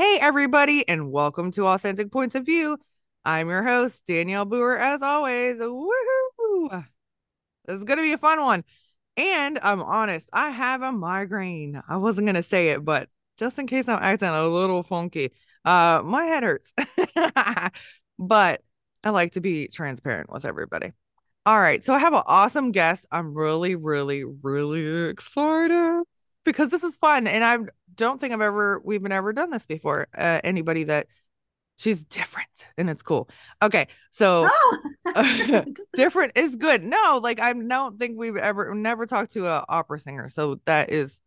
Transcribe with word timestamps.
Hey, 0.00 0.18
everybody, 0.18 0.88
and 0.88 1.12
welcome 1.12 1.50
to 1.50 1.66
Authentic 1.66 2.10
Points 2.10 2.34
of 2.34 2.46
View. 2.46 2.78
I'm 3.22 3.50
your 3.50 3.62
host, 3.62 4.06
Danielle 4.06 4.46
Boer, 4.46 4.78
as 4.78 5.02
always. 5.02 5.58
Woohoo! 5.58 6.86
This 7.66 7.76
is 7.76 7.84
going 7.84 7.98
to 7.98 8.02
be 8.02 8.14
a 8.14 8.16
fun 8.16 8.40
one. 8.40 8.64
And 9.18 9.58
I'm 9.62 9.82
honest, 9.82 10.30
I 10.32 10.52
have 10.52 10.80
a 10.80 10.90
migraine. 10.90 11.82
I 11.86 11.98
wasn't 11.98 12.28
going 12.28 12.36
to 12.36 12.42
say 12.42 12.70
it, 12.70 12.82
but 12.82 13.10
just 13.36 13.58
in 13.58 13.66
case 13.66 13.88
I'm 13.88 13.98
acting 14.00 14.30
a 14.30 14.48
little 14.48 14.82
funky, 14.82 15.32
uh, 15.66 16.00
my 16.02 16.24
head 16.24 16.44
hurts. 16.44 16.72
but 18.18 18.62
I 19.04 19.10
like 19.10 19.32
to 19.32 19.42
be 19.42 19.68
transparent 19.68 20.32
with 20.32 20.46
everybody. 20.46 20.92
All 21.44 21.60
right, 21.60 21.84
so 21.84 21.92
I 21.92 21.98
have 21.98 22.14
an 22.14 22.22
awesome 22.24 22.72
guest. 22.72 23.04
I'm 23.12 23.34
really, 23.34 23.74
really, 23.74 24.24
really 24.24 25.10
excited 25.10 26.04
because 26.44 26.70
this 26.70 26.82
is 26.82 26.96
fun, 26.96 27.26
and 27.26 27.44
I 27.44 27.58
don't 27.94 28.20
think 28.20 28.32
I've 28.32 28.40
ever 28.40 28.80
we've 28.84 29.02
been 29.02 29.12
ever 29.12 29.32
done 29.32 29.50
this 29.50 29.66
before. 29.66 30.08
Uh, 30.16 30.40
anybody 30.44 30.84
that 30.84 31.06
she's 31.76 32.04
different 32.04 32.66
and 32.76 32.90
it's 32.90 33.02
cool. 33.02 33.28
Okay, 33.62 33.88
so 34.10 34.48
Oh. 35.06 35.64
different 35.94 36.32
is 36.36 36.56
good. 36.56 36.82
No, 36.82 37.20
like 37.22 37.40
I 37.40 37.52
don't 37.52 37.98
think 37.98 38.18
we've 38.18 38.36
ever 38.36 38.74
never 38.74 39.06
talked 39.06 39.32
to 39.32 39.46
a 39.46 39.64
opera 39.68 39.98
singer, 39.98 40.28
so 40.28 40.60
that 40.66 40.90
is 40.90 41.20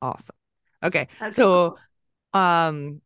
awesome. 0.00 0.36
Okay, 0.82 1.08
Okay, 1.20 1.34
so 1.34 1.78
um, 2.32 3.00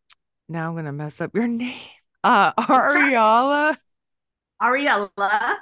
now 0.48 0.68
I'm 0.68 0.76
gonna 0.76 0.92
mess 0.92 1.20
up 1.20 1.34
your 1.34 1.46
name. 1.46 1.78
Uh, 2.24 2.52
try. 2.66 3.76
Ariella. 4.60 5.10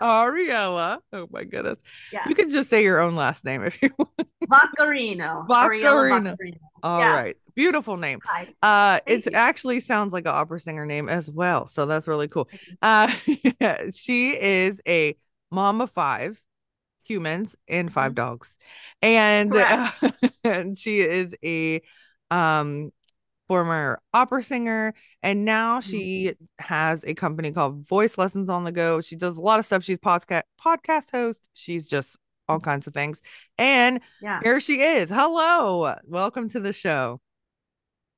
Ariella. 0.01 0.99
Oh 1.13 1.27
my 1.31 1.45
goodness. 1.45 1.79
Yeah. 2.13 2.29
You 2.29 2.35
can 2.35 2.51
just 2.51 2.71
say 2.71 2.83
your 2.83 3.01
own 3.01 3.15
last 3.17 3.45
name 3.45 3.63
if 3.63 3.81
you 3.83 3.91
want. 3.99 4.11
Vaccarino. 4.49 5.47
Vaccarino. 5.49 6.37
All 6.83 7.01
Yes. 7.01 7.27
right, 7.27 7.37
Beautiful 7.55 7.97
name. 7.97 8.21
Hi. 8.25 8.47
Uh, 8.63 9.01
it 9.07 9.35
actually 9.35 9.81
sounds 9.81 10.13
like 10.13 10.25
an 10.27 10.35
opera 10.35 10.61
singer 10.61 10.87
name 10.87 11.09
as 11.09 11.31
well. 11.31 11.67
So 11.67 11.87
that's 11.87 12.07
really 12.07 12.29
cool. 12.29 12.49
Uh, 12.83 13.11
she 13.95 14.31
is 14.41 14.81
a 14.87 15.17
mom 15.51 15.81
of 15.81 15.91
five 15.91 16.41
humans 17.05 17.57
and 17.69 17.93
5 17.93 18.13
Mhm. 18.13 18.17
dogs. 18.17 18.57
And, 19.03 19.55
uh, 19.57 19.91
and 20.45 20.77
she 20.77 21.01
is 21.01 21.35
a 21.45 21.83
um 22.31 22.91
former 23.49 24.01
opera 24.13 24.43
singer 24.43 24.95
and 25.23 25.45
now 25.45 25.79
Mm-hmm. 25.81 25.91
she 25.91 26.33
has 26.59 27.05
a 27.05 27.15
company 27.15 27.53
called 27.53 27.87
Voice 27.87 28.19
Lessons 28.19 28.49
on 28.51 28.65
the 28.65 28.73
Go. 28.73 29.01
She 29.01 29.17
does 29.17 29.37
a 29.37 29.41
lot 29.41 29.59
of 29.61 29.67
stuff. 29.67 29.85
She's 29.85 29.99
podcast 29.99 30.43
podcast 30.65 31.11
host. 31.13 31.49
She's 31.55 31.87
just 31.87 32.17
all 32.49 32.61
kinds 32.61 32.87
of 32.87 32.95
things. 32.95 33.21
And 33.59 34.01
Yeah. 34.21 34.41
here 34.43 34.61
she 34.61 34.81
is. 34.81 35.11
Hello. 35.11 35.95
Welcome 36.05 36.49
to 36.51 36.61
the 36.61 36.73
show. 36.73 37.21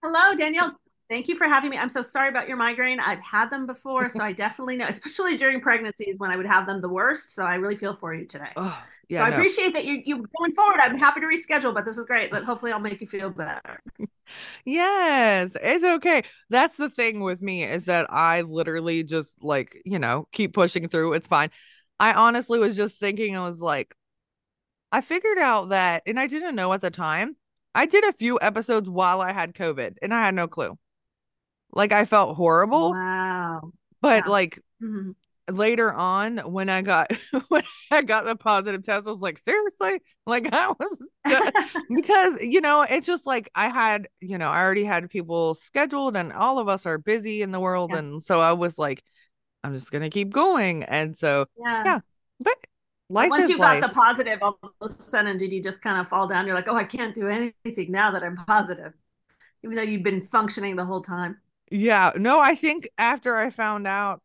Hello, 0.02 0.34
Danielle. 0.36 0.76
Thank 1.08 1.26
you 1.26 1.34
for 1.34 1.46
having 1.46 1.70
me. 1.70 1.78
I'm 1.78 1.88
so 1.88 2.02
sorry 2.02 2.28
about 2.28 2.48
your 2.48 2.58
migraine. 2.58 3.00
I've 3.00 3.22
had 3.22 3.50
them 3.50 3.66
before, 3.66 4.10
so 4.10 4.22
I 4.22 4.32
definitely 4.32 4.76
know, 4.76 4.84
especially 4.86 5.36
during 5.36 5.58
pregnancies 5.58 6.18
when 6.18 6.30
I 6.30 6.36
would 6.36 6.46
have 6.46 6.66
them 6.66 6.82
the 6.82 6.88
worst. 6.88 7.34
So 7.34 7.44
I 7.44 7.54
really 7.54 7.76
feel 7.76 7.94
for 7.94 8.12
you 8.12 8.26
today. 8.26 8.50
Oh, 8.56 8.82
so. 9.10 9.22
I 9.22 9.30
no. 9.30 9.36
appreciate 9.36 9.72
that 9.72 9.86
you 9.86 10.02
you 10.04 10.16
going 10.16 10.52
forward. 10.52 10.80
I'm 10.80 10.98
happy 10.98 11.20
to 11.20 11.26
reschedule, 11.26 11.72
but 11.72 11.86
this 11.86 11.96
is 11.96 12.04
great. 12.04 12.30
But 12.30 12.44
hopefully 12.44 12.72
I'll 12.72 12.80
make 12.80 13.00
you 13.00 13.06
feel 13.06 13.30
better. 13.30 13.82
Yes, 14.66 15.56
it's 15.58 15.82
okay. 15.82 16.22
That's 16.50 16.76
the 16.76 16.90
thing 16.90 17.20
with 17.20 17.40
me 17.40 17.64
is 17.64 17.86
that 17.86 18.12
I 18.12 18.42
literally 18.42 19.02
just 19.02 19.42
like, 19.42 19.80
you 19.86 19.98
know, 19.98 20.28
keep 20.32 20.52
pushing 20.52 20.86
through. 20.88 21.14
It's 21.14 21.26
fine. 21.26 21.48
I 21.98 22.12
honestly 22.12 22.58
was 22.58 22.76
just 22.76 22.98
thinking, 22.98 23.38
I 23.38 23.40
was 23.40 23.62
like, 23.62 23.94
I 24.92 25.00
figured 25.00 25.38
out 25.38 25.70
that, 25.70 26.02
and 26.06 26.20
I 26.20 26.26
didn't 26.26 26.56
know 26.56 26.72
at 26.74 26.82
the 26.82 26.90
time, 26.90 27.36
I 27.74 27.86
did 27.86 28.04
a 28.04 28.12
few 28.12 28.38
episodes 28.40 28.90
while 28.90 29.22
I 29.22 29.32
had 29.32 29.54
COVID 29.54 29.96
and 30.02 30.12
I 30.12 30.26
had 30.26 30.34
no 30.34 30.46
clue. 30.46 30.78
Like, 31.72 31.92
I 31.92 32.04
felt 32.04 32.36
horrible, 32.36 33.00
Wow. 33.00 33.72
but 34.00 34.26
Yeah. 34.26 34.30
like 34.30 34.60
Mhm. 34.80 35.14
later 35.50 35.92
on 35.92 36.38
when 36.38 36.68
I 36.70 36.82
got 36.82 37.12
when 37.48 37.64
I 37.90 38.02
got 38.02 38.26
the 38.26 38.36
positive 38.36 38.84
test, 38.84 39.06
I 39.08 39.12
was 39.12 39.22
like, 39.22 39.38
seriously? 39.38 40.00
Like 40.26 40.48
I 40.52 40.68
was 40.78 40.98
because 41.94 42.36
you 42.40 42.60
know 42.60 42.82
it's 42.88 43.06
just 43.06 43.26
like 43.26 43.50
i 43.54 43.68
had 43.68 44.08
you 44.20 44.38
know 44.38 44.48
i 44.50 44.62
already 44.62 44.84
had 44.84 45.10
people 45.10 45.54
scheduled 45.54 46.16
and 46.16 46.32
all 46.32 46.58
of 46.58 46.68
us 46.68 46.86
are 46.86 46.98
busy 46.98 47.42
in 47.42 47.50
the 47.52 47.60
world 47.60 47.92
Yeah. 47.92 47.98
and 47.98 48.22
so 48.22 48.40
i 48.40 48.52
was 48.54 48.78
like 48.78 49.02
i'm 49.64 49.74
just 49.74 49.90
gonna 49.92 50.10
keep 50.10 50.30
going 50.30 50.84
and 50.84 51.16
so 51.16 51.46
yeah. 51.56 51.84
yeah 51.84 52.00
but 52.40 52.56
life 53.10 53.30
Once 53.30 53.48
you 53.48 53.58
life 53.58 53.80
got 53.80 53.80
the 53.80 53.88
positive, 53.88 54.38
all 54.42 54.58
of 54.62 54.70
a 54.80 54.88
sudden, 54.88 55.36
did 55.38 55.52
you 55.52 55.62
just 55.62 55.82
kind 55.82 56.00
of 56.00 56.08
fall 56.08 56.26
down? 56.26 56.46
You're 56.46 56.54
like, 56.54 56.68
oh, 56.68 56.76
I 56.76 56.84
can't 56.84 57.14
do 57.14 57.26
anything 57.28 57.90
now 57.90 58.10
that 58.12 58.22
I'm 58.22 58.36
positive, 58.36 58.92
even 59.64 59.76
though 59.76 59.82
you've 59.82 60.04
been 60.04 60.22
functioning 60.22 60.76
the 60.76 60.84
whole 60.84 61.02
time. 61.02 61.38
Yeah 61.70 62.12
no 62.16 62.40
i 62.40 62.54
think 62.54 62.88
after 62.98 63.36
i 63.36 63.50
found 63.50 63.86
out 63.86 64.22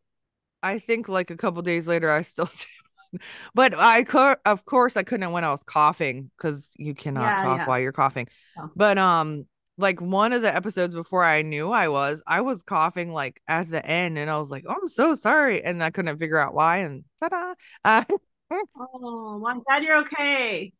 i 0.62 0.78
think 0.78 1.08
like 1.08 1.30
a 1.30 1.36
couple 1.36 1.62
days 1.62 1.88
later 1.88 2.10
i 2.10 2.22
still 2.22 2.46
did 3.12 3.20
but 3.54 3.74
i 3.78 4.02
could 4.02 4.36
of 4.46 4.64
course 4.64 4.96
i 4.96 5.02
couldn't 5.02 5.32
when 5.32 5.44
i 5.44 5.50
was 5.50 5.62
coughing 5.62 6.30
because 6.36 6.70
you 6.76 6.94
cannot 6.94 7.36
Yeah, 7.36 7.38
talk 7.38 7.66
yeah. 7.66 7.66
while 7.66 7.80
you're 7.80 7.92
coughing 7.92 8.28
No. 8.56 8.70
but 8.76 8.98
um 8.98 9.46
like 9.78 10.00
one 10.00 10.32
of 10.32 10.42
the 10.42 10.54
episodes 10.54 10.94
before 10.94 11.24
I 11.24 11.42
knew 11.42 11.70
I 11.72 11.88
was, 11.88 12.22
I 12.28 12.42
was 12.42 12.62
coughing 12.62 13.12
like 13.12 13.40
at 13.48 13.68
the 13.68 13.84
end, 13.84 14.18
and 14.18 14.30
I 14.30 14.38
was 14.38 14.48
like, 14.48 14.64
"Oh, 14.68 14.76
I'm 14.80 14.86
so 14.86 15.16
sorry," 15.16 15.64
and 15.64 15.82
I 15.82 15.90
couldn't 15.90 16.18
figure 16.18 16.38
out 16.38 16.54
why. 16.54 16.76
And 16.78 17.02
ta-da! 17.20 17.54
Uh, 17.84 18.04
oh, 18.76 19.44
I'm 19.46 19.60
glad 19.62 19.82
you're 19.82 19.98
okay. 20.00 20.72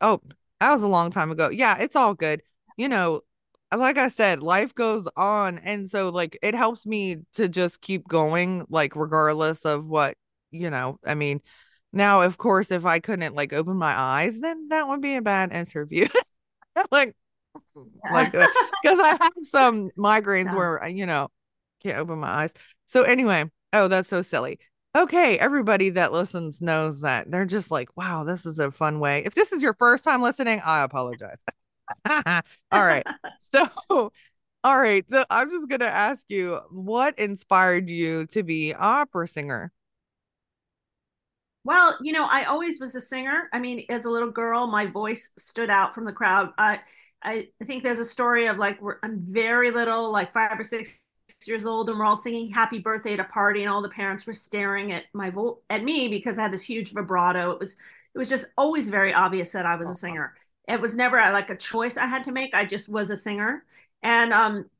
Oh, 0.00 0.20
that 0.60 0.70
was 0.72 0.82
a 0.82 0.86
long 0.88 1.10
time 1.10 1.30
ago. 1.30 1.48
Yeah, 1.50 1.78
it's 1.78 1.96
all 1.96 2.14
good. 2.14 2.42
You 2.76 2.88
know, 2.88 3.22
like 3.74 3.98
I 3.98 4.08
said, 4.08 4.42
life 4.42 4.74
goes 4.74 5.08
on, 5.16 5.58
and 5.58 5.88
so 5.88 6.10
like 6.10 6.38
it 6.42 6.54
helps 6.54 6.86
me 6.86 7.16
to 7.34 7.48
just 7.48 7.80
keep 7.80 8.06
going, 8.06 8.64
like 8.68 8.94
regardless 8.94 9.64
of 9.64 9.86
what 9.86 10.16
you 10.50 10.70
know. 10.70 10.98
I 11.04 11.14
mean, 11.14 11.40
now 11.92 12.22
of 12.22 12.38
course, 12.38 12.70
if 12.70 12.84
I 12.84 13.00
couldn't 13.00 13.34
like 13.34 13.52
open 13.52 13.76
my 13.76 13.98
eyes, 13.98 14.38
then 14.40 14.68
that 14.68 14.88
would 14.88 15.00
be 15.00 15.16
a 15.16 15.22
bad 15.22 15.52
interview. 15.52 16.08
like 16.90 17.16
like 18.12 18.32
because 18.32 18.98
uh, 18.98 19.02
I 19.02 19.18
have 19.20 19.32
some 19.42 19.90
migraines 19.98 20.46
yeah. 20.46 20.56
where 20.56 20.88
you 20.88 21.06
know 21.06 21.28
can't 21.82 21.98
open 21.98 22.20
my 22.20 22.28
eyes. 22.28 22.54
So 22.86 23.02
anyway, 23.02 23.44
oh 23.72 23.88
that's 23.88 24.08
so 24.08 24.22
silly. 24.22 24.58
Okay, 24.96 25.38
everybody 25.38 25.90
that 25.90 26.12
listens 26.12 26.62
knows 26.62 27.02
that 27.02 27.30
they're 27.30 27.44
just 27.44 27.70
like, 27.70 27.94
wow, 27.96 28.24
this 28.24 28.46
is 28.46 28.58
a 28.58 28.70
fun 28.70 28.98
way. 28.98 29.22
If 29.26 29.34
this 29.34 29.52
is 29.52 29.62
your 29.62 29.74
first 29.74 30.04
time 30.04 30.22
listening, 30.22 30.62
I 30.64 30.82
apologize. 30.84 31.36
all 32.72 32.84
right. 32.84 33.06
So 33.54 33.68
all 34.64 34.78
right. 34.78 35.04
So 35.10 35.24
I'm 35.30 35.50
just 35.50 35.68
gonna 35.68 35.84
ask 35.86 36.24
you, 36.28 36.60
what 36.70 37.18
inspired 37.18 37.88
you 37.88 38.26
to 38.28 38.42
be 38.42 38.74
opera 38.74 39.28
singer? 39.28 39.72
Well, 41.64 41.96
you 42.00 42.12
know, 42.12 42.26
I 42.30 42.44
always 42.44 42.78
was 42.80 42.94
a 42.94 43.00
singer. 43.00 43.48
I 43.52 43.58
mean, 43.58 43.84
as 43.88 44.04
a 44.04 44.10
little 44.10 44.30
girl, 44.30 44.66
my 44.68 44.86
voice 44.86 45.30
stood 45.36 45.68
out 45.68 45.94
from 45.94 46.04
the 46.04 46.12
crowd. 46.12 46.50
Uh, 46.58 46.76
I, 47.22 47.48
I 47.60 47.64
think 47.64 47.82
there's 47.82 47.98
a 47.98 48.04
story 48.04 48.46
of 48.46 48.56
like 48.56 48.78
I'm 49.02 49.20
very 49.20 49.70
little, 49.72 50.12
like 50.12 50.32
five 50.32 50.58
or 50.58 50.62
six 50.62 51.04
years 51.46 51.66
old, 51.66 51.88
and 51.90 51.98
we're 51.98 52.04
all 52.04 52.14
singing 52.14 52.48
"Happy 52.48 52.78
Birthday" 52.78 53.14
at 53.14 53.20
a 53.20 53.24
party, 53.24 53.62
and 53.62 53.70
all 53.72 53.82
the 53.82 53.88
parents 53.88 54.26
were 54.26 54.32
staring 54.32 54.92
at 54.92 55.04
my 55.12 55.30
vo- 55.30 55.60
at 55.68 55.82
me 55.82 56.06
because 56.06 56.38
I 56.38 56.42
had 56.42 56.52
this 56.52 56.62
huge 56.62 56.92
vibrato. 56.92 57.50
It 57.52 57.58
was 57.58 57.76
it 58.14 58.18
was 58.18 58.28
just 58.28 58.46
always 58.56 58.88
very 58.88 59.12
obvious 59.12 59.50
that 59.52 59.66
I 59.66 59.74
was 59.74 59.88
a 59.88 59.94
singer. 59.94 60.34
It 60.68 60.80
was 60.80 60.96
never 60.96 61.16
like 61.16 61.50
a 61.50 61.56
choice 61.56 61.96
I 61.96 62.06
had 62.06 62.24
to 62.24 62.32
make. 62.32 62.54
I 62.54 62.64
just 62.64 62.88
was 62.88 63.10
a 63.10 63.16
singer, 63.16 63.64
and 64.02 64.32
um, 64.32 64.70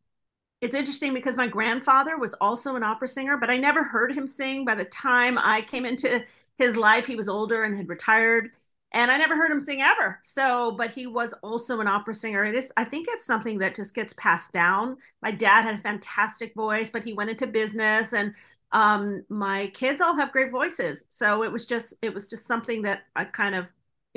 it's 0.61 0.75
interesting 0.75 1.15
because 1.15 1.37
my 1.37 1.47
grandfather 1.47 2.17
was 2.19 2.35
also 2.35 2.77
an 2.77 2.83
opera 2.83 3.09
singer, 3.09 3.37
but 3.37 3.50
I 3.50 3.59
never 3.59 3.85
heard 3.85 4.12
him 4.12 4.27
sing. 4.27 4.65
By 4.65 4.75
the 4.75 4.87
time 4.87 5.38
I 5.38 5.62
came 5.62 5.85
into 5.87 6.25
his 6.56 6.77
life, 6.77 7.06
he 7.06 7.15
was 7.15 7.29
older 7.29 7.65
and 7.65 7.77
had 7.77 7.88
retired, 7.88 8.50
and 8.93 9.11
I 9.12 9.19
never 9.19 9.37
heard 9.37 9.50
him 9.50 9.61
sing 9.61 9.83
ever. 9.83 10.19
So, 10.23 10.73
but 10.73 10.91
he 10.91 11.06
was 11.06 11.35
also 11.43 11.81
an 11.81 11.87
opera 11.87 12.15
singer. 12.15 12.44
It 12.44 12.55
is, 12.55 12.73
I 12.77 12.85
think, 12.85 13.06
it's 13.11 13.27
something 13.27 13.59
that 13.59 13.75
just 13.75 13.94
gets 13.94 14.15
passed 14.15 14.53
down. 14.53 14.97
My 15.23 15.31
dad 15.31 15.62
had 15.62 15.75
a 15.75 15.79
fantastic 15.79 16.55
voice, 16.55 16.88
but 16.91 17.05
he 17.05 17.12
went 17.12 17.31
into 17.31 17.47
business, 17.47 18.15
and 18.15 18.35
um, 18.73 19.25
my 19.29 19.69
kids 19.69 20.00
all 20.00 20.17
have 20.17 20.33
great 20.33 20.50
voices. 20.50 21.05
So 21.11 21.44
it 21.44 21.53
was 21.53 21.67
just, 21.67 21.94
it 22.03 22.15
was 22.15 22.29
just 22.29 22.47
something 22.47 22.83
that 22.83 23.03
I 23.15 23.25
kind 23.25 23.55
of, 23.55 23.71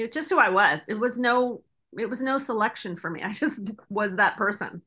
it's 0.03 0.15
just 0.15 0.29
who 0.29 0.39
I 0.39 0.49
was. 0.49 0.85
It 0.87 0.95
was 0.95 1.17
no, 1.19 1.61
it 1.97 2.09
was 2.09 2.21
no 2.21 2.37
selection 2.37 2.95
for 2.95 3.09
me. 3.09 3.21
I 3.23 3.33
just 3.33 3.71
was 3.89 4.15
that 4.15 4.37
person. 4.37 4.81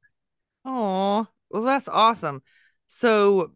Oh, 0.64 1.26
well, 1.50 1.62
that's 1.62 1.88
awesome. 1.88 2.42
So, 2.88 3.52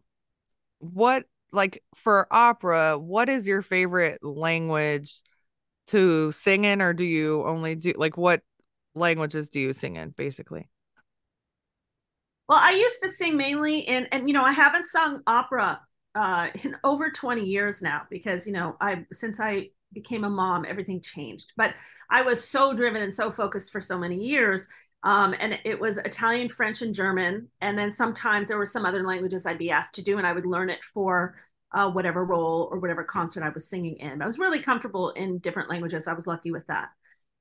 what 0.79 1.25
like 1.51 1.83
for 1.95 2.27
opera, 2.31 2.97
what 2.97 3.29
is 3.29 3.47
your 3.47 3.61
favorite 3.61 4.23
language 4.23 5.21
to 5.87 6.31
sing 6.31 6.65
in, 6.65 6.81
or 6.81 6.93
do 6.93 7.03
you 7.03 7.45
only 7.45 7.75
do 7.75 7.93
like 7.95 8.17
what 8.17 8.41
languages 8.95 9.49
do 9.49 9.59
you 9.59 9.73
sing 9.73 9.95
in 9.95 10.09
basically? 10.11 10.69
Well, 12.49 12.59
I 12.61 12.71
used 12.71 13.01
to 13.01 13.09
sing 13.09 13.35
mainly 13.35 13.79
in, 13.79 14.05
and 14.11 14.27
you 14.27 14.33
know, 14.33 14.43
I 14.43 14.51
haven't 14.51 14.83
sung 14.83 15.21
opera 15.27 15.81
uh, 16.15 16.49
in 16.63 16.75
over 16.83 17.09
20 17.09 17.43
years 17.43 17.81
now 17.81 18.03
because 18.09 18.45
you 18.47 18.53
know, 18.53 18.75
I 18.81 19.05
since 19.11 19.39
I 19.39 19.69
became 19.93 20.23
a 20.23 20.29
mom, 20.29 20.65
everything 20.67 21.01
changed. 21.01 21.53
But 21.57 21.75
I 22.09 22.21
was 22.21 22.47
so 22.47 22.73
driven 22.73 23.01
and 23.01 23.13
so 23.13 23.29
focused 23.29 23.71
for 23.71 23.81
so 23.81 23.97
many 23.97 24.15
years 24.15 24.67
um, 25.03 25.35
and 25.39 25.59
it 25.63 25.79
was 25.79 25.99
Italian, 25.99 26.49
French, 26.49 26.81
and 26.81 26.93
German. 26.93 27.47
And 27.61 27.77
then 27.77 27.91
sometimes 27.91 28.47
there 28.47 28.57
were 28.57 28.65
some 28.65 28.85
other 28.85 29.03
languages 29.03 29.45
I'd 29.45 29.57
be 29.57 29.71
asked 29.71 29.95
to 29.95 30.01
do, 30.01 30.17
and 30.17 30.25
I 30.25 30.33
would 30.33 30.45
learn 30.45 30.69
it 30.69 30.83
for 30.83 31.35
uh, 31.73 31.89
whatever 31.89 32.25
role 32.25 32.67
or 32.71 32.79
whatever 32.79 33.03
concert 33.03 33.43
I 33.43 33.49
was 33.49 33.69
singing 33.69 33.97
in. 33.97 34.21
I 34.21 34.25
was 34.25 34.39
really 34.39 34.59
comfortable 34.59 35.11
in 35.11 35.37
different 35.39 35.69
languages. 35.69 36.07
I 36.07 36.13
was 36.13 36.27
lucky 36.27 36.51
with 36.51 36.65
that. 36.67 36.89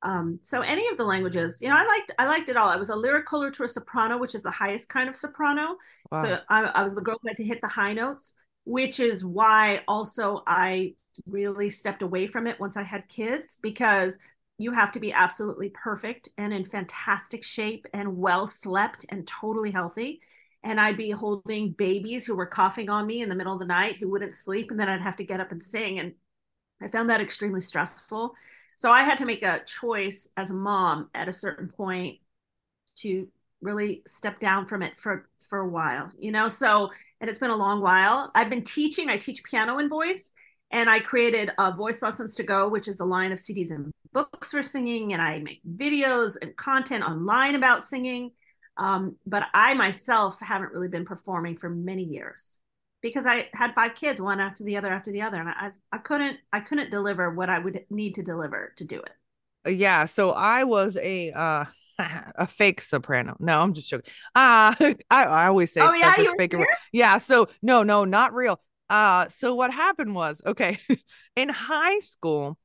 Um, 0.03 0.39
so 0.43 0.61
any 0.61 0.87
of 0.89 0.97
the 0.97 1.05
languages, 1.05 1.61
you 1.63 1.69
know, 1.69 1.77
I 1.77 1.85
liked 1.85 2.13
I 2.19 2.27
liked 2.27 2.51
it 2.51 2.57
all. 2.57 2.69
I 2.69 2.77
was 2.77 2.91
a 2.91 2.97
lyric 2.97 3.27
to 3.29 3.65
a 3.65 3.69
soprano, 3.69 4.19
which 4.19 4.35
is 4.35 4.43
the 4.43 4.51
highest 4.51 4.89
kind 4.89 5.09
of 5.09 5.17
soprano. 5.17 5.77
Wow. 6.13 6.23
So 6.23 6.39
I, 6.51 6.65
I 6.65 6.83
was 6.83 6.95
the 6.95 7.01
girl 7.01 7.19
who 7.23 7.29
had 7.29 7.37
to 7.39 7.45
hit 7.45 7.61
the 7.63 7.69
high 7.69 7.95
notes, 7.95 8.35
which 8.65 9.01
is 9.01 9.25
why 9.25 9.83
also 9.89 10.43
I 10.47 10.95
really 11.27 11.71
stepped 11.71 12.03
away 12.03 12.27
from 12.27 12.47
it 12.47 12.59
once 12.61 12.77
I 12.77 12.83
had 12.83 13.09
kids 13.09 13.59
because 13.61 14.19
you 14.59 14.73
have 14.73 14.93
to 14.93 15.01
be 15.01 15.13
absolutely 15.13 15.71
perfect 15.71 16.29
and 16.39 16.53
in 16.53 16.65
fantastic 16.65 17.45
shape 17.45 17.87
and 17.93 18.17
well 18.17 18.47
slept 18.47 19.05
and 19.11 19.27
totally 19.27 19.71
healthy. 19.71 20.21
And 20.63 20.81
I'd 20.81 20.97
be 20.97 21.11
holding 21.11 21.73
babies 21.73 22.25
who 22.25 22.35
were 22.35 22.47
coughing 22.47 22.91
on 22.91 23.07
me 23.07 23.23
in 23.23 23.29
the 23.29 23.35
middle 23.35 23.53
of 23.53 23.61
the 23.61 23.67
night 23.67 23.97
who 23.97 24.11
wouldn't 24.11 24.35
sleep. 24.35 24.71
And 24.71 24.81
then 24.81 24.89
I'd 24.89 25.03
have 25.03 25.17
to 25.17 25.25
get 25.25 25.41
up 25.41 25.53
and 25.53 25.63
sing. 25.63 25.99
And 25.99 26.15
I 26.81 26.89
found 26.89 27.11
that 27.11 27.21
extremely 27.21 27.61
stressful. 27.61 28.35
So 28.77 28.91
I 28.91 29.03
had 29.03 29.19
to 29.19 29.27
make 29.27 29.43
a 29.43 29.62
choice 29.65 30.29
as 30.37 30.51
a 30.51 30.55
mom 30.55 31.11
at 31.15 31.29
a 31.29 31.33
certain 31.33 31.69
point 31.69 32.19
to 32.97 33.29
really 33.62 34.03
step 34.07 34.39
down 34.39 34.67
from 34.67 34.83
it 34.83 34.97
for 34.97 35.29
for 35.49 35.61
a 35.61 35.69
while 35.69 36.11
you 36.19 36.31
know 36.31 36.47
so 36.47 36.91
and 37.21 37.31
it's 37.31 37.39
been 37.39 37.51
a 37.51 37.57
long 37.57 37.81
while 37.81 38.31
i've 38.35 38.51
been 38.51 38.62
teaching 38.62 39.09
i 39.09 39.17
teach 39.17 39.43
piano 39.45 39.79
and 39.79 39.89
voice 39.89 40.33
and 40.71 40.91
I 40.91 41.01
created 41.01 41.51
a 41.59 41.73
Voice 41.73 42.03
Lessons 42.03 42.35
to 42.37 42.43
Go, 42.43 42.69
which 42.69 42.89
is 42.89 43.01
a 43.01 43.05
line 43.05 43.33
of 43.33 43.39
CDs 43.39 43.71
and 43.71 43.93
books 44.13 44.51
for 44.51 44.63
singing. 44.63 45.13
And 45.13 45.23
I 45.23 45.39
make 45.39 45.61
videos 45.77 46.37
and 46.41 46.57
content 46.57 47.05
online 47.05 47.55
about 47.55 47.85
singing. 47.85 48.33
Um, 48.77 49.17
but 49.27 49.47
I 49.55 49.75
myself 49.75 50.39
haven't 50.41 50.73
really 50.73 50.89
been 50.89 51.05
performing 51.05 51.57
for 51.57 51.71
many 51.71 52.03
years 52.03 52.61
because 53.01 53.27
I 53.27 53.49
had 53.55 53.75
five 53.75 53.95
kids, 53.95 54.21
one 54.21 54.41
after 54.41 54.65
the 54.65 54.77
other 54.77 54.91
after 54.91 55.13
the 55.13 55.23
other, 55.23 55.41
and 55.41 55.49
I 55.49 55.71
I 55.93 55.99
couldn't 55.99 56.39
I 56.53 56.61
couldn't 56.61 56.91
deliver 56.91 57.31
what 57.31 57.49
I 57.49 57.59
would 57.59 57.85
need 57.89 58.17
to 58.17 58.23
deliver 58.23 58.75
to 58.77 58.85
do 58.85 58.99
it. 58.99 59.12
Uh, 59.67 59.71
yeah, 59.71 60.05
so 60.05 60.33
I 60.33 60.65
was 60.65 60.97
a 60.97 61.33
uh 61.33 61.65
a 62.35 62.47
fake 62.47 62.83
soprano. 62.83 63.37
No, 63.39 63.61
I'm 63.61 63.73
just 63.73 63.89
joking. 63.89 64.11
Uh 64.35 64.75
I, 64.81 64.97
I 65.11 65.47
always 65.47 65.73
say 65.73 65.81
oh, 65.81 65.95
yeah, 65.95 66.14
you 66.19 66.35
fake. 66.37 66.55
Yeah, 66.93 67.19
so 67.19 67.49
no, 67.62 67.83
no, 67.83 68.05
not 68.05 68.35
real. 68.35 68.61
Uh, 68.88 69.28
so 69.28 69.55
what 69.55 69.73
happened 69.73 70.14
was, 70.14 70.40
okay, 70.47 70.78
in 71.37 71.49
high 71.49 71.99
school, 71.99 72.59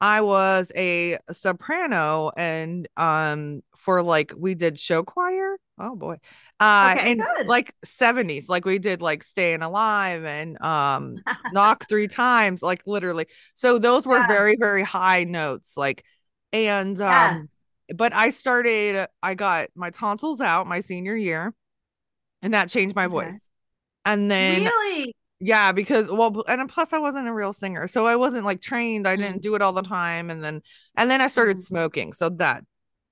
I 0.00 0.20
was 0.20 0.70
a 0.76 1.18
soprano 1.32 2.30
and 2.36 2.86
um 2.96 3.60
for 3.76 4.02
like 4.02 4.32
we 4.36 4.54
did 4.54 4.78
show 4.78 5.02
choir. 5.02 5.56
Oh 5.78 5.96
boy. 5.96 6.18
Uh 6.60 6.94
okay, 6.96 7.12
and 7.12 7.20
good. 7.20 7.46
like 7.46 7.74
70s, 7.84 8.48
like 8.48 8.64
we 8.64 8.78
did 8.78 9.00
like 9.00 9.22
staying 9.22 9.62
alive 9.62 10.24
and 10.24 10.60
um 10.62 11.16
knock 11.52 11.86
three 11.88 12.08
times, 12.08 12.62
like 12.62 12.82
literally. 12.86 13.26
So 13.54 13.78
those 13.78 14.06
were 14.06 14.18
yeah. 14.18 14.26
very, 14.26 14.56
very 14.58 14.82
high 14.82 15.24
notes, 15.24 15.76
like 15.76 16.04
and 16.52 17.00
um 17.00 17.36
yes. 17.36 17.58
but 17.96 18.12
I 18.12 18.30
started 18.30 19.06
I 19.22 19.34
got 19.34 19.68
my 19.74 19.90
tonsils 19.90 20.40
out 20.42 20.66
my 20.66 20.80
senior 20.80 21.16
year 21.16 21.54
and 22.42 22.52
that 22.52 22.68
changed 22.68 22.94
my 22.94 23.06
okay. 23.06 23.12
voice. 23.12 23.48
And 24.04 24.30
then 24.30 24.62
really 24.64 25.14
yeah, 25.38 25.72
because 25.72 26.08
well, 26.08 26.44
and 26.48 26.68
plus 26.68 26.92
I 26.92 26.98
wasn't 26.98 27.28
a 27.28 27.32
real 27.32 27.52
singer, 27.52 27.86
so 27.86 28.06
I 28.06 28.16
wasn't 28.16 28.44
like 28.44 28.60
trained. 28.60 29.06
I 29.06 29.16
didn't 29.16 29.38
mm. 29.38 29.42
do 29.42 29.54
it 29.54 29.62
all 29.62 29.72
the 29.72 29.82
time, 29.82 30.30
and 30.30 30.42
then 30.42 30.62
and 30.96 31.10
then 31.10 31.20
I 31.20 31.28
started 31.28 31.58
mm. 31.58 31.62
smoking, 31.62 32.12
so 32.12 32.30
that 32.30 32.64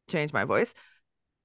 changed 0.08 0.32
my 0.32 0.44
voice. 0.44 0.72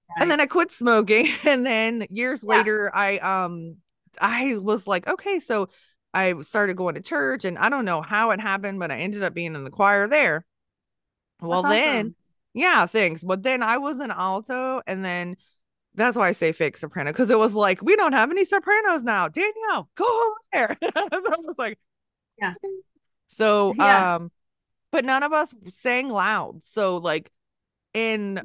Right. 0.10 0.24
And 0.24 0.32
then 0.32 0.40
I 0.40 0.46
quit 0.46 0.72
smoking, 0.72 1.28
and 1.46 1.66
then 1.66 2.06
years 2.10 2.44
yeah. 2.48 2.58
later, 2.58 2.92
I 2.94 3.18
um 3.18 3.78
I 4.22 4.58
was 4.58 4.88
like, 4.88 5.08
okay, 5.08 5.40
so 5.40 5.68
I 6.14 6.42
started 6.42 6.78
going 6.78 6.96
to 6.96 7.02
church, 7.02 7.44
and 7.44 7.58
I 7.58 7.70
don't 7.70 7.86
know 7.86 8.02
how 8.02 8.32
it 8.32 8.40
happened, 8.40 8.80
but 8.80 8.92
I 8.92 9.00
ended 9.00 9.24
up 9.24 9.34
being 9.34 9.56
in 9.56 9.64
the 9.66 9.70
choir 9.70 10.08
there. 10.08 10.46
Well, 11.42 11.64
That's 11.64 11.76
then 11.76 12.16
yeah, 12.54 12.86
thanks. 12.86 13.24
But 13.24 13.44
then 13.44 13.64
I 13.64 13.78
was 13.78 14.00
an 14.00 14.12
alto, 14.12 14.82
and 14.88 15.04
then 15.04 15.36
that's 16.00 16.18
why 16.18 16.28
I 16.28 16.32
say 16.32 16.52
fake 16.52 16.78
soprano 16.78 17.12
because 17.12 17.30
it 17.30 17.40
was 17.40 17.54
like 17.54 17.82
we 17.82 17.96
don't 17.96 18.14
have 18.14 18.32
any 18.32 18.46
sopranos 18.46 19.04
now. 19.04 19.28
Danielle, 19.28 19.90
go 19.96 20.06
over 20.06 20.36
there. 20.54 20.78
so 20.84 20.90
I 21.12 21.38
was 21.40 21.56
like, 21.58 21.80
yeah. 22.40 22.54
So 23.28 23.74
yeah. 23.76 24.16
um, 24.16 24.32
but 24.92 25.06
none 25.06 25.24
of 25.24 25.34
us 25.34 25.54
sang 25.68 26.10
loud. 26.10 26.64
So 26.64 26.98
like 26.98 27.32
in 27.94 28.42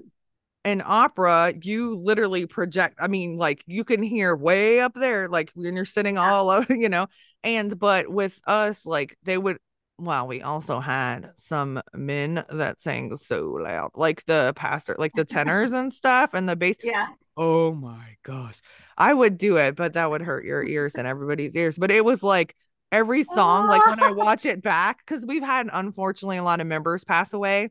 an 0.64 0.82
opera, 0.84 1.52
you 1.62 1.96
literally 1.96 2.46
project. 2.46 2.98
I 3.00 3.08
mean, 3.08 3.36
like 3.36 3.62
you 3.66 3.84
can 3.84 4.02
hear 4.02 4.34
way 4.34 4.80
up 4.80 4.94
there, 4.94 5.28
like 5.28 5.52
when 5.54 5.76
you're 5.76 5.84
sitting 5.84 6.16
yeah. 6.16 6.32
all 6.32 6.50
over, 6.50 6.74
you 6.74 6.88
know. 6.88 7.06
And 7.42 7.78
but 7.78 8.08
with 8.08 8.40
us, 8.46 8.86
like 8.86 9.16
they 9.22 9.36
would 9.36 9.58
well, 9.98 10.26
we 10.26 10.42
also 10.42 10.80
had 10.80 11.30
some 11.36 11.80
men 11.94 12.44
that 12.50 12.80
sang 12.80 13.16
so 13.16 13.44
loud, 13.52 13.90
like 13.94 14.24
the 14.26 14.52
pastor, 14.56 14.96
like 14.98 15.12
the 15.14 15.24
tenors 15.24 15.72
and 15.72 15.92
stuff, 15.92 16.30
and 16.34 16.48
the 16.48 16.56
bass. 16.56 16.76
Yeah. 16.82 17.06
Oh 17.36 17.72
my 17.72 18.16
gosh. 18.22 18.60
I 18.96 19.12
would 19.12 19.38
do 19.38 19.56
it, 19.56 19.76
but 19.76 19.94
that 19.94 20.10
would 20.10 20.22
hurt 20.22 20.44
your 20.44 20.62
ears 20.64 20.94
and 20.96 21.06
everybody's 21.06 21.56
ears. 21.56 21.76
But 21.78 21.90
it 21.90 22.04
was 22.04 22.22
like 22.22 22.54
every 22.92 23.22
song, 23.24 23.68
like 23.68 23.86
when 23.86 24.02
I 24.02 24.10
watch 24.12 24.46
it 24.46 24.62
back, 24.62 24.98
because 25.04 25.26
we've 25.26 25.42
had 25.42 25.68
unfortunately 25.72 26.36
a 26.38 26.42
lot 26.44 26.60
of 26.60 26.66
members 26.66 27.04
pass 27.04 27.32
away. 27.32 27.70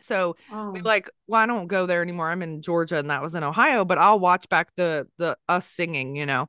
So 0.00 0.36
Oh. 0.50 0.70
we 0.72 0.80
like, 0.82 1.10
well, 1.26 1.40
I 1.40 1.46
don't 1.46 1.66
go 1.66 1.86
there 1.86 2.02
anymore. 2.02 2.30
I'm 2.30 2.42
in 2.42 2.62
Georgia 2.62 2.98
and 2.98 3.10
that 3.10 3.22
was 3.22 3.34
in 3.34 3.42
Ohio, 3.42 3.84
but 3.84 3.98
I'll 3.98 4.20
watch 4.20 4.48
back 4.48 4.68
the 4.76 5.08
the 5.18 5.36
us 5.48 5.66
singing, 5.66 6.14
you 6.16 6.26
know. 6.26 6.48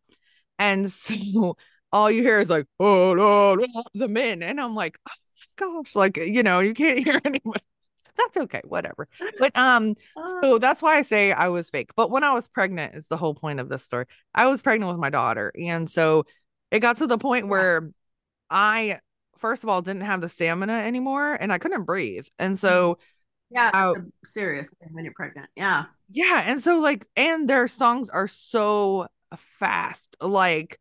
And 0.60 0.92
so 0.92 1.58
all 1.92 2.10
you 2.12 2.22
hear 2.22 2.40
is 2.40 2.50
like, 2.50 2.66
oh, 2.80 3.14
no, 3.14 3.56
no, 3.56 3.84
the 3.94 4.08
men. 4.08 4.44
And 4.44 4.60
I'm 4.60 4.76
like, 4.76 4.98
oh, 5.62 5.82
gosh, 5.84 5.96
like, 5.96 6.18
you 6.18 6.44
know, 6.44 6.60
you 6.60 6.74
can't 6.74 7.00
hear 7.04 7.20
anybody. 7.24 7.64
That's 8.18 8.38
okay, 8.38 8.62
whatever. 8.66 9.08
But 9.40 9.58
um, 9.58 9.96
so 10.42 10.60
that's 10.60 10.82
why 10.82 10.98
I 10.98 11.04
say 11.04 11.32
I 11.32 11.48
was 11.48 11.70
fake. 11.70 11.92
But 11.96 12.12
when 12.12 12.24
I 12.24 12.34
was 12.34 12.50
pregnant, 12.50 12.96
is 12.96 13.08
the 13.08 13.16
whole 13.16 13.34
point 13.34 13.62
of 13.62 13.70
this 13.70 13.84
story. 13.84 14.06
I 14.36 14.48
was 14.48 14.62
pregnant 14.62 14.92
with 14.92 15.00
my 15.00 15.10
daughter. 15.10 15.54
And 15.60 15.90
so 15.90 16.26
it 16.70 16.82
got 16.82 16.98
to 16.98 17.08
the 17.08 17.18
point 17.18 17.48
where 17.48 17.90
I, 18.50 19.00
first 19.38 19.64
of 19.64 19.70
all, 19.70 19.82
didn't 19.82 20.02
have 20.02 20.20
the 20.20 20.28
stamina 20.28 20.74
anymore 20.74 21.34
and 21.34 21.54
I 21.54 21.60
couldn't 21.60 21.86
breathe. 21.86 22.28
And 22.38 22.60
so, 22.60 22.98
yeah, 23.52 23.72
a 23.74 23.94
serious 24.26 24.74
when 24.92 25.06
you're 25.06 25.14
pregnant. 25.14 25.48
Yeah. 25.56 25.86
yeah. 26.12 26.44
And 26.46 26.60
so, 26.60 26.80
like, 26.80 27.08
and 27.16 27.50
their 27.50 27.68
songs 27.68 28.10
are 28.10 28.28
so 28.28 29.08
fast. 29.60 30.18
Like, 30.22 30.78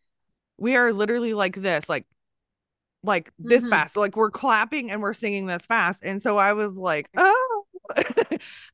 we 0.59 0.77
are 0.77 0.93
literally 0.93 1.35
like 1.35 1.57
this, 1.57 1.89
like, 1.89 2.07
like 3.03 3.31
this 3.39 3.65
Mhm. 3.65 3.71
fast. 3.71 3.97
Like, 3.97 4.17
we're 4.17 4.31
clapping 4.31 4.91
and 4.91 5.01
we're 5.01 5.15
singing 5.15 5.47
this 5.47 5.67
fast. 5.67 6.03
And 6.05 6.21
so 6.21 6.37
I 6.37 6.53
was 6.53 6.77
like, 6.77 7.09
oh. 7.17 7.65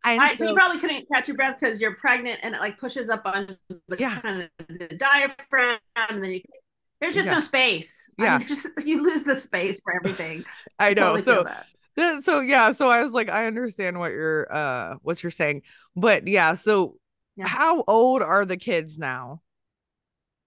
Right, 0.05 0.37
so, 0.37 0.49
you 0.49 0.55
probably 0.55 0.79
couldn't 0.79 1.07
catch 1.13 1.29
your 1.29 1.37
breath 1.37 1.59
because 1.61 1.81
you're 1.81 1.95
pregnant 1.95 2.41
and 2.43 2.55
it 2.55 2.61
like 2.61 2.79
pushes 2.79 3.11
up 3.11 3.23
on 3.27 3.57
the 3.89 3.97
Yeah. 3.99 4.21
kind 4.21 4.43
of 4.43 4.79
the 4.79 4.89
diaphragm 4.89 5.79
and 5.97 6.23
then 6.23 6.33
you 6.35 6.41
there's 7.01 7.15
just 7.15 7.29
Yeah. 7.29 7.35
no 7.35 7.41
space. 7.41 8.11
I 8.19 8.25
Yeah. 8.25 8.39
mean, 8.39 8.47
just 8.49 8.67
you 8.85 9.03
lose 9.03 9.25
the 9.25 9.37
space 9.37 9.81
for 9.85 9.95
everything. 9.95 10.45
I 10.79 10.95
know. 10.95 11.17
Totally 11.17 11.23
So 11.23 11.45
that. 11.45 12.23
So 12.25 12.41
yeah, 12.41 12.73
so 12.73 12.89
I 12.89 13.03
was 13.03 13.13
like, 13.13 13.29
I 13.29 13.47
understand 13.47 13.99
what 13.99 14.13
you're 14.13 14.53
uh 14.53 14.97
what 15.03 15.23
you're 15.23 15.31
saying. 15.31 15.63
But 15.95 16.27
yeah, 16.27 16.55
so 16.55 16.97
Yeah. 17.37 17.47
how 17.47 17.85
old 17.87 18.23
are 18.23 18.45
the 18.45 18.57
kids 18.57 18.99
now? 18.99 19.43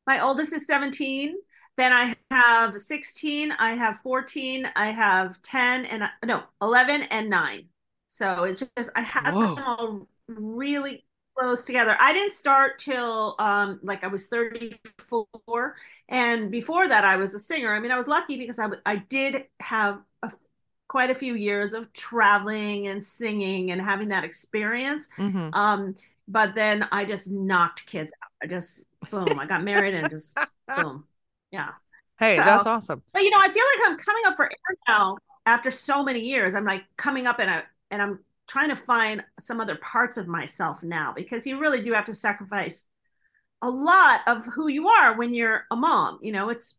My 0.07 0.21
oldest 0.21 0.53
is 0.53 0.65
17. 0.65 1.35
Then 1.75 1.93
I 1.93 2.15
have 2.31 2.73
16, 2.73 3.51
I 3.59 3.73
have 3.73 3.99
14, 3.99 4.67
I 4.75 4.87
have 4.87 5.39
10 5.43 5.85
and 5.85 6.09
no, 6.25 6.43
11 6.61 7.03
and 7.03 7.29
9. 7.29 7.65
So 8.07 8.45
it's 8.45 8.63
just 8.75 8.89
I 8.95 9.01
have 9.01 9.35
Whoa. 9.35 9.55
them 9.55 9.63
all 9.63 10.07
really 10.27 11.05
close 11.37 11.65
together. 11.65 11.95
I 11.99 12.13
didn't 12.13 12.31
start 12.33 12.79
till 12.79 13.35
um 13.37 13.79
like 13.83 14.03
I 14.03 14.07
was 14.07 14.27
34 14.27 15.75
and 16.09 16.49
before 16.49 16.87
that 16.87 17.03
I 17.03 17.15
was 17.15 17.35
a 17.35 17.39
singer. 17.39 17.75
I 17.75 17.79
mean, 17.79 17.91
I 17.91 17.97
was 17.97 18.07
lucky 18.07 18.37
because 18.37 18.59
i, 18.59 18.69
I 18.85 18.95
did 18.95 19.45
have 19.59 20.01
a, 20.23 20.31
quite 20.87 21.11
a 21.11 21.15
few 21.15 21.35
years 21.35 21.73
of 21.73 21.93
traveling 21.93 22.87
and 22.87 23.03
singing 23.03 23.71
and 23.71 23.79
having 23.81 24.07
that 24.07 24.23
experience. 24.23 25.09
Mhm. 25.17 25.53
Um, 25.53 25.95
but 26.27 26.55
then 26.55 26.87
I 26.91 27.05
just 27.05 27.29
knocked 27.29 27.85
kids 27.85 28.11
out. 28.23 28.26
I 28.41 28.47
just 28.47 28.87
boom, 29.09 29.39
I 29.39 29.45
got 29.45 29.63
married 29.63 29.93
and 29.95 30.09
just 30.09 30.37
boom. 30.75 31.05
Yeah. 31.51 31.69
Hey, 32.19 32.37
So- 32.37 32.43
that's 32.43 32.65
awesome. 32.65 33.01
But 33.13 33.23
you 33.23 33.29
know, 33.31 33.39
I 33.39 33.49
feel 33.49 33.63
like 33.79 33.89
I'm 33.89 33.97
coming 33.97 34.23
up 34.25 34.35
for 34.35 34.45
air 34.45 34.77
now 34.87 35.17
after 35.45 35.71
so 35.71 36.03
many 36.03 36.19
years. 36.19 36.55
I'm 36.55 36.65
like 36.65 36.83
coming 36.97 37.25
up 37.25 37.39
and 37.39 37.49
I 37.49 37.63
and 37.89 38.01
I'm 38.01 38.19
trying 38.47 38.69
to 38.69 38.75
find 38.75 39.23
some 39.39 39.59
other 39.59 39.75
parts 39.77 40.17
of 40.17 40.27
myself 40.27 40.83
now 40.83 41.13
because 41.13 41.45
you 41.47 41.59
really 41.59 41.81
do 41.81 41.93
have 41.93 42.05
to 42.05 42.13
sacrifice 42.13 42.85
a 43.61 43.69
lot 43.69 44.21
of 44.27 44.45
who 44.45 44.67
you 44.67 44.87
are 44.87 45.17
when 45.17 45.33
you're 45.33 45.65
a 45.71 45.75
mom. 45.75 46.19
You 46.21 46.31
know, 46.31 46.49
it's 46.49 46.75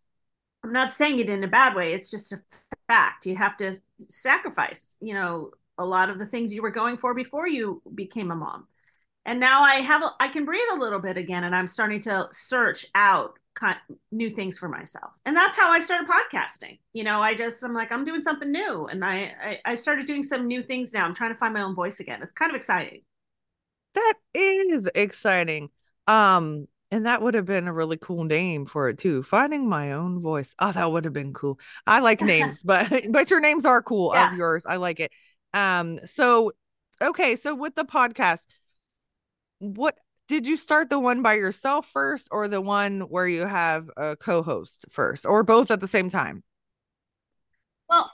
I'm 0.65 0.73
not 0.73 0.93
saying 0.93 1.19
it 1.19 1.29
in 1.29 1.45
a 1.45 1.49
bad 1.49 1.75
way. 1.75 1.93
It's 1.93 2.11
just 2.11 2.33
a 2.33 2.41
fact. 2.89 3.27
You 3.27 3.37
have 3.37 3.57
to 3.59 3.79
sacrifice, 4.09 4.97
you 5.01 5.15
know, 5.15 5.51
a 5.79 5.85
lot 5.85 6.11
of 6.11 6.19
the 6.19 6.27
things 6.27 6.53
you 6.53 6.63
were 6.63 6.71
going 6.71 6.97
for 6.97 7.15
before 7.15 7.49
you 7.49 7.81
became 7.95 8.31
a 8.31 8.37
mom. 8.37 8.67
And 9.29 9.39
now 9.39 9.61
I 9.61 9.75
have 9.77 10.03
a, 10.03 10.11
I 10.21 10.29
can 10.29 10.47
breathe 10.47 10.63
a 10.73 10.77
little 10.77 10.99
bit 10.99 11.19
again 11.19 11.45
and 11.45 11.55
I'm 11.55 11.67
starting 11.67 12.01
to 12.01 12.27
search 12.33 12.87
out 12.95 13.39
new 14.11 14.31
things 14.31 14.57
for 14.59 14.71
myself. 14.71 15.11
And 15.27 15.37
that's 15.37 15.55
how 15.55 15.71
I 15.71 15.81
started 15.81 16.09
podcasting. 16.09 16.79
You 16.95 17.05
know, 17.05 17.21
I 17.21 17.35
just 17.35 17.63
I'm 17.63 17.75
like 17.75 17.93
I'm 17.93 18.07
doing 18.07 18.23
something 18.23 18.51
new 18.51 18.87
and 18.87 19.05
I 19.05 19.35
I, 19.43 19.59
I 19.67 19.75
started 19.75 20.07
doing 20.07 20.23
some 20.23 20.47
new 20.47 20.63
things 20.63 20.95
now. 20.95 21.05
I'm 21.05 21.15
trying 21.15 21.33
to 21.35 21.39
find 21.39 21.53
my 21.53 21.61
own 21.61 21.75
voice 21.75 22.01
again. 22.01 22.23
It's 22.23 22.33
kind 22.33 22.51
of 22.51 22.57
exciting. 22.57 23.03
That 23.95 24.15
is 24.33 24.89
exciting. 24.95 25.69
Um, 26.07 26.67
and 26.91 27.05
that 27.05 27.21
would 27.21 27.35
have 27.35 27.45
been 27.45 27.69
a 27.69 27.73
really 27.73 27.99
cool 27.99 28.25
name 28.25 28.65
for 28.65 28.89
it 28.89 28.97
too. 28.97 29.23
Finding 29.23 29.69
my 29.69 29.93
own 29.93 30.23
voice. 30.23 30.55
Oh, 30.59 30.73
that 30.73 30.91
would 30.91 31.05
have 31.05 31.13
been 31.13 31.35
cool. 31.35 31.59
I 31.87 31.99
like 32.01 32.23
names, 32.23 32.63
but 32.65 32.91
but 33.11 33.29
your 33.29 33.41
names 33.41 33.67
are 33.67 33.83
cool 33.83 34.13
Yeah. 34.15 34.33
of 34.33 34.39
yours. 34.39 34.65
I 34.67 34.77
like 34.77 35.01
it. 35.01 35.13
Um, 35.53 35.99
so 36.07 36.53
okay, 37.03 37.37
so 37.37 37.55
with 37.55 37.75
the 37.75 37.85
podcast, 37.85 38.47
what 39.59 39.97
did 40.29 40.47
you 40.47 40.57
start 40.57 40.91
the 40.91 41.01
one 41.01 41.23
by 41.23 41.35
yourself 41.35 41.89
first 41.89 42.29
or 42.31 42.49
the 42.49 42.61
one 42.61 43.01
where 43.03 43.27
you 43.27 43.47
have 43.47 43.91
a 43.97 44.15
co-host 44.17 44.85
first 44.91 45.25
or 45.25 45.43
both 45.43 45.71
at 45.71 45.81
the 45.81 45.89
same 45.89 46.11
time? 46.11 46.43
Well, 47.89 48.11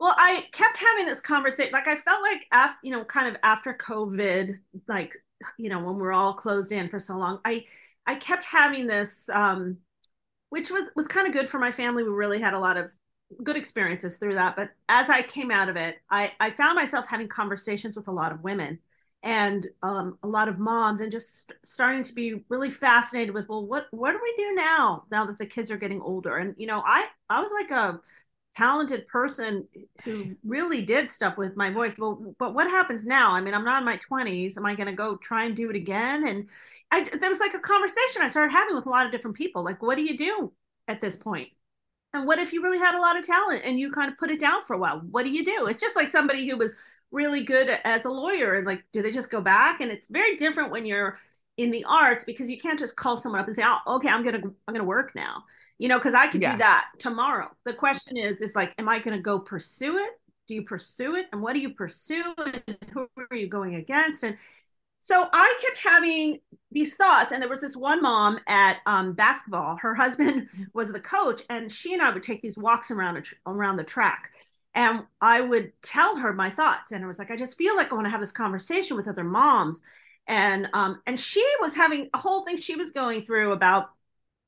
well, 0.00 0.14
I 0.18 0.46
kept 0.52 0.76
having 0.76 1.06
this 1.06 1.20
conversation. 1.20 1.72
Like 1.72 1.86
I 1.86 1.94
felt 1.94 2.22
like 2.22 2.46
after, 2.52 2.78
you 2.82 2.90
know, 2.90 3.04
kind 3.04 3.28
of 3.28 3.36
after 3.44 3.72
COVID, 3.72 4.56
like, 4.88 5.16
you 5.56 5.70
know, 5.70 5.78
when 5.78 5.96
we're 5.96 6.12
all 6.12 6.34
closed 6.34 6.72
in 6.72 6.88
for 6.88 6.98
so 6.98 7.16
long, 7.16 7.38
I, 7.44 7.64
I 8.06 8.16
kept 8.16 8.42
having 8.42 8.86
this, 8.86 9.28
um, 9.30 9.78
which 10.50 10.70
was 10.70 10.90
was 10.96 11.06
kind 11.06 11.26
of 11.26 11.32
good 11.32 11.48
for 11.48 11.58
my 11.58 11.70
family. 11.70 12.02
We 12.02 12.10
really 12.10 12.40
had 12.40 12.54
a 12.54 12.58
lot 12.58 12.76
of 12.76 12.90
good 13.42 13.56
experiences 13.56 14.18
through 14.18 14.34
that. 14.34 14.56
But 14.56 14.70
as 14.88 15.08
I 15.08 15.22
came 15.22 15.50
out 15.50 15.68
of 15.68 15.76
it, 15.76 15.98
I, 16.10 16.32
I 16.40 16.50
found 16.50 16.76
myself 16.76 17.06
having 17.06 17.28
conversations 17.28 17.96
with 17.96 18.08
a 18.08 18.12
lot 18.12 18.32
of 18.32 18.42
women 18.42 18.78
and 19.24 19.66
um, 19.82 20.18
a 20.22 20.28
lot 20.28 20.48
of 20.48 20.58
moms, 20.58 21.00
and 21.00 21.10
just 21.10 21.52
starting 21.64 22.02
to 22.02 22.12
be 22.12 22.44
really 22.50 22.70
fascinated 22.70 23.34
with, 23.34 23.48
well, 23.48 23.66
what 23.66 23.86
what 23.90 24.12
do 24.12 24.20
we 24.22 24.34
do 24.36 24.54
now? 24.54 25.04
Now 25.10 25.24
that 25.24 25.38
the 25.38 25.46
kids 25.46 25.70
are 25.70 25.78
getting 25.78 26.02
older, 26.02 26.36
and 26.36 26.54
you 26.58 26.66
know, 26.66 26.82
I 26.84 27.08
I 27.30 27.40
was 27.40 27.50
like 27.52 27.70
a 27.70 28.00
talented 28.54 29.08
person 29.08 29.66
who 30.04 30.36
really 30.44 30.80
did 30.82 31.08
stuff 31.08 31.36
with 31.36 31.56
my 31.56 31.70
voice. 31.70 31.98
Well, 31.98 32.34
but 32.38 32.54
what 32.54 32.68
happens 32.68 33.04
now? 33.04 33.32
I 33.32 33.40
mean, 33.40 33.54
I'm 33.54 33.64
not 33.64 33.82
in 33.82 33.86
my 33.86 33.96
20s. 33.96 34.56
Am 34.56 34.66
I 34.66 34.74
going 34.74 34.86
to 34.86 34.92
go 34.92 35.16
try 35.16 35.44
and 35.44 35.56
do 35.56 35.70
it 35.70 35.76
again? 35.76 36.26
And 36.28 36.48
I, 36.90 37.02
there 37.18 37.30
was 37.30 37.40
like 37.40 37.54
a 37.54 37.58
conversation 37.58 38.22
I 38.22 38.28
started 38.28 38.52
having 38.52 38.76
with 38.76 38.86
a 38.86 38.90
lot 38.90 39.06
of 39.06 39.12
different 39.12 39.36
people. 39.36 39.64
Like, 39.64 39.82
what 39.82 39.96
do 39.96 40.04
you 40.04 40.16
do 40.16 40.52
at 40.86 41.00
this 41.00 41.16
point? 41.16 41.48
And 42.12 42.26
what 42.26 42.38
if 42.38 42.52
you 42.52 42.62
really 42.62 42.78
had 42.78 42.94
a 42.94 43.00
lot 43.00 43.18
of 43.18 43.26
talent 43.26 43.62
and 43.64 43.78
you 43.78 43.90
kind 43.90 44.10
of 44.10 44.16
put 44.16 44.30
it 44.30 44.38
down 44.38 44.62
for 44.62 44.74
a 44.74 44.78
while? 44.78 45.00
What 45.10 45.24
do 45.24 45.32
you 45.32 45.44
do? 45.44 45.66
It's 45.66 45.80
just 45.80 45.96
like 45.96 46.08
somebody 46.08 46.48
who 46.48 46.56
was 46.56 46.74
really 47.14 47.40
good 47.42 47.70
as 47.84 48.04
a 48.04 48.10
lawyer 48.10 48.54
and 48.54 48.66
like, 48.66 48.84
do 48.92 49.02
they 49.02 49.10
just 49.12 49.30
go 49.30 49.40
back? 49.40 49.80
And 49.80 49.90
it's 49.92 50.08
very 50.08 50.36
different 50.36 50.70
when 50.72 50.84
you're 50.84 51.16
in 51.56 51.70
the 51.70 51.84
arts 51.88 52.24
because 52.24 52.50
you 52.50 52.58
can't 52.58 52.78
just 52.78 52.96
call 52.96 53.16
someone 53.16 53.40
up 53.40 53.46
and 53.46 53.54
say, 53.56 53.62
"Oh, 53.64 53.96
okay, 53.96 54.08
I'm 54.08 54.24
gonna 54.24 54.40
I'm 54.68 54.74
gonna 54.74 54.84
work 54.84 55.14
now," 55.14 55.44
you 55.78 55.88
know, 55.88 55.98
because 55.98 56.14
I 56.14 56.26
could 56.26 56.42
Yeah. 56.42 56.52
do 56.52 56.58
that 56.58 56.90
tomorrow. 56.98 57.50
The 57.64 57.72
question 57.74 58.16
is, 58.16 58.42
is 58.42 58.56
like, 58.56 58.74
am 58.78 58.88
I 58.88 58.98
gonna 58.98 59.20
go 59.20 59.38
pursue 59.38 59.98
it? 59.98 60.10
Do 60.48 60.54
you 60.56 60.64
pursue 60.64 61.14
it? 61.16 61.26
And 61.32 61.40
what 61.40 61.54
do 61.54 61.60
you 61.60 61.70
pursue? 61.74 62.34
And 62.38 62.76
who 62.92 63.08
are 63.30 63.36
you 63.36 63.48
going 63.48 63.76
against? 63.76 64.24
And 64.24 64.36
so 65.00 65.28
I 65.32 65.58
kept 65.60 65.78
having 65.78 66.40
these 66.72 66.96
thoughts, 66.96 67.30
and 67.32 67.42
there 67.42 67.48
was 67.50 67.60
this 67.60 67.76
one 67.76 68.00
mom 68.02 68.40
at 68.48 68.78
um, 68.86 69.12
basketball. 69.12 69.76
Her 69.76 69.94
husband 69.94 70.48
was 70.74 70.90
the 70.90 71.00
coach, 71.00 71.42
and 71.50 71.70
she 71.70 71.92
and 71.92 72.02
I 72.02 72.10
would 72.10 72.22
take 72.22 72.40
these 72.40 72.56
walks 72.56 72.90
around 72.90 73.18
a 73.18 73.20
tr- 73.22 73.34
around 73.46 73.76
the 73.76 73.84
track, 73.84 74.32
and 74.74 75.04
I 75.20 75.40
would 75.40 75.72
tell 75.82 76.16
her 76.16 76.32
my 76.32 76.50
thoughts. 76.50 76.92
And 76.92 77.02
it 77.02 77.06
was 77.06 77.18
like, 77.18 77.30
I 77.30 77.36
just 77.36 77.56
feel 77.56 77.76
like 77.76 77.92
I 77.92 77.94
want 77.94 78.06
to 78.06 78.10
have 78.10 78.20
this 78.20 78.32
conversation 78.32 78.96
with 78.96 79.08
other 79.08 79.24
moms, 79.24 79.82
and 80.26 80.68
um, 80.72 81.00
and 81.06 81.18
she 81.18 81.44
was 81.60 81.76
having 81.76 82.08
a 82.14 82.18
whole 82.18 82.44
thing 82.44 82.56
she 82.56 82.76
was 82.76 82.90
going 82.90 83.24
through 83.24 83.52
about 83.52 83.90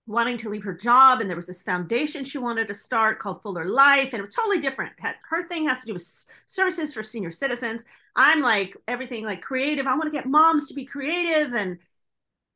wanting 0.06 0.36
to 0.36 0.48
leave 0.48 0.62
her 0.62 0.72
job 0.72 1.20
and 1.20 1.28
there 1.28 1.36
was 1.36 1.48
this 1.48 1.62
foundation 1.62 2.22
she 2.22 2.38
wanted 2.38 2.68
to 2.68 2.74
start 2.74 3.18
called 3.18 3.42
fuller 3.42 3.64
life 3.64 4.10
and 4.12 4.14
it 4.14 4.22
was 4.22 4.34
totally 4.34 4.58
different. 4.58 4.92
Her 5.28 5.48
thing 5.48 5.66
has 5.66 5.80
to 5.80 5.86
do 5.86 5.94
with 5.94 6.26
services 6.46 6.94
for 6.94 7.02
senior 7.02 7.32
citizens. 7.32 7.84
I'm 8.14 8.40
like 8.40 8.76
everything 8.86 9.24
like 9.24 9.42
creative. 9.42 9.86
I 9.86 9.94
want 9.94 10.04
to 10.04 10.10
get 10.10 10.26
moms 10.26 10.68
to 10.68 10.74
be 10.74 10.84
creative 10.84 11.54
and 11.54 11.78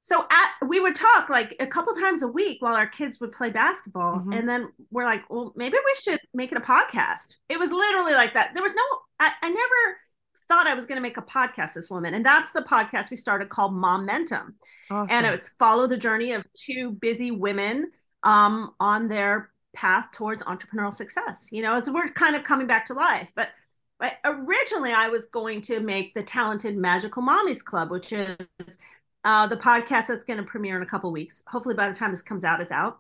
so 0.03 0.27
at, 0.31 0.67
we 0.69 0.81
would 0.81 0.95
talk 0.95 1.29
like 1.29 1.55
a 1.61 1.67
couple 1.67 1.93
times 1.95 2.23
a 2.23 2.29
week 2.29 2.57
while 2.63 2.75
our 2.75 2.87
kids 2.87 3.21
would 3.21 3.33
play 3.33 3.51
basketball 3.51 4.19
Mhm. 4.21 4.39
and 4.39 4.49
then 4.49 4.69
we're 4.91 5.05
like 5.05 5.29
well 5.31 5.53
maybe 5.57 5.77
we 5.85 5.95
should 6.03 6.19
make 6.35 6.53
it 6.53 6.59
a 6.59 6.61
podcast 6.61 7.37
it 7.49 7.59
was 7.59 7.71
literally 7.73 8.13
like 8.15 8.33
that 8.35 8.55
there 8.55 8.63
was 8.63 8.75
no 8.75 8.83
i, 9.21 9.31
I 9.43 9.49
never 9.51 9.97
thought 10.49 10.67
i 10.67 10.75
was 10.75 10.87
going 10.87 10.97
to 10.97 11.03
make 11.03 11.17
a 11.19 11.23
podcast 11.23 11.75
this 11.75 11.91
woman 11.91 12.15
and 12.15 12.25
that's 12.25 12.51
the 12.53 12.63
podcast 12.63 13.11
we 13.11 13.17
started 13.17 13.49
called 13.51 13.75
momentum 13.75 14.55
Awesome. 14.91 15.09
and 15.11 15.27
it's 15.27 15.51
follow 15.59 15.87
the 15.87 15.97
journey 15.97 16.33
of 16.33 16.47
two 16.67 16.93
busy 16.93 17.31
women 17.31 17.91
um, 18.23 18.75
on 18.81 19.07
their 19.09 19.51
path 19.75 20.11
towards 20.13 20.43
entrepreneurial 20.43 20.93
success. 20.93 21.49
You 21.53 21.63
know, 21.63 21.75
as 21.75 21.89
we're 21.89 22.09
kind 22.09 22.35
of 22.37 22.43
coming 22.43 22.67
back 22.67 22.85
to 22.87 22.93
life, 22.95 23.33
but 23.37 23.51
but 23.99 24.15
originally 24.25 24.93
I 24.93 25.09
was 25.09 25.27
going 25.27 25.61
to 25.63 25.81
make 25.81 26.13
the 26.15 26.23
Talented 26.23 26.77
Magical 26.77 27.23
Mommies 27.23 27.65
Club, 27.65 27.91
which 27.91 28.13
is 28.13 28.37
uh, 29.25 29.47
the 29.47 29.57
podcast 29.57 30.07
that's 30.07 30.25
going 30.25 30.39
to 30.39 30.43
premiere 30.43 30.77
in 30.77 30.83
a 30.83 30.87
couple 30.87 31.13
weeks. 31.13 31.45
Hopefully, 31.47 31.75
by 31.75 31.89
the 31.89 31.95
time 31.95 32.11
this 32.11 32.23
comes 32.23 32.45
out, 32.45 32.61
is 32.61 32.73
out. 32.73 32.99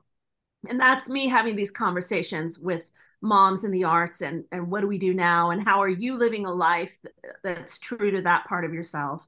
And 0.69 0.79
that's 0.79 1.09
me 1.09 1.27
having 1.27 1.57
these 1.57 1.71
conversations 1.71 2.59
with 2.59 2.91
moms 3.23 3.65
in 3.65 3.71
the 3.71 3.85
arts 3.85 4.23
and 4.23 4.45
and 4.51 4.71
what 4.71 4.81
do 4.81 4.87
we 4.87 4.97
do 4.97 5.13
now 5.13 5.51
and 5.51 5.63
how 5.63 5.79
are 5.79 5.91
you 5.91 6.17
living 6.17 6.47
a 6.47 6.51
life 6.51 6.99
that's 7.45 7.79
true 7.79 8.11
to 8.11 8.23
that 8.23 8.45
part 8.45 8.65
of 8.65 8.73
yourself. 8.73 9.27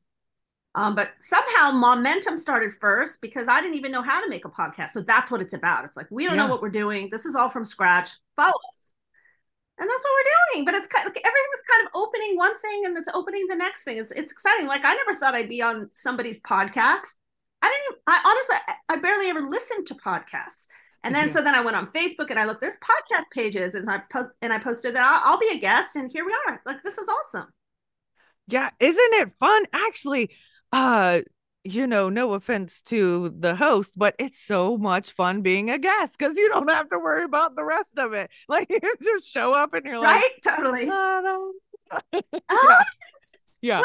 Um, 0.74 0.94
but 0.94 1.10
somehow 1.16 1.72
momentum 1.72 2.34
started 2.34 2.72
first 2.72 3.20
because 3.20 3.46
I 3.46 3.60
didn't 3.60 3.76
even 3.76 3.92
know 3.92 4.00
how 4.00 4.22
to 4.22 4.28
make 4.30 4.46
a 4.46 4.50
podcast. 4.50 4.90
So 4.90 5.02
that's 5.02 5.30
what 5.30 5.42
it's 5.42 5.52
about. 5.52 5.84
It's 5.84 5.96
like 5.96 6.06
we 6.10 6.24
don't 6.24 6.36
yeah. 6.36 6.46
know 6.46 6.50
what 6.50 6.62
we're 6.62 6.70
doing. 6.70 7.08
This 7.10 7.26
is 7.26 7.36
all 7.36 7.50
from 7.50 7.64
scratch. 7.64 8.10
Follow 8.36 8.54
us 8.72 8.91
and 9.78 9.88
that's 9.88 10.04
what 10.04 10.12
we're 10.12 10.54
doing. 10.54 10.64
But 10.64 10.74
it's 10.74 10.86
kind 10.86 11.06
of, 11.06 11.14
like 11.14 11.26
everything's 11.26 11.62
kind 11.70 11.86
of 11.86 11.92
opening 11.94 12.36
one 12.36 12.56
thing 12.58 12.82
and 12.84 12.96
it's 12.96 13.08
opening 13.14 13.46
the 13.48 13.56
next 13.56 13.84
thing. 13.84 13.98
It's 13.98 14.12
it's 14.12 14.32
exciting. 14.32 14.66
Like 14.66 14.84
I 14.84 14.94
never 14.94 15.18
thought 15.18 15.34
I'd 15.34 15.48
be 15.48 15.62
on 15.62 15.88
somebody's 15.90 16.40
podcast. 16.40 17.14
I 17.62 17.68
didn't. 17.68 18.02
I 18.06 18.20
honestly, 18.24 18.56
I, 18.68 18.94
I 18.94 18.96
barely 19.00 19.28
ever 19.28 19.48
listened 19.48 19.86
to 19.88 19.94
podcasts. 19.94 20.66
And 21.04 21.14
then 21.14 21.24
mm-hmm. 21.24 21.32
so 21.32 21.42
then 21.42 21.54
I 21.54 21.60
went 21.60 21.76
on 21.76 21.86
Facebook 21.86 22.30
and 22.30 22.38
I 22.38 22.44
looked. 22.44 22.60
There's 22.60 22.78
podcast 22.78 23.24
pages, 23.32 23.74
and 23.74 23.88
I 23.88 24.02
post 24.12 24.30
and 24.40 24.52
I 24.52 24.58
posted 24.58 24.94
that 24.94 25.02
I'll, 25.02 25.32
I'll 25.32 25.38
be 25.38 25.50
a 25.52 25.58
guest, 25.58 25.96
and 25.96 26.10
here 26.10 26.24
we 26.24 26.34
are. 26.46 26.60
Like 26.64 26.82
this 26.82 26.98
is 26.98 27.08
awesome. 27.08 27.48
Yeah, 28.48 28.70
isn't 28.78 29.14
it 29.14 29.32
fun? 29.38 29.64
Actually, 29.72 30.30
uh, 30.72 31.20
you 31.64 31.86
know, 31.86 32.08
no 32.08 32.32
offense 32.32 32.82
to 32.82 33.32
the 33.38 33.54
host, 33.54 33.92
but 33.96 34.14
it's 34.18 34.38
so 34.38 34.76
much 34.76 35.12
fun 35.12 35.42
being 35.42 35.70
a 35.70 35.78
guest 35.78 36.18
because 36.18 36.36
you 36.36 36.48
don't 36.48 36.70
have 36.70 36.90
to 36.90 36.98
worry 36.98 37.24
about 37.24 37.54
the 37.54 37.64
rest 37.64 37.98
of 37.98 38.12
it. 38.12 38.30
Like 38.48 38.68
you 38.68 38.80
just 39.02 39.26
show 39.26 39.54
up 39.54 39.72
and 39.72 39.86
you're 39.86 40.02
right? 40.02 40.30
like, 40.44 40.56
totally. 40.56 40.88
Oh, 40.90 41.52
yeah. 42.52 42.82
yeah. 43.62 43.82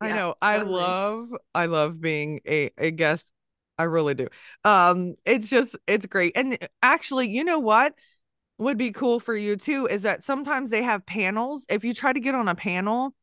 I 0.00 0.12
know. 0.12 0.34
I 0.40 0.58
love 0.58 1.28
I 1.54 1.66
love 1.66 2.00
being 2.00 2.40
a, 2.46 2.70
a 2.78 2.90
guest. 2.90 3.32
I 3.78 3.84
really 3.84 4.14
do. 4.14 4.28
Um, 4.64 5.14
it's 5.24 5.48
just 5.48 5.76
it's 5.86 6.06
great. 6.06 6.32
And 6.36 6.58
actually, 6.82 7.28
you 7.28 7.44
know 7.44 7.58
what 7.58 7.94
would 8.58 8.78
be 8.78 8.92
cool 8.92 9.18
for 9.18 9.34
you 9.34 9.56
too 9.56 9.88
is 9.90 10.02
that 10.02 10.22
sometimes 10.22 10.70
they 10.70 10.82
have 10.82 11.06
panels. 11.06 11.66
If 11.68 11.84
you 11.84 11.94
try 11.94 12.12
to 12.12 12.20
get 12.20 12.34
on 12.34 12.48
a 12.48 12.54
panel, 12.54 13.14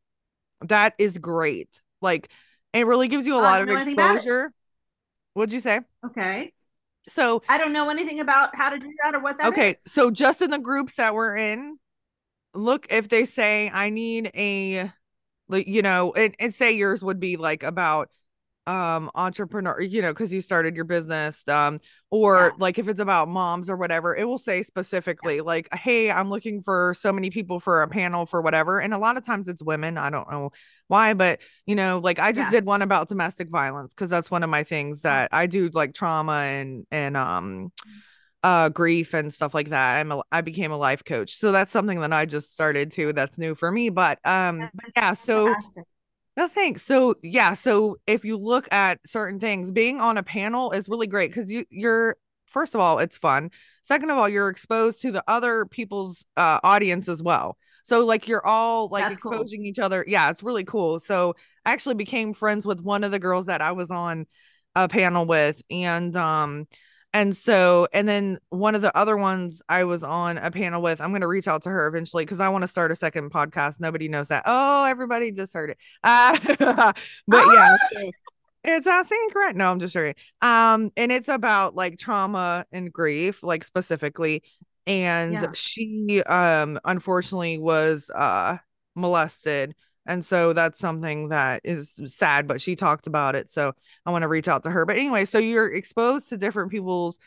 that 0.61 0.93
is 0.97 1.17
great. 1.17 1.81
Like 2.01 2.29
it 2.73 2.85
really 2.85 3.07
gives 3.07 3.25
you 3.25 3.35
a 3.35 3.41
lot 3.41 3.61
of 3.61 3.69
exposure. 3.69 4.51
What'd 5.33 5.53
you 5.53 5.59
say? 5.59 5.81
Okay. 6.05 6.53
So 7.07 7.41
I 7.49 7.57
don't 7.57 7.73
know 7.73 7.89
anything 7.89 8.19
about 8.19 8.55
how 8.55 8.69
to 8.69 8.77
do 8.77 8.91
that 9.03 9.15
or 9.15 9.19
what 9.19 9.37
that 9.37 9.47
okay, 9.47 9.71
is. 9.71 9.91
so 9.91 10.11
just 10.11 10.41
in 10.41 10.51
the 10.51 10.59
groups 10.59 10.95
that 10.95 11.13
we're 11.13 11.35
in, 11.35 11.79
look 12.53 12.87
if 12.89 13.09
they 13.09 13.25
say 13.25 13.69
I 13.73 13.89
need 13.89 14.31
a 14.35 14.91
like 15.47 15.67
you 15.67 15.81
know, 15.81 16.13
and, 16.13 16.35
and 16.39 16.53
say 16.53 16.75
yours 16.75 17.03
would 17.03 17.19
be 17.19 17.37
like 17.37 17.63
about 17.63 18.09
um 18.69 19.09
entrepreneur 19.15 19.81
you 19.81 19.99
know 19.99 20.11
because 20.13 20.31
you 20.31 20.41
started 20.41 20.75
your 20.75 20.85
business 20.85 21.43
um 21.47 21.79
or 22.11 22.35
yeah. 22.35 22.49
like 22.59 22.77
if 22.77 22.87
it's 22.87 22.99
about 22.99 23.27
moms 23.27 23.67
or 23.67 23.75
whatever 23.75 24.15
it 24.15 24.25
will 24.25 24.37
say 24.37 24.61
specifically 24.61 25.37
yeah. 25.37 25.41
like 25.41 25.67
hey 25.73 26.11
i'm 26.11 26.29
looking 26.29 26.61
for 26.61 26.93
so 26.95 27.11
many 27.11 27.31
people 27.31 27.59
for 27.59 27.81
a 27.81 27.87
panel 27.87 28.27
for 28.27 28.41
whatever 28.41 28.79
and 28.79 28.93
a 28.93 28.97
lot 28.99 29.17
of 29.17 29.25
times 29.25 29.47
it's 29.47 29.63
women 29.63 29.97
i 29.97 30.11
don't 30.11 30.29
know 30.29 30.51
why 30.87 31.15
but 31.15 31.39
you 31.65 31.73
know 31.73 31.97
like 32.03 32.19
i 32.19 32.31
just 32.31 32.51
yeah. 32.53 32.59
did 32.59 32.65
one 32.65 32.83
about 32.83 33.07
domestic 33.07 33.49
violence 33.49 33.91
because 33.91 34.09
that's 34.09 34.29
one 34.29 34.43
of 34.43 34.51
my 34.51 34.61
things 34.61 35.01
that 35.01 35.29
i 35.31 35.47
do 35.47 35.69
like 35.73 35.95
trauma 35.95 36.33
and 36.33 36.85
and 36.91 37.17
um 37.17 37.71
uh 38.43 38.69
grief 38.69 39.15
and 39.15 39.33
stuff 39.33 39.55
like 39.55 39.69
that 39.69 39.97
i'm 39.97 40.11
a, 40.11 40.21
i 40.31 40.41
became 40.41 40.71
a 40.71 40.77
life 40.77 41.03
coach 41.03 41.33
so 41.33 41.51
that's 41.51 41.71
something 41.71 42.01
that 42.01 42.13
i 42.13 42.23
just 42.23 42.51
started 42.51 42.91
to 42.91 43.13
that's 43.13 43.39
new 43.39 43.55
for 43.55 43.71
me 43.71 43.89
but 43.89 44.19
um 44.25 44.69
but 44.75 44.91
yeah 44.95 45.13
so 45.13 45.55
no, 46.39 46.47
thanks. 46.47 46.83
So 46.83 47.15
yeah, 47.21 47.53
so 47.53 47.97
if 48.07 48.23
you 48.23 48.37
look 48.37 48.71
at 48.71 49.05
certain 49.05 49.41
things, 49.41 49.71
being 49.71 49.99
on 49.99 50.17
a 50.17 50.23
panel 50.23 50.71
is 50.71 50.87
really 50.87 51.05
great 51.05 51.31
because 51.31 51.51
you 51.51 51.65
you're 51.69 52.15
first 52.47 52.73
of 52.75 52.79
all, 52.79 52.99
it's 52.99 53.17
fun. 53.17 53.51
Second 53.83 54.09
of 54.09 54.17
all, 54.17 54.29
you're 54.29 54.47
exposed 54.47 55.01
to 55.01 55.11
the 55.11 55.21
other 55.27 55.65
people's 55.65 56.25
uh, 56.37 56.61
audience 56.63 57.09
as 57.09 57.21
well. 57.21 57.57
So 57.83 58.05
like 58.05 58.29
you're 58.29 58.45
all 58.47 58.87
like 58.87 59.03
That's 59.03 59.17
exposing 59.17 59.59
cool. 59.59 59.67
each 59.67 59.79
other. 59.79 60.05
Yeah, 60.07 60.29
it's 60.29 60.41
really 60.41 60.63
cool. 60.63 61.01
So 61.01 61.35
I 61.65 61.73
actually 61.73 61.95
became 61.95 62.33
friends 62.33 62.65
with 62.65 62.79
one 62.85 63.03
of 63.03 63.11
the 63.11 63.19
girls 63.19 63.47
that 63.47 63.59
I 63.59 63.73
was 63.73 63.91
on 63.91 64.25
a 64.75 64.87
panel 64.87 65.25
with, 65.25 65.61
and 65.69 66.15
um 66.15 66.67
and 67.13 67.35
so, 67.35 67.87
and 67.91 68.07
then 68.07 68.37
one 68.49 68.75
of 68.75 68.81
the 68.81 68.95
other 68.95 69.17
ones 69.17 69.61
I 69.67 69.83
was 69.83 70.03
on 70.03 70.37
a 70.37 70.51
panel 70.51 70.81
with, 70.81 71.01
I'm 71.01 71.09
going 71.09 71.21
to 71.21 71.27
reach 71.27 71.47
out 71.47 71.63
to 71.63 71.69
her 71.69 71.87
eventually 71.87 72.23
because 72.23 72.39
I 72.39 72.49
want 72.49 72.63
to 72.63 72.67
start 72.67 72.91
a 72.91 72.95
second 72.95 73.31
podcast. 73.31 73.79
Nobody 73.79 74.07
knows 74.07 74.27
that. 74.27 74.43
Oh, 74.45 74.85
everybody 74.85 75.31
just 75.31 75.53
heard 75.53 75.71
it. 75.71 75.77
Uh, 76.03 76.37
but 77.27 77.45
yeah, 77.53 77.77
it's 78.63 78.85
a 78.85 79.03
secret. 79.03 79.55
No, 79.55 79.71
I'm 79.71 79.79
just 79.79 79.93
joking. 79.93 80.15
Um, 80.41 80.91
and 80.95 81.11
it's 81.11 81.29
about 81.29 81.75
like 81.75 81.97
trauma 81.97 82.65
and 82.71 82.93
grief, 82.93 83.41
like 83.41 83.63
specifically. 83.63 84.43
And 84.85 85.33
yeah. 85.33 85.51
she, 85.53 86.21
um, 86.23 86.79
unfortunately 86.85 87.57
was 87.57 88.09
uh 88.13 88.57
molested 88.95 89.75
and 90.09 90.25
so 90.25 90.53
that's 90.53 90.79
something 90.79 91.29
that 91.29 91.61
is 91.63 92.01
sad, 92.05 92.47
but 92.47 92.61
she 92.61 92.75
talked 92.75 93.07
about 93.07 93.35
it. 93.35 93.49
So 93.49 93.73
I 94.05 94.11
want 94.11 94.23
to 94.23 94.27
reach 94.27 94.47
out 94.47 94.63
to 94.63 94.71
her. 94.71 94.85
But 94.85 94.97
anyway, 94.97 95.23
so 95.23 95.37
you're 95.37 95.71
exposed 95.71 96.29
to 96.29 96.37
different 96.37 96.71
people's, 96.71 97.19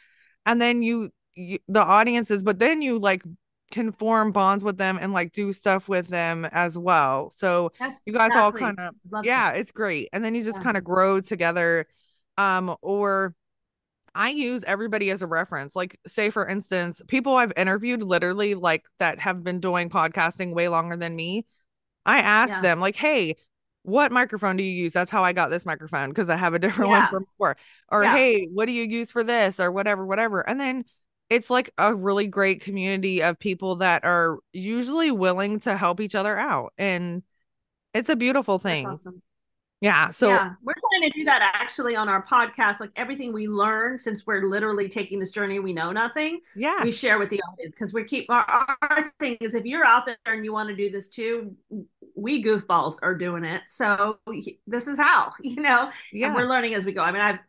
and 0.45 0.61
then 0.61 0.83
you, 0.83 1.11
you 1.35 1.59
the 1.69 1.83
audiences, 1.83 2.43
but 2.43 2.59
then 2.59 2.83
you 2.83 2.99
like 2.99 3.23
can 3.71 3.93
form 3.93 4.33
bonds 4.33 4.65
with 4.65 4.77
them 4.77 4.99
and 5.01 5.13
like 5.13 5.33
do 5.33 5.53
stuff 5.53 5.89
with 5.89 6.09
them 6.09 6.45
as 6.53 6.77
well. 6.77 7.31
So 7.31 7.73
That's 7.79 8.03
you 8.05 8.13
guys 8.13 8.27
exactly. 8.27 8.63
all 8.63 8.75
kind 8.75 8.81
of 8.81 9.25
yeah, 9.25 9.53
it's 9.53 9.71
great. 9.71 10.09
And 10.13 10.25
then 10.25 10.35
you 10.35 10.43
just 10.43 10.59
yeah. 10.59 10.65
kind 10.65 10.77
of 10.77 10.85
grow 10.85 11.21
together. 11.21 11.87
Um, 12.37 12.75
or 12.83 13.35
I 14.15 14.31
use 14.31 14.65
everybody 14.65 15.11
as 15.11 15.23
a 15.23 15.27
reference. 15.27 15.75
Like, 15.77 15.99
say 16.07 16.31
for 16.31 16.47
instance, 16.47 17.01
people 17.09 17.37
I've 17.37 17.53
interviewed 17.57 18.03
literally 18.03 18.55
like 18.55 18.85
that 18.99 19.19
have 19.21 19.43
been 19.43 19.61
doing 19.61 19.89
podcasting 19.89 20.53
way 20.53 20.69
longer 20.69 20.97
than 20.97 21.17
me. 21.17 21.47
I 22.07 22.19
asked 22.19 22.55
yeah. 22.55 22.61
them 22.61 22.81
like, 22.81 22.97
"Hey, 22.97 23.37
what 23.83 24.13
microphone 24.13 24.57
do 24.57 24.63
you 24.63 24.73
use? 24.73 24.93
That's 24.93 25.11
how 25.11 25.25
I 25.25 25.33
got 25.33 25.51
this 25.51 25.67
microphone 25.67 26.09
because 26.11 26.29
I 26.29 26.37
have 26.37 26.55
a 26.55 26.59
different 26.61 26.91
yeah. 26.91 27.01
one 27.01 27.09
from 27.09 27.25
before." 27.25 27.57
Or, 27.91 28.05
yeah. 28.05 28.15
"Hey, 28.15 28.47
what 28.47 28.67
do 28.67 28.73
you 28.73 28.85
use 28.85 29.11
for 29.11 29.25
this?" 29.25 29.61
or 29.61 29.71
whatever, 29.71 30.05
whatever. 30.07 30.41
And 30.49 30.61
then 30.61 30.85
it's 31.31 31.49
like 31.49 31.73
a 31.79 31.95
really 31.95 32.27
great 32.27 32.61
community 32.61 33.23
of 33.23 33.39
people 33.39 33.77
that 33.77 34.05
are 34.05 34.39
usually 34.53 35.11
willing 35.11 35.61
to 35.61 35.77
help 35.77 36.01
each 36.01 36.15
other 36.15 36.39
out 36.39 36.75
and 36.77 37.23
it's 37.95 38.09
a 38.09 38.17
beautiful 38.17 38.59
thing. 38.59 38.87
Awesome. 38.87 39.23
Yeah. 39.83 40.11
So 40.11 40.29
yeah, 40.29 40.53
we're 40.63 40.75
trying 40.75 41.11
to 41.11 41.19
do 41.19 41.25
that 41.25 41.59
actually 41.61 41.97
on 41.97 42.09
our 42.09 42.25
podcast. 42.25 42.79
Like 42.79 42.93
everything 42.95 43.33
we 43.33 43.49
learn, 43.49 43.99
since 43.99 44.25
we're 44.25 44.45
literally 44.45 44.89
taking 44.89 45.19
this 45.19 45.33
journey, 45.33 45.59
we 45.59 45.73
know 45.73 45.91
nothing. 45.91 46.41
Yeah. 46.55 46.85
We 46.85 46.93
share 46.93 47.19
with 47.19 47.31
the 47.31 47.43
audience 47.43 47.75
because 47.75 47.93
we 47.93 48.05
keep 48.05 48.31
our, 48.31 48.77
our 48.81 49.13
thing 49.19 49.37
is 49.41 49.57
if 49.57 49.65
you're 49.65 49.85
out 49.85 50.07
there 50.07 50.17
and 50.27 50.45
you 50.45 50.53
want 50.53 50.69
to 50.69 50.77
do 50.77 50.89
this 50.89 51.09
too, 51.09 51.57
we 52.15 52.41
goofballs 52.45 52.95
are 53.03 53.17
doing 53.17 53.45
it. 53.45 53.63
So 53.67 54.21
this 54.69 54.87
is 54.87 55.01
how, 55.01 55.33
you 55.43 55.61
know, 55.61 55.91
yeah. 56.13 56.29
And 56.29 56.37
we're 56.37 56.49
learning 56.49 56.75
as 56.75 56.87
we 56.87 56.93
go. 56.93 57.03
I 57.03 57.11
mean, 57.11 57.21
I've, 57.21 57.41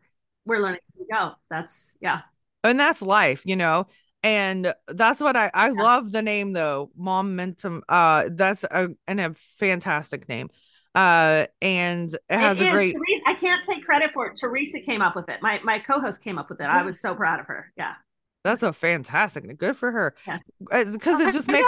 we're 0.47 0.57
learning 0.57 0.79
as 0.95 0.99
we 0.99 1.05
go. 1.15 1.33
That's, 1.51 1.95
yeah. 2.01 2.21
And 2.63 2.79
that's 2.79 3.03
life, 3.03 3.43
you 3.45 3.55
know, 3.55 3.85
and 4.23 4.73
that's 4.87 5.21
what 5.21 5.35
I, 5.35 5.51
I 5.53 5.67
yeah. 5.67 5.73
love 5.73 6.11
the 6.11 6.23
name 6.23 6.53
though. 6.53 6.89
Momentum. 6.95 7.83
Uh, 7.87 8.29
that's 8.31 8.63
a, 8.63 8.89
and 9.07 9.19
a 9.21 9.35
fantastic 9.59 10.27
name 10.27 10.49
uh 10.95 11.47
and 11.61 12.13
it 12.13 12.39
has 12.39 12.61
it 12.61 12.67
a 12.67 12.71
great 12.71 12.93
Theresa, 12.93 13.21
i 13.25 13.33
can't 13.33 13.63
take 13.65 13.83
credit 13.83 14.11
for 14.11 14.27
it. 14.27 14.37
Theresa 14.37 14.79
came 14.79 15.01
up 15.01 15.15
with 15.15 15.29
it. 15.29 15.41
My 15.41 15.59
my 15.63 15.79
co-host 15.79 16.23
came 16.23 16.37
up 16.37 16.49
with 16.49 16.61
it. 16.61 16.65
I 16.65 16.83
was 16.83 17.01
so 17.01 17.15
proud 17.15 17.39
of 17.39 17.47
her. 17.47 17.71
Yeah. 17.77 17.95
That's 18.43 18.61
a 18.61 18.73
fantastic 18.73 19.57
good 19.57 19.77
for 19.77 19.91
her. 19.91 20.15
Yeah. 20.27 20.39
Because 20.59 21.21
uh, 21.21 21.29
it 21.29 21.33
just 21.33 21.47
makes 21.47 21.67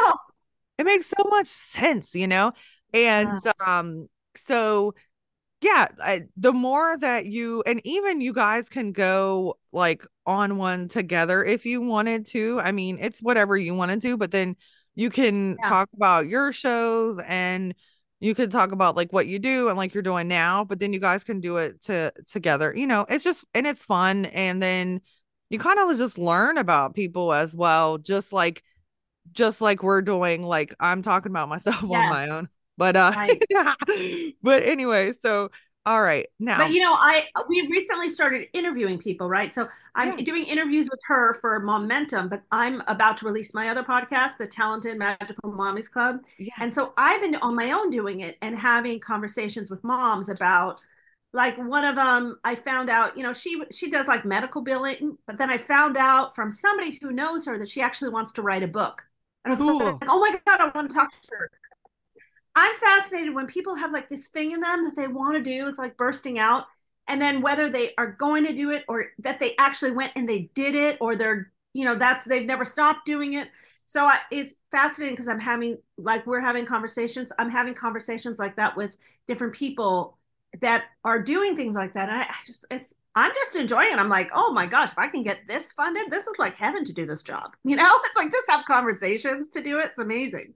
it 0.77 0.83
makes 0.85 1.07
so 1.07 1.23
much 1.29 1.47
sense 1.47 2.13
you 2.13 2.27
know? 2.27 2.53
And 2.93 3.41
yeah. 3.43 3.51
um 3.65 4.07
so 4.35 4.93
yeah 5.61 5.87
I, 6.03 6.23
the 6.37 6.53
more 6.53 6.95
that 6.97 7.25
you 7.25 7.63
and 7.65 7.81
even 7.83 8.21
you 8.21 8.33
guys 8.33 8.69
can 8.69 8.91
go 8.91 9.57
like 9.71 10.05
on 10.27 10.57
one 10.57 10.87
together 10.87 11.43
if 11.43 11.65
you 11.65 11.81
wanted 11.81 12.27
to. 12.27 12.59
I 12.59 12.71
mean 12.71 12.99
it's 13.01 13.21
whatever 13.21 13.57
you 13.57 13.73
want 13.73 13.91
to 13.91 13.97
do 13.97 14.17
but 14.17 14.29
then 14.29 14.55
you 14.93 15.09
can 15.09 15.57
yeah. 15.61 15.69
talk 15.69 15.89
about 15.95 16.27
your 16.27 16.53
shows 16.53 17.19
and 17.25 17.73
you 18.19 18.33
could 18.33 18.51
talk 18.51 18.71
about 18.71 18.95
like 18.95 19.11
what 19.11 19.27
you 19.27 19.39
do 19.39 19.67
and 19.67 19.77
like 19.77 19.93
you're 19.93 20.03
doing 20.03 20.27
now 20.27 20.63
but 20.63 20.79
then 20.79 20.93
you 20.93 20.99
guys 20.99 21.23
can 21.23 21.39
do 21.39 21.57
it 21.57 21.81
to 21.81 22.11
together 22.27 22.73
you 22.75 22.87
know 22.87 23.05
it's 23.09 23.23
just 23.23 23.43
and 23.53 23.67
it's 23.67 23.83
fun 23.83 24.25
and 24.27 24.61
then 24.61 25.01
you 25.49 25.59
kind 25.59 25.79
of 25.79 25.97
just 25.97 26.17
learn 26.17 26.57
about 26.57 26.95
people 26.95 27.33
as 27.33 27.53
well 27.53 27.97
just 27.97 28.33
like 28.33 28.63
just 29.31 29.61
like 29.61 29.83
we're 29.83 30.01
doing 30.01 30.43
like 30.43 30.73
i'm 30.79 31.01
talking 31.01 31.31
about 31.31 31.49
myself 31.49 31.77
yes. 31.81 31.91
on 31.91 32.09
my 32.09 32.29
own 32.29 32.49
but 32.77 32.95
uh 32.95 33.11
right. 33.15 34.33
but 34.41 34.63
anyway 34.63 35.11
so 35.21 35.49
All 35.85 36.01
right. 36.01 36.27
Now, 36.39 36.57
but 36.57 36.69
you 36.71 36.79
know, 36.79 36.93
I 36.93 37.25
we 37.49 37.67
recently 37.69 38.07
started 38.07 38.47
interviewing 38.53 38.97
people, 38.97 39.27
right? 39.27 39.51
So 39.51 39.67
I'm 39.93 40.15
Yeah. 40.15 40.23
doing 40.23 40.45
interviews 40.45 40.87
with 40.89 41.01
her 41.07 41.33
for 41.35 41.59
Momentum, 41.59 42.29
but 42.29 42.43
I'm 42.51 42.81
about 42.87 43.17
to 43.17 43.25
release 43.25 43.53
my 43.53 43.67
other 43.69 43.83
podcast, 43.83 44.37
the 44.37 44.47
Talented 44.47 44.97
Magical 44.97 45.51
Mommies 45.51 45.91
Club. 45.91 46.23
yeah. 46.37 46.51
And 46.59 46.71
so 46.73 46.93
I've 46.97 47.19
been 47.19 47.35
on 47.37 47.55
my 47.55 47.71
own 47.71 47.89
doing 47.89 48.21
it 48.21 48.37
and 48.41 48.57
having 48.57 49.01
conversations 49.01 49.69
with 49.69 49.83
moms 49.83 50.29
about 50.29 50.79
like 51.33 51.57
one 51.57 51.83
of 51.85 51.95
them 51.97 52.39
I 52.45 52.55
found 52.55 52.89
out, 52.89 53.17
you 53.17 53.23
know, 53.23 53.33
she 53.33 53.61
she 53.71 53.89
does 53.89 54.07
like 54.07 54.23
medical 54.25 54.61
billing, 54.61 55.17
but 55.27 55.37
then 55.37 55.49
I 55.49 55.57
found 55.57 55.97
out 55.97 56.35
from 56.35 56.49
somebody 56.49 56.99
who 57.01 57.11
knows 57.11 57.45
her 57.47 57.57
that 57.57 57.67
she 57.69 57.81
actually 57.81 58.11
wants 58.11 58.31
to 58.33 58.41
write 58.41 58.63
a 58.63 58.67
book. 58.67 59.05
And 59.43 59.51
I 59.53 59.57
was 59.57 59.59
Cool. 59.59 60.01
like, 60.01 60.09
oh 60.09 60.19
my 60.21 60.37
God, 60.47 60.61
I 60.61 60.71
want 60.75 60.89
to 60.89 60.95
talk 60.97 61.11
to 61.11 61.17
her. 61.37 61.51
I'm 62.55 62.73
fascinated 62.75 63.33
when 63.33 63.47
people 63.47 63.75
have 63.75 63.91
like 63.91 64.09
this 64.09 64.27
thing 64.29 64.51
in 64.53 64.61
them 64.61 64.85
that 64.85 64.95
they 64.95 65.07
want 65.07 65.35
to 65.35 65.41
do. 65.41 65.67
It's 65.67 65.79
like 65.79 65.97
bursting 65.97 66.39
out. 66.39 66.65
And 67.07 67.21
then 67.21 67.41
whether 67.41 67.69
they 67.69 67.93
are 67.97 68.11
going 68.11 68.45
to 68.45 68.53
do 68.53 68.71
it 68.71 68.83
or 68.87 69.07
that 69.19 69.39
they 69.39 69.55
actually 69.57 69.91
went 69.91 70.13
and 70.15 70.27
they 70.27 70.49
did 70.55 70.73
it 70.73 70.97
or 71.01 71.15
they're, 71.15 71.51
you 71.73 71.85
know, 71.85 71.95
that's 71.95 72.25
they've 72.25 72.45
never 72.45 72.63
stopped 72.65 73.05
doing 73.05 73.33
it. 73.33 73.49
So 73.87 74.05
I, 74.05 74.19
it's 74.31 74.55
fascinating 74.71 75.13
because 75.13 75.27
I'm 75.27 75.39
having 75.39 75.77
like 75.97 76.25
we're 76.25 76.41
having 76.41 76.65
conversations. 76.65 77.31
I'm 77.37 77.51
having 77.51 77.73
conversations 77.75 78.39
like 78.39 78.55
that 78.55 78.75
with 78.75 78.97
different 79.27 79.53
people 79.53 80.17
that 80.61 80.85
are 81.03 81.21
doing 81.21 81.55
things 81.55 81.75
like 81.75 81.93
that. 81.93 82.09
And 82.09 82.17
I, 82.19 82.23
I 82.23 82.35
just 82.45 82.65
it's 82.71 82.93
I'm 83.15 83.31
just 83.35 83.55
enjoying 83.55 83.91
it. 83.93 83.99
I'm 83.99 84.09
like, 84.09 84.31
oh 84.33 84.51
my 84.51 84.65
gosh, 84.65 84.91
if 84.91 84.97
I 84.97 85.07
can 85.07 85.23
get 85.23 85.47
this 85.47 85.71
funded, 85.73 86.09
this 86.09 86.27
is 86.27 86.35
like 86.39 86.57
heaven 86.57 86.83
to 86.85 86.93
do 86.93 87.05
this 87.05 87.23
job. 87.23 87.55
You 87.63 87.75
know, 87.75 87.99
it's 88.05 88.15
like 88.15 88.31
just 88.31 88.49
have 88.49 88.65
conversations 88.65 89.49
to 89.49 89.61
do 89.61 89.79
it. 89.79 89.87
It's 89.87 89.99
amazing. 89.99 90.53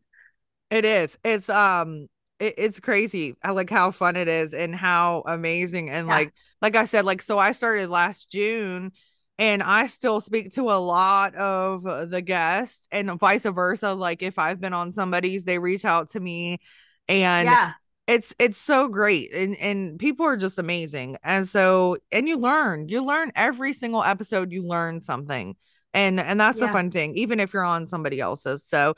It 0.70 0.86
is. 0.86 1.18
It's 1.24 1.50
um 1.50 2.08
it, 2.40 2.56
it's 2.58 2.80
crazy. 2.80 3.36
I 3.44 3.52
like 3.52 3.70
how 3.70 3.92
fun 3.92 4.16
it 4.16 4.28
is 4.28 4.54
and 4.54 4.76
how 4.76 5.24
amazing 5.26 5.90
and 5.90 6.08
Yeah. 6.08 6.14
like 6.14 6.34
like 6.62 6.76
I 6.76 6.86
said 6.86 7.06
like 7.06 7.22
so 7.22 7.38
I 7.40 7.52
started 7.52 7.90
last 7.90 8.32
June 8.32 8.92
and 9.38 9.64
I 9.64 9.88
still 9.88 10.20
speak 10.20 10.52
to 10.54 10.64
a 10.70 10.80
lot 10.80 11.34
of 11.36 11.84
the 12.10 12.22
guests 12.22 12.88
and 12.92 13.18
vice 13.20 13.44
versa 13.46 13.94
like 13.94 14.22
if 14.22 14.38
I've 14.38 14.60
been 14.60 14.74
on 14.74 14.92
somebody's 14.92 15.46
they 15.46 15.60
reach 15.60 15.86
out 15.86 16.10
to 16.10 16.20
me 16.20 16.60
and 17.08 17.46
yeah. 17.48 17.74
it's 18.08 18.34
it's 18.40 18.58
so 18.58 18.88
great 18.90 19.34
and 19.34 19.56
and 19.58 19.98
people 20.00 20.26
are 20.26 20.38
just 20.38 20.60
amazing 20.60 21.18
and 21.24 21.48
so 21.48 21.98
and 22.12 22.28
you 22.28 22.38
learn 22.38 22.90
you 22.90 23.04
learn 23.04 23.32
every 23.36 23.74
single 23.74 24.04
episode 24.04 24.52
you 24.52 24.64
learn 24.64 25.02
something 25.02 25.56
and 25.94 26.20
and 26.20 26.40
that's 26.40 26.60
the 26.60 26.68
fun 26.68 26.92
thing 26.92 27.16
even 27.16 27.40
if 27.40 27.54
you're 27.54 27.64
on 27.64 27.88
somebody 27.88 28.20
else's 28.20 28.64
so 28.66 28.94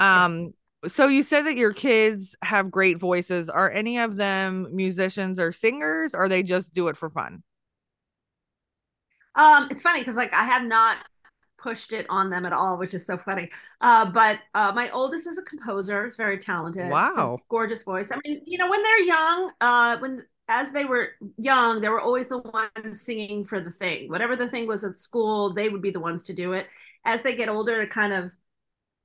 um 0.00 0.52
so 0.86 1.06
you 1.06 1.22
said 1.22 1.42
that 1.42 1.56
your 1.56 1.72
kids 1.72 2.36
have 2.42 2.70
great 2.70 2.98
voices 2.98 3.48
are 3.48 3.70
any 3.70 3.98
of 3.98 4.16
them 4.16 4.68
musicians 4.74 5.38
or 5.38 5.52
singers 5.52 6.14
or 6.14 6.28
they 6.28 6.42
just 6.42 6.72
do 6.72 6.88
it 6.88 6.96
for 6.96 7.10
fun 7.10 7.42
Um, 9.34 9.68
it's 9.70 9.82
funny 9.82 10.00
because 10.00 10.16
like 10.16 10.32
I 10.32 10.44
have 10.44 10.62
not 10.64 10.98
pushed 11.58 11.92
it 11.92 12.06
on 12.10 12.30
them 12.30 12.44
at 12.46 12.52
all, 12.52 12.78
which 12.78 12.94
is 12.94 13.06
so 13.06 13.16
funny. 13.16 13.48
Uh, 13.80 14.10
but 14.10 14.38
uh, 14.54 14.70
my 14.74 14.90
oldest 14.90 15.26
is 15.26 15.38
a 15.38 15.42
composer; 15.42 16.06
is 16.06 16.16
very 16.16 16.38
talented. 16.38 16.88
Wow. 16.90 17.38
gorgeous 17.48 17.82
voice. 17.82 18.12
I 18.12 18.18
mean, 18.24 18.42
you 18.46 18.58
know, 18.58 18.70
when 18.70 18.82
they're 18.82 19.00
young, 19.00 19.52
uh, 19.60 19.98
when 19.98 20.22
as 20.48 20.72
they 20.72 20.84
were 20.84 21.12
young, 21.38 21.80
they 21.80 21.88
were 21.88 22.00
always 22.00 22.28
the 22.28 22.38
ones 22.38 23.00
singing 23.00 23.44
for 23.44 23.60
the 23.60 23.70
thing. 23.70 24.10
Whatever 24.10 24.36
the 24.36 24.48
thing 24.48 24.66
was 24.66 24.84
at 24.84 24.98
school, 24.98 25.52
they 25.52 25.68
would 25.68 25.82
be 25.82 25.90
the 25.90 26.00
ones 26.00 26.22
to 26.24 26.34
do 26.34 26.52
it. 26.52 26.68
As 27.04 27.22
they 27.22 27.34
get 27.34 27.48
older, 27.48 27.78
they 27.78 27.86
kind 27.86 28.12
of 28.12 28.30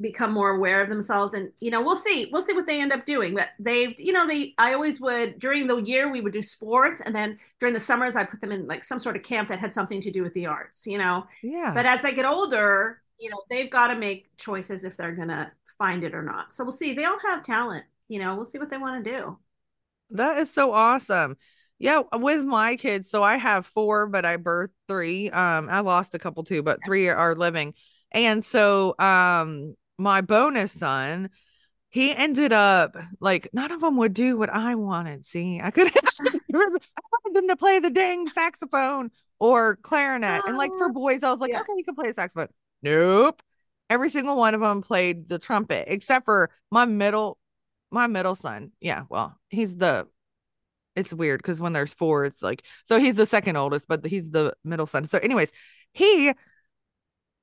become 0.01 0.31
more 0.31 0.51
aware 0.51 0.81
of 0.81 0.89
themselves. 0.89 1.33
And 1.33 1.51
you 1.59 1.71
know 1.71 1.81
we'll 1.81 1.95
see 1.95 2.29
we'll 2.31 2.41
see 2.41 2.53
what 2.53 2.65
they 2.65 2.81
end 2.81 2.93
up 2.93 3.05
doing. 3.05 3.35
But 3.35 3.49
they've 3.59 3.93
you 3.99 4.13
know 4.13 4.25
they 4.27 4.53
i 4.57 4.73
always 4.73 5.01
would 5.01 5.39
during 5.39 5.67
the 5.67 5.77
year 5.77 6.12
we 6.12 6.21
would 6.21 6.33
do 6.33 6.41
sports. 6.41 7.01
And 7.01 7.15
then 7.15 7.38
during 7.59 7.73
the 7.73 7.79
summers 7.79 8.15
i 8.15 8.23
put 8.23 8.41
them 8.41 8.51
in 8.51 8.67
like 8.67 8.83
some 8.83 8.99
sort 8.99 9.15
of 9.15 9.23
camp 9.23 9.49
that 9.49 9.59
had 9.59 9.73
something 9.73 10.01
to 10.01 10.12
do 10.12 10.23
with 10.23 10.33
the 10.33 10.45
arts 10.45 10.85
you 10.88 10.97
know? 10.97 11.25
Yeah. 11.43 11.71
But 11.73 11.85
as 11.85 12.01
they 12.01 12.13
get 12.13 12.25
older 12.25 13.01
you 13.19 13.29
know 13.29 13.41
they've 13.49 13.69
got 13.69 13.89
to 13.89 13.95
make 13.95 14.35
choices 14.38 14.85
if 14.85 14.95
they're 14.95 15.15
gonna 15.15 15.51
find 15.77 16.03
it 16.03 16.15
or 16.15 16.23
not. 16.23 16.53
So 16.53 16.63
we'll 16.63 16.71
see. 16.71 16.93
They 16.93 17.05
all 17.05 17.19
have 17.19 17.43
talent 17.43 17.85
you 18.07 18.19
know? 18.19 18.35
We'll 18.35 18.45
see 18.45 18.57
what 18.57 18.69
they 18.69 18.77
want 18.77 19.03
to 19.03 19.12
do. 19.12 19.38
That 20.12 20.39
is 20.39 20.51
so 20.51 20.73
awesome. 20.73 21.38
Yeah, 21.77 22.01
with 22.13 22.43
my 22.43 22.75
kids, 22.75 23.09
so 23.09 23.23
I 23.23 23.38
have 23.38 23.65
four, 23.65 24.07
but 24.07 24.25
I 24.25 24.35
birthed 24.35 24.71
three. 24.89 25.29
Um, 25.29 25.69
I 25.69 25.79
lost 25.79 26.13
a 26.13 26.19
couple 26.19 26.43
too, 26.43 26.62
but 26.62 26.83
three 26.83 27.07
are 27.07 27.35
living. 27.35 27.73
And 28.12 28.43
so 28.43 28.95
um 28.99 29.75
my 29.99 30.21
bonus 30.21 30.71
son, 30.71 31.29
he 31.89 32.15
ended 32.15 32.53
up 32.53 32.95
like 33.19 33.49
none 33.53 33.71
of 33.71 33.81
them 33.81 33.97
would 33.97 34.13
do 34.13 34.38
what 34.38 34.49
I 34.49 34.75
wanted. 34.75 35.25
See, 35.25 35.59
I 35.62 35.71
couldn't 35.71 35.95
I 36.19 36.39
wanted 36.53 37.35
them 37.35 37.47
to 37.47 37.55
play 37.55 37.79
the 37.79 37.89
dang 37.89 38.27
saxophone 38.27 39.12
or 39.39 39.77
clarinet. 39.77 40.43
And 40.45 40.57
like 40.57 40.71
for 40.77 40.89
boys, 40.89 41.23
I 41.23 41.31
was 41.31 41.39
like, 41.39 41.51
yeah. 41.51 41.62
okay, 41.62 41.73
you 41.75 41.83
can 41.83 41.95
play 41.95 42.12
saxophone. 42.12 42.49
Nope. 42.81 43.41
Every 43.89 44.09
single 44.09 44.35
one 44.35 44.53
of 44.53 44.62
them 44.62 44.81
played 44.81 45.29
the 45.29 45.39
trumpet, 45.39 45.85
except 45.88 46.25
for 46.25 46.51
my 46.71 46.85
middle 46.85 47.38
my 47.91 48.07
middle 48.07 48.35
son. 48.35 48.71
Yeah, 48.79 49.03
well, 49.09 49.38
he's 49.49 49.75
the 49.77 50.07
it's 50.95 51.13
weird 51.13 51.39
because 51.39 51.59
when 51.59 51.73
there's 51.73 51.93
four, 51.93 52.25
it's 52.25 52.43
like 52.43 52.63
so 52.85 52.99
he's 52.99 53.15
the 53.15 53.25
second 53.25 53.55
oldest, 53.55 53.88
but 53.88 54.05
he's 54.05 54.29
the 54.29 54.53
middle 54.63 54.88
son. 54.88 55.07
So, 55.07 55.17
anyways, 55.17 55.51
he 55.93 56.33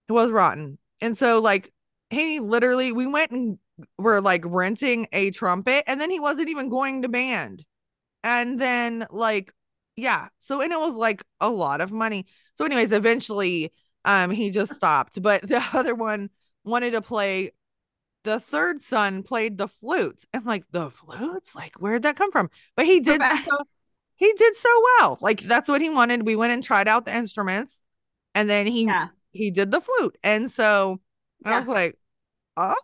was 0.09 0.31
rotten. 0.31 0.79
And 1.01 1.16
so 1.16 1.40
like 1.40 1.73
he 2.11 2.40
literally 2.40 2.92
we 2.92 3.07
went 3.07 3.31
and 3.31 3.59
were 3.99 4.21
like 4.21 4.42
renting 4.47 5.07
a 5.12 5.31
trumpet 5.31 5.85
and 5.87 6.01
then 6.01 6.11
he 6.11 6.21
wasn't 6.21 6.49
even 6.49 6.69
going 6.69 7.03
to 7.03 7.09
band. 7.09 7.64
And 8.25 8.61
then 8.61 9.07
like 9.11 9.53
yeah, 9.97 10.29
so 10.38 10.61
and 10.61 10.73
it 10.73 10.79
was 10.79 10.95
like 10.95 11.25
a 11.40 11.49
lot 11.49 11.81
of 11.81 11.90
money. 11.92 12.27
So 12.55 12.64
anyways, 12.64 12.92
eventually 12.92 13.73
um 14.05 14.31
he 14.31 14.51
just 14.51 14.75
stopped, 14.75 15.21
but 15.23 15.47
the 15.47 15.62
other 15.73 15.95
one 15.95 16.31
wanted 16.64 16.92
to 16.92 17.03
play 17.03 17.53
the 18.25 18.40
third 18.40 18.83
son 18.83 19.23
played 19.23 19.57
the 19.57 19.69
flute. 19.69 20.25
I'm 20.35 20.45
like, 20.45 20.64
the 20.73 20.90
flutes? 20.90 21.55
Like, 21.55 21.77
where'd 21.77 22.03
that 22.03 22.16
come 22.16 22.33
from? 22.33 22.51
But 22.77 22.87
he 22.87 23.01
did 23.01 23.21
so 23.23 23.59
he 24.16 24.33
did 24.33 24.57
so 24.57 24.69
well. 24.99 25.19
Like 25.21 25.42
that's 25.42 25.69
what 25.69 25.81
he 25.81 25.90
wanted. 25.90 26.27
We 26.27 26.37
went 26.37 26.53
and 26.53 26.62
tried 26.62 26.88
out 26.88 27.05
the 27.05 27.16
instruments 27.16 27.83
and 28.35 28.49
then 28.51 28.66
he 28.66 28.85
yeah 28.87 29.09
he 29.33 29.51
did 29.51 29.71
the 29.71 29.81
flute. 29.81 30.16
And 30.25 30.51
so 30.51 31.01
I 31.44 31.59
was 31.59 31.68
like, 31.68 31.99
oh. 32.57 32.75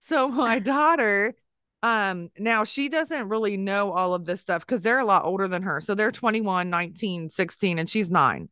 So 0.00 0.28
my 0.28 0.58
daughter, 0.60 1.34
um, 1.82 2.30
now 2.38 2.64
she 2.64 2.88
doesn't 2.88 3.28
really 3.28 3.56
know 3.56 3.92
all 3.92 4.14
of 4.14 4.24
this 4.24 4.40
stuff 4.40 4.66
because 4.66 4.82
they're 4.82 4.98
a 4.98 5.04
lot 5.04 5.24
older 5.24 5.48
than 5.48 5.62
her. 5.62 5.80
So 5.80 5.94
they're 5.94 6.12
21, 6.12 6.70
19, 6.70 7.30
16, 7.30 7.78
and 7.78 7.88
she's 7.88 8.10
nine. 8.10 8.48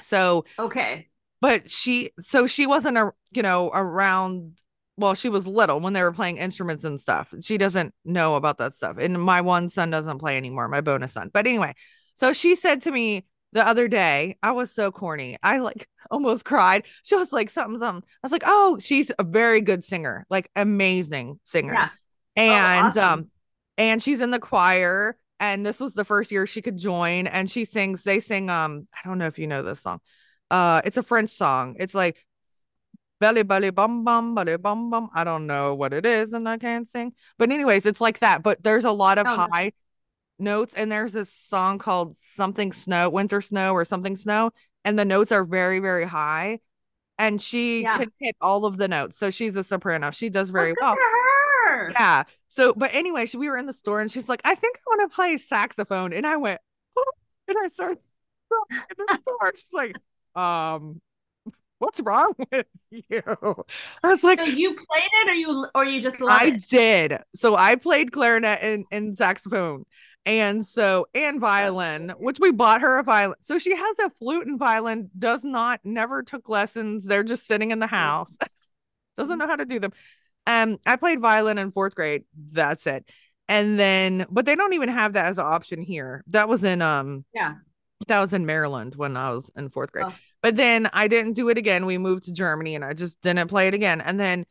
So, 0.00 0.44
okay 0.58 1.10
but 1.40 1.70
she, 1.70 2.10
so 2.18 2.46
she 2.46 2.66
wasn't, 2.66 2.98
a, 2.98 3.12
you 3.32 3.42
know, 3.42 3.70
around, 3.72 4.58
well, 4.96 5.14
she 5.14 5.28
was 5.30 5.46
little 5.46 5.80
when 5.80 5.94
they 5.94 6.02
were 6.02 6.12
playing 6.12 6.36
instruments 6.36 6.84
and 6.84 7.00
stuff. 7.00 7.32
She 7.40 7.56
doesn't 7.56 7.94
know 8.04 8.34
about 8.34 8.58
that 8.58 8.74
stuff. 8.74 8.96
And 8.98 9.20
my 9.20 9.40
one 9.40 9.70
son 9.70 9.90
doesn't 9.90 10.18
play 10.18 10.36
anymore, 10.36 10.68
my 10.68 10.82
bonus 10.82 11.14
son. 11.14 11.30
But 11.32 11.46
anyway, 11.46 11.74
so 12.14 12.32
she 12.34 12.56
said 12.56 12.82
to 12.82 12.90
me, 12.90 13.24
the 13.52 13.66
other 13.66 13.88
day, 13.88 14.36
I 14.42 14.52
was 14.52 14.70
so 14.72 14.92
corny. 14.92 15.36
I 15.42 15.58
like 15.58 15.88
almost 16.10 16.44
cried. 16.44 16.84
She 17.02 17.16
was 17.16 17.32
like 17.32 17.50
something, 17.50 17.78
something. 17.78 18.08
I 18.08 18.18
was 18.26 18.32
like, 18.32 18.44
oh, 18.46 18.78
she's 18.80 19.10
a 19.18 19.24
very 19.24 19.60
good 19.60 19.84
singer, 19.84 20.26
like 20.30 20.50
amazing 20.56 21.40
singer. 21.44 21.74
yeah 21.74 21.90
And 22.36 22.96
awesome. 22.96 22.96
um, 22.96 23.30
and 23.78 24.02
she's 24.02 24.20
in 24.20 24.30
the 24.30 24.38
choir. 24.38 25.16
And 25.40 25.64
this 25.64 25.80
was 25.80 25.94
the 25.94 26.04
first 26.04 26.30
year 26.30 26.46
she 26.46 26.62
could 26.62 26.76
join. 26.76 27.26
And 27.26 27.50
she 27.50 27.64
sings, 27.64 28.02
they 28.02 28.20
sing, 28.20 28.50
um, 28.50 28.86
I 28.94 29.08
don't 29.08 29.18
know 29.18 29.26
if 29.26 29.38
you 29.38 29.46
know 29.46 29.62
this 29.62 29.80
song. 29.80 30.00
Uh, 30.50 30.82
it's 30.84 30.96
a 30.98 31.02
French 31.02 31.30
song. 31.30 31.76
It's 31.78 31.94
like 31.94 32.18
belly 33.20 33.42
belly 33.42 33.70
bum 33.70 34.04
bum 34.04 34.34
belly 34.34 34.56
bum 34.56 34.90
bum. 34.90 35.10
I 35.14 35.24
don't 35.24 35.46
know 35.46 35.74
what 35.74 35.92
it 35.92 36.06
is, 36.06 36.32
and 36.32 36.48
I 36.48 36.58
can't 36.58 36.88
sing. 36.88 37.12
But 37.38 37.50
anyways, 37.50 37.86
it's 37.86 38.00
like 38.00 38.20
that. 38.20 38.42
But 38.42 38.62
there's 38.62 38.84
a 38.84 38.92
lot 38.92 39.18
of 39.18 39.26
Oh, 39.26 39.34
high 39.34 39.72
notes, 40.40 40.74
and 40.74 40.90
there's 40.90 41.12
this 41.12 41.32
song 41.32 41.78
called 41.78 42.16
something 42.16 42.72
snow, 42.72 43.10
winter 43.10 43.40
snow, 43.40 43.72
or 43.74 43.84
something 43.84 44.16
snow, 44.16 44.50
and 44.84 44.98
the 44.98 45.04
notes 45.04 45.32
are 45.32 45.44
very 45.44 45.78
very 45.78 46.04
high. 46.04 46.60
And 47.18 47.40
she 47.40 47.82
Yeah. 47.82 47.98
can 47.98 48.12
hit 48.18 48.34
all 48.40 48.64
of 48.64 48.78
the 48.78 48.88
notes. 48.88 49.18
So 49.18 49.30
she's 49.30 49.54
a 49.56 49.62
soprano. 49.62 50.10
She 50.10 50.30
does 50.30 50.48
very 50.50 50.72
well. 50.80 50.96
Yeah. 51.90 52.24
So, 52.48 52.72
but 52.74 52.94
anyway, 52.94 53.26
she, 53.26 53.36
we 53.36 53.48
were 53.48 53.58
in 53.58 53.66
the 53.66 53.72
store 53.72 54.00
and 54.00 54.10
she's 54.10 54.28
like, 54.28 54.40
I 54.44 54.54
think 54.54 54.78
I 54.78 54.80
want 54.96 55.10
to 55.10 55.14
play 55.14 55.36
saxophone. 55.36 56.12
And 56.12 56.26
I 56.26 56.36
went, 56.36 56.60
oh, 56.96 57.04
and 57.48 57.56
I 57.62 57.68
started 57.68 57.98
in 58.72 59.06
the 59.06 59.18
store. 59.22 59.52
She's 59.54 59.72
like, 59.72 59.96
um, 60.34 61.00
what's 61.78 62.00
wrong 62.00 62.32
with 62.50 62.66
you? 62.90 63.22
I 64.02 64.08
was 64.08 64.24
like, 64.24 64.38
so 64.40 64.46
you 64.46 64.74
played 64.74 65.08
it 65.24 65.28
or 65.28 65.34
you 65.34 65.66
or 65.74 65.84
you 65.84 66.00
just 66.00 66.20
I 66.22 66.46
it 66.48 66.68
did. 66.68 67.18
So 67.36 67.56
I 67.56 67.76
played 67.76 68.12
clarinet 68.12 68.60
and, 68.62 68.84
and 68.90 69.16
saxophone. 69.16 69.84
And 70.26 70.64
so, 70.66 71.06
and 71.14 71.40
violin, 71.40 72.12
which 72.18 72.38
we 72.38 72.52
bought 72.52 72.82
her 72.82 72.98
a 72.98 73.02
violin. 73.02 73.36
So 73.40 73.58
she 73.58 73.74
has 73.74 73.98
a 74.00 74.10
flute 74.18 74.46
and 74.46 74.58
violin, 74.58 75.10
does 75.18 75.44
not, 75.44 75.80
never 75.82 76.22
took 76.22 76.48
lessons. 76.48 77.06
They're 77.06 77.24
just 77.24 77.46
sitting 77.46 77.70
in 77.70 77.78
the 77.78 77.86
house, 77.86 78.36
doesn't 79.18 79.38
know 79.38 79.46
how 79.46 79.56
to 79.56 79.64
do 79.64 79.80
them. 79.80 79.92
Um, 80.46 80.78
I 80.86 80.96
played 80.96 81.20
violin 81.20 81.58
in 81.58 81.72
fourth 81.72 81.94
grade. 81.94 82.24
That's 82.50 82.86
it. 82.86 83.08
And 83.48 83.80
then, 83.80 84.26
but 84.30 84.46
they 84.46 84.54
don't 84.54 84.74
even 84.74 84.88
have 84.90 85.14
that 85.14 85.26
as 85.26 85.38
an 85.38 85.46
option 85.46 85.82
here. 85.82 86.22
That 86.28 86.48
was 86.48 86.64
in 86.64 86.82
um 86.82 87.24
yeah. 87.34 87.54
That 88.06 88.20
was 88.20 88.32
in 88.32 88.46
Maryland 88.46 88.94
when 88.96 89.16
I 89.16 89.30
was 89.30 89.50
in 89.56 89.70
fourth 89.70 89.92
grade. 89.92 90.06
Oh. 90.08 90.14
But 90.42 90.56
then 90.56 90.88
I 90.92 91.08
didn't 91.08 91.34
do 91.34 91.48
it 91.48 91.58
again. 91.58 91.84
We 91.84 91.98
moved 91.98 92.24
to 92.24 92.32
Germany 92.32 92.74
and 92.74 92.84
I 92.84 92.94
just 92.94 93.20
didn't 93.20 93.48
play 93.48 93.68
it 93.68 93.74
again. 93.74 94.00
And 94.00 94.18
then 94.18 94.46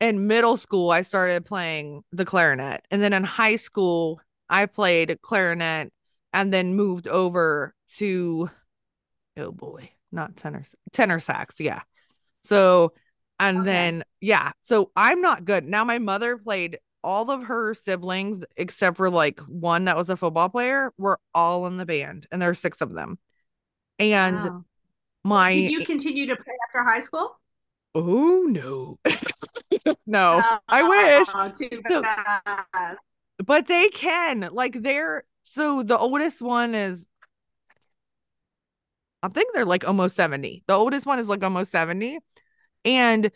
in 0.00 0.26
middle 0.26 0.56
school, 0.56 0.90
I 0.90 1.02
started 1.02 1.44
playing 1.44 2.04
the 2.12 2.24
clarinet. 2.24 2.86
And 2.90 3.02
then 3.02 3.12
in 3.12 3.24
high 3.24 3.56
school, 3.56 4.20
I 4.48 4.66
played 4.66 5.18
clarinet 5.22 5.92
and 6.32 6.52
then 6.52 6.74
moved 6.74 7.08
over 7.08 7.74
to, 7.96 8.50
oh 9.36 9.52
boy, 9.52 9.90
not 10.12 10.36
tenor, 10.36 10.64
tenor 10.92 11.20
sax. 11.20 11.60
Yeah. 11.60 11.80
So, 12.42 12.92
and 13.38 13.58
okay. 13.58 13.66
then, 13.66 14.04
yeah. 14.20 14.52
So 14.62 14.90
I'm 14.96 15.20
not 15.20 15.44
good. 15.44 15.64
Now, 15.64 15.84
my 15.84 15.98
mother 15.98 16.36
played 16.36 16.78
all 17.02 17.30
of 17.30 17.44
her 17.44 17.74
siblings, 17.74 18.44
except 18.56 18.96
for 18.96 19.10
like 19.10 19.38
one 19.40 19.84
that 19.84 19.96
was 19.96 20.08
a 20.08 20.16
football 20.16 20.48
player, 20.48 20.92
were 20.98 21.20
all 21.34 21.66
in 21.66 21.76
the 21.76 21.86
band, 21.86 22.26
and 22.32 22.40
there 22.40 22.50
are 22.50 22.54
six 22.54 22.80
of 22.80 22.92
them. 22.92 23.18
And 23.98 24.36
wow. 24.38 24.64
my. 25.22 25.54
Did 25.54 25.70
you 25.70 25.84
continue 25.84 26.26
to 26.26 26.36
play 26.36 26.54
after 26.68 26.82
high 26.82 27.00
school? 27.00 27.38
Oh 27.94 28.46
no. 28.48 28.98
no. 30.06 30.42
I 30.68 30.82
ah, 30.82 31.48
wish. 31.52 31.58
Too 31.58 31.80
so. 31.88 32.02
But 33.38 33.66
they 33.66 33.88
can. 33.88 34.48
Like 34.52 34.82
they're 34.82 35.24
so 35.42 35.82
the 35.82 35.98
oldest 35.98 36.40
one 36.40 36.74
is 36.74 37.06
I 39.22 39.28
think 39.28 39.54
they're 39.54 39.64
like 39.64 39.86
almost 39.86 40.16
70. 40.16 40.64
The 40.66 40.74
oldest 40.74 41.06
one 41.06 41.18
is 41.18 41.28
like 41.28 41.42
almost 41.42 41.70
70. 41.70 42.18
And 42.84 43.30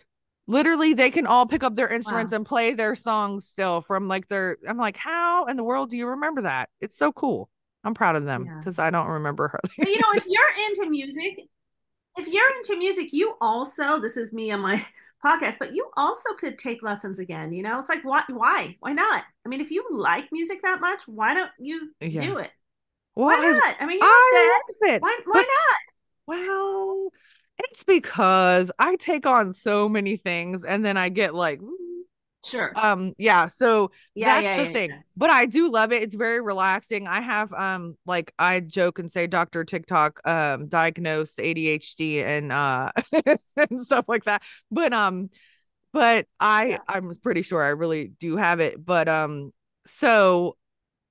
literally 0.46 0.94
they 0.94 1.10
can 1.10 1.26
all 1.26 1.46
pick 1.46 1.62
up 1.62 1.76
their 1.76 1.88
instruments 1.88 2.32
wow. 2.32 2.36
and 2.36 2.46
play 2.46 2.74
their 2.74 2.94
songs 2.94 3.46
still 3.46 3.80
from 3.82 4.08
like 4.08 4.28
their 4.28 4.58
I'm 4.68 4.78
like, 4.78 4.96
how 4.96 5.46
in 5.46 5.56
the 5.56 5.64
world 5.64 5.90
do 5.90 5.96
you 5.96 6.06
remember 6.08 6.42
that? 6.42 6.68
It's 6.80 6.98
so 6.98 7.12
cool. 7.12 7.48
I'm 7.84 7.94
proud 7.94 8.16
of 8.16 8.24
them 8.24 8.44
because 8.58 8.78
yeah. 8.78 8.86
I 8.86 8.90
don't 8.90 9.08
remember 9.08 9.48
her. 9.48 9.60
you 9.78 9.96
know, 9.96 10.12
if 10.14 10.26
you're 10.28 10.68
into 10.68 10.90
music, 10.90 11.48
if 12.18 12.28
you're 12.28 12.50
into 12.56 12.76
music, 12.76 13.12
you 13.12 13.34
also, 13.40 13.98
this 13.98 14.16
is 14.16 14.32
me 14.32 14.50
on 14.50 14.60
my 14.60 14.84
podcast, 15.24 15.58
but 15.58 15.74
you 15.74 15.88
also 15.96 16.30
could 16.34 16.58
take 16.58 16.82
lessons 16.82 17.18
again. 17.18 17.52
You 17.52 17.62
know, 17.62 17.78
it's 17.78 17.88
like, 17.88 18.04
why? 18.04 18.22
Why? 18.28 18.76
Why 18.80 18.92
not? 18.92 19.24
I 19.44 19.48
mean, 19.48 19.60
if 19.60 19.70
you 19.70 19.84
like 19.90 20.30
music 20.32 20.62
that 20.62 20.80
much, 20.80 21.02
why 21.06 21.34
don't 21.34 21.50
you 21.58 21.90
yeah. 22.00 22.22
do 22.22 22.38
it? 22.38 22.50
Well, 23.14 23.26
why 23.26 23.44
not? 23.44 23.62
I, 23.62 23.76
I 23.80 23.86
mean, 23.86 23.98
you're 23.98 24.06
I 24.06 24.60
dead. 24.80 24.94
It, 24.94 25.02
why, 25.02 25.18
why 25.24 25.40
not? 25.40 25.46
Well, 26.26 27.08
it's 27.58 27.84
because 27.84 28.70
I 28.78 28.96
take 28.96 29.26
on 29.26 29.52
so 29.52 29.88
many 29.88 30.16
things 30.16 30.64
and 30.64 30.84
then 30.84 30.96
I 30.96 31.08
get 31.08 31.34
like, 31.34 31.60
Sure. 32.44 32.72
Um, 32.76 33.14
yeah, 33.18 33.48
so 33.48 33.90
yeah, 34.14 34.34
that's 34.34 34.44
yeah, 34.44 34.56
the 34.56 34.62
yeah, 34.64 34.72
thing. 34.72 34.90
Yeah. 34.90 34.98
But 35.16 35.30
I 35.30 35.46
do 35.46 35.70
love 35.70 35.92
it. 35.92 36.02
It's 36.02 36.14
very 36.14 36.40
relaxing. 36.40 37.08
I 37.08 37.20
have 37.20 37.52
um 37.52 37.96
like 38.06 38.32
I 38.38 38.60
joke 38.60 38.98
and 38.98 39.10
say 39.10 39.26
Dr. 39.26 39.64
TikTok 39.64 40.20
um 40.26 40.68
diagnosed 40.68 41.38
ADHD 41.38 42.22
and 42.22 42.52
uh 42.52 42.92
and 43.56 43.82
stuff 43.82 44.04
like 44.08 44.24
that. 44.24 44.42
But 44.70 44.92
um 44.92 45.30
but 45.92 46.26
I 46.38 46.78
I'm 46.88 47.14
pretty 47.22 47.42
sure 47.42 47.62
I 47.62 47.70
really 47.70 48.12
do 48.20 48.36
have 48.36 48.60
it. 48.60 48.84
But 48.84 49.08
um 49.08 49.52
so 49.86 50.56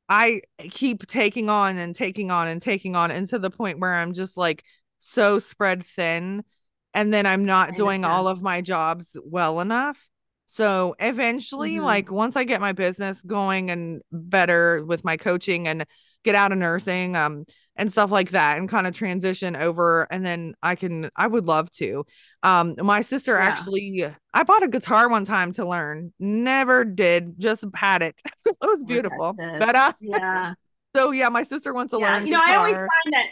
I 0.08 0.42
keep 0.60 1.06
taking 1.08 1.50
on 1.50 1.78
and 1.78 1.94
taking 1.94 2.32
on 2.32 2.48
and 2.48 2.62
taking 2.62 2.96
on 2.96 3.12
and 3.12 3.28
to 3.28 3.40
the 3.40 3.50
point 3.50 3.80
where 3.80 3.94
I'm 3.94 4.14
just 4.14 4.38
like 4.38 4.64
so 5.00 5.40
spread 5.40 5.86
thin 5.86 6.46
and 6.94 7.14
then 7.14 7.26
I'm 7.26 7.44
not 7.44 7.76
doing 7.76 8.06
all 8.06 8.28
of 8.30 8.42
my 8.42 8.62
jobs 8.62 9.18
well 9.24 9.60
enough 9.60 10.07
so 10.48 10.96
eventually, 11.00 11.76
mm-hmm. 11.76 11.86
like 11.86 12.12
once 12.12 12.36
I 12.36 12.44
get 12.44 12.62
my 12.62 12.72
business 12.72 13.22
going 13.22 13.70
and 13.70 14.02
better 14.12 14.84
with 14.86 15.04
my 15.06 15.18
coaching 15.18 15.68
and 15.68 15.86
get 16.24 16.36
out 16.36 16.52
of 16.52 16.58
nursing, 16.58 17.16
um, 17.16 17.46
and 17.78 17.92
stuff 17.92 18.12
like 18.12 18.32
that 18.32 18.58
and 18.58 18.68
kind 18.68 18.88
of 18.88 18.96
transition 18.96 19.56
over 19.56 20.08
and 20.12 20.26
then 20.26 20.56
I 20.62 20.76
can 20.76 21.10
I 21.16 21.28
would 21.28 21.46
love 21.46 21.72
to. 21.74 22.06
Um 22.44 22.76
my 22.80 23.02
sister 23.02 23.34
yeah. 23.34 23.46
actually 23.46 24.06
I 24.34 24.44
bought 24.44 24.64
a 24.64 24.68
guitar 24.68 25.10
one 25.10 25.26
time 25.26 25.54
to 25.54 25.66
learn. 25.66 26.12
Never 26.20 26.84
did, 26.84 27.40
just 27.40 27.64
had 27.76 28.02
it. 28.02 28.16
it 28.46 28.58
was 28.62 28.84
beautiful. 28.86 29.34
But 29.38 29.76
uh 29.76 29.94
yeah. 30.02 30.54
so 30.96 31.12
yeah, 31.12 31.30
my 31.30 31.44
sister 31.44 31.74
wants 31.74 31.94
to 31.94 32.00
yeah. 32.00 32.16
learn. 32.16 32.26
You 32.26 32.34
know, 32.34 32.40
guitar. 32.40 32.54
I 32.54 32.58
always 32.58 32.76
find 32.76 33.14
that 33.14 33.28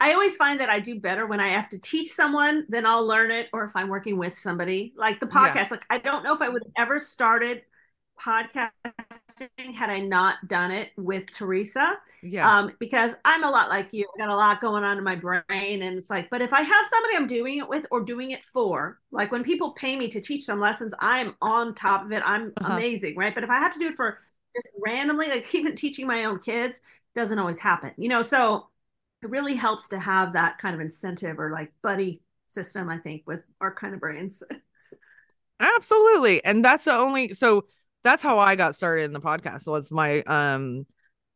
I 0.00 0.12
always 0.12 0.36
find 0.36 0.60
that 0.60 0.70
I 0.70 0.78
do 0.78 1.00
better 1.00 1.26
when 1.26 1.40
I 1.40 1.48
have 1.48 1.68
to 1.70 1.78
teach 1.78 2.12
someone, 2.12 2.66
than 2.68 2.86
I'll 2.86 3.06
learn 3.06 3.30
it, 3.30 3.48
or 3.52 3.64
if 3.64 3.72
I'm 3.74 3.88
working 3.88 4.16
with 4.16 4.34
somebody. 4.34 4.92
Like 4.96 5.20
the 5.20 5.26
podcast, 5.26 5.54
yeah. 5.54 5.68
like 5.72 5.86
I 5.90 5.98
don't 5.98 6.22
know 6.22 6.34
if 6.34 6.42
I 6.42 6.48
would 6.48 6.62
have 6.64 6.86
ever 6.86 6.98
started 6.98 7.62
podcasting 8.20 9.74
had 9.74 9.90
I 9.90 10.00
not 10.00 10.36
done 10.48 10.70
it 10.70 10.90
with 10.96 11.30
Theresa. 11.30 11.98
Yeah. 12.22 12.50
Um, 12.50 12.72
because 12.78 13.16
I'm 13.24 13.44
a 13.44 13.50
lot 13.50 13.68
like 13.68 13.92
you. 13.92 14.06
I 14.14 14.18
got 14.18 14.28
a 14.28 14.36
lot 14.36 14.60
going 14.60 14.84
on 14.84 14.98
in 14.98 15.04
my 15.04 15.14
brain. 15.14 15.42
And 15.48 15.96
it's 15.96 16.10
like, 16.10 16.28
but 16.30 16.42
if 16.42 16.52
I 16.52 16.60
have 16.60 16.86
somebody 16.86 17.16
I'm 17.16 17.26
doing 17.26 17.58
it 17.58 17.68
with 17.68 17.86
or 17.90 18.02
doing 18.02 18.32
it 18.32 18.44
for, 18.44 18.98
like 19.10 19.32
when 19.32 19.44
people 19.44 19.72
pay 19.72 19.96
me 19.96 20.08
to 20.08 20.20
teach 20.20 20.46
them 20.46 20.60
lessons, 20.60 20.94
I'm 21.00 21.34
on 21.40 21.74
top 21.74 22.04
of 22.04 22.12
it. 22.12 22.22
I'm 22.24 22.52
uh-huh. 22.56 22.74
amazing, 22.74 23.16
right? 23.16 23.34
But 23.34 23.44
if 23.44 23.50
I 23.50 23.58
have 23.58 23.72
to 23.72 23.78
do 23.78 23.88
it 23.88 23.96
for 23.96 24.18
just 24.54 24.68
randomly, 24.84 25.28
like 25.28 25.54
even 25.54 25.74
teaching 25.74 26.06
my 26.06 26.24
own 26.24 26.40
kids, 26.40 26.80
doesn't 27.14 27.38
always 27.38 27.58
happen. 27.58 27.92
You 27.96 28.08
know, 28.08 28.22
so 28.22 28.68
it 29.22 29.30
really 29.30 29.54
helps 29.54 29.88
to 29.88 29.98
have 29.98 30.32
that 30.34 30.58
kind 30.58 30.74
of 30.74 30.80
incentive 30.80 31.38
or 31.38 31.50
like 31.50 31.72
buddy 31.82 32.22
system, 32.46 32.88
I 32.88 32.98
think, 32.98 33.22
with 33.26 33.40
our 33.60 33.74
kind 33.74 33.94
of 33.94 34.00
brains. 34.00 34.42
Absolutely. 35.60 36.44
And 36.44 36.64
that's 36.64 36.84
the 36.84 36.94
only 36.94 37.34
so 37.34 37.66
that's 38.04 38.22
how 38.22 38.38
I 38.38 38.54
got 38.54 38.76
started 38.76 39.02
in 39.02 39.12
the 39.12 39.20
podcast 39.20 39.66
was 39.66 39.90
my 39.90 40.20
um 40.22 40.86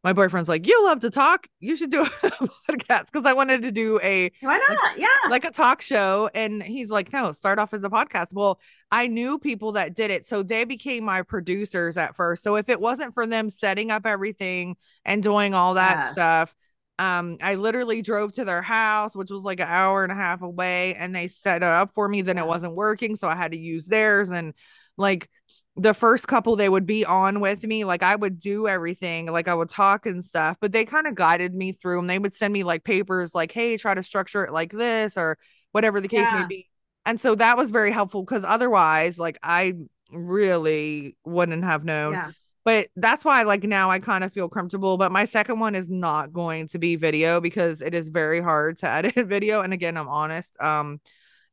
my 0.05 0.12
boyfriend's 0.12 0.49
like, 0.49 0.66
You 0.66 0.85
love 0.85 1.01
to 1.01 1.11
talk, 1.11 1.47
you 1.61 1.77
should 1.77 1.90
do 1.90 2.03
a 2.03 2.07
podcast 2.71 3.07
because 3.07 3.25
I 3.25 3.33
wanted 3.33 3.62
to 3.62 3.73
do 3.73 4.01
a 4.03 4.31
why 4.40 4.59
not? 4.59 4.71
Like, 4.71 4.99
yeah. 4.99 5.31
Like 5.31 5.45
a 5.45 5.51
talk 5.51 5.83
show. 5.83 6.29
And 6.35 6.62
he's 6.62 6.90
like, 6.90 7.12
No, 7.12 7.33
start 7.33 7.59
off 7.59 7.75
as 7.75 7.85
a 7.85 7.90
podcast. 7.90 8.29
Well, 8.33 8.61
I 8.90 9.07
knew 9.07 9.38
people 9.38 9.73
that 9.73 9.95
did 9.95 10.11
it. 10.11 10.27
So 10.27 10.42
they 10.42 10.64
became 10.64 11.05
my 11.05 11.23
producers 11.23 11.97
at 11.97 12.16
first. 12.16 12.42
So 12.42 12.57
if 12.57 12.68
it 12.68 12.81
wasn't 12.81 13.14
for 13.14 13.27
them 13.27 13.51
setting 13.51 13.90
up 13.90 14.07
everything 14.07 14.77
and 15.05 15.23
doing 15.23 15.55
all 15.55 15.75
that 15.75 15.99
yes. 15.99 16.12
stuff, 16.12 16.55
um, 17.03 17.37
I 17.43 17.57
literally 17.57 18.01
drove 18.01 18.33
to 18.35 18.45
their 18.45 18.62
house, 18.62 19.17
which 19.17 19.31
was 19.31 19.43
like 19.43 19.59
an 19.59 19.67
hour 19.69 20.05
and 20.05 20.12
a 20.12 20.15
half 20.15 20.41
away, 20.41 20.95
and 20.95 21.15
they 21.15 21.27
set 21.27 21.57
it 21.57 21.62
up 21.65 21.93
for 21.95 22.09
me. 22.09 22.23
Then 22.23 22.38
it 22.38 22.47
wasn't 22.47 22.77
working, 22.77 23.17
so 23.17 23.27
I 23.27 23.35
had 23.35 23.53
to 23.53 23.59
use 23.59 23.88
theirs. 23.88 24.31
And 24.31 24.55
like 24.97 25.29
the 25.75 25.95
first 25.95 26.29
couple 26.29 26.55
they 26.55 26.69
would 26.69 26.87
be 26.87 27.05
on 27.05 27.41
with 27.41 27.65
me, 27.65 27.83
like 27.83 28.05
I 28.05 28.15
would 28.15 28.38
do 28.38 28.69
everything, 28.69 29.27
like 29.27 29.49
I 29.49 29.55
would 29.55 29.69
talk 29.69 30.07
and 30.07 30.25
stuff, 30.25 30.59
but 30.61 30.71
they 30.71 30.85
kind 30.85 31.09
of 31.09 31.17
guided 31.17 31.53
me 31.55 31.73
through 31.73 31.99
and 31.99 32.09
they 32.09 32.21
would 32.21 32.35
send 32.35 32.53
me 32.53 32.62
like 32.62 32.85
papers 32.85 33.35
like, 33.35 33.51
hey, 33.51 33.77
try 33.77 33.95
to 33.95 34.03
structure 34.05 34.45
it 34.45 34.53
like 34.53 34.71
this 34.71 35.17
or 35.17 35.38
whatever 35.73 36.01
the 36.01 36.09
case 36.09 36.21
yeah. 36.21 36.43
may 36.43 36.47
be. 36.47 36.71
And 37.05 37.21
so 37.21 37.35
that 37.35 37.57
was 37.57 37.71
very 37.71 37.91
helpful 37.91 38.23
because 38.23 38.45
otherwise, 38.45 39.19
like 39.19 39.41
I 39.43 39.73
really 40.12 41.17
wouldn't 41.25 41.65
have 41.65 41.85
known. 41.85 42.12
Yeah 42.12 42.31
but 42.64 42.88
that's 42.96 43.25
why 43.25 43.42
like 43.42 43.64
now 43.64 43.90
I 43.90 43.98
kind 43.98 44.25
of 44.25 44.33
feel 44.33 44.48
comfortable. 44.48 44.96
But 44.96 45.12
my 45.12 45.25
second 45.25 45.59
one 45.61 45.75
is 45.75 45.90
not 45.90 46.33
going 46.33 46.68
to 46.68 46.79
be 46.79 46.96
video 46.96 47.40
because 47.40 47.81
it 47.81 47.94
is 47.94 48.09
very 48.09 48.40
hard 48.40 48.79
to 48.79 48.88
edit 48.90 49.14
video. 49.27 49.61
And 49.61 49.72
again, 49.72 49.96
I'm 49.96 50.09
honest. 50.09 50.55
Um, 50.61 51.01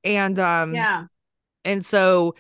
and 0.04 0.38
um, 0.40 0.74
yeah, 0.74 1.06
and 1.66 1.86
so 1.86 2.36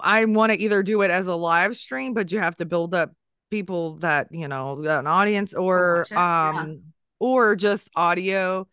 I 0.00 0.24
want 0.24 0.52
to 0.52 0.58
either 0.58 0.82
do 0.82 1.02
it 1.02 1.10
as 1.10 1.26
a 1.26 1.34
live 1.34 1.76
stream, 1.76 2.14
but 2.14 2.32
you 2.32 2.40
have 2.40 2.56
to 2.56 2.64
build 2.64 2.94
up 2.94 3.12
people 3.50 3.96
that 3.96 4.28
you 4.30 4.48
know 4.48 4.82
an 4.82 5.06
audience 5.06 5.54
or 5.54 6.00
um 6.12 6.16
yeah. 6.16 6.74
or 7.20 7.54
just 7.54 7.90
audio 7.94 8.66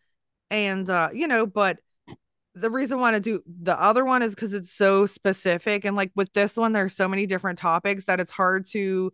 and 0.50 0.90
uh 0.90 1.08
you 1.12 1.28
know 1.28 1.46
but 1.46 1.78
the 2.56 2.70
reason 2.70 3.00
I 3.00 3.12
to 3.12 3.20
do 3.20 3.40
the 3.46 3.80
other 3.80 4.04
one 4.04 4.22
is 4.22 4.34
because 4.34 4.54
it's 4.54 4.72
so 4.72 5.06
specific 5.06 5.84
and 5.84 5.96
like 5.96 6.12
with 6.14 6.32
this 6.32 6.56
one 6.56 6.72
there's 6.72 6.94
so 6.94 7.08
many 7.08 7.26
different 7.26 7.58
topics 7.58 8.04
that 8.06 8.20
it's 8.20 8.30
hard 8.30 8.66
to 8.66 9.12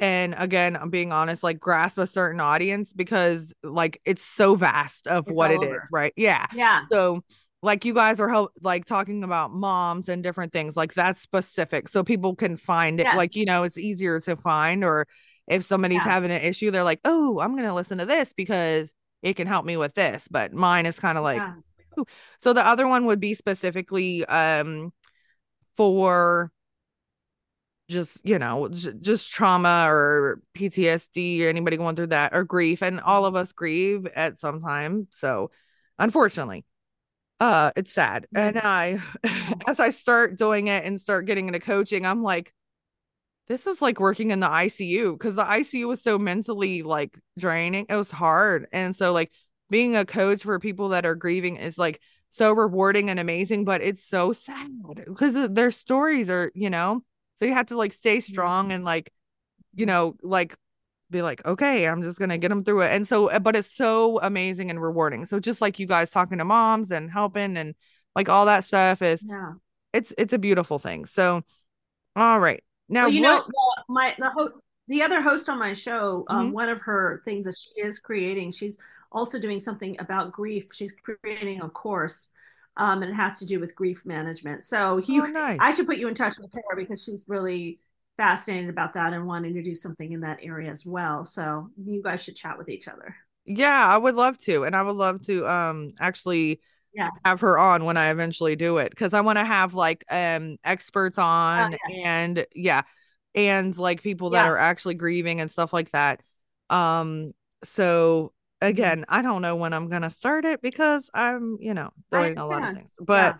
and 0.00 0.34
again 0.36 0.76
i'm 0.76 0.90
being 0.90 1.12
honest 1.12 1.42
like 1.42 1.58
grasp 1.58 1.98
a 1.98 2.06
certain 2.06 2.40
audience 2.40 2.92
because 2.92 3.54
like 3.62 4.00
it's 4.04 4.22
so 4.22 4.54
vast 4.54 5.06
of 5.06 5.26
it's 5.26 5.34
what 5.34 5.50
it 5.50 5.58
over. 5.58 5.76
is 5.76 5.88
right 5.90 6.12
yeah 6.16 6.46
yeah 6.54 6.82
so 6.90 7.22
like 7.62 7.84
you 7.84 7.94
guys 7.94 8.20
are 8.20 8.28
help, 8.28 8.52
like 8.62 8.84
talking 8.84 9.24
about 9.24 9.52
moms 9.52 10.08
and 10.08 10.22
different 10.22 10.52
things 10.52 10.76
like 10.76 10.94
that's 10.94 11.20
specific 11.20 11.88
so 11.88 12.04
people 12.04 12.34
can 12.34 12.56
find 12.56 13.00
it 13.00 13.04
yes. 13.04 13.16
like 13.16 13.34
you 13.34 13.44
know 13.44 13.62
it's 13.62 13.78
easier 13.78 14.20
to 14.20 14.36
find 14.36 14.84
or 14.84 15.06
if 15.48 15.64
somebody's 15.64 15.96
yeah. 15.96 16.04
having 16.04 16.30
an 16.30 16.42
issue 16.42 16.70
they're 16.70 16.84
like 16.84 17.00
oh 17.04 17.40
i'm 17.40 17.56
gonna 17.56 17.74
listen 17.74 17.98
to 17.98 18.06
this 18.06 18.32
because 18.32 18.92
it 19.22 19.34
can 19.34 19.46
help 19.46 19.64
me 19.64 19.76
with 19.76 19.94
this 19.94 20.28
but 20.30 20.52
mine 20.52 20.84
is 20.86 20.98
kind 20.98 21.16
of 21.16 21.24
like 21.24 21.38
yeah. 21.38 22.04
so 22.40 22.52
the 22.52 22.66
other 22.66 22.86
one 22.86 23.06
would 23.06 23.20
be 23.20 23.32
specifically 23.32 24.24
um 24.26 24.92
for 25.76 26.50
just 27.88 28.20
you 28.24 28.38
know 28.38 28.68
just 28.68 29.30
trauma 29.30 29.86
or 29.88 30.40
ptsd 30.56 31.44
or 31.44 31.48
anybody 31.48 31.76
going 31.76 31.94
through 31.94 32.08
that 32.08 32.34
or 32.34 32.42
grief 32.44 32.82
and 32.82 33.00
all 33.00 33.24
of 33.24 33.36
us 33.36 33.52
grieve 33.52 34.06
at 34.16 34.38
some 34.38 34.60
time 34.60 35.06
so 35.12 35.50
unfortunately 35.98 36.64
uh 37.40 37.70
it's 37.76 37.92
sad 37.92 38.26
and 38.34 38.58
i 38.58 39.00
as 39.66 39.78
i 39.78 39.90
start 39.90 40.36
doing 40.36 40.66
it 40.66 40.84
and 40.84 41.00
start 41.00 41.26
getting 41.26 41.46
into 41.46 41.60
coaching 41.60 42.04
i'm 42.04 42.22
like 42.22 42.52
this 43.48 43.66
is 43.66 43.80
like 43.80 44.00
working 44.00 44.30
in 44.30 44.40
the 44.40 44.48
ICU 44.48 45.12
because 45.12 45.36
the 45.36 45.44
ICU 45.44 45.86
was 45.86 46.02
so 46.02 46.18
mentally 46.18 46.82
like 46.82 47.16
draining. 47.38 47.86
It 47.88 47.94
was 47.94 48.10
hard. 48.10 48.66
And 48.72 48.94
so 48.94 49.12
like 49.12 49.30
being 49.70 49.96
a 49.96 50.04
coach 50.04 50.42
for 50.42 50.58
people 50.58 50.90
that 50.90 51.06
are 51.06 51.14
grieving 51.14 51.56
is 51.56 51.78
like 51.78 52.00
so 52.28 52.52
rewarding 52.52 53.08
and 53.08 53.20
amazing, 53.20 53.64
but 53.64 53.82
it's 53.82 54.02
so 54.04 54.32
sad 54.32 54.68
because 55.06 55.48
their 55.50 55.70
stories 55.70 56.28
are, 56.28 56.50
you 56.54 56.70
know, 56.70 57.04
so 57.36 57.44
you 57.44 57.52
have 57.52 57.66
to 57.66 57.76
like 57.76 57.92
stay 57.92 58.20
strong 58.20 58.72
and 58.72 58.84
like, 58.84 59.12
you 59.74 59.86
know, 59.86 60.16
like 60.22 60.56
be 61.10 61.22
like, 61.22 61.44
okay, 61.46 61.86
I'm 61.86 62.02
just 62.02 62.18
gonna 62.18 62.38
get 62.38 62.48
them 62.48 62.64
through 62.64 62.82
it. 62.82 62.92
And 62.92 63.06
so, 63.06 63.38
but 63.40 63.56
it's 63.56 63.74
so 63.74 64.18
amazing 64.20 64.70
and 64.70 64.80
rewarding. 64.80 65.26
So 65.26 65.38
just 65.38 65.60
like 65.60 65.78
you 65.78 65.86
guys 65.86 66.10
talking 66.10 66.38
to 66.38 66.44
moms 66.44 66.90
and 66.90 67.10
helping 67.10 67.56
and 67.56 67.74
like 68.14 68.28
all 68.28 68.46
that 68.46 68.64
stuff 68.64 69.02
is, 69.02 69.22
yeah, 69.22 69.52
it's 69.92 70.12
it's 70.18 70.32
a 70.32 70.38
beautiful 70.38 70.78
thing. 70.78 71.06
So, 71.06 71.42
all 72.16 72.40
right, 72.40 72.62
now 72.88 73.02
well, 73.02 73.12
you 73.12 73.22
what... 73.22 73.28
know, 73.28 73.44
well, 73.54 73.84
my 73.88 74.14
the 74.18 74.30
host, 74.30 74.52
the 74.88 75.02
other 75.02 75.20
host 75.20 75.48
on 75.48 75.58
my 75.58 75.72
show, 75.72 76.24
um, 76.28 76.36
mm-hmm. 76.36 76.46
um, 76.48 76.52
one 76.52 76.68
of 76.68 76.80
her 76.80 77.22
things 77.24 77.44
that 77.44 77.56
she 77.58 77.80
is 77.80 77.98
creating, 77.98 78.52
she's 78.52 78.78
also 79.12 79.38
doing 79.38 79.58
something 79.58 79.96
about 80.00 80.32
grief. 80.32 80.66
She's 80.72 80.92
creating 80.92 81.62
a 81.62 81.68
course. 81.68 82.30
Um, 82.78 83.02
and 83.02 83.10
it 83.10 83.14
has 83.14 83.38
to 83.38 83.46
do 83.46 83.58
with 83.58 83.74
grief 83.74 84.04
management. 84.04 84.62
So 84.62 84.98
you, 84.98 85.24
oh, 85.24 85.30
nice. 85.30 85.56
I 85.62 85.70
should 85.70 85.86
put 85.86 85.96
you 85.96 86.08
in 86.08 86.14
touch 86.14 86.38
with 86.38 86.52
her 86.52 86.76
because 86.76 87.02
she's 87.02 87.24
really 87.26 87.80
fascinated 88.18 88.68
about 88.68 88.92
that 88.94 89.14
and 89.14 89.26
wanting 89.26 89.54
to 89.54 89.62
do 89.62 89.74
something 89.74 90.12
in 90.12 90.20
that 90.20 90.40
area 90.42 90.70
as 90.70 90.84
well. 90.84 91.24
So 91.24 91.70
you 91.82 92.02
guys 92.02 92.22
should 92.22 92.36
chat 92.36 92.58
with 92.58 92.68
each 92.68 92.86
other. 92.86 93.16
Yeah, 93.46 93.86
I 93.86 93.96
would 93.96 94.14
love 94.14 94.36
to. 94.40 94.64
And 94.64 94.76
I 94.76 94.82
would 94.82 94.96
love 94.96 95.22
to 95.22 95.48
um 95.48 95.94
actually 95.98 96.60
yeah. 96.94 97.08
have 97.24 97.40
her 97.40 97.58
on 97.58 97.86
when 97.86 97.96
I 97.96 98.10
eventually 98.10 98.56
do 98.56 98.76
it 98.76 98.90
because 98.90 99.14
I 99.14 99.22
want 99.22 99.38
to 99.38 99.44
have 99.44 99.72
like 99.72 100.04
um 100.10 100.58
experts 100.62 101.16
on 101.16 101.72
oh, 101.72 101.76
yeah. 101.88 102.02
and 102.04 102.46
yeah, 102.54 102.82
and 103.34 103.76
like 103.78 104.02
people 104.02 104.30
that 104.30 104.44
are 104.44 104.58
actually 104.58 104.94
grieving 104.94 105.40
and 105.40 105.50
stuff 105.50 105.72
like 105.72 105.90
that. 105.92 106.22
Um 106.68 107.32
so. 107.64 108.32
Again, 108.60 109.04
I 109.08 109.22
don't 109.22 109.42
know 109.42 109.56
when 109.56 109.72
I'm 109.72 109.88
gonna 109.88 110.10
start 110.10 110.44
it 110.44 110.62
because 110.62 111.08
I'm, 111.14 111.58
you 111.60 111.74
know, 111.74 111.90
doing 112.10 112.38
a 112.38 112.46
lot 112.46 112.68
of 112.68 112.74
things. 112.74 112.92
But 113.00 113.36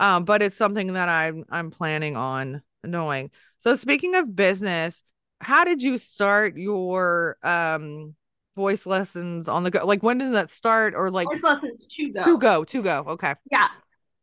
yeah. 0.00 0.16
um, 0.16 0.24
but 0.24 0.42
it's 0.42 0.56
something 0.56 0.94
that 0.94 1.08
I'm 1.08 1.44
I'm 1.50 1.70
planning 1.70 2.16
on 2.16 2.62
knowing. 2.82 3.30
So 3.58 3.74
speaking 3.76 4.14
of 4.14 4.34
business, 4.34 5.02
how 5.40 5.64
did 5.64 5.82
you 5.82 5.98
start 5.98 6.56
your 6.56 7.36
um 7.42 8.14
voice 8.56 8.86
lessons 8.86 9.48
on 9.48 9.64
the 9.64 9.70
go? 9.70 9.84
Like 9.86 10.02
when 10.02 10.18
did 10.18 10.32
that 10.32 10.50
start 10.50 10.94
or 10.94 11.10
like 11.10 11.28
voice 11.28 11.42
lessons 11.42 11.86
to 11.86 12.12
go. 12.12 12.24
To 12.24 12.38
go, 12.38 12.64
to 12.64 12.82
go. 12.82 13.04
Okay. 13.08 13.34
Yeah. 13.50 13.68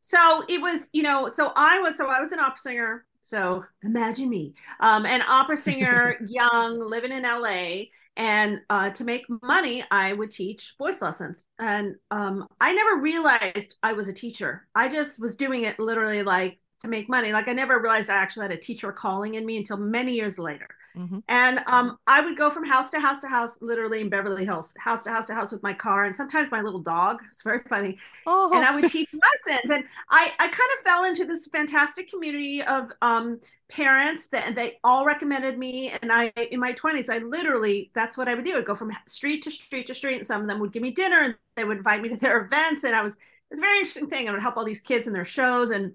So 0.01 0.43
it 0.49 0.59
was, 0.59 0.89
you 0.93 1.03
know, 1.03 1.27
so 1.27 1.51
I 1.55 1.79
was 1.79 1.95
so 1.95 2.07
I 2.07 2.19
was 2.19 2.31
an 2.31 2.39
opera 2.39 2.59
singer. 2.59 3.05
So 3.21 3.63
imagine 3.83 4.29
me, 4.29 4.53
um, 4.79 5.05
an 5.05 5.21
opera 5.27 5.57
singer, 5.57 6.15
young, 6.27 6.79
living 6.79 7.11
in 7.11 7.25
LA. 7.25 7.89
And 8.17 8.61
uh, 8.69 8.89
to 8.91 9.03
make 9.03 9.25
money, 9.43 9.83
I 9.91 10.13
would 10.13 10.31
teach 10.31 10.73
voice 10.77 11.01
lessons. 11.01 11.43
And 11.59 11.95
um, 12.11 12.47
I 12.59 12.73
never 12.73 13.01
realized 13.01 13.75
I 13.83 13.93
was 13.93 14.09
a 14.09 14.13
teacher. 14.13 14.67
I 14.75 14.87
just 14.87 15.21
was 15.21 15.35
doing 15.35 15.63
it 15.63 15.79
literally 15.79 16.23
like 16.23 16.59
to 16.81 16.87
make 16.87 17.07
money. 17.07 17.31
Like 17.31 17.47
I 17.47 17.53
never 17.53 17.79
realized 17.79 18.09
I 18.09 18.15
actually 18.15 18.43
had 18.43 18.51
a 18.51 18.57
teacher 18.57 18.91
calling 18.91 19.35
in 19.35 19.45
me 19.45 19.57
until 19.57 19.77
many 19.77 20.13
years 20.13 20.37
later. 20.37 20.67
Mm-hmm. 20.97 21.19
And 21.29 21.61
um, 21.67 21.97
I 22.07 22.21
would 22.21 22.35
go 22.35 22.49
from 22.49 22.65
house 22.65 22.91
to 22.91 22.99
house 22.99 23.19
to 23.21 23.27
house, 23.27 23.61
literally 23.61 24.01
in 24.01 24.09
Beverly 24.09 24.45
Hills, 24.45 24.73
house 24.77 25.03
to 25.05 25.11
house 25.11 25.27
to 25.27 25.33
house 25.33 25.51
with 25.51 25.63
my 25.63 25.73
car, 25.73 26.05
and 26.05 26.15
sometimes 26.15 26.51
my 26.51 26.61
little 26.61 26.81
dog. 26.81 27.21
It's 27.31 27.43
very 27.43 27.61
funny. 27.69 27.97
Oh. 28.27 28.51
And 28.53 28.65
I 28.65 28.75
would 28.75 28.87
teach 28.87 29.09
lessons. 29.13 29.71
And 29.71 29.85
I, 30.09 30.33
I 30.37 30.47
kind 30.47 30.69
of 30.77 30.83
fell 30.83 31.05
into 31.05 31.23
this 31.23 31.47
fantastic 31.47 32.09
community 32.09 32.61
of 32.61 32.91
um, 33.01 33.39
parents 33.69 34.27
that 34.27 34.53
they 34.53 34.79
all 34.83 35.05
recommended 35.05 35.57
me. 35.57 35.93
And 36.01 36.11
I, 36.11 36.31
in 36.51 36.59
my 36.59 36.73
20s, 36.73 37.09
I 37.09 37.19
literally, 37.19 37.89
that's 37.93 38.17
what 38.17 38.27
I 38.27 38.35
would 38.35 38.43
do. 38.43 38.57
I'd 38.57 38.65
go 38.65 38.75
from 38.75 38.91
street 39.07 39.41
to 39.43 39.51
street 39.51 39.87
to 39.87 39.93
street, 39.93 40.17
and 40.17 40.27
some 40.27 40.41
of 40.41 40.47
them 40.47 40.59
would 40.59 40.73
give 40.73 40.83
me 40.83 40.91
dinner 40.91 41.19
and 41.19 41.35
they 41.55 41.63
would 41.63 41.77
invite 41.77 42.01
me 42.01 42.09
to 42.09 42.17
their 42.17 42.41
events. 42.45 42.83
And 42.83 42.93
I 42.93 43.01
was, 43.01 43.17
it's 43.49 43.59
a 43.59 43.63
very 43.63 43.77
interesting 43.77 44.07
thing. 44.07 44.27
I 44.27 44.31
would 44.31 44.41
help 44.41 44.57
all 44.57 44.65
these 44.65 44.81
kids 44.81 45.07
in 45.07 45.13
their 45.13 45.25
shows 45.25 45.71
and 45.71 45.93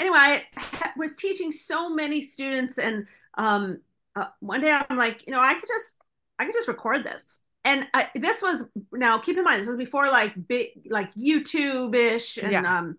anyway, 0.00 0.42
I 0.56 0.90
was 0.96 1.14
teaching 1.14 1.52
so 1.52 1.88
many 1.90 2.20
students, 2.20 2.78
and 2.78 3.06
um, 3.34 3.80
uh, 4.16 4.26
one 4.40 4.60
day 4.60 4.80
I'm 4.88 4.96
like, 4.96 5.26
you 5.26 5.32
know, 5.32 5.40
I 5.40 5.54
could 5.54 5.68
just, 5.68 5.98
I 6.38 6.46
could 6.46 6.54
just 6.54 6.68
record 6.68 7.04
this. 7.04 7.40
And 7.64 7.86
I, 7.92 8.08
this 8.14 8.42
was 8.42 8.70
now 8.90 9.18
keep 9.18 9.36
in 9.36 9.44
mind 9.44 9.60
this 9.60 9.68
was 9.68 9.76
before 9.76 10.06
like 10.06 10.32
big 10.48 10.68
like 10.88 11.14
YouTube 11.14 11.94
ish 11.94 12.38
and 12.38 12.52
yeah. 12.52 12.78
um 12.78 12.96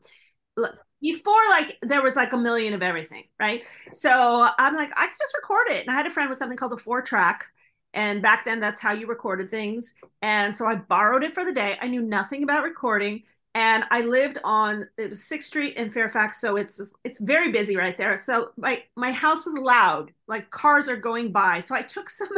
before 1.01 1.41
like 1.49 1.77
there 1.81 2.03
was 2.03 2.15
like 2.15 2.33
a 2.33 2.37
million 2.37 2.73
of 2.75 2.83
everything, 2.83 3.23
right? 3.39 3.65
So 3.91 4.47
I'm 4.59 4.75
like, 4.75 4.91
I 4.95 5.07
could 5.07 5.17
just 5.19 5.35
record 5.35 5.69
it. 5.71 5.81
And 5.81 5.89
I 5.89 5.95
had 5.95 6.05
a 6.05 6.11
friend 6.11 6.29
with 6.29 6.37
something 6.37 6.57
called 6.57 6.73
a 6.73 6.77
four 6.77 7.01
track. 7.01 7.45
And 7.93 8.21
back 8.21 8.45
then, 8.45 8.59
that's 8.59 8.79
how 8.79 8.93
you 8.93 9.07
recorded 9.07 9.49
things. 9.49 9.95
And 10.21 10.55
so 10.55 10.65
I 10.65 10.75
borrowed 10.75 11.23
it 11.23 11.33
for 11.33 11.43
the 11.43 11.51
day. 11.51 11.77
I 11.81 11.87
knew 11.87 12.01
nothing 12.01 12.43
about 12.43 12.63
recording 12.63 13.23
and 13.53 13.83
I 13.91 14.01
lived 14.01 14.37
on 14.43 14.87
it 14.97 15.09
was 15.09 15.23
Sixth 15.23 15.49
Street 15.49 15.75
in 15.75 15.91
Fairfax, 15.91 16.39
so 16.39 16.55
it's 16.55 16.93
it's 17.03 17.19
very 17.19 17.51
busy 17.51 17.75
right 17.75 17.97
there. 17.97 18.15
So 18.15 18.51
my 18.57 18.81
my 18.95 19.11
house 19.11 19.45
was 19.45 19.55
loud, 19.55 20.11
like 20.27 20.49
cars 20.51 20.87
are 20.87 20.95
going 20.95 21.31
by. 21.31 21.59
So 21.59 21.75
I 21.75 21.81
took 21.81 22.09
some 22.09 22.29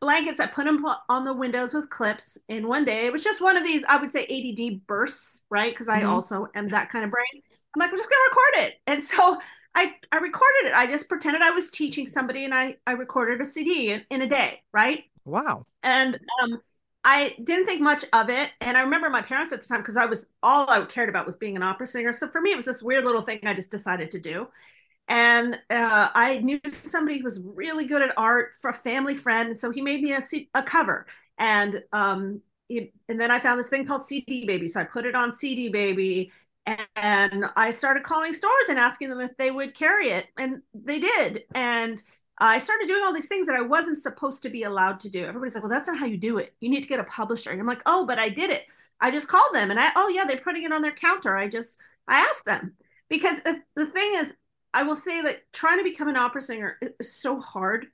blankets, 0.00 0.40
I 0.40 0.46
put 0.46 0.64
them 0.64 0.84
on 1.08 1.24
the 1.24 1.32
windows 1.32 1.74
with 1.74 1.90
clips. 1.90 2.38
And 2.48 2.66
one 2.66 2.84
day 2.84 3.06
it 3.06 3.12
was 3.12 3.22
just 3.22 3.40
one 3.40 3.56
of 3.56 3.64
these, 3.64 3.84
I 3.88 3.96
would 3.96 4.10
say 4.10 4.24
ADD 4.24 4.86
bursts, 4.86 5.44
right? 5.50 5.72
Because 5.72 5.88
I 5.88 6.00
mm-hmm. 6.00 6.10
also 6.10 6.48
am 6.54 6.68
that 6.68 6.90
kind 6.90 7.04
of 7.04 7.10
brain. 7.10 7.24
I'm 7.34 7.80
like, 7.80 7.90
I'm 7.90 7.96
just 7.96 8.10
gonna 8.10 8.22
record 8.28 8.68
it, 8.68 8.74
and 8.88 9.02
so 9.02 9.38
I 9.76 9.94
I 10.10 10.16
recorded 10.18 10.66
it. 10.66 10.74
I 10.74 10.86
just 10.86 11.08
pretended 11.08 11.42
I 11.42 11.50
was 11.50 11.70
teaching 11.70 12.06
somebody, 12.06 12.44
and 12.44 12.54
I 12.54 12.76
I 12.86 12.92
recorded 12.92 13.40
a 13.40 13.44
CD 13.44 13.92
in, 13.92 14.04
in 14.10 14.22
a 14.22 14.26
day, 14.26 14.62
right? 14.72 15.04
Wow. 15.24 15.66
And 15.84 16.18
um 16.42 16.58
I 17.04 17.34
didn't 17.42 17.64
think 17.64 17.80
much 17.80 18.04
of 18.12 18.28
it. 18.28 18.50
And 18.60 18.76
I 18.76 18.82
remember 18.82 19.08
my 19.08 19.22
parents 19.22 19.52
at 19.52 19.60
the 19.60 19.66
time, 19.66 19.80
because 19.80 19.96
I 19.96 20.06
was 20.06 20.26
all 20.42 20.70
I 20.70 20.84
cared 20.84 21.08
about 21.08 21.26
was 21.26 21.36
being 21.36 21.56
an 21.56 21.62
opera 21.62 21.86
singer. 21.86 22.12
So 22.12 22.28
for 22.28 22.40
me, 22.40 22.50
it 22.50 22.56
was 22.56 22.66
this 22.66 22.82
weird 22.82 23.04
little 23.04 23.22
thing 23.22 23.40
I 23.44 23.54
just 23.54 23.70
decided 23.70 24.10
to 24.10 24.20
do. 24.20 24.48
And 25.08 25.54
uh, 25.70 26.08
I 26.14 26.38
knew 26.38 26.60
somebody 26.70 27.18
who 27.18 27.24
was 27.24 27.40
really 27.42 27.86
good 27.86 28.02
at 28.02 28.12
art 28.18 28.52
for 28.60 28.70
a 28.70 28.74
family 28.74 29.16
friend. 29.16 29.50
And 29.50 29.58
so 29.58 29.70
he 29.70 29.80
made 29.80 30.02
me 30.02 30.12
a, 30.12 30.20
a 30.54 30.62
cover. 30.62 31.06
And, 31.38 31.82
um, 31.92 32.42
he, 32.68 32.92
and 33.08 33.18
then 33.18 33.30
I 33.30 33.38
found 33.38 33.58
this 33.58 33.70
thing 33.70 33.86
called 33.86 34.06
CD 34.06 34.44
Baby. 34.44 34.68
So 34.68 34.80
I 34.80 34.84
put 34.84 35.06
it 35.06 35.14
on 35.14 35.32
CD 35.32 35.70
Baby 35.70 36.30
and 36.96 37.46
I 37.56 37.70
started 37.70 38.02
calling 38.02 38.34
stores 38.34 38.68
and 38.68 38.78
asking 38.78 39.08
them 39.08 39.20
if 39.20 39.34
they 39.38 39.50
would 39.50 39.74
carry 39.74 40.10
it. 40.10 40.26
And 40.36 40.60
they 40.74 40.98
did. 40.98 41.44
And 41.54 42.02
I 42.40 42.58
started 42.58 42.86
doing 42.86 43.02
all 43.04 43.12
these 43.12 43.28
things 43.28 43.46
that 43.46 43.56
I 43.56 43.60
wasn't 43.60 43.98
supposed 44.00 44.42
to 44.42 44.50
be 44.50 44.62
allowed 44.62 45.00
to 45.00 45.10
do. 45.10 45.24
Everybody's 45.24 45.54
like, 45.54 45.64
well, 45.64 45.70
that's 45.70 45.88
not 45.88 45.98
how 45.98 46.06
you 46.06 46.16
do 46.16 46.38
it. 46.38 46.54
You 46.60 46.68
need 46.68 46.82
to 46.82 46.88
get 46.88 47.00
a 47.00 47.04
publisher. 47.04 47.50
And 47.50 47.60
I'm 47.60 47.66
like, 47.66 47.82
oh, 47.86 48.06
but 48.06 48.18
I 48.18 48.28
did 48.28 48.50
it. 48.50 48.70
I 49.00 49.10
just 49.10 49.28
called 49.28 49.54
them 49.54 49.70
and 49.70 49.80
I, 49.80 49.90
oh, 49.96 50.08
yeah, 50.08 50.24
they're 50.24 50.38
putting 50.38 50.64
it 50.64 50.72
on 50.72 50.82
their 50.82 50.92
counter. 50.92 51.36
I 51.36 51.48
just, 51.48 51.80
I 52.06 52.20
asked 52.20 52.44
them 52.44 52.74
because 53.08 53.40
the, 53.42 53.86
thing 53.86 54.12
is, 54.14 54.34
I 54.74 54.82
will 54.82 54.94
say 54.96 55.22
that 55.22 55.42
trying 55.52 55.78
to 55.78 55.84
become 55.84 56.08
an 56.08 56.16
opera 56.16 56.42
singer 56.42 56.78
is 57.00 57.12
so 57.14 57.40
hard. 57.40 57.86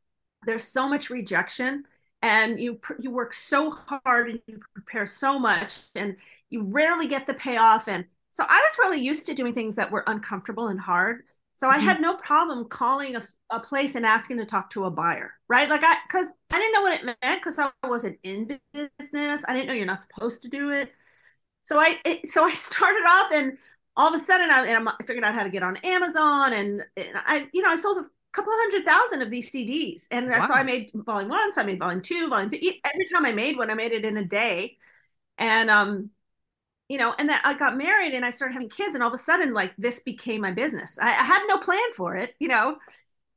There's 0.44 0.64
so 0.64 0.88
much 0.88 1.11
rejection 1.11 1.85
and 2.20 2.59
you 2.59 2.80
you 2.98 3.11
work 3.11 3.35
so 3.35 3.70
hard 3.70 4.30
and 4.30 4.40
you 4.46 4.59
prepare 4.74 5.04
so 5.04 5.38
much 5.38 5.80
and 5.94 6.16
you 6.48 6.62
rarely 6.62 7.07
get 7.07 7.26
the 7.26 7.35
payoff 7.35 7.87
and 7.87 8.04
so 8.30 8.44
I 8.48 8.61
was 8.61 8.78
really 8.78 8.98
used 8.98 9.26
to 9.26 9.35
doing 9.35 9.54
things 9.54 9.76
that 9.76 9.92
were 9.92 10.02
uncomfortable 10.09 10.66
and 10.66 10.80
hard. 10.80 11.22
So 11.54 11.68
mm-hmm. 11.68 11.76
I 11.76 11.82
had 11.82 12.00
no 12.00 12.14
problem 12.14 12.68
calling 12.68 13.16
a, 13.16 13.20
a 13.50 13.60
place 13.60 13.94
and 13.94 14.04
asking 14.04 14.38
to 14.38 14.44
talk 14.44 14.70
to 14.70 14.84
a 14.84 14.90
buyer, 14.90 15.32
right? 15.48 15.70
Like 15.70 15.82
I, 15.84 15.96
because 16.06 16.26
I 16.52 16.58
didn't 16.58 16.72
know 16.72 16.82
what 16.82 17.00
it 17.00 17.04
meant 17.04 17.40
because 17.40 17.58
I 17.58 17.70
wasn't 17.86 18.18
in 18.24 18.58
business. 18.72 19.44
I 19.48 19.54
didn't 19.54 19.68
know 19.68 19.74
you're 19.74 19.86
not 19.86 20.02
supposed 20.02 20.42
to 20.42 20.48
do 20.48 20.70
it. 20.70 20.92
So 21.62 21.78
I, 21.78 21.98
it, 22.04 22.28
so 22.28 22.44
I 22.44 22.52
started 22.54 23.04
off, 23.06 23.32
and 23.32 23.56
all 23.96 24.08
of 24.08 24.20
a 24.20 24.22
sudden, 24.22 24.50
I, 24.50 24.66
and 24.66 24.88
I 24.88 24.92
figured 25.04 25.24
out 25.24 25.34
how 25.34 25.44
to 25.44 25.50
get 25.50 25.62
on 25.62 25.76
Amazon, 25.78 26.52
and, 26.52 26.82
and 26.96 27.08
I, 27.14 27.48
you 27.52 27.62
know, 27.62 27.70
I 27.70 27.76
sold 27.76 27.98
a 27.98 28.06
couple 28.32 28.52
hundred 28.54 28.84
thousand 28.84 29.22
of 29.22 29.30
these 29.30 29.52
CDs, 29.52 30.08
and 30.10 30.28
that's 30.28 30.40
wow. 30.40 30.46
so 30.46 30.54
I 30.54 30.64
made 30.64 30.90
volume 30.92 31.30
one, 31.30 31.52
so 31.52 31.60
I 31.60 31.64
made 31.64 31.78
volume 31.78 32.02
two, 32.02 32.28
volume 32.28 32.50
three. 32.50 32.80
Every 32.84 33.06
time 33.12 33.24
I 33.24 33.32
made 33.32 33.56
one, 33.56 33.70
I 33.70 33.74
made 33.74 33.92
it 33.92 34.04
in 34.04 34.16
a 34.16 34.24
day, 34.24 34.76
and 35.38 35.70
um, 35.70 36.10
you 36.88 36.99
know, 36.99 37.14
and 37.18 37.29
then 37.29 37.40
I 37.44 37.55
got 37.55 37.77
married 37.77 38.14
and 38.14 38.25
I 38.25 38.31
started 38.31 38.55
having 38.55 38.68
kids, 38.68 38.94
and 38.94 39.03
all 39.03 39.09
of 39.09 39.14
a 39.14 39.18
sudden, 39.18 39.53
like 39.53 39.75
this 39.77 40.01
became 40.01 40.40
my 40.40 40.51
business. 40.51 40.99
I, 41.01 41.09
I 41.09 41.25
had 41.25 41.42
no 41.49 41.59
plan 41.59 41.92
for 41.97 42.16
it, 42.16 42.35
you 42.38 42.49
know, 42.49 42.77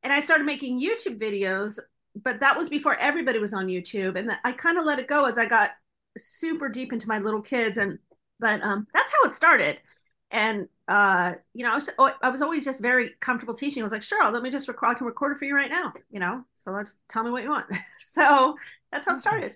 and 0.04 0.12
I 0.12 0.20
started 0.20 0.46
making 0.46 0.82
YouTube 0.82 1.20
videos, 1.20 1.80
but 2.16 2.40
that 2.42 2.58
was 2.58 2.70
before 2.70 2.96
everybody 2.96 3.40
was 3.40 3.54
on 3.54 3.68
YouTube, 3.68 4.18
and 4.18 4.32
I 4.44 4.52
kind 4.52 4.78
of 4.78 4.86
let 4.86 5.00
it 5.00 5.08
go 5.08 5.26
as 5.26 5.38
I 5.38 5.46
got 5.46 5.72
super 6.18 6.70
deep 6.70 6.94
into 6.94 7.08
my 7.08 7.20
little 7.20 7.42
kids, 7.42 7.78
and 7.78 8.00
but 8.40 8.62
um, 8.64 8.88
that's 8.94 9.12
how 9.12 9.30
it 9.30 9.34
started. 9.34 9.82
And 10.30 10.68
uh, 10.88 11.34
you 11.54 11.64
know, 11.64 11.72
I 11.72 11.76
was, 11.76 11.90
oh, 12.00 12.12
I 12.22 12.30
was 12.30 12.42
always 12.42 12.66
just 12.66 12.82
very 12.82 13.12
comfortable 13.20 13.54
teaching. 13.54 13.82
I 13.82 13.86
was 13.86 13.94
like, 13.94 14.04
sure, 14.04 14.30
let 14.32 14.44
me 14.44 14.50
just 14.50 14.68
record. 14.68 14.90
I 14.90 14.94
can 14.94 15.08
record 15.08 15.34
it 15.34 15.40
for 15.40 15.46
you 15.46 15.56
right 15.56 15.70
now, 15.70 15.94
you 16.10 16.20
know. 16.20 16.44
So 16.54 16.78
just 16.82 17.00
tell 17.08 17.24
me 17.24 17.32
what 17.32 17.44
you 17.44 17.50
want. 17.50 17.66
so 18.00 18.56
that's 18.92 19.06
how 19.06 19.16
it 19.16 19.20
started. 19.20 19.56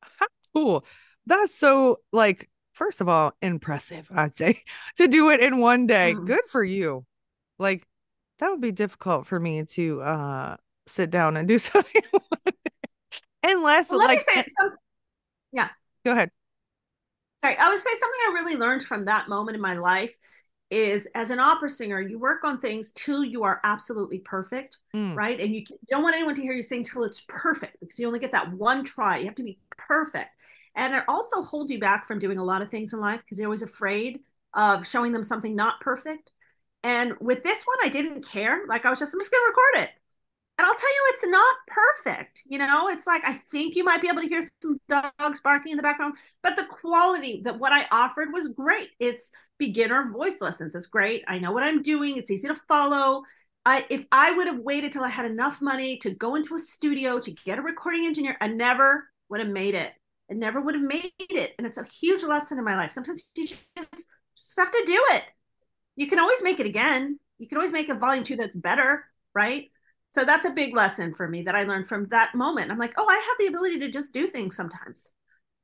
How 0.00 0.26
cool. 0.54 0.84
That's 1.26 1.58
so 1.58 2.00
like 2.12 2.48
first 2.76 3.00
of 3.00 3.08
all, 3.08 3.32
impressive, 3.42 4.06
I'd 4.14 4.36
say, 4.36 4.62
to 4.96 5.08
do 5.08 5.30
it 5.30 5.40
in 5.40 5.58
one 5.58 5.86
day. 5.86 6.14
Mm. 6.14 6.26
Good 6.26 6.44
for 6.48 6.62
you. 6.62 7.04
Like 7.58 7.86
that 8.38 8.50
would 8.50 8.60
be 8.60 8.72
difficult 8.72 9.26
for 9.26 9.40
me 9.40 9.64
to 9.64 10.02
uh 10.02 10.56
sit 10.86 11.10
down 11.10 11.36
and 11.36 11.48
do 11.48 11.58
something. 11.58 12.02
Unless, 13.42 13.90
well, 13.90 14.00
let 14.00 14.08
like, 14.08 14.18
me 14.18 14.22
say 14.22 14.44
some, 14.60 14.72
yeah. 15.52 15.68
Go 16.04 16.12
ahead. 16.12 16.30
Sorry, 17.38 17.56
I 17.56 17.68
would 17.68 17.78
say 17.78 17.90
something 17.98 18.20
I 18.28 18.32
really 18.32 18.56
learned 18.56 18.82
from 18.82 19.04
that 19.04 19.28
moment 19.28 19.54
in 19.54 19.60
my 19.60 19.74
life 19.74 20.16
is 20.70 21.06
as 21.14 21.30
an 21.30 21.38
opera 21.38 21.68
singer, 21.68 22.00
you 22.00 22.18
work 22.18 22.42
on 22.42 22.58
things 22.58 22.90
till 22.92 23.24
you 23.24 23.44
are 23.44 23.60
absolutely 23.62 24.18
perfect, 24.18 24.78
mm. 24.94 25.14
right? 25.14 25.38
And 25.40 25.54
you, 25.54 25.60
you 25.60 25.76
don't 25.88 26.02
want 26.02 26.16
anyone 26.16 26.34
to 26.34 26.42
hear 26.42 26.54
you 26.54 26.62
sing 26.62 26.82
till 26.82 27.04
it's 27.04 27.24
perfect 27.28 27.78
because 27.80 28.00
you 28.00 28.06
only 28.06 28.18
get 28.18 28.32
that 28.32 28.52
one 28.52 28.84
try. 28.84 29.18
You 29.18 29.26
have 29.26 29.36
to 29.36 29.44
be 29.44 29.58
perfect. 29.76 30.30
And 30.76 30.94
it 30.94 31.04
also 31.08 31.42
holds 31.42 31.70
you 31.70 31.80
back 31.80 32.06
from 32.06 32.18
doing 32.18 32.38
a 32.38 32.44
lot 32.44 32.62
of 32.62 32.70
things 32.70 32.92
in 32.92 33.00
life 33.00 33.20
because 33.20 33.38
you're 33.38 33.48
always 33.48 33.62
afraid 33.62 34.20
of 34.54 34.86
showing 34.86 35.12
them 35.12 35.24
something 35.24 35.56
not 35.56 35.80
perfect. 35.80 36.30
And 36.84 37.14
with 37.20 37.42
this 37.42 37.64
one, 37.64 37.78
I 37.82 37.88
didn't 37.88 38.24
care. 38.24 38.64
Like 38.68 38.86
I 38.86 38.90
was 38.90 38.98
just, 38.98 39.14
I'm 39.14 39.20
just 39.20 39.32
going 39.32 39.42
to 39.42 39.48
record 39.48 39.88
it. 39.88 39.90
And 40.58 40.66
I'll 40.66 40.74
tell 40.74 40.88
you, 40.88 41.04
it's 41.08 41.26
not 41.26 41.56
perfect. 41.68 42.42
You 42.46 42.58
know, 42.58 42.88
it's 42.88 43.06
like 43.06 43.22
I 43.26 43.34
think 43.50 43.74
you 43.74 43.84
might 43.84 44.00
be 44.00 44.08
able 44.08 44.22
to 44.22 44.28
hear 44.28 44.40
some 44.42 44.80
dogs 44.88 45.40
barking 45.40 45.72
in 45.72 45.76
the 45.76 45.82
background, 45.82 46.16
but 46.42 46.56
the 46.56 46.64
quality 46.64 47.42
that 47.44 47.58
what 47.58 47.72
I 47.74 47.86
offered 47.92 48.32
was 48.32 48.48
great. 48.48 48.90
It's 48.98 49.32
beginner 49.58 50.10
voice 50.10 50.40
lessons. 50.40 50.74
It's 50.74 50.86
great. 50.86 51.24
I 51.28 51.38
know 51.38 51.52
what 51.52 51.62
I'm 51.64 51.82
doing. 51.82 52.16
It's 52.16 52.30
easy 52.30 52.48
to 52.48 52.54
follow. 52.54 53.22
I, 53.66 53.84
if 53.90 54.06
I 54.12 54.30
would 54.32 54.46
have 54.46 54.60
waited 54.60 54.92
till 54.92 55.04
I 55.04 55.08
had 55.08 55.26
enough 55.26 55.60
money 55.60 55.98
to 55.98 56.10
go 56.10 56.36
into 56.36 56.54
a 56.54 56.60
studio 56.60 57.18
to 57.20 57.30
get 57.32 57.58
a 57.58 57.62
recording 57.62 58.06
engineer, 58.06 58.38
I 58.40 58.48
never 58.48 59.08
would 59.28 59.40
have 59.40 59.50
made 59.50 59.74
it. 59.74 59.92
I 60.30 60.34
never 60.34 60.60
would 60.60 60.74
have 60.74 60.84
made 60.84 61.12
it. 61.18 61.54
And 61.58 61.66
it's 61.66 61.78
a 61.78 61.84
huge 61.84 62.22
lesson 62.22 62.58
in 62.58 62.64
my 62.64 62.76
life. 62.76 62.90
Sometimes 62.90 63.30
you 63.36 63.46
just, 63.46 63.62
just 63.76 64.58
have 64.58 64.70
to 64.70 64.82
do 64.86 65.02
it. 65.10 65.24
You 65.96 66.06
can 66.06 66.18
always 66.18 66.42
make 66.42 66.60
it 66.60 66.66
again. 66.66 67.18
You 67.38 67.48
can 67.48 67.58
always 67.58 67.72
make 67.72 67.88
a 67.88 67.94
volume 67.94 68.24
two 68.24 68.36
that's 68.36 68.56
better, 68.56 69.04
right? 69.34 69.70
So 70.08 70.24
that's 70.24 70.46
a 70.46 70.50
big 70.50 70.74
lesson 70.74 71.14
for 71.14 71.28
me 71.28 71.42
that 71.42 71.54
I 71.54 71.64
learned 71.64 71.88
from 71.88 72.06
that 72.08 72.34
moment. 72.34 72.70
I'm 72.70 72.78
like, 72.78 72.94
oh, 72.96 73.06
I 73.08 73.14
have 73.14 73.36
the 73.38 73.46
ability 73.46 73.78
to 73.80 73.88
just 73.88 74.12
do 74.12 74.26
things 74.26 74.56
sometimes. 74.56 75.12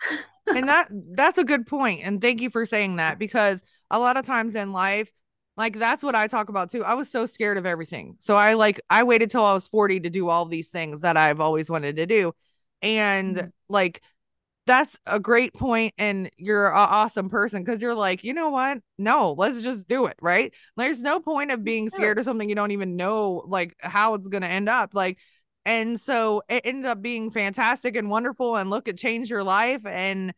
and 0.47 0.69
that 0.69 0.89
that's 1.13 1.39
a 1.39 1.45
good 1.45 1.67
point. 1.67 2.01
And 2.03 2.21
thank 2.21 2.41
you 2.41 2.51
for 2.51 2.67
saying 2.67 2.97
that 2.97 3.19
because 3.19 3.63
a 3.91 3.99
lot 3.99 4.17
of 4.17 4.27
times 4.27 4.55
in 4.55 4.73
life, 4.73 5.11
like 5.57 5.79
that's 5.79 6.03
what 6.03 6.15
I 6.15 6.27
talk 6.27 6.49
about 6.49 6.71
too. 6.71 6.85
I 6.85 6.95
was 6.95 7.11
so 7.11 7.27
scared 7.27 7.59
of 7.59 7.67
everything. 7.67 8.17
So 8.19 8.37
I 8.37 8.55
like 8.55 8.81
I 8.91 9.05
waited 9.05 9.31
till 9.31 9.45
I 9.45 9.55
was 9.55 9.69
40 9.69 10.01
to 10.01 10.11
do 10.11 10.29
all 10.29 10.47
these 10.47 10.71
things 10.71 11.03
that 11.03 11.17
I've 11.17 11.41
always 11.41 11.71
wanted 11.71 11.97
to 11.97 12.07
do. 12.07 12.33
And 12.81 13.37
mm-hmm. 13.37 13.49
like 13.69 14.03
that's 14.67 14.97
a 15.07 15.19
great 15.19 15.53
point 15.55 15.93
and 15.99 16.31
you're 16.37 16.69
an 16.69 16.77
awesome 16.77 17.29
person 17.29 17.65
because 17.65 17.83
you're 17.83 17.95
like 17.95 18.23
you 18.23 18.33
know 18.33 18.51
what 18.51 18.79
no 18.99 19.35
let's 19.37 19.63
just 19.63 19.89
do 19.89 20.07
it 20.07 20.17
right 20.21 20.55
there's 20.77 21.03
no 21.03 21.19
point 21.19 21.51
of 21.51 21.65
being 21.65 21.91
scared 21.91 22.19
of 22.19 22.25
something 22.25 22.49
you 22.49 22.55
don't 22.55 22.71
even 22.71 22.97
know 22.97 23.43
like 23.47 23.75
how 23.81 24.15
it's 24.15 24.29
going 24.29 24.43
to 24.43 24.51
end 24.51 24.69
up 24.69 24.95
like 24.95 25.19
and 25.65 26.01
so 26.01 26.43
it 26.49 26.63
ended 26.65 26.87
up 26.87 27.03
being 27.03 27.31
fantastic 27.31 27.97
and 27.97 28.11
wonderful 28.11 28.57
and 28.57 28.71
look 28.71 28.87
it 28.87 28.97
changed 28.97 29.31
your 29.31 29.43
life 29.43 29.85
and 29.85 30.33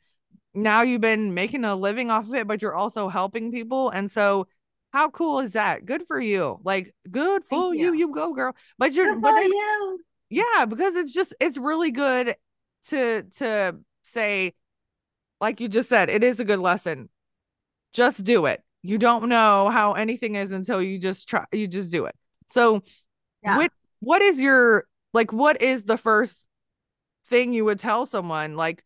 now 0.55 0.83
you've 0.83 1.01
been 1.01 1.35
making 1.35 1.65
a 1.65 1.75
living 1.75 2.11
off 2.11 2.27
of 2.27 2.35
it 2.35 2.47
but 2.47 2.63
you're 2.63 2.75
also 2.75 3.09
helping 3.09 3.53
people 3.53 3.91
and 3.91 4.11
so 4.11 4.47
how 4.93 5.11
cool 5.11 5.41
is 5.41 5.53
that 5.53 5.85
good 5.85 6.07
for 6.07 6.21
you 6.21 6.59
like 6.65 6.95
good 7.11 7.45
for 7.45 7.75
you. 7.75 7.93
you. 7.93 7.95
you 7.95 8.15
go 8.15 8.33
girl 8.33 8.55
but 8.79 8.95
you're 8.95 9.15
good 9.15 9.23
but 9.23 9.45
you. 9.45 10.01
yeah 10.31 10.65
because 10.65 10.95
it's 10.95 11.13
just 11.13 11.35
it's 11.41 11.59
really 11.59 11.91
good 11.91 12.35
to 12.85 13.25
to 13.37 13.77
say, 14.15 14.55
like 15.41 15.61
you 15.61 15.69
just 15.69 15.89
said, 15.89 16.09
it 16.09 16.25
is 16.25 16.41
a 16.41 16.45
good 16.45 16.61
lesson. 16.61 17.09
Just 17.93 18.25
do 18.25 18.47
it. 18.47 18.63
You 18.83 18.99
don't 18.99 19.29
know 19.29 19.71
how 19.71 19.93
anything 19.93 20.35
is 20.37 20.51
until 20.51 20.81
you 20.83 20.99
just 20.99 21.29
try, 21.29 21.45
you 21.53 21.69
just 21.69 21.93
do 21.93 22.07
it. 22.07 22.15
So, 22.49 22.83
yeah. 23.43 23.59
what, 23.59 23.73
what 24.01 24.23
is 24.23 24.41
your, 24.41 24.85
like, 25.13 25.33
what 25.33 25.61
is 25.63 25.85
the 25.85 25.97
first 25.97 26.47
thing 27.29 27.53
you 27.53 27.65
would 27.65 27.79
tell 27.79 28.07
someone, 28.07 28.57
like, 28.57 28.85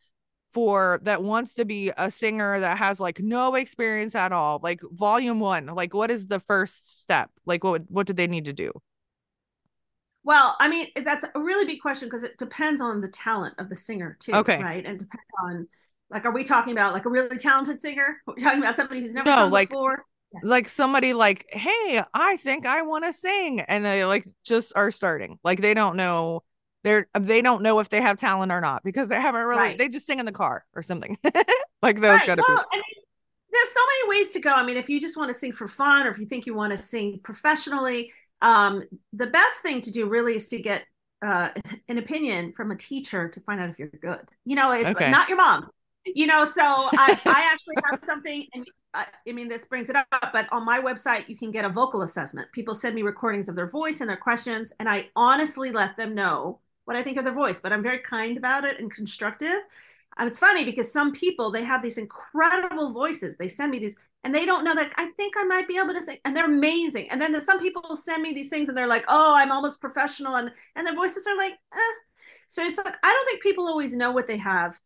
for 0.53 0.99
that 1.03 1.23
wants 1.23 1.55
to 1.55 1.65
be 1.65 1.93
a 1.99 2.11
singer 2.11 2.59
that 2.59 2.79
has 2.79 2.99
like 2.99 3.21
no 3.21 3.55
experience 3.55 4.15
at 4.15 4.33
all 4.33 4.59
like 4.63 4.81
volume 4.93 5.41
1 5.41 5.67
like 5.67 5.93
what 5.93 6.11
is 6.11 6.27
the 6.27 6.41
first 6.41 7.01
step 7.01 7.31
like 7.45 7.63
what 7.63 7.83
what 7.89 8.07
do 8.07 8.15
they 8.15 8.27
need 8.27 8.47
to 8.47 8.55
do 8.55 8.73
well, 10.29 10.57
I 10.61 10.69
mean, 10.69 10.89
that's 10.95 11.25
a 11.25 11.41
really 11.41 11.65
big 11.65 11.81
question 11.81 12.07
because 12.07 12.23
it 12.23 12.37
depends 12.37 12.83
on 12.83 13.01
the 13.01 13.09
talent 13.09 13.55
of 13.57 13.71
the 13.71 13.75
singer 13.75 14.15
too. 14.21 14.35
Okay. 14.35 14.63
Right. 14.63 14.85
And 14.85 14.99
depends 14.99 15.25
on 15.43 15.67
like 16.11 16.27
are 16.27 16.31
we 16.31 16.45
talking 16.45 16.73
about 16.73 16.93
like 16.93 17.07
a 17.07 17.09
really 17.09 17.39
talented 17.39 17.79
singer? 17.79 18.21
Are 18.27 18.35
we 18.35 18.43
talking 18.43 18.59
about 18.59 18.77
somebody 18.77 19.01
who's 19.01 19.15
never 19.15 19.31
no, 19.31 19.37
sung 19.37 19.51
like, 19.51 19.71
before? 19.71 20.05
Yeah. 20.35 20.41
Like 20.43 20.69
somebody 20.69 21.15
like, 21.15 21.47
hey, 21.49 22.03
I 22.13 22.37
think 22.37 22.67
I 22.67 22.83
want 22.83 23.07
to 23.07 23.15
sing. 23.15 23.61
And 23.61 23.87
they 23.87 24.05
like 24.05 24.29
just 24.45 24.75
are 24.77 24.91
starting. 24.91 25.39
Like 25.45 25.63
they 25.63 25.73
don't 25.73 25.97
know 25.97 26.43
they're 26.85 27.09
they 27.19 27.41
don't 27.41 27.63
know 27.63 27.81
if 27.81 27.89
they 27.89 28.03
have 28.03 28.19
talent 28.19 28.53
or 28.53 28.61
not 28.61 28.85
because 28.85 29.09
they 29.09 29.19
haven't 29.19 29.47
really 29.47 29.59
right. 29.63 29.79
they 29.79 29.89
just 29.89 30.07
sing 30.07 30.19
in 30.19 30.27
the 30.27 30.33
car 30.33 30.63
or 30.75 30.83
something. 30.83 31.17
like 31.83 32.03
those 32.03 32.19
right. 32.19 32.27
gotta 32.27 32.45
well, 32.47 32.59
be. 32.59 32.65
I 32.71 32.77
mean, 32.77 33.05
there's 33.51 33.71
so 33.71 33.81
many 33.81 34.19
ways 34.19 34.29
to 34.35 34.41
go. 34.41 34.53
I 34.53 34.63
mean, 34.63 34.77
if 34.77 34.91
you 34.91 35.01
just 35.01 35.17
want 35.17 35.31
to 35.31 35.35
sing 35.35 35.53
for 35.53 35.67
fun 35.67 36.07
or 36.07 36.11
if 36.11 36.19
you 36.19 36.27
think 36.27 36.45
you 36.45 36.53
want 36.53 36.73
to 36.73 36.77
sing 36.77 37.19
professionally, 37.23 38.13
um, 38.43 38.83
the 39.13 39.27
best 39.27 39.63
thing 39.63 39.81
to 39.83 39.91
do 39.91 40.09
really 40.09 40.35
is 40.35 40.49
to 40.49 40.59
get 40.59 40.85
uh, 41.25 41.49
an 41.89 41.99
opinion 41.99 42.53
from 42.53 42.71
a 42.71 42.77
teacher 42.77 43.29
to 43.29 43.41
find 43.41 43.61
out 43.61 43.69
if 43.69 43.79
you're 43.79 43.89
good. 43.89 44.23
You 44.45 44.57
know, 44.57 44.73
it's 44.73 44.91
okay. 44.91 45.11
not 45.11 45.29
your 45.29 45.39
mom. 45.39 45.69
You 46.05 46.27
know, 46.27 46.45
so 46.45 46.63
I, 46.65 47.21
I 47.27 47.51
actually 47.53 47.77
have 47.91 48.01
something, 48.05 48.47
and 48.55 48.67
I, 48.95 49.07
I 49.29 49.33
mean, 49.33 49.49
this 49.49 49.67
brings 49.67 49.91
it 49.91 49.97
up, 49.97 50.31
but 50.33 50.47
on 50.53 50.65
my 50.65 50.81
website, 50.81 51.29
you 51.29 51.37
can 51.37 51.51
get 51.51 51.65
a 51.65 51.69
vocal 51.69 52.03
assessment. 52.03 52.49
People 52.53 52.75
send 52.75 52.95
me 52.95 53.03
recordings 53.03 53.49
of 53.49 53.57
their 53.57 53.69
voice 53.69 54.01
and 54.01 54.09
their 54.09 54.17
questions, 54.17 54.73
and 54.79 54.89
I 54.89 55.09
honestly 55.17 55.71
let 55.71 55.97
them 55.97 56.15
know 56.15 56.61
what 56.85 56.97
I 56.97 57.03
think 57.03 57.19
of 57.19 57.25
their 57.25 57.35
voice, 57.35 57.61
but 57.61 57.73
I'm 57.73 57.83
very 57.83 57.99
kind 57.99 58.39
about 58.39 58.65
it 58.65 58.81
and 58.81 58.91
constructive. 58.91 59.61
Um, 60.17 60.27
it's 60.27 60.39
funny 60.39 60.65
because 60.65 60.91
some 60.91 61.13
people 61.13 61.51
they 61.51 61.63
have 61.65 61.83
these 61.83 61.99
incredible 61.99 62.93
voices. 62.93 63.37
They 63.37 63.49
send 63.49 63.71
me 63.71 63.79
these, 63.79 63.99
and 64.25 64.35
they 64.35 64.45
don't 64.47 64.65
know 64.65 64.75
that 64.75 64.93
I 64.97 65.07
think 65.17 65.35
I 65.37 65.45
might 65.45 65.69
be 65.69 65.79
able 65.79 65.95
to 65.95 66.01
sing, 66.01 66.19
and 66.25 66.37
they're 66.37 66.45
amazing. 66.45 67.11
And 67.11 67.21
then 67.21 67.39
some 67.41 67.61
people 67.61 67.97
send 67.97 68.23
me 68.23 68.33
these 68.33 68.51
things, 68.51 68.69
and 68.69 68.77
they're 68.77 68.87
like, 68.87 69.05
"Oh, 69.09 69.35
I'm 69.35 69.53
almost 69.53 69.81
professional," 69.81 70.37
and 70.37 70.51
and 70.77 70.87
their 70.87 70.95
voices 70.95 71.27
are 71.27 71.37
like, 71.37 71.53
eh. 71.75 71.93
So 72.49 72.65
it's 72.65 72.79
like 72.79 72.97
I 73.03 73.13
don't 73.13 73.27
think 73.27 73.43
people 73.43 73.67
always 73.67 73.95
know 73.95 74.11
what 74.13 74.27
they 74.27 74.39
have, 74.39 74.81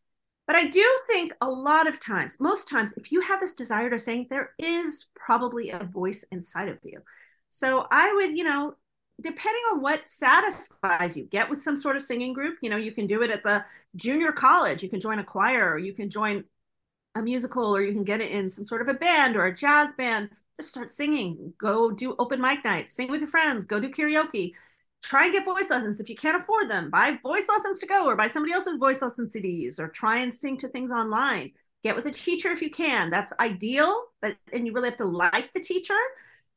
but 0.47 0.57
I 0.57 0.66
do 0.66 0.85
think 1.09 1.33
a 1.41 1.49
lot 1.51 1.87
of 1.87 2.01
times, 2.01 2.41
most 2.41 2.68
times, 2.68 2.93
if 2.97 3.12
you 3.12 3.20
have 3.22 3.41
this 3.41 3.55
desire 3.55 3.91
to 3.91 3.99
sing, 3.99 4.26
there 4.30 4.51
is 4.59 5.07
probably 5.14 5.70
a 5.70 5.85
voice 5.85 6.24
inside 6.33 6.68
of 6.68 6.78
you. 6.83 7.01
So 7.51 7.87
I 7.91 8.12
would, 8.14 8.37
you 8.37 8.45
know, 8.45 8.74
depending 9.20 9.62
on 9.72 9.80
what 9.80 10.09
satisfies 10.09 11.16
you 11.16 11.24
get 11.24 11.49
with 11.49 11.61
some 11.62 11.76
sort 11.76 11.97
of 11.97 12.03
singing 12.03 12.33
group 12.33 12.57
you 12.62 12.70
know 12.70 12.76
you 12.76 12.93
can 12.93 13.07
do 13.07 13.22
it 13.22 13.30
at 13.30 13.45
the 13.45 13.64
junior 13.95 14.33
college 14.33 14.83
you 14.83 14.89
can 14.89 14.99
join 14.99 15.18
a 15.18 15.24
choir 15.24 15.70
or 15.70 15.78
you 15.78 15.93
can 15.93 16.09
join 16.11 16.43
a 17.15 17.23
musical 17.23 17.77
or 17.77 17.83
you 17.83 17.93
can 17.93 18.05
get 18.05 18.23
it 18.23 18.31
in 18.31 18.49
some 18.49 18.65
sort 18.65 18.83
of 18.83 18.89
a 18.89 18.95
band 18.95 19.37
or 19.37 19.47
a 19.47 19.55
jazz 19.55 19.93
band 19.95 20.31
just 20.59 20.71
start 20.71 20.91
singing. 20.91 21.53
Go 21.59 21.91
do 21.91 22.15
open 22.19 22.41
mic 22.41 22.65
nights 22.65 22.95
sing 22.95 23.11
with 23.11 23.21
your 23.21 23.29
friends 23.29 23.67
go 23.67 23.79
do 23.81 23.89
karaoke. 23.89 24.53
Try 25.03 25.25
and 25.25 25.33
get 25.33 25.45
voice 25.45 25.69
lessons. 25.71 25.99
If 26.01 26.09
you 26.09 26.17
can't 26.17 26.41
afford 26.41 26.69
them 26.69 26.91
buy 26.91 27.19
voice 27.23 27.49
lessons 27.49 27.79
to 27.81 27.87
go 27.87 28.07
or 28.07 28.17
buy 28.17 28.27
somebody 28.27 28.53
else's 28.53 28.79
voice 28.79 29.03
lesson 29.03 29.27
cds 29.27 29.79
or 29.79 29.89
try 29.89 30.19
and 30.19 30.33
sing 30.33 30.57
to 30.59 30.69
things 30.69 30.93
online. 30.93 31.53
Get 31.83 31.97
with 31.97 32.07
a 32.07 32.13
teacher 32.13 32.51
if 32.51 32.63
you 32.63 32.71
can. 32.71 33.11
That's 33.11 33.33
ideal 33.41 34.05
but 34.21 34.37
and 34.53 34.67
you 34.67 34.73
really 34.73 34.91
have 34.91 34.99
to 34.99 35.05
like 35.05 35.53
the 35.53 35.61
teacher 35.61 35.99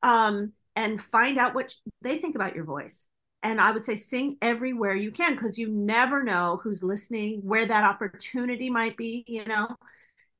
um, 0.03 0.53
and 0.75 1.01
find 1.01 1.37
out 1.37 1.55
what 1.55 1.73
they 2.01 2.17
think 2.17 2.35
about 2.35 2.55
your 2.55 2.65
voice. 2.65 3.07
And 3.43 3.61
I 3.61 3.71
would 3.71 3.83
say 3.83 3.95
sing 3.95 4.37
everywhere 4.41 4.95
you 4.95 5.11
can 5.11 5.33
because 5.33 5.57
you 5.57 5.69
never 5.69 6.23
know 6.23 6.59
who's 6.63 6.81
listening, 6.81 7.41
where 7.43 7.65
that 7.65 7.83
opportunity 7.83 8.69
might 8.69 8.97
be, 8.97 9.23
you 9.27 9.45
know. 9.45 9.67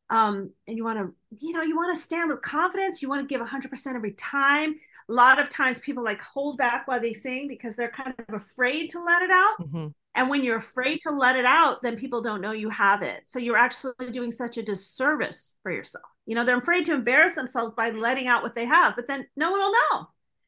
Um, 0.10 0.52
and 0.68 0.78
you 0.78 0.84
want 0.84 1.00
to, 1.00 1.14
you 1.46 1.54
know, 1.54 1.64
you 1.64 1.76
want 1.76 1.96
to 1.96 2.00
stand 2.00 2.30
with 2.30 2.42
confidence. 2.42 3.02
You 3.02 3.10
want 3.10 3.28
to 3.28 3.28
give 3.28 3.46
100% 3.46 3.96
every 3.96 4.12
time. 4.14 4.76
A 5.10 5.14
lot 5.14 5.40
of 5.40 5.50
times 5.50 5.80
people 5.80 6.04
like 6.04 6.22
hold 6.22 6.58
back 6.58 6.88
while 6.88 7.00
they 7.00 7.14
sing 7.14 7.48
because 7.48 7.76
they're 7.76 7.90
kind 7.90 8.14
of 8.28 8.36
afraid 8.36 8.90
to 8.92 9.04
let 9.04 9.22
it 9.24 9.32
out. 9.32 9.60
Mm-hmm. 9.62 9.88
And 10.16 10.30
when 10.30 10.44
you're 10.44 10.58
afraid 10.58 11.02
to 11.02 11.12
let 11.12 11.36
it 11.36 11.46
out, 11.46 11.82
then 11.82 11.98
people 11.98 12.22
don't 12.22 12.42
know 12.42 12.54
you 12.54 12.70
have 12.70 13.02
it. 13.02 13.28
So 13.28 13.38
you're 13.38 13.58
actually 13.58 13.94
doing 14.12 14.32
such 14.32 14.58
a 14.58 14.64
disservice 14.64 15.58
for 15.62 15.72
yourself. 15.72 16.06
You 16.26 16.36
know, 16.36 16.46
they're 16.46 16.58
afraid 16.58 16.86
to 16.86 16.94
embarrass 16.94 17.36
themselves 17.36 17.74
by 17.76 17.90
letting 17.90 18.28
out 18.28 18.42
what 18.42 18.56
they 18.56 18.66
have, 18.66 18.96
but 18.96 19.08
then 19.08 19.28
no 19.36 19.52
one 19.52 19.60
will 19.60 19.74
know. 19.74 20.08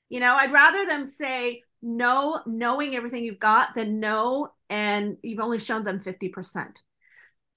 You 0.10 0.22
know, 0.22 0.36
I'd 0.36 0.54
rather 0.54 0.86
them 0.86 1.04
say 1.04 1.62
no, 1.82 2.42
knowing 2.46 2.96
everything 2.96 3.24
you've 3.24 3.40
got, 3.40 3.76
than 3.76 4.00
no, 4.00 4.54
and 4.70 5.18
you've 5.22 5.42
only 5.42 5.60
shown 5.60 5.84
them 5.84 6.00
50%. 6.00 6.82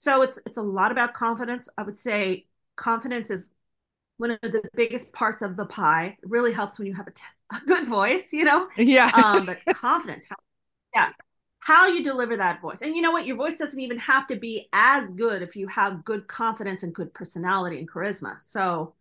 So 0.00 0.22
it's 0.22 0.40
it's 0.46 0.56
a 0.56 0.62
lot 0.62 0.92
about 0.92 1.12
confidence. 1.12 1.68
I 1.76 1.82
would 1.82 1.98
say 1.98 2.46
confidence 2.74 3.30
is 3.30 3.50
one 4.16 4.30
of 4.30 4.40
the 4.40 4.62
biggest 4.74 5.12
parts 5.12 5.42
of 5.42 5.58
the 5.58 5.66
pie. 5.66 6.16
It 6.22 6.30
really 6.30 6.54
helps 6.54 6.78
when 6.78 6.86
you 6.88 6.94
have 6.94 7.06
a, 7.06 7.10
t- 7.10 7.22
a 7.54 7.60
good 7.66 7.86
voice, 7.86 8.32
you 8.32 8.44
know? 8.44 8.66
Yeah. 8.78 9.10
um, 9.12 9.44
but 9.44 9.58
confidence, 9.70 10.26
how, 10.26 10.36
yeah, 10.94 11.10
how 11.58 11.88
you 11.88 12.02
deliver 12.02 12.34
that 12.38 12.62
voice. 12.62 12.80
And 12.80 12.96
you 12.96 13.02
know 13.02 13.10
what? 13.10 13.26
Your 13.26 13.36
voice 13.36 13.58
doesn't 13.58 13.78
even 13.78 13.98
have 13.98 14.26
to 14.28 14.36
be 14.36 14.70
as 14.72 15.12
good 15.12 15.42
if 15.42 15.54
you 15.54 15.66
have 15.68 16.02
good 16.06 16.28
confidence 16.28 16.82
and 16.82 16.94
good 16.94 17.12
personality 17.12 17.78
and 17.78 17.90
charisma. 17.90 18.40
So 18.40 18.94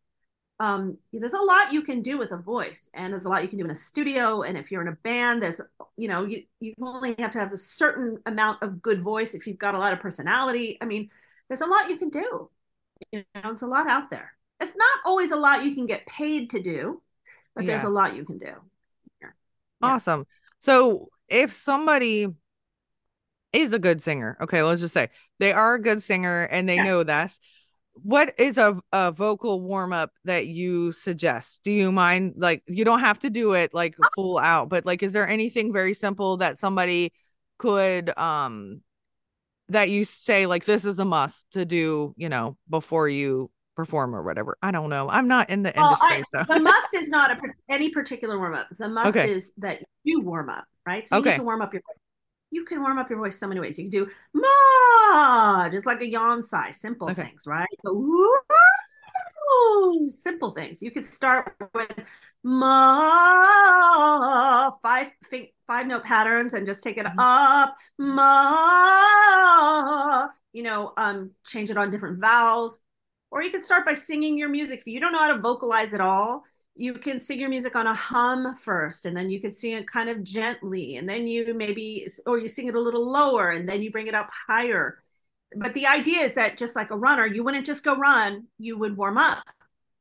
um, 0.59 0.97
there's 1.13 1.33
a 1.33 1.41
lot 1.41 1.71
you 1.71 1.81
can 1.81 2.01
do 2.01 2.17
with 2.17 2.31
a 2.31 2.37
voice 2.37 2.89
and 2.93 3.13
there's 3.13 3.25
a 3.25 3.29
lot 3.29 3.43
you 3.43 3.47
can 3.49 3.57
do 3.57 3.65
in 3.65 3.71
a 3.71 3.75
studio 3.75 4.41
and 4.43 4.57
if 4.57 4.71
you're 4.71 4.81
in 4.81 4.89
a 4.89 4.97
band 5.03 5.41
there's 5.41 5.61
you 5.97 6.07
know 6.07 6.25
you, 6.25 6.43
you 6.59 6.73
only 6.81 7.15
have 7.19 7.31
to 7.31 7.39
have 7.39 7.51
a 7.53 7.57
certain 7.57 8.17
amount 8.25 8.61
of 8.61 8.81
good 8.81 9.01
voice 9.01 9.33
if 9.33 9.47
you've 9.47 9.57
got 9.57 9.75
a 9.75 9.79
lot 9.79 9.93
of 9.93 9.99
personality 9.99 10.77
i 10.81 10.85
mean 10.85 11.09
there's 11.47 11.61
a 11.61 11.65
lot 11.67 11.89
you 11.89 11.97
can 11.97 12.09
do 12.09 12.49
you 13.11 13.19
know 13.35 13.41
there's 13.43 13.61
a 13.61 13.67
lot 13.67 13.87
out 13.87 14.09
there 14.09 14.33
it's 14.59 14.75
not 14.75 14.99
always 15.05 15.31
a 15.31 15.37
lot 15.37 15.63
you 15.63 15.73
can 15.73 15.85
get 15.85 16.05
paid 16.05 16.49
to 16.49 16.61
do 16.61 17.01
but 17.55 17.65
there's 17.65 17.83
Yeah. 17.83 17.87
a 17.87 17.89
lot 17.89 18.15
you 18.15 18.25
can 18.25 18.37
do 18.37 18.53
Yeah. 19.21 19.29
Awesome. 19.81 20.25
So 20.59 21.09
if 21.27 21.51
somebody 21.53 22.27
is 23.53 23.73
a 23.73 23.79
good 23.79 24.01
singer, 24.01 24.37
okay, 24.41 24.61
let's 24.61 24.81
just 24.81 24.93
say 24.93 25.09
they 25.39 25.51
are 25.51 25.75
a 25.75 25.81
good 25.81 26.03
singer 26.03 26.43
and 26.51 26.67
they 26.67 26.77
Yeah. 26.77 26.83
know 26.83 27.03
this. 27.03 27.39
What 28.03 28.33
is 28.37 28.57
a, 28.57 28.79
a 28.91 29.11
vocal 29.11 29.61
warm 29.61 29.93
up 29.93 30.11
that 30.25 30.47
you 30.47 30.91
suggest? 30.91 31.61
Do 31.63 31.71
you 31.71 31.91
mind 31.91 32.35
like 32.37 32.63
you 32.67 32.85
don't 32.85 32.99
have 32.99 33.19
to 33.19 33.29
do 33.29 33.53
it 33.53 33.73
like 33.73 33.95
full 34.15 34.37
out, 34.37 34.69
but 34.69 34.85
like 34.85 35.03
is 35.03 35.13
there 35.13 35.27
anything 35.27 35.73
very 35.73 35.93
simple 35.93 36.37
that 36.37 36.57
somebody 36.59 37.11
could 37.57 38.17
um 38.17 38.81
that 39.69 39.89
you 39.89 40.03
say 40.03 40.45
like 40.45 40.65
this 40.65 40.85
is 40.85 40.99
a 40.99 41.05
must 41.05 41.49
to 41.51 41.65
do, 41.65 42.13
you 42.17 42.29
know, 42.29 42.57
before 42.69 43.07
you 43.07 43.51
perform 43.75 44.15
or 44.15 44.23
whatever? 44.23 44.57
I 44.61 44.71
don't 44.71 44.89
know. 44.89 45.09
I'm 45.09 45.27
not 45.27 45.49
in 45.49 45.63
the 45.63 45.73
Well, 45.75 45.85
industry, 45.85 46.17
I, 46.17 46.23
so 46.23 46.43
the 46.53 46.59
must 46.61 46.93
is 46.95 47.09
not 47.09 47.31
a 47.31 47.37
any 47.69 47.89
particular 47.89 48.37
warm 48.37 48.55
up. 48.55 48.67
The 48.77 48.89
must 48.89 49.15
Okay. 49.15 49.29
is 49.29 49.53
that 49.57 49.83
you 50.03 50.21
warm 50.21 50.49
up, 50.49 50.65
right? 50.85 51.07
So 51.07 51.15
you 51.15 51.21
Okay. 51.21 51.31
need 51.31 51.37
to 51.37 51.43
warm 51.43 51.61
up 51.61 51.73
your. 51.73 51.81
You 52.51 52.65
can 52.65 52.81
warm 52.81 52.97
up 52.97 53.09
your 53.09 53.19
voice 53.19 53.37
so 53.37 53.47
many 53.47 53.59
ways. 53.59 53.77
You 53.77 53.89
can 53.89 53.91
do 53.91 54.07
ma, 54.33 55.69
just 55.69 55.85
like 55.85 56.01
a 56.01 56.09
yawn 56.09 56.41
sigh, 56.41 56.71
simple 56.71 57.09
Okay. 57.09 57.23
things, 57.23 57.45
right? 57.45 57.67
Go, 57.85 57.93
"Woo," 57.93 58.35
simple 60.07 60.51
things. 60.51 60.81
You 60.81 60.91
could 60.91 61.03
start 61.05 61.55
with 61.73 62.09
ma, 62.43 62.71
five 64.81 65.11
fi- 65.29 65.53
five 65.67 65.87
note 65.87 66.03
patterns, 66.03 66.53
and 66.53 66.65
just 66.65 66.83
take 66.83 66.97
it 66.97 67.05
Mhm. 67.05 67.15
up 67.17 67.75
ma. 67.99 68.99
You 70.53 70.63
know, 70.63 70.93
um, 70.97 71.31
change 71.45 71.69
it 71.69 71.77
on 71.77 71.89
different 71.91 72.19
vowels. 72.19 72.81
Or 73.31 73.43
you 73.43 73.51
can 73.51 73.61
start 73.61 73.85
by 73.85 73.93
singing 73.93 74.37
your 74.37 74.49
music. 74.49 74.79
If 74.79 74.87
you 74.87 74.99
don't 74.99 75.11
know 75.11 75.19
how 75.19 75.33
to 75.33 75.39
vocalize 75.39 75.93
at 75.93 76.01
all, 76.01 76.43
you 76.75 76.93
can 76.93 77.19
sing 77.19 77.39
your 77.39 77.49
music 77.49 77.75
on 77.75 77.87
a 77.87 77.93
hum 77.93 78.55
first, 78.55 79.05
and 79.05 79.15
then 79.15 79.29
you 79.29 79.41
can 79.41 79.51
sing 79.51 79.73
it 79.73 79.87
kind 79.87 80.09
of 80.09 80.23
gently, 80.23 80.95
and 80.97 81.07
then 81.07 81.27
you 81.27 81.53
maybe, 81.53 82.07
or 82.25 82.39
you 82.39 82.47
sing 82.47 82.67
it 82.67 82.75
a 82.75 82.79
little 82.79 83.09
lower, 83.09 83.49
and 83.49 83.67
then 83.67 83.81
you 83.81 83.91
bring 83.91 84.07
it 84.07 84.15
up 84.15 84.29
higher. 84.47 85.03
But 85.55 85.73
the 85.73 85.87
idea 85.87 86.19
is 86.19 86.35
that 86.35 86.57
just 86.57 86.75
like 86.75 86.91
a 86.91 86.97
runner, 86.97 87.25
you 87.25 87.43
wouldn't 87.43 87.65
just 87.65 87.83
go 87.83 87.95
run, 87.95 88.47
you 88.57 88.77
would 88.77 88.95
warm 88.95 89.17
up. 89.17 89.43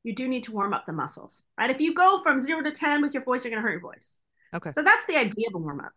You 0.05 0.15
do 0.15 0.29
need 0.29 0.45
to 0.45 0.53
warm 0.53 0.73
up 0.73 0.87
the 0.87 0.93
muscles, 0.93 1.43
right? 1.59 1.71
If 1.71 1.81
you 1.81 1.95
go 1.95 2.19
from 2.23 2.39
zero 2.39 2.63
to 2.63 2.71
10 2.71 3.03
with 3.03 3.13
your 3.13 3.25
voice, 3.25 3.45
you're 3.45 3.51
going 3.51 3.63
to 3.63 3.67
hurt 3.67 3.73
your 3.73 3.81
voice. 3.81 4.21
Okay. 4.55 4.73
So 4.73 4.83
that's 4.83 5.05
the 5.07 5.17
idea 5.17 5.49
of 5.49 5.55
a 5.55 5.59
warm 5.59 5.81
up. 5.81 5.93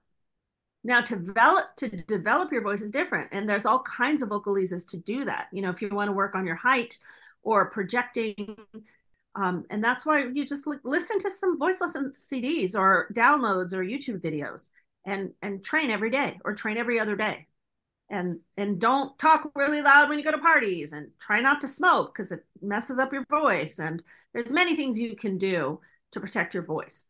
Now 0.84 1.02
to 1.02 1.16
develop 1.16 1.76
to 1.78 1.90
develop 1.90 2.52
your 2.52 2.64
voice 2.64 2.82
is 2.82 2.92
different, 2.92 3.30
and 3.32 3.48
there's 3.48 3.68
all 3.68 3.84
kinds 3.84 4.24
of 4.24 4.30
vocalises 4.30 4.88
to 4.90 4.98
do 4.98 5.24
that. 5.26 5.48
You 5.54 5.62
know, 5.62 5.70
if 5.70 5.82
you 5.82 5.90
want 5.90 6.08
to 6.08 6.14
work 6.14 6.34
on 6.34 6.48
your 6.48 6.56
height 6.56 6.98
or 7.44 7.70
projecting, 7.70 8.58
um, 9.36 9.66
and 9.70 9.84
that's 9.84 10.06
why 10.06 10.26
you 10.34 10.46
just 10.46 10.68
li- 10.68 10.78
listen 10.84 11.20
to 11.20 11.30
some 11.30 11.58
voice 11.58 11.82
lesson 11.82 12.12
CDs 12.12 12.76
or 12.78 13.10
downloads 13.14 13.74
or 13.74 13.84
YouTube 13.84 14.22
videos, 14.22 14.70
and 15.06 15.32
and 15.42 15.64
train 15.64 15.90
every 15.90 16.10
day 16.10 16.40
or 16.46 16.54
train 16.54 16.78
every 16.78 17.00
other 17.00 17.16
day, 17.16 17.48
and 18.10 18.40
and 18.58 18.80
don't 18.80 19.18
talk 19.20 19.52
really 19.56 19.82
loud 19.82 20.10
when 20.10 20.18
you 20.20 20.26
go 20.26 20.32
to 20.32 20.38
parties, 20.38 20.94
and 20.94 21.10
try 21.20 21.40
not 21.40 21.62
to 21.62 21.68
smoke 21.68 22.14
because 22.14 22.32
it 22.32 22.46
messes 22.62 23.00
up 23.00 23.14
your 23.14 23.26
voice. 23.30 23.80
And 23.80 24.04
there's 24.34 24.52
many 24.52 24.76
things 24.76 25.00
you 25.00 25.16
can 25.16 25.38
do 25.38 25.80
to 26.12 26.20
protect 26.20 26.54
your 26.54 26.64
voice. 26.64 27.06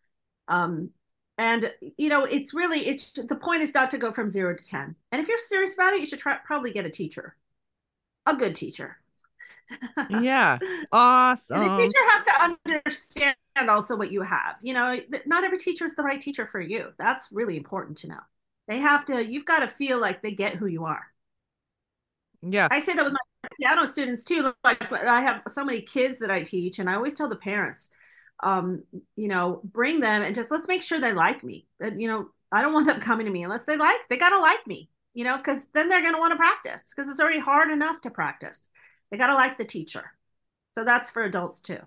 Um, 0.48 0.92
and 1.38 1.74
you 1.98 2.10
know 2.10 2.24
it's 2.26 2.54
really 2.54 2.86
it's 2.86 3.14
the 3.14 3.36
point 3.36 3.64
is 3.64 3.74
not 3.74 3.90
to 3.90 3.98
go 3.98 4.12
from 4.12 4.28
zero 4.28 4.56
to 4.56 4.68
ten 4.68 4.96
and 5.12 5.22
if 5.22 5.28
you're 5.28 5.38
serious 5.38 5.74
about 5.74 5.94
it 5.94 6.00
you 6.00 6.06
should 6.06 6.20
try, 6.20 6.38
probably 6.46 6.72
get 6.72 6.86
a 6.86 6.90
teacher 6.90 7.36
a 8.28 8.36
good 8.36 8.54
teacher 8.54 9.01
yeah. 10.08 10.60
Awesome. 10.92 11.62
And 11.62 11.72
the 11.72 11.76
teacher 11.78 12.00
has 12.12 12.26
to 12.26 12.44
understand 12.44 13.36
also 13.70 13.96
what 13.96 14.12
you 14.12 14.22
have 14.22 14.56
you 14.62 14.74
know 14.74 15.00
not 15.26 15.44
every 15.44 15.58
teacher 15.58 15.86
is 15.86 15.96
the 15.96 16.04
right 16.04 16.20
teacher 16.20 16.48
for 16.48 16.60
you 16.60 16.92
that's 16.98 17.32
really 17.32 17.58
important 17.58 17.98
to 18.00 18.08
know 18.08 18.20
they 18.68 18.80
have 18.80 19.06
to 19.06 19.24
you've 19.24 19.46
got 19.46 19.60
to 19.60 19.68
feel 19.68 20.00
like 20.00 20.22
they 20.22 20.32
get 20.32 20.56
who 20.56 20.66
you 20.66 20.86
are 20.86 21.06
Yeah. 22.42 22.68
I 22.70 22.80
say 22.80 22.94
that 22.94 23.04
with 23.04 23.14
my 23.14 23.20
piano 23.60 23.86
students 23.86 24.24
too. 24.24 24.52
Like 24.64 24.92
I 24.92 25.22
have 25.22 25.42
so 25.48 25.64
many 25.64 25.82
kids 25.82 26.20
that 26.20 26.32
I 26.32 26.42
teach, 26.44 26.80
and 26.80 26.90
I 26.90 26.96
always 26.96 27.14
tell 27.14 27.28
the 27.30 27.36
parents, 27.36 27.92
um, 28.42 28.84
you 29.16 29.28
know, 29.28 29.62
bring 29.64 30.00
them 30.00 30.24
and 30.24 30.34
just 30.36 30.52
let's 30.52 30.68
make 30.68 30.82
sure 30.82 31.00
they 31.00 31.12
like 31.14 31.44
me. 31.44 31.68
That 31.80 32.00
you 32.00 32.08
know, 32.08 32.30
I 32.52 32.62
don't 32.62 32.74
want 32.74 32.88
them 32.88 33.00
coming 33.00 33.26
to 33.26 33.32
me 33.32 33.44
unless 33.44 33.66
they 33.66 33.78
like 33.78 34.08
they 34.10 34.18
gotta 34.18 34.40
like 34.40 34.66
me. 34.68 34.90
You 35.14 35.26
know, 35.26 35.38
because 35.38 35.68
then 35.74 35.90
they're 35.90 36.02
gonna 36.02 36.20
want 36.20 36.32
to 36.32 36.38
practice 36.38 36.94
because 36.96 37.10
it's 37.10 37.20
already 37.20 37.40
hard 37.40 37.70
enough 37.70 38.02
to 38.02 38.10
practice. 38.12 38.70
They 39.12 39.18
gotta 39.18 39.36
like 39.36 39.58
the 39.58 39.66
teacher. 39.66 40.12
So 40.74 40.84
that's 40.84 41.10
for 41.10 41.24
adults 41.24 41.62
too. 41.62 41.80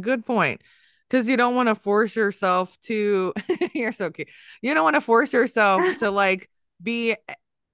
Good 0.00 0.24
point. 0.24 0.62
Because 1.08 1.28
you 1.28 1.36
don't 1.36 1.54
want 1.54 1.68
to 1.68 1.74
force 1.74 2.14
yourself 2.14 2.78
to, 2.82 3.32
you're 3.74 3.92
so 3.92 4.10
cute. 4.10 4.28
You 4.60 4.74
don't 4.74 4.84
want 4.84 4.94
to 4.96 5.00
force 5.00 5.32
yourself 5.32 5.82
to 6.00 6.10
like 6.10 6.50
be 6.82 7.16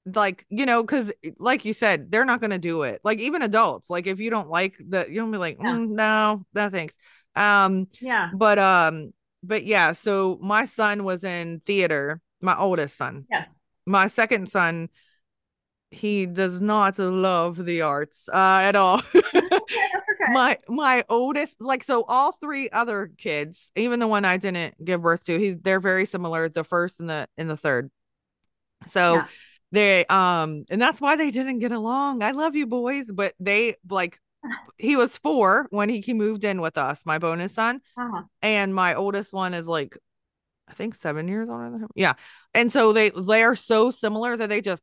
like, 0.06 0.46
you 0.50 0.66
know, 0.66 0.82
because 0.82 1.12
like 1.38 1.64
you 1.64 1.72
said, 1.72 2.10
they're 2.12 2.24
not 2.24 2.40
going 2.40 2.52
to 2.52 2.58
do 2.58 2.82
it. 2.82 3.00
Like 3.02 3.18
even 3.18 3.42
adults, 3.42 3.90
like 3.90 4.06
if 4.06 4.20
you 4.20 4.30
don't 4.30 4.48
like 4.50 4.76
the, 4.78 5.06
you'll 5.10 5.30
be 5.30 5.38
like. 5.38 5.58
"Mm, 5.58 5.88
no, 5.90 6.44
no 6.54 6.70
thanks. 6.70 6.96
Um, 7.34 7.88
Yeah. 8.00 8.30
but, 8.34 8.58
um, 8.58 9.12
but 9.42 9.64
yeah, 9.64 9.92
so 9.92 10.38
my 10.40 10.64
son 10.64 11.04
was 11.04 11.24
in 11.24 11.60
theater, 11.66 12.20
my 12.40 12.56
oldest 12.56 12.96
son. 12.96 13.26
Yes. 13.30 13.56
My 13.84 14.06
second 14.06 14.48
son, 14.48 14.88
he 15.94 16.26
does 16.26 16.60
not 16.60 16.98
love 16.98 17.64
the 17.64 17.82
arts 17.82 18.28
uh, 18.32 18.60
at 18.62 18.76
all. 18.76 19.02
Okay. 19.14 20.32
my 20.32 20.58
my 20.68 21.04
oldest 21.08 21.60
like 21.60 21.82
so 21.84 22.04
all 22.08 22.32
three 22.32 22.68
other 22.70 23.10
kids 23.18 23.70
even 23.76 24.00
the 24.00 24.06
one 24.06 24.24
i 24.24 24.36
didn't 24.36 24.74
give 24.84 25.02
birth 25.02 25.24
to 25.24 25.38
he's 25.38 25.56
they're 25.62 25.80
very 25.80 26.04
similar 26.06 26.48
the 26.48 26.64
first 26.64 27.00
and 27.00 27.08
the 27.10 27.26
and 27.36 27.48
the 27.50 27.56
third 27.56 27.90
so 28.88 29.14
Yeah. 29.14 29.26
they 29.72 30.04
um 30.06 30.64
and 30.70 30.80
that's 30.80 31.00
why 31.00 31.16
they 31.16 31.30
didn't 31.30 31.58
get 31.58 31.72
along 31.72 32.22
i 32.22 32.30
love 32.32 32.54
you 32.54 32.66
boys 32.66 33.10
but 33.12 33.34
they 33.40 33.76
like 33.88 34.18
he 34.78 34.96
was 34.96 35.16
four 35.18 35.66
when 35.70 35.88
he, 35.88 36.00
he 36.00 36.14
moved 36.14 36.44
in 36.44 36.60
with 36.60 36.76
us 36.78 37.04
my 37.06 37.18
bonus 37.18 37.54
son 37.54 37.80
Uh-huh. 37.96 38.22
and 38.42 38.74
my 38.74 38.94
oldest 38.94 39.32
one 39.32 39.54
is 39.54 39.66
like 39.68 39.96
I 40.68 40.72
think 40.72 40.94
seven 40.94 41.28
years 41.28 41.50
older 41.50 41.70
than 41.70 41.80
him. 41.80 41.88
Yeah, 41.94 42.14
and 42.54 42.72
so 42.72 42.94
they 42.94 43.10
they 43.10 43.42
are 43.42 43.54
so 43.54 43.90
similar 43.90 44.34
that 44.34 44.48
they 44.48 44.62
just, 44.62 44.82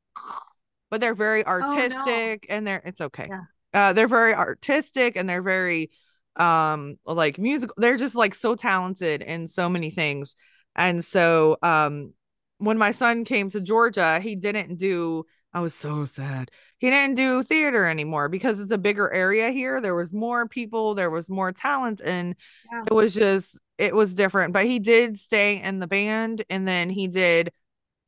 but 0.91 1.01
they're 1.01 1.15
very 1.15 1.43
artistic 1.45 2.45
and 2.49 2.67
they're 2.67 2.81
it's 2.85 3.01
okay. 3.01 3.27
Yeah. 3.29 3.41
Uh, 3.73 3.93
they're 3.93 4.07
very 4.09 4.35
artistic 4.35 5.15
and 5.15 5.27
they're 5.27 5.41
very 5.41 5.89
um 6.35 6.97
like 7.05 7.39
musical. 7.39 7.73
They're 7.77 7.97
just 7.97 8.15
like 8.15 8.35
so 8.35 8.55
talented 8.55 9.21
in 9.21 9.47
so 9.47 9.67
many 9.69 9.89
things, 9.89 10.35
and 10.75 11.03
so 11.03 11.57
um 11.63 12.13
when 12.59 12.77
my 12.77 12.91
son 12.91 13.23
came 13.25 13.49
to 13.49 13.61
Georgia, 13.61 14.19
he 14.19 14.35
didn't 14.35 14.75
do. 14.75 15.25
I 15.53 15.59
was 15.59 15.73
so 15.73 16.05
sad. 16.05 16.49
He 16.77 16.89
didn't 16.89 17.15
do 17.15 17.43
theater 17.43 17.85
anymore 17.85 18.29
because 18.29 18.59
it's 18.61 18.71
a 18.71 18.77
bigger 18.77 19.11
area 19.11 19.51
here. 19.51 19.81
There 19.81 19.95
was 19.95 20.13
more 20.13 20.47
people, 20.47 20.95
there 20.95 21.09
was 21.09 21.29
more 21.29 21.51
talent, 21.51 22.01
and 22.03 22.35
Yeah. 22.71 22.83
it 22.87 22.93
was 22.93 23.13
just 23.13 23.59
it 23.77 23.95
was 23.95 24.15
different. 24.15 24.53
But 24.53 24.65
he 24.65 24.79
did 24.79 25.17
stay 25.17 25.61
in 25.61 25.79
the 25.79 25.87
band, 25.87 26.43
and 26.49 26.67
then 26.67 26.89
he 26.89 27.07
did 27.07 27.51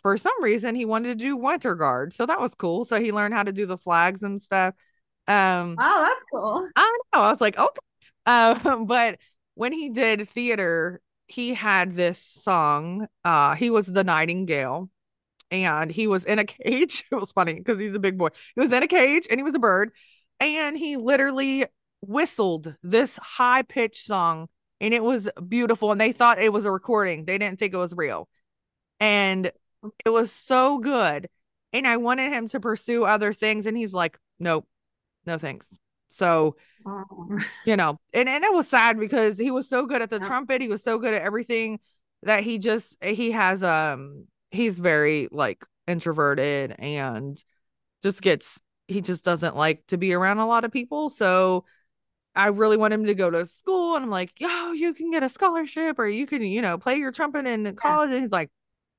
for 0.03 0.17
some 0.17 0.43
reason 0.43 0.75
he 0.75 0.85
wanted 0.85 1.17
to 1.19 1.25
do 1.25 1.37
winter 1.37 1.75
guard, 1.75 2.13
so 2.13 2.25
that 2.25 2.39
was 2.39 2.53
cool. 2.55 2.85
So 2.85 2.99
he 2.99 3.11
learned 3.11 3.33
how 3.33 3.43
to 3.43 3.51
do 3.51 3.65
the 3.65 3.77
flags 3.77 4.23
and 4.23 4.41
stuff. 4.41 4.75
Um, 5.27 5.75
Wow, 5.77 6.05
that's 6.07 6.23
cool. 6.31 6.67
I 6.75 6.97
know. 7.13 7.21
I 7.21 7.31
was 7.31 7.41
like, 7.41 7.57
okay. 7.57 7.79
Um, 8.25 8.85
but 8.85 9.19
when 9.55 9.73
he 9.73 9.89
did 9.89 10.27
theater, 10.29 11.01
he 11.27 11.53
had 11.53 11.93
this 11.93 12.19
song. 12.19 13.07
Uh, 13.23 13.55
he 13.55 13.69
was 13.69 13.87
the 13.87 14.03
Nightingale, 14.03 14.89
and 15.51 15.91
he 15.91 16.07
was 16.07 16.25
in 16.25 16.39
a 16.39 16.45
cage. 16.45 17.05
It 17.11 17.15
was 17.15 17.31
funny 17.31 17.55
because 17.55 17.79
he's 17.79 17.95
a 17.95 17.99
big 17.99 18.17
boy. 18.17 18.29
He 18.55 18.61
was 18.61 18.71
in 18.73 18.83
a 18.83 18.87
cage 18.87 19.27
and 19.29 19.39
he 19.39 19.43
was 19.43 19.55
a 19.55 19.59
bird, 19.59 19.91
and 20.39 20.77
he 20.77 20.97
literally 20.97 21.65
whistled 22.01 22.75
this 22.83 23.17
high 23.17 23.61
pitched 23.61 24.05
song, 24.05 24.49
and 24.81 24.93
it 24.93 25.03
was 25.03 25.29
beautiful. 25.47 25.91
And 25.91 26.01
they 26.01 26.11
thought 26.11 26.41
it 26.41 26.53
was 26.53 26.65
a 26.65 26.71
recording. 26.71 27.25
They 27.25 27.37
didn't 27.37 27.59
think 27.59 27.73
it 27.73 27.77
was 27.77 27.93
real, 27.95 28.27
and 28.99 29.51
it 30.05 30.09
was 30.09 30.31
so 30.31 30.79
good. 30.79 31.29
And 31.71 31.87
I 31.87 31.97
wanted 31.97 32.31
him 32.31 32.47
to 32.49 32.59
pursue 32.59 33.03
other 33.05 33.33
things, 33.33 33.65
and 33.65 33.75
he's 33.77 33.93
like, 33.93 34.19
nope, 34.39 34.67
no 35.25 35.37
thanks. 35.37 35.79
So 36.09 36.55
Oh. 36.85 37.37
you 37.65 37.77
know 37.77 37.97
and 38.13 38.27
and 38.27 38.43
it 38.43 38.53
was 38.53 38.67
sad 38.67 38.99
because 38.99 39.37
he 39.37 39.49
was 39.51 39.69
so 39.69 39.85
good 39.85 40.01
at 40.01 40.09
the 40.09 40.19
Yeah. 40.19 40.27
trumpet 40.27 40.61
he 40.61 40.67
was 40.67 40.83
so 40.83 40.97
good 40.97 41.13
at 41.13 41.21
everything 41.21 41.79
that 42.23 42.43
he 42.43 42.57
just 42.57 43.01
he 43.03 43.31
has 43.31 43.63
um 43.63 44.27
he's 44.51 44.79
very 44.79 45.29
like 45.31 45.65
introverted 45.87 46.75
and 46.77 47.41
just 48.03 48.21
gets 48.21 48.61
he 48.87 49.01
just 49.01 49.23
doesn't 49.25 49.55
like 49.55 49.85
to 49.87 49.97
be 49.97 50.13
around 50.13 50.39
a 50.39 50.47
lot 50.47 50.65
of 50.65 50.71
people 50.71 51.09
so 51.09 51.65
I 52.35 52.47
really 52.47 52.77
want 52.77 52.93
him 52.93 53.05
to 53.05 53.15
go 53.15 53.29
to 53.29 53.45
school. 53.45 53.95
And 53.95 54.05
I'm 54.05 54.09
like, 54.11 54.39
yo, 54.39 54.71
you 54.71 54.93
can 54.93 55.11
get 55.11 55.23
a 55.23 55.29
scholarship 55.29 55.99
or 55.99 56.07
you 56.07 56.25
can, 56.25 56.41
you 56.43 56.61
know, 56.61 56.77
play 56.77 56.95
your 56.97 57.11
trumpet 57.11 57.45
in 57.45 57.75
college. 57.75 58.09
Yeah. 58.09 58.15
And 58.15 58.23
he's 58.23 58.31
like, 58.31 58.49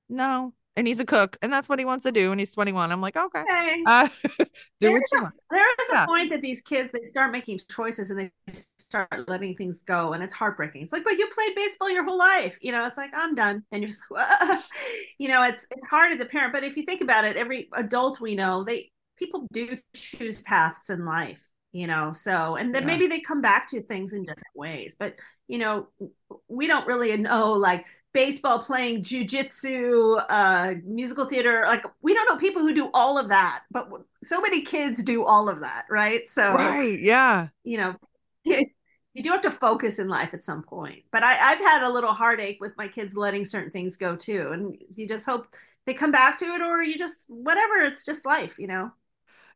no. 0.08 0.54
And 0.76 0.88
he's 0.88 0.98
a 0.98 1.04
cook 1.04 1.36
and 1.40 1.52
that's 1.52 1.68
what 1.68 1.78
he 1.78 1.84
wants 1.84 2.04
to 2.04 2.12
do. 2.12 2.32
And 2.32 2.40
he's 2.40 2.50
21. 2.50 2.90
I'm 2.90 3.00
like, 3.00 3.16
okay. 3.16 3.40
okay. 3.40 3.82
Uh, 3.86 4.08
do 4.38 4.46
there 4.80 4.92
what 4.92 5.02
you 5.12 5.18
a, 5.18 5.22
want. 5.22 5.34
There 5.50 5.70
is 5.70 5.88
yeah. 5.92 6.04
a 6.04 6.06
point 6.06 6.30
that 6.30 6.42
these 6.42 6.60
kids, 6.60 6.90
they 6.90 7.04
start 7.04 7.30
making 7.30 7.60
choices 7.70 8.10
and 8.10 8.18
they 8.18 8.30
start 8.52 9.28
letting 9.28 9.54
things 9.54 9.82
go. 9.82 10.14
And 10.14 10.22
it's 10.22 10.34
heartbreaking. 10.34 10.82
It's 10.82 10.92
like, 10.92 11.04
but 11.04 11.18
you 11.18 11.28
played 11.28 11.54
baseball 11.54 11.90
your 11.90 12.04
whole 12.04 12.18
life. 12.18 12.58
You 12.60 12.72
know, 12.72 12.84
it's 12.86 12.96
like, 12.96 13.10
I'm 13.14 13.34
done. 13.34 13.62
And 13.70 13.82
you're 13.82 13.88
just, 13.88 14.04
you 15.18 15.28
know, 15.28 15.44
it's, 15.44 15.66
it's 15.70 15.86
hard 15.86 16.12
as 16.12 16.20
a 16.20 16.26
parent. 16.26 16.52
But 16.52 16.64
if 16.64 16.76
you 16.76 16.82
think 16.84 17.00
about 17.02 17.24
it, 17.24 17.36
every 17.36 17.68
adult 17.74 18.20
we 18.20 18.34
know, 18.34 18.64
they, 18.64 18.90
people 19.16 19.46
do 19.52 19.76
choose 19.94 20.42
paths 20.42 20.90
in 20.90 21.04
life 21.04 21.42
you 21.74 21.88
know 21.88 22.12
so 22.12 22.54
and 22.54 22.72
then 22.72 22.82
yeah. 22.82 22.86
maybe 22.86 23.06
they 23.08 23.18
come 23.18 23.42
back 23.42 23.66
to 23.66 23.82
things 23.82 24.12
in 24.12 24.22
different 24.22 24.46
ways 24.54 24.94
but 24.96 25.18
you 25.48 25.58
know 25.58 25.88
we 26.46 26.68
don't 26.68 26.86
really 26.86 27.14
know 27.16 27.52
like 27.52 27.84
baseball 28.12 28.60
playing 28.60 29.02
jujitsu 29.02 30.24
uh 30.28 30.74
musical 30.84 31.24
theater 31.24 31.64
like 31.66 31.84
we 32.00 32.14
don't 32.14 32.28
know 32.28 32.36
people 32.36 32.62
who 32.62 32.72
do 32.72 32.88
all 32.94 33.18
of 33.18 33.28
that 33.28 33.64
but 33.72 33.88
so 34.22 34.40
many 34.40 34.62
kids 34.62 35.02
do 35.02 35.24
all 35.24 35.48
of 35.48 35.60
that 35.60 35.84
right? 35.90 36.26
So 36.26 36.54
right 36.54 36.98
yeah. 37.00 37.48
you 37.64 37.76
know 37.76 37.96
you 38.44 39.22
do 39.22 39.30
have 39.30 39.42
to 39.42 39.50
focus 39.50 39.98
in 39.98 40.06
life 40.06 40.30
at 40.32 40.44
some 40.44 40.62
point 40.62 41.02
but 41.10 41.24
I, 41.24 41.52
i've 41.52 41.58
had 41.58 41.82
a 41.82 41.90
little 41.90 42.12
heartache 42.12 42.58
with 42.60 42.72
my 42.76 42.86
kids 42.86 43.16
letting 43.16 43.44
certain 43.44 43.72
things 43.72 43.96
go 43.96 44.14
too 44.14 44.50
and 44.52 44.76
you 44.96 45.08
just 45.08 45.26
hope 45.26 45.48
they 45.86 45.94
come 45.94 46.12
back 46.12 46.38
to 46.38 46.44
it 46.46 46.62
or 46.62 46.84
you 46.84 46.96
just 46.96 47.26
whatever 47.28 47.82
it's 47.82 48.04
just 48.04 48.24
life 48.24 48.58
you 48.60 48.68
know 48.68 48.92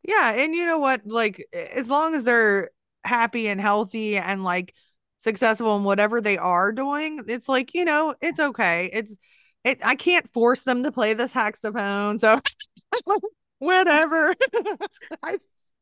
yeah, 0.02 0.32
and 0.32 0.54
you 0.54 0.66
know 0.66 0.78
what? 0.78 1.02
Like 1.04 1.44
as 1.52 1.88
long 1.88 2.14
as 2.14 2.24
they're 2.24 2.70
happy 3.04 3.48
and 3.48 3.60
healthy 3.60 4.16
and 4.16 4.44
like 4.44 4.74
successful 5.18 5.76
in 5.76 5.84
whatever 5.84 6.20
they 6.20 6.38
are 6.38 6.72
doing, 6.72 7.22
it's 7.28 7.48
like, 7.48 7.74
you 7.74 7.84
know, 7.84 8.14
it's 8.20 8.40
okay. 8.40 8.90
It's 8.92 9.16
it 9.64 9.80
I 9.84 9.94
can't 9.94 10.32
force 10.32 10.62
them 10.62 10.82
to 10.84 10.92
play 10.92 11.14
the 11.14 11.28
saxophone. 11.28 12.18
So 12.18 12.40
whatever. 13.58 14.34
I 15.22 15.38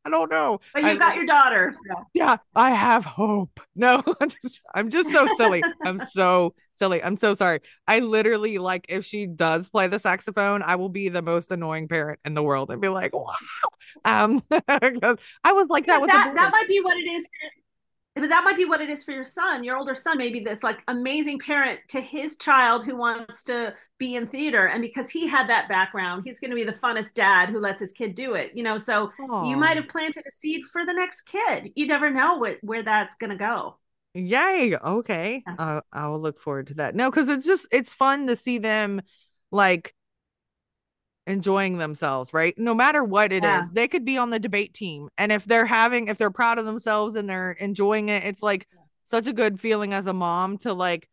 I 0.06 0.10
don't 0.10 0.30
know. 0.30 0.60
But 0.72 0.84
you 0.84 0.90
I, 0.90 0.94
got 0.94 1.16
your 1.16 1.26
daughter. 1.26 1.74
So. 1.74 2.04
Yeah, 2.14 2.36
I 2.54 2.70
have 2.70 3.04
hope. 3.04 3.58
No, 3.74 4.02
I'm 4.20 4.28
just, 4.28 4.60
I'm 4.72 4.88
just 4.88 5.10
so 5.10 5.26
silly. 5.36 5.64
I'm 5.84 6.00
so 6.12 6.54
silly. 6.76 7.02
I'm 7.02 7.16
so 7.16 7.34
sorry. 7.34 7.60
I 7.86 8.00
literally 8.00 8.58
like 8.58 8.86
if 8.88 9.04
she 9.04 9.26
does 9.26 9.68
play 9.68 9.88
the 9.88 9.98
saxophone, 9.98 10.62
I 10.62 10.76
will 10.76 10.88
be 10.88 11.08
the 11.08 11.22
most 11.22 11.52
annoying 11.52 11.88
parent 11.88 12.20
in 12.24 12.34
the 12.34 12.42
world 12.42 12.70
and 12.70 12.80
be 12.80 12.88
like, 12.88 13.14
wow. 13.14 13.34
Um, 14.04 14.42
I 14.50 15.06
was 15.52 15.66
like 15.68 15.86
that. 15.86 16.06
That, 16.06 16.32
that 16.34 16.52
might 16.52 16.68
be 16.68 16.80
what 16.80 16.96
it 16.96 17.08
is 17.08 17.28
but 18.16 18.30
that 18.30 18.44
might 18.44 18.56
be 18.56 18.64
what 18.64 18.80
it 18.80 18.88
is 18.90 19.04
for 19.04 19.12
your 19.12 19.22
son 19.22 19.62
your 19.62 19.76
older 19.76 19.94
son 19.94 20.18
maybe 20.18 20.40
this 20.40 20.62
like 20.62 20.82
amazing 20.88 21.38
parent 21.38 21.78
to 21.88 22.00
his 22.00 22.36
child 22.36 22.84
who 22.84 22.96
wants 22.96 23.44
to 23.44 23.72
be 23.98 24.16
in 24.16 24.26
theater 24.26 24.66
and 24.68 24.82
because 24.82 25.08
he 25.08 25.26
had 25.26 25.48
that 25.48 25.68
background 25.68 26.22
he's 26.24 26.40
going 26.40 26.50
to 26.50 26.56
be 26.56 26.64
the 26.64 26.72
funnest 26.72 27.14
dad 27.14 27.50
who 27.50 27.60
lets 27.60 27.78
his 27.78 27.92
kid 27.92 28.14
do 28.14 28.34
it 28.34 28.50
you 28.54 28.62
know 28.62 28.76
so 28.76 29.10
Aww. 29.20 29.48
you 29.48 29.56
might 29.56 29.76
have 29.76 29.88
planted 29.88 30.24
a 30.26 30.30
seed 30.30 30.64
for 30.64 30.84
the 30.84 30.94
next 30.94 31.22
kid 31.22 31.70
you 31.76 31.86
never 31.86 32.10
know 32.10 32.36
what, 32.36 32.58
where 32.62 32.82
that's 32.82 33.14
going 33.14 33.30
to 33.30 33.36
go 33.36 33.76
yay 34.16 34.76
okay 34.76 35.42
yeah. 35.46 35.54
uh, 35.58 35.80
i'll 35.92 36.20
look 36.20 36.38
forward 36.40 36.66
to 36.66 36.74
that 36.74 36.94
no 36.94 37.10
because 37.10 37.28
it's 37.28 37.46
just 37.46 37.66
it's 37.70 37.92
fun 37.92 38.26
to 38.26 38.36
see 38.36 38.58
them 38.58 39.00
like 39.50 39.94
enjoying 41.26 41.78
themselves, 41.78 42.32
right? 42.32 42.54
No 42.56 42.74
matter 42.74 43.02
what 43.02 43.32
it 43.32 43.42
yeah. 43.42 43.62
is, 43.62 43.70
they 43.70 43.88
could 43.88 44.04
be 44.04 44.16
on 44.16 44.30
the 44.30 44.38
debate 44.38 44.74
team. 44.74 45.08
And 45.18 45.32
if 45.32 45.44
they're 45.44 45.66
having, 45.66 46.08
if 46.08 46.18
they're 46.18 46.30
proud 46.30 46.58
of 46.58 46.64
themselves 46.64 47.16
and 47.16 47.28
they're 47.28 47.52
enjoying 47.52 48.08
it, 48.08 48.24
it's 48.24 48.42
like 48.42 48.68
such 49.04 49.26
a 49.26 49.32
good 49.32 49.60
feeling 49.60 49.92
as 49.92 50.06
a 50.06 50.12
mom 50.12 50.58
to 50.58 50.72
like, 50.72 51.08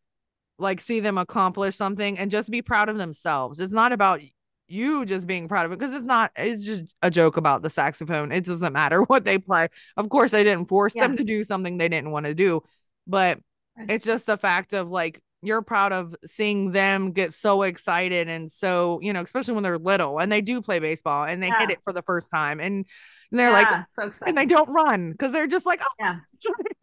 like 0.60 0.82
see 0.82 1.00
them 1.00 1.18
accomplish 1.18 1.76
something 1.76 2.18
and 2.18 2.30
just 2.30 2.52
be 2.52 2.62
proud 2.62 2.90
of 2.90 2.98
themselves. 2.98 3.60
It's 3.60 3.74
not 3.74 3.92
about 3.92 4.22
you 4.68 5.06
just 5.06 5.28
being 5.28 5.48
proud 5.48 5.66
of 5.66 5.72
it 5.72 5.80
because 5.80 5.94
it's 5.94 6.06
not, 6.06 6.32
it's 6.38 6.64
just 6.64 6.84
a 7.02 7.10
joke 7.10 7.38
about 7.38 7.64
the 7.64 7.70
saxophone. 7.70 8.32
It 8.32 8.46
doesn't 8.46 8.74
matter 8.74 9.02
what 9.08 9.26
they 9.26 9.40
play. 9.40 9.70
Of 9.98 10.10
course, 10.10 10.34
I 10.34 10.44
didn't 10.44 10.68
force 10.68 10.96
yeah. 10.96 11.08
them 11.08 11.18
to 11.18 11.24
do 11.24 11.44
something 11.44 11.78
they 11.78 11.90
didn't 11.90 12.12
want 12.12 12.28
to 12.28 12.36
do, 12.36 12.62
but 13.08 13.40
it's 13.78 14.06
just 14.06 14.26
the 14.26 14.38
fact 14.38 14.74
of 14.74 14.90
like 14.90 15.22
you're 15.42 15.62
proud 15.62 15.92
of 15.92 16.16
seeing 16.26 16.72
them 16.72 17.12
get 17.12 17.34
so 17.34 17.64
excited 17.64 18.30
and 18.30 18.52
so 18.52 19.00
you 19.02 19.12
know 19.12 19.22
especially 19.22 19.54
when 19.54 19.64
they're 19.64 19.78
little 19.78 20.20
and 20.20 20.32
they 20.32 20.42
do 20.42 20.62
play 20.62 20.80
baseball 20.80 21.26
and 21.26 21.44
they 21.44 21.48
yeah. 21.48 21.60
hit 21.60 21.72
it 21.72 21.80
for 21.84 21.92
the 21.92 22.02
first 22.04 22.30
time 22.32 22.60
and 22.60 22.86
they're 23.32 23.50
yeah, 23.50 23.84
like 23.96 24.12
so 24.12 24.28
and 24.28 24.38
they 24.38 24.46
don't 24.46 24.70
run 24.70 25.12
because 25.12 25.32
they're 25.32 25.48
just 25.48 25.66
like 25.66 25.82
oh 25.82 26.18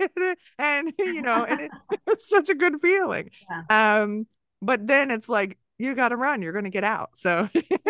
yeah. 0.01 0.35
and 0.59 0.93
you 0.99 1.23
know 1.23 1.45
and 1.45 1.61
it, 1.61 1.71
it's 2.09 2.29
such 2.29 2.49
a 2.49 2.55
good 2.55 2.75
feeling. 2.83 3.31
Um 3.71 4.27
but 4.61 4.87
then 4.87 5.13
it's 5.13 5.29
like 5.29 5.59
you 5.79 5.95
got 5.95 6.09
to 6.09 6.17
run 6.17 6.43
you're 6.43 6.53
going 6.53 6.65
to 6.65 6.71
get 6.71 6.85
out. 6.85 7.11
So 7.15 7.49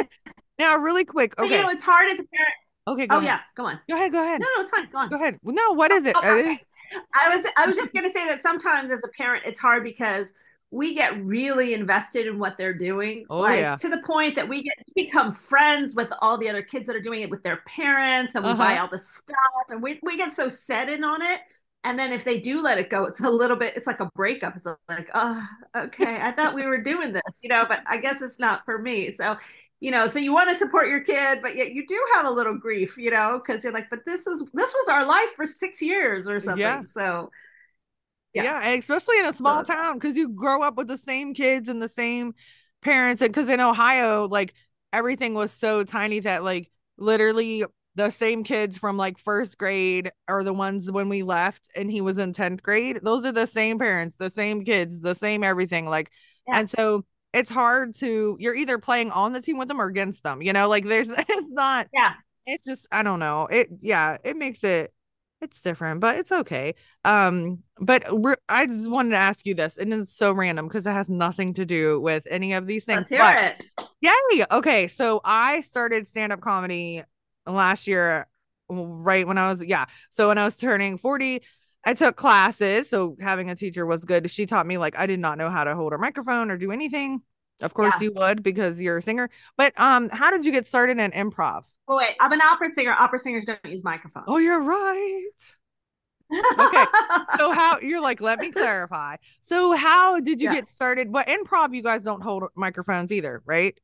now 0.58 0.76
really 0.76 1.06
quick 1.06 1.38
okay 1.38 1.48
but, 1.48 1.54
you 1.54 1.62
know 1.62 1.70
it's 1.70 1.82
hard 1.82 2.10
as 2.10 2.20
a 2.20 2.24
parent 2.24 2.54
Okay. 2.88 3.06
oh 3.10 3.18
ahead. 3.18 3.24
yeah, 3.24 3.40
go 3.54 3.66
on. 3.66 3.78
Go 3.88 3.96
ahead. 3.96 4.12
Go 4.12 4.22
ahead. 4.22 4.40
No, 4.40 4.46
no, 4.56 4.62
it's 4.62 4.70
fine. 4.70 4.88
Go 4.90 4.98
on. 4.98 5.08
Go 5.10 5.16
ahead. 5.16 5.38
No, 5.42 5.72
what 5.72 5.92
is 5.92 6.06
it? 6.06 6.16
Oh, 6.16 6.38
okay. 6.38 6.58
I 7.14 7.36
was 7.36 7.46
I 7.56 7.66
was 7.66 7.76
just 7.76 7.92
gonna 7.94 8.10
say 8.10 8.26
that 8.26 8.40
sometimes 8.40 8.90
as 8.90 9.04
a 9.04 9.08
parent, 9.08 9.44
it's 9.46 9.60
hard 9.60 9.84
because 9.84 10.32
we 10.70 10.94
get 10.94 11.22
really 11.24 11.74
invested 11.74 12.26
in 12.26 12.38
what 12.38 12.56
they're 12.56 12.74
doing. 12.74 13.26
Oh, 13.28 13.40
like, 13.40 13.60
yeah. 13.60 13.76
To 13.76 13.88
the 13.88 13.98
point 13.98 14.36
that 14.36 14.48
we 14.48 14.62
get 14.62 14.74
become 14.94 15.32
friends 15.32 15.94
with 15.94 16.12
all 16.22 16.38
the 16.38 16.48
other 16.48 16.62
kids 16.62 16.86
that 16.86 16.94
are 16.94 17.00
doing 17.00 17.22
it 17.22 17.30
with 17.30 17.42
their 17.42 17.58
parents 17.66 18.36
and 18.36 18.44
we 18.44 18.52
uh-huh. 18.52 18.58
buy 18.58 18.78
all 18.78 18.88
the 18.88 18.98
stuff 18.98 19.36
and 19.68 19.82
we, 19.82 19.98
we 20.02 20.16
get 20.16 20.30
so 20.30 20.48
set 20.48 20.88
in 20.88 21.02
on 21.02 21.22
it. 21.22 21.40
And 21.82 21.98
then 21.98 22.12
if 22.12 22.24
they 22.24 22.38
do 22.38 22.60
let 22.60 22.76
it 22.76 22.90
go, 22.90 23.06
it's 23.06 23.20
a 23.20 23.30
little 23.30 23.56
bit, 23.56 23.74
it's 23.74 23.86
like 23.86 24.00
a 24.00 24.10
breakup. 24.14 24.54
It's 24.54 24.66
like, 24.88 25.08
oh, 25.14 25.46
okay. 25.74 26.18
I 26.20 26.30
thought 26.30 26.54
we 26.54 26.66
were 26.66 26.80
doing 26.80 27.12
this, 27.12 27.40
you 27.42 27.48
know, 27.48 27.64
but 27.66 27.80
I 27.86 27.96
guess 27.96 28.20
it's 28.20 28.38
not 28.38 28.66
for 28.66 28.78
me. 28.78 29.08
So, 29.08 29.36
you 29.80 29.90
know, 29.90 30.06
so 30.06 30.18
you 30.18 30.30
want 30.32 30.50
to 30.50 30.54
support 30.54 30.88
your 30.88 31.00
kid, 31.00 31.40
but 31.42 31.56
yet 31.56 31.72
you 31.72 31.86
do 31.86 31.98
have 32.14 32.26
a 32.26 32.30
little 32.30 32.54
grief, 32.54 32.98
you 32.98 33.10
know, 33.10 33.40
because 33.42 33.64
you're 33.64 33.72
like, 33.72 33.88
but 33.88 34.04
this 34.04 34.26
is, 34.26 34.44
this 34.52 34.74
was 34.74 34.88
our 34.90 35.06
life 35.06 35.32
for 35.34 35.46
six 35.46 35.80
years 35.80 36.28
or 36.28 36.38
something. 36.38 36.60
Yeah. 36.60 36.84
So, 36.84 37.30
yeah, 38.34 38.42
yeah 38.42 38.70
especially 38.74 39.18
in 39.18 39.26
a 39.26 39.32
small 39.32 39.64
so, 39.64 39.72
town 39.72 39.94
because 39.94 40.18
you 40.18 40.28
grow 40.28 40.62
up 40.62 40.76
with 40.76 40.86
the 40.86 40.98
same 40.98 41.32
kids 41.32 41.70
and 41.70 41.80
the 41.80 41.88
same 41.88 42.34
parents. 42.82 43.22
And 43.22 43.32
because 43.32 43.48
in 43.48 43.58
Ohio, 43.58 44.28
like 44.28 44.52
everything 44.92 45.32
was 45.32 45.50
so 45.50 45.82
tiny 45.82 46.20
that 46.20 46.44
like 46.44 46.70
literally 46.98 47.64
the 48.00 48.10
same 48.10 48.44
kids 48.44 48.78
from 48.78 48.96
like 48.96 49.18
first 49.18 49.58
grade 49.58 50.10
are 50.26 50.42
the 50.42 50.52
ones 50.52 50.90
when 50.90 51.08
we 51.08 51.22
left 51.22 51.70
and 51.76 51.90
he 51.90 52.00
was 52.00 52.16
in 52.16 52.32
10th 52.32 52.62
grade. 52.62 53.00
Those 53.02 53.26
are 53.26 53.32
the 53.32 53.46
same 53.46 53.78
parents, 53.78 54.16
the 54.16 54.30
same 54.30 54.64
kids, 54.64 55.00
the 55.00 55.14
same 55.14 55.44
everything. 55.44 55.86
Like, 55.86 56.10
yeah. 56.48 56.60
and 56.60 56.70
so 56.70 57.04
it's 57.34 57.50
hard 57.50 57.94
to, 57.96 58.36
you're 58.40 58.54
either 58.54 58.78
playing 58.78 59.10
on 59.10 59.34
the 59.34 59.42
team 59.42 59.58
with 59.58 59.68
them 59.68 59.80
or 59.80 59.86
against 59.86 60.22
them, 60.22 60.40
you 60.40 60.52
know, 60.52 60.68
like 60.68 60.84
there's, 60.84 61.08
it's 61.18 61.48
not, 61.50 61.88
yeah, 61.92 62.14
it's 62.46 62.64
just, 62.64 62.86
I 62.90 63.02
don't 63.02 63.20
know. 63.20 63.48
It, 63.50 63.68
yeah, 63.80 64.16
it 64.24 64.36
makes 64.36 64.64
it, 64.64 64.92
it's 65.42 65.60
different, 65.60 66.00
but 66.00 66.16
it's 66.16 66.32
okay. 66.32 66.74
Um, 67.04 67.60
but 67.78 68.04
I 68.48 68.66
just 68.66 68.90
wanted 68.90 69.10
to 69.10 69.16
ask 69.16 69.46
you 69.46 69.54
this, 69.54 69.78
and 69.78 69.92
it's 69.92 70.14
so 70.14 70.32
random 70.32 70.68
because 70.68 70.86
it 70.86 70.92
has 70.92 71.08
nothing 71.08 71.54
to 71.54 71.64
do 71.64 71.98
with 72.00 72.26
any 72.30 72.52
of 72.52 72.66
these 72.66 72.84
things. 72.84 73.10
Let's 73.10 73.56
hear 73.56 73.56
but, 73.78 73.86
it. 74.02 74.18
Yay! 74.32 74.46
Okay, 74.50 74.86
so 74.86 75.20
I 75.24 75.60
started 75.60 76.06
stand 76.06 76.32
up 76.32 76.42
comedy 76.42 77.02
last 77.54 77.86
year, 77.86 78.26
right 78.68 79.26
when 79.26 79.38
I 79.38 79.50
was 79.50 79.64
yeah. 79.64 79.86
So 80.10 80.28
when 80.28 80.38
I 80.38 80.44
was 80.44 80.56
turning 80.56 80.98
forty, 80.98 81.42
I 81.84 81.94
took 81.94 82.16
classes. 82.16 82.88
So 82.88 83.16
having 83.20 83.50
a 83.50 83.56
teacher 83.56 83.86
was 83.86 84.04
good. 84.04 84.30
She 84.30 84.46
taught 84.46 84.66
me 84.66 84.78
like 84.78 84.98
I 84.98 85.06
did 85.06 85.20
not 85.20 85.38
know 85.38 85.50
how 85.50 85.64
to 85.64 85.74
hold 85.74 85.92
a 85.92 85.98
microphone 85.98 86.50
or 86.50 86.56
do 86.56 86.72
anything. 86.72 87.22
Of 87.60 87.74
course 87.74 87.94
yeah. 88.00 88.06
you 88.06 88.12
would 88.14 88.42
because 88.42 88.80
you're 88.80 88.98
a 88.98 89.02
singer. 89.02 89.28
But 89.56 89.78
um, 89.78 90.08
how 90.08 90.30
did 90.30 90.44
you 90.44 90.52
get 90.52 90.66
started 90.66 90.98
in 90.98 91.10
improv? 91.12 91.64
Oh 91.88 91.96
wait, 91.96 92.14
I'm 92.20 92.32
an 92.32 92.40
opera 92.40 92.68
singer. 92.68 92.92
Opera 92.98 93.18
singers 93.18 93.44
don't 93.44 93.58
use 93.64 93.84
microphones. 93.84 94.26
Oh, 94.28 94.38
you're 94.38 94.62
right. 94.62 95.30
okay. 96.32 96.84
So 97.38 97.52
how 97.52 97.78
you're 97.80 98.02
like, 98.02 98.20
let 98.20 98.38
me 98.38 98.50
clarify. 98.50 99.16
So 99.40 99.74
how 99.74 100.20
did 100.20 100.40
you 100.40 100.48
yeah. 100.48 100.56
get 100.56 100.68
started? 100.68 101.12
What 101.12 101.26
improv 101.28 101.74
you 101.74 101.82
guys 101.82 102.04
don't 102.04 102.22
hold 102.22 102.44
microphones 102.54 103.12
either, 103.12 103.42
right? 103.46 103.78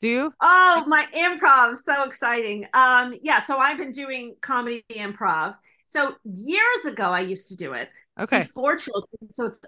Do 0.00 0.08
you? 0.08 0.34
Oh, 0.40 0.84
my 0.86 1.06
improv, 1.14 1.74
so 1.74 2.04
exciting. 2.04 2.66
Um, 2.74 3.14
yeah, 3.22 3.42
so 3.42 3.56
I've 3.56 3.78
been 3.78 3.92
doing 3.92 4.36
comedy 4.42 4.84
improv. 4.90 5.56
So 5.88 6.14
years 6.24 6.84
ago 6.86 7.10
I 7.10 7.20
used 7.20 7.48
to 7.48 7.56
do 7.56 7.72
it. 7.72 7.88
Okay. 8.18 8.42
Four 8.42 8.76
children. 8.76 9.30
So 9.30 9.46
it's 9.46 9.60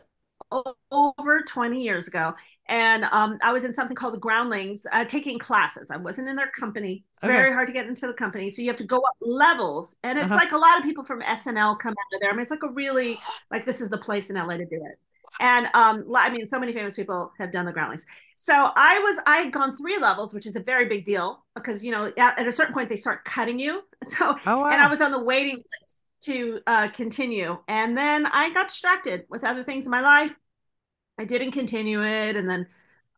over 0.90 1.42
20 1.46 1.82
years 1.82 2.08
ago 2.08 2.32
and 2.68 3.04
um, 3.12 3.36
i 3.42 3.52
was 3.52 3.64
in 3.64 3.72
something 3.72 3.94
called 3.94 4.14
the 4.14 4.18
groundlings 4.18 4.86
uh, 4.92 5.04
taking 5.04 5.38
classes 5.38 5.90
i 5.90 5.96
wasn't 5.96 6.26
in 6.26 6.34
their 6.34 6.50
company 6.58 7.04
it's 7.10 7.22
okay. 7.22 7.30
very 7.30 7.52
hard 7.52 7.66
to 7.66 7.72
get 7.72 7.86
into 7.86 8.06
the 8.06 8.14
company 8.14 8.48
so 8.48 8.62
you 8.62 8.68
have 8.68 8.76
to 8.76 8.86
go 8.86 8.96
up 8.96 9.14
levels 9.20 9.98
and 10.04 10.18
it's 10.18 10.26
uh-huh. 10.26 10.36
like 10.36 10.52
a 10.52 10.56
lot 10.56 10.78
of 10.78 10.84
people 10.84 11.04
from 11.04 11.20
snl 11.20 11.78
come 11.78 11.92
out 11.92 12.14
of 12.14 12.20
there 12.20 12.30
i 12.30 12.32
mean 12.32 12.40
it's 12.40 12.50
like 12.50 12.62
a 12.62 12.70
really 12.70 13.18
like 13.50 13.66
this 13.66 13.82
is 13.82 13.90
the 13.90 13.98
place 13.98 14.30
in 14.30 14.36
la 14.36 14.56
to 14.56 14.64
do 14.64 14.76
it 14.76 14.98
and 15.40 15.68
um, 15.74 16.04
i 16.16 16.30
mean 16.30 16.44
so 16.46 16.58
many 16.58 16.72
famous 16.72 16.96
people 16.96 17.32
have 17.38 17.50
done 17.50 17.66
the 17.66 17.72
groundlings 17.72 18.06
so 18.36 18.70
i 18.76 18.98
was 18.98 19.20
i 19.26 19.38
had 19.38 19.52
gone 19.52 19.76
three 19.76 19.98
levels 19.98 20.34
which 20.34 20.46
is 20.46 20.56
a 20.56 20.60
very 20.60 20.86
big 20.86 21.04
deal 21.04 21.44
because 21.54 21.84
you 21.84 21.90
know 21.90 22.12
at, 22.16 22.38
at 22.38 22.46
a 22.46 22.52
certain 22.52 22.74
point 22.74 22.88
they 22.88 22.96
start 22.96 23.24
cutting 23.24 23.58
you 23.58 23.82
so 24.06 24.34
oh, 24.46 24.62
wow. 24.62 24.70
and 24.70 24.80
i 24.80 24.88
was 24.88 25.00
on 25.00 25.10
the 25.10 25.22
waiting 25.22 25.56
list 25.56 25.98
to 26.20 26.60
uh, 26.66 26.88
continue. 26.88 27.58
And 27.68 27.96
then 27.96 28.26
I 28.26 28.50
got 28.52 28.68
distracted 28.68 29.24
with 29.28 29.44
other 29.44 29.62
things 29.62 29.86
in 29.86 29.90
my 29.90 30.00
life. 30.00 30.36
I 31.18 31.24
didn't 31.24 31.52
continue 31.52 32.04
it. 32.04 32.36
And 32.36 32.48
then, 32.48 32.66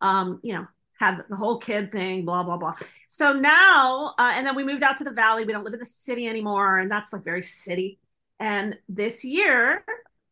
um, 0.00 0.40
you 0.42 0.54
know, 0.54 0.66
had 0.98 1.24
the 1.28 1.36
whole 1.36 1.58
kid 1.58 1.90
thing, 1.90 2.24
blah, 2.24 2.42
blah, 2.42 2.58
blah. 2.58 2.74
So 3.08 3.32
now, 3.32 4.14
uh, 4.18 4.32
and 4.34 4.46
then 4.46 4.54
we 4.54 4.64
moved 4.64 4.82
out 4.82 4.98
to 4.98 5.04
the 5.04 5.10
valley. 5.10 5.44
We 5.44 5.52
don't 5.52 5.64
live 5.64 5.72
in 5.72 5.80
the 5.80 5.86
city 5.86 6.26
anymore. 6.26 6.78
And 6.78 6.90
that's 6.90 7.12
like 7.12 7.24
very 7.24 7.42
city. 7.42 7.98
And 8.38 8.78
this 8.88 9.24
year, 9.24 9.84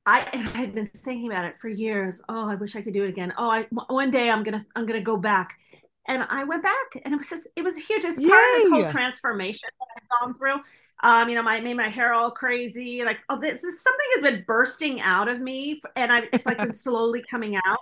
I, 0.08 0.26
I 0.32 0.58
had 0.58 0.74
been 0.74 0.86
thinking 0.86 1.30
about 1.30 1.44
it 1.44 1.58
for 1.58 1.68
years. 1.68 2.22
Oh, 2.28 2.48
I 2.48 2.54
wish 2.54 2.76
I 2.76 2.80
could 2.80 2.94
do 2.94 3.04
it 3.04 3.10
again. 3.10 3.34
Oh, 3.36 3.50
I, 3.50 3.66
one 3.88 4.10
day 4.10 4.30
I'm 4.30 4.42
gonna 4.42 4.60
I'm 4.74 4.86
gonna 4.86 5.00
go 5.00 5.16
back 5.16 5.58
and 6.06 6.26
I 6.30 6.44
went 6.44 6.62
back, 6.62 7.02
and 7.04 7.12
it 7.12 7.16
was 7.16 7.28
just 7.28 7.48
it 7.54 7.62
was 7.62 7.76
huge. 7.76 8.04
It's 8.04 8.18
part 8.18 8.32
Yay. 8.32 8.56
of 8.56 8.62
this 8.62 8.70
whole 8.70 8.88
transformation 8.88 9.68
that 9.78 9.86
I've 9.96 10.20
gone 10.20 10.34
through. 10.34 10.62
Um, 11.02 11.28
you 11.28 11.34
know, 11.34 11.42
my 11.42 11.60
made 11.60 11.76
my 11.76 11.88
hair 11.88 12.14
all 12.14 12.30
crazy. 12.30 13.04
Like, 13.04 13.18
oh, 13.28 13.38
this 13.38 13.62
is 13.62 13.82
something 13.82 14.06
has 14.14 14.22
been 14.22 14.44
bursting 14.46 15.00
out 15.02 15.28
of 15.28 15.40
me, 15.40 15.82
and 15.94 16.10
I 16.10 16.22
it's 16.32 16.46
like 16.46 16.56
been 16.56 16.72
slowly 16.72 17.22
coming 17.30 17.56
out. 17.56 17.78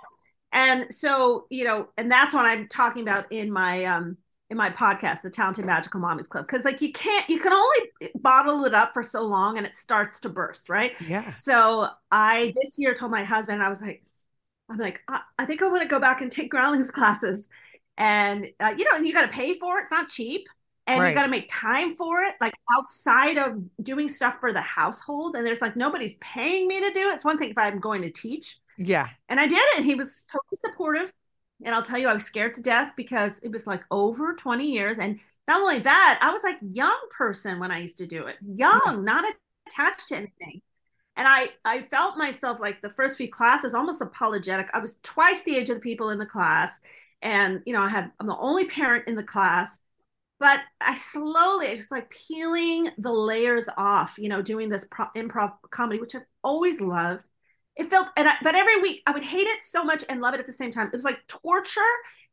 And 0.51 0.91
so, 0.93 1.45
you 1.49 1.63
know, 1.63 1.87
and 1.97 2.11
that's 2.11 2.33
what 2.33 2.45
I'm 2.45 2.67
talking 2.67 3.03
about 3.03 3.31
in 3.31 3.51
my 3.51 3.85
um 3.85 4.17
in 4.49 4.57
my 4.57 4.69
podcast, 4.69 5.21
the 5.21 5.29
Talented 5.29 5.65
Magical 5.65 5.99
Mommies 5.99 6.29
Club, 6.29 6.47
because 6.47 6.63
like 6.63 6.81
you 6.81 6.91
can't, 6.91 7.29
you 7.29 7.39
can 7.39 7.51
only 7.51 7.79
bottle 8.15 8.63
it 8.65 8.73
up 8.73 8.93
for 8.93 9.03
so 9.03 9.21
long, 9.21 9.57
and 9.57 9.67
it 9.67 9.73
starts 9.73 10.19
to 10.21 10.29
burst, 10.29 10.69
right? 10.69 10.95
Yeah. 11.01 11.33
So 11.33 11.89
I 12.11 12.53
this 12.61 12.75
year 12.77 12.95
told 12.95 13.11
my 13.11 13.23
husband, 13.23 13.61
I 13.61 13.69
was 13.69 13.81
like, 13.81 14.03
I'm 14.69 14.77
like, 14.77 15.01
I, 15.07 15.21
I 15.37 15.45
think 15.45 15.61
I 15.61 15.67
want 15.67 15.81
to 15.81 15.87
go 15.87 15.99
back 15.99 16.21
and 16.21 16.31
take 16.31 16.49
groundlings 16.49 16.91
classes. 16.91 17.49
And 17.97 18.47
uh, 18.59 18.75
you 18.77 18.85
know 18.85 18.95
and 18.95 19.07
you 19.07 19.13
got 19.13 19.23
to 19.23 19.27
pay 19.27 19.53
for 19.53 19.79
it 19.79 19.83
it's 19.83 19.91
not 19.91 20.07
cheap. 20.07 20.47
And 20.85 21.01
right. 21.01 21.09
you 21.09 21.15
got 21.15 21.23
to 21.23 21.27
make 21.27 21.49
time 21.49 21.93
for 21.95 22.21
it 22.21 22.35
like 22.39 22.53
outside 22.77 23.37
of 23.37 23.61
doing 23.83 24.07
stuff 24.07 24.39
for 24.39 24.53
the 24.53 24.61
household. 24.61 25.35
And 25.35 25.45
there's 25.45 25.61
like 25.61 25.75
nobody's 25.75 26.13
paying 26.15 26.67
me 26.67 26.79
to 26.79 26.91
do 26.91 27.09
it. 27.09 27.15
It's 27.15 27.25
one 27.25 27.37
thing 27.37 27.49
if 27.49 27.57
i'm 27.57 27.79
going 27.79 28.01
to 28.03 28.09
teach. 28.09 28.57
Yeah. 28.77 29.09
And 29.27 29.39
i 29.39 29.47
did 29.47 29.57
it 29.57 29.77
and 29.77 29.85
he 29.85 29.95
was 29.95 30.25
totally 30.31 30.55
supportive 30.55 31.11
and 31.63 31.73
i'll 31.73 31.83
tell 31.83 31.99
you 31.99 32.07
i 32.07 32.13
was 32.13 32.23
scared 32.23 32.53
to 32.53 32.61
death 32.61 32.93
because 32.95 33.39
it 33.39 33.51
was 33.51 33.67
like 33.67 33.83
over 33.91 34.33
20 34.33 34.69
years. 34.71 34.99
And 34.99 35.19
not 35.47 35.61
only 35.61 35.79
that 35.79 36.19
i 36.21 36.31
was 36.31 36.43
like 36.43 36.57
young 36.61 36.99
person 37.15 37.59
when 37.59 37.71
i 37.71 37.79
used 37.79 37.97
to 37.97 38.07
do 38.07 38.27
it. 38.27 38.37
Young 38.45 38.81
yeah. 38.85 39.01
not 39.01 39.25
attached 39.67 40.09
to 40.09 40.17
anything. 40.17 40.61
And 41.15 41.27
I, 41.27 41.49
I 41.65 41.81
felt 41.81 42.15
myself 42.15 42.59
like 42.59 42.79
the 42.81 42.91
first 42.91 43.17
few 43.17 43.27
classes 43.27 43.73
almost 43.73 44.03
apologetic. 44.03 44.69
I 44.73 44.79
was 44.79 44.99
twice 45.01 45.41
the 45.41 45.57
age 45.57 45.71
of 45.71 45.77
the 45.77 45.81
people 45.81 46.11
in 46.11 46.19
the 46.19 46.27
class. 46.27 46.79
And 47.23 47.63
you 47.65 47.73
know 47.73 47.81
i 47.81 47.89
had 47.89 48.11
i'm 48.19 48.27
the 48.27 48.37
only 48.37 48.65
parent 48.65 49.07
in 49.07 49.15
the 49.15 49.23
class. 49.23 49.81
But 50.39 50.59
i 50.79 50.93
slowly 50.93 51.75
just 51.75 51.91
like 51.91 52.11
peeling 52.11 52.89
the 52.99 53.11
layers 53.11 53.67
off 53.77 54.17
you 54.19 54.29
know 54.29 54.41
doing 54.41 54.69
this 54.69 54.85
pro- 54.91 55.07
improv 55.15 55.53
comedy 55.71 55.99
which 55.99 56.13
i've 56.13 56.21
always 56.43 56.79
loved 56.79 57.27
it 57.77 57.89
felt 57.89 58.09
and 58.17 58.27
I, 58.27 58.35
but 58.43 58.55
every 58.55 58.81
week 58.81 59.03
i 59.07 59.11
would 59.11 59.23
hate 59.23 59.47
it 59.47 59.61
so 59.61 59.83
much 59.83 60.03
and 60.09 60.21
love 60.21 60.33
it 60.33 60.39
at 60.39 60.45
the 60.45 60.53
same 60.53 60.71
time 60.71 60.87
it 60.87 60.95
was 60.95 61.05
like 61.05 61.25
torture 61.27 61.81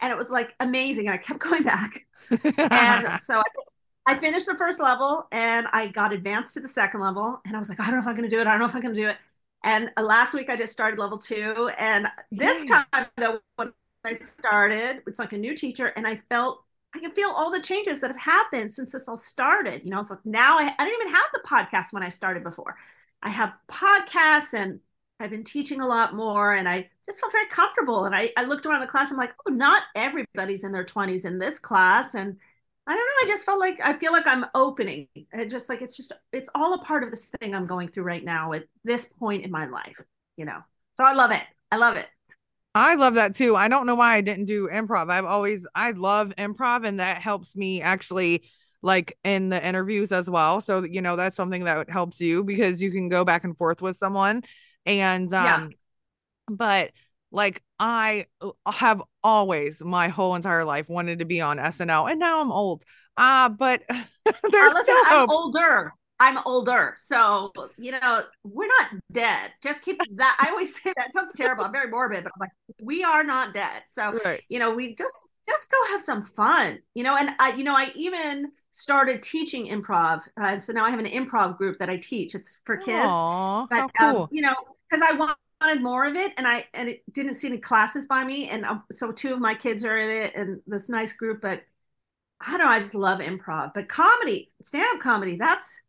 and 0.00 0.10
it 0.12 0.16
was 0.16 0.30
like 0.30 0.54
amazing 0.60 1.06
and 1.06 1.14
i 1.14 1.18
kept 1.18 1.38
going 1.48 1.62
back 1.62 2.06
and 2.30 3.20
so 3.20 3.38
I, 3.38 4.12
I 4.12 4.18
finished 4.18 4.46
the 4.46 4.56
first 4.56 4.80
level 4.80 5.26
and 5.32 5.66
i 5.72 5.86
got 5.86 6.12
advanced 6.12 6.54
to 6.54 6.60
the 6.60 6.68
second 6.68 7.00
level 7.00 7.40
and 7.46 7.56
i 7.56 7.58
was 7.58 7.68
like 7.68 7.80
i 7.80 7.86
don't 7.86 7.94
know 7.94 8.00
if 8.00 8.06
i'm 8.06 8.16
going 8.16 8.28
to 8.28 8.34
do 8.34 8.40
it 8.40 8.46
i 8.46 8.50
don't 8.50 8.60
know 8.60 8.66
if 8.66 8.74
i'm 8.74 8.80
going 8.80 8.94
to 8.94 9.00
do 9.00 9.08
it 9.08 9.16
and 9.64 9.90
uh, 9.96 10.02
last 10.02 10.34
week 10.34 10.50
i 10.50 10.56
just 10.56 10.72
started 10.72 10.98
level 10.98 11.18
two 11.18 11.70
and 11.78 12.08
this 12.30 12.64
time 12.64 13.06
though 13.16 13.40
when 13.56 13.72
I 14.04 14.14
started. 14.14 15.02
It's 15.06 15.18
like 15.18 15.32
a 15.32 15.38
new 15.38 15.54
teacher, 15.54 15.86
and 15.96 16.06
I 16.06 16.16
felt 16.28 16.62
I 16.94 17.00
can 17.00 17.10
feel 17.10 17.30
all 17.30 17.50
the 17.50 17.60
changes 17.60 18.00
that 18.00 18.08
have 18.08 18.20
happened 18.20 18.70
since 18.70 18.92
this 18.92 19.08
all 19.08 19.16
started. 19.16 19.82
You 19.82 19.90
know, 19.90 19.98
it's 19.98 20.10
like 20.10 20.24
now 20.24 20.58
I, 20.58 20.72
I 20.78 20.84
didn't 20.84 21.00
even 21.00 21.14
have 21.14 21.24
the 21.32 21.40
podcast 21.46 21.92
when 21.92 22.02
I 22.02 22.08
started 22.08 22.44
before. 22.44 22.76
I 23.22 23.30
have 23.30 23.54
podcasts 23.68 24.54
and 24.54 24.78
I've 25.20 25.30
been 25.30 25.44
teaching 25.44 25.80
a 25.80 25.86
lot 25.86 26.14
more 26.14 26.54
and 26.54 26.68
I 26.68 26.88
just 27.06 27.20
felt 27.20 27.32
very 27.32 27.46
comfortable. 27.46 28.04
And 28.04 28.14
I, 28.14 28.30
I 28.36 28.44
looked 28.44 28.66
around 28.66 28.80
the 28.80 28.86
class, 28.86 29.10
I'm 29.10 29.16
like, 29.16 29.34
oh, 29.46 29.52
not 29.52 29.84
everybody's 29.94 30.64
in 30.64 30.72
their 30.72 30.84
20s 30.84 31.24
in 31.24 31.38
this 31.38 31.58
class. 31.58 32.14
And 32.14 32.36
I 32.86 32.94
don't 32.94 32.98
know, 32.98 33.26
I 33.26 33.28
just 33.28 33.46
felt 33.46 33.60
like 33.60 33.80
I 33.82 33.96
feel 33.98 34.12
like 34.12 34.26
I'm 34.26 34.46
opening. 34.54 35.08
And 35.32 35.48
just 35.48 35.68
like 35.68 35.82
it's 35.82 35.96
just 35.96 36.12
it's 36.32 36.50
all 36.54 36.74
a 36.74 36.78
part 36.78 37.04
of 37.04 37.10
this 37.10 37.30
thing 37.40 37.54
I'm 37.54 37.66
going 37.66 37.88
through 37.88 38.04
right 38.04 38.24
now 38.24 38.52
at 38.52 38.64
this 38.82 39.06
point 39.06 39.44
in 39.44 39.50
my 39.50 39.66
life, 39.66 40.00
you 40.36 40.44
know. 40.44 40.60
So 40.94 41.04
I 41.04 41.12
love 41.12 41.30
it. 41.30 41.42
I 41.70 41.76
love 41.76 41.96
it. 41.96 42.06
I 42.74 42.96
love 42.96 43.14
that 43.14 43.36
too. 43.36 43.54
I 43.54 43.68
don't 43.68 43.86
know 43.86 43.94
why 43.94 44.16
I 44.16 44.20
didn't 44.20 44.46
do 44.46 44.68
improv. 44.68 45.10
I've 45.10 45.24
always 45.24 45.66
I 45.74 45.92
love 45.92 46.32
improv 46.36 46.84
and 46.84 46.98
that 46.98 47.18
helps 47.18 47.54
me 47.54 47.80
actually 47.80 48.44
like 48.82 49.16
in 49.24 49.48
the 49.48 49.66
interviews 49.66 50.10
as 50.12 50.28
well. 50.28 50.60
So 50.60 50.82
you 50.82 51.00
know 51.00 51.14
that's 51.14 51.36
something 51.36 51.64
that 51.64 51.88
helps 51.88 52.20
you 52.20 52.42
because 52.42 52.82
you 52.82 52.90
can 52.90 53.08
go 53.08 53.24
back 53.24 53.44
and 53.44 53.56
forth 53.56 53.80
with 53.80 53.96
someone 53.96 54.42
and 54.86 55.32
um 55.32 55.44
yeah. 55.44 55.68
but 56.48 56.92
like 57.30 57.62
I 57.78 58.26
uh, 58.40 58.50
have 58.70 59.02
always 59.22 59.82
my 59.82 60.08
whole 60.08 60.34
entire 60.34 60.64
life 60.64 60.88
wanted 60.88 61.18
to 61.18 61.24
be 61.24 61.40
on 61.40 61.58
SNL 61.58 62.10
and 62.10 62.20
now 62.20 62.40
I'm 62.40 62.52
old. 62.52 62.84
Uh 63.16 63.48
but 63.48 63.82
there's 63.88 64.74
listen, 64.74 64.82
still 64.84 64.96
I'm 65.08 65.30
older. 65.30 65.92
I'm 66.20 66.38
older. 66.46 66.94
So, 66.96 67.52
you 67.76 67.90
know, 67.90 68.22
we're 68.44 68.68
not 68.68 69.00
dead. 69.12 69.52
Just 69.62 69.82
keep 69.82 70.00
that. 70.16 70.36
I 70.40 70.50
always 70.50 70.80
say 70.80 70.92
that 70.96 71.12
sounds 71.12 71.32
terrible. 71.36 71.64
I'm 71.64 71.72
very 71.72 71.90
morbid, 71.90 72.24
but 72.24 72.32
I'm 72.34 72.40
like, 72.40 72.50
we 72.80 73.02
are 73.02 73.24
not 73.24 73.52
dead. 73.52 73.82
So, 73.88 74.18
right. 74.24 74.40
you 74.48 74.58
know, 74.58 74.72
we 74.72 74.94
just 74.94 75.14
just 75.46 75.70
go 75.70 75.76
have 75.90 76.00
some 76.00 76.24
fun, 76.24 76.78
you 76.94 77.02
know. 77.02 77.16
And 77.16 77.32
I, 77.38 77.52
you 77.52 77.64
know, 77.64 77.74
I 77.74 77.92
even 77.94 78.50
started 78.70 79.20
teaching 79.22 79.66
improv. 79.66 80.22
Uh, 80.40 80.58
so 80.58 80.72
now 80.72 80.84
I 80.84 80.90
have 80.90 80.98
an 81.00 81.06
improv 81.06 81.58
group 81.58 81.78
that 81.78 81.90
I 81.90 81.96
teach. 81.98 82.34
It's 82.34 82.60
for 82.64 82.76
kids. 82.76 82.98
Aww, 82.98 83.68
but, 83.68 83.90
cool. 83.98 84.22
um, 84.22 84.28
you 84.30 84.40
know, 84.40 84.54
because 84.90 85.02
I 85.02 85.12
wanted 85.12 85.82
more 85.82 86.06
of 86.06 86.16
it, 86.16 86.32
and 86.36 86.46
I 86.46 86.64
and 86.74 86.88
it 86.88 87.02
didn't 87.12 87.36
see 87.36 87.48
any 87.48 87.58
classes 87.58 88.06
by 88.06 88.24
me, 88.24 88.48
and 88.48 88.64
um, 88.64 88.82
so 88.92 89.12
two 89.12 89.32
of 89.32 89.40
my 89.40 89.54
kids 89.54 89.84
are 89.84 89.98
in 89.98 90.10
it, 90.10 90.36
and 90.36 90.60
this 90.66 90.88
nice 90.88 91.12
group. 91.12 91.40
But 91.40 91.62
I 92.40 92.50
don't 92.56 92.66
know. 92.66 92.72
I 92.72 92.78
just 92.78 92.94
love 92.94 93.20
improv, 93.20 93.72
but 93.74 93.88
comedy, 93.88 94.52
stand 94.62 94.86
up 94.94 95.00
comedy. 95.00 95.36
That's 95.36 95.80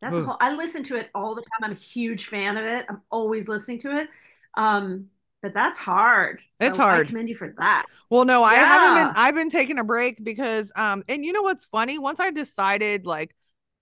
that's 0.00 0.18
whole, 0.18 0.36
I 0.40 0.54
listen 0.54 0.82
to 0.84 0.96
it 0.96 1.08
all 1.14 1.34
the 1.34 1.40
time. 1.42 1.60
I'm 1.62 1.72
a 1.72 1.74
huge 1.74 2.26
fan 2.26 2.56
of 2.56 2.64
it. 2.64 2.84
I'm 2.88 3.00
always 3.10 3.48
listening 3.48 3.78
to 3.80 3.98
it. 4.00 4.08
Um, 4.56 5.06
but 5.40 5.54
that's 5.54 5.78
hard. 5.78 6.40
So 6.60 6.66
it's 6.66 6.76
hard. 6.78 7.06
I 7.06 7.08
commend 7.08 7.28
you 7.28 7.34
for 7.34 7.54
that. 7.58 7.86
Well, 8.10 8.24
no, 8.24 8.40
yeah. 8.40 8.46
I 8.46 8.54
haven't 8.54 9.02
been. 9.04 9.12
I've 9.16 9.34
been 9.34 9.50
taking 9.50 9.78
a 9.78 9.84
break 9.84 10.22
because, 10.22 10.70
um, 10.76 11.02
and 11.08 11.24
you 11.24 11.32
know 11.32 11.42
what's 11.42 11.64
funny? 11.64 11.98
Once 11.98 12.20
I 12.20 12.30
decided, 12.30 13.06
like, 13.06 13.34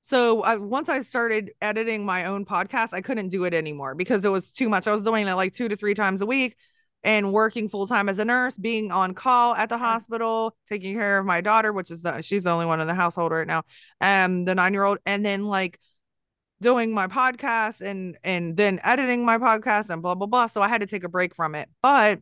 so 0.03 0.42
I, 0.42 0.57
once 0.57 0.88
I 0.88 1.00
started 1.00 1.53
editing 1.62 2.05
my 2.05 2.24
own 2.24 2.44
podcast, 2.44 2.92
I 2.92 3.00
couldn't 3.00 3.28
do 3.28 3.44
it 3.44 3.55
anymore 3.55 3.94
because 3.94 4.24
it 4.24 4.30
was 4.30 4.53
too 4.53 4.68
much. 4.68 4.86
I 4.86 4.92
was 4.92 5.05
doing 5.05 5.26
it 5.26 5.34
like 5.34 5.53
two 5.53 5.68
to 5.68 5.76
three 5.76 5.94
times 5.94 6.20
a 6.20 6.26
week 6.26 6.57
and 7.05 7.32
working 7.32 7.68
full 7.68 7.86
time 7.86 8.09
as 8.09 8.18
a 8.18 8.24
nurse, 8.24 8.57
being 8.57 8.90
on 8.90 9.14
call 9.14 9.55
at 9.55 9.68
the 9.68 9.78
hospital, 9.78 10.57
taking 10.68 10.94
care 10.94 11.18
of 11.18 11.26
my 11.26 11.40
daughter, 11.40 11.72
which 11.72 11.90
is 11.90 12.03
the, 12.03 12.20
she's 12.20 12.44
the 12.44 12.50
only 12.50 12.66
one 12.66 12.80
in 12.80 12.86
the 12.86 12.94
household 12.94 13.32
right 13.32 13.46
now, 13.46 13.62
um, 14.00 14.44
the 14.44 14.55
nine 14.55 14.72
year 14.72 14.84
old, 14.84 14.98
and 15.07 15.24
then 15.24 15.46
like 15.46 15.78
doing 16.61 16.94
my 16.94 17.09
podcast 17.09 17.80
and 17.80 18.16
and 18.24 18.57
then 18.57 18.80
editing 18.84 19.26
my 19.26 19.36
podcast 19.36 19.90
and 19.90 20.00
blah 20.00 20.14
blah 20.14 20.26
blah. 20.26 20.46
So 20.46 20.62
i 20.62 20.68
had 20.68 20.80
to 20.80 20.86
take 20.86 21.05
a 21.05 21.09
break 21.09 21.34
from 21.34 21.55
it. 21.55 21.68
But 21.82 22.20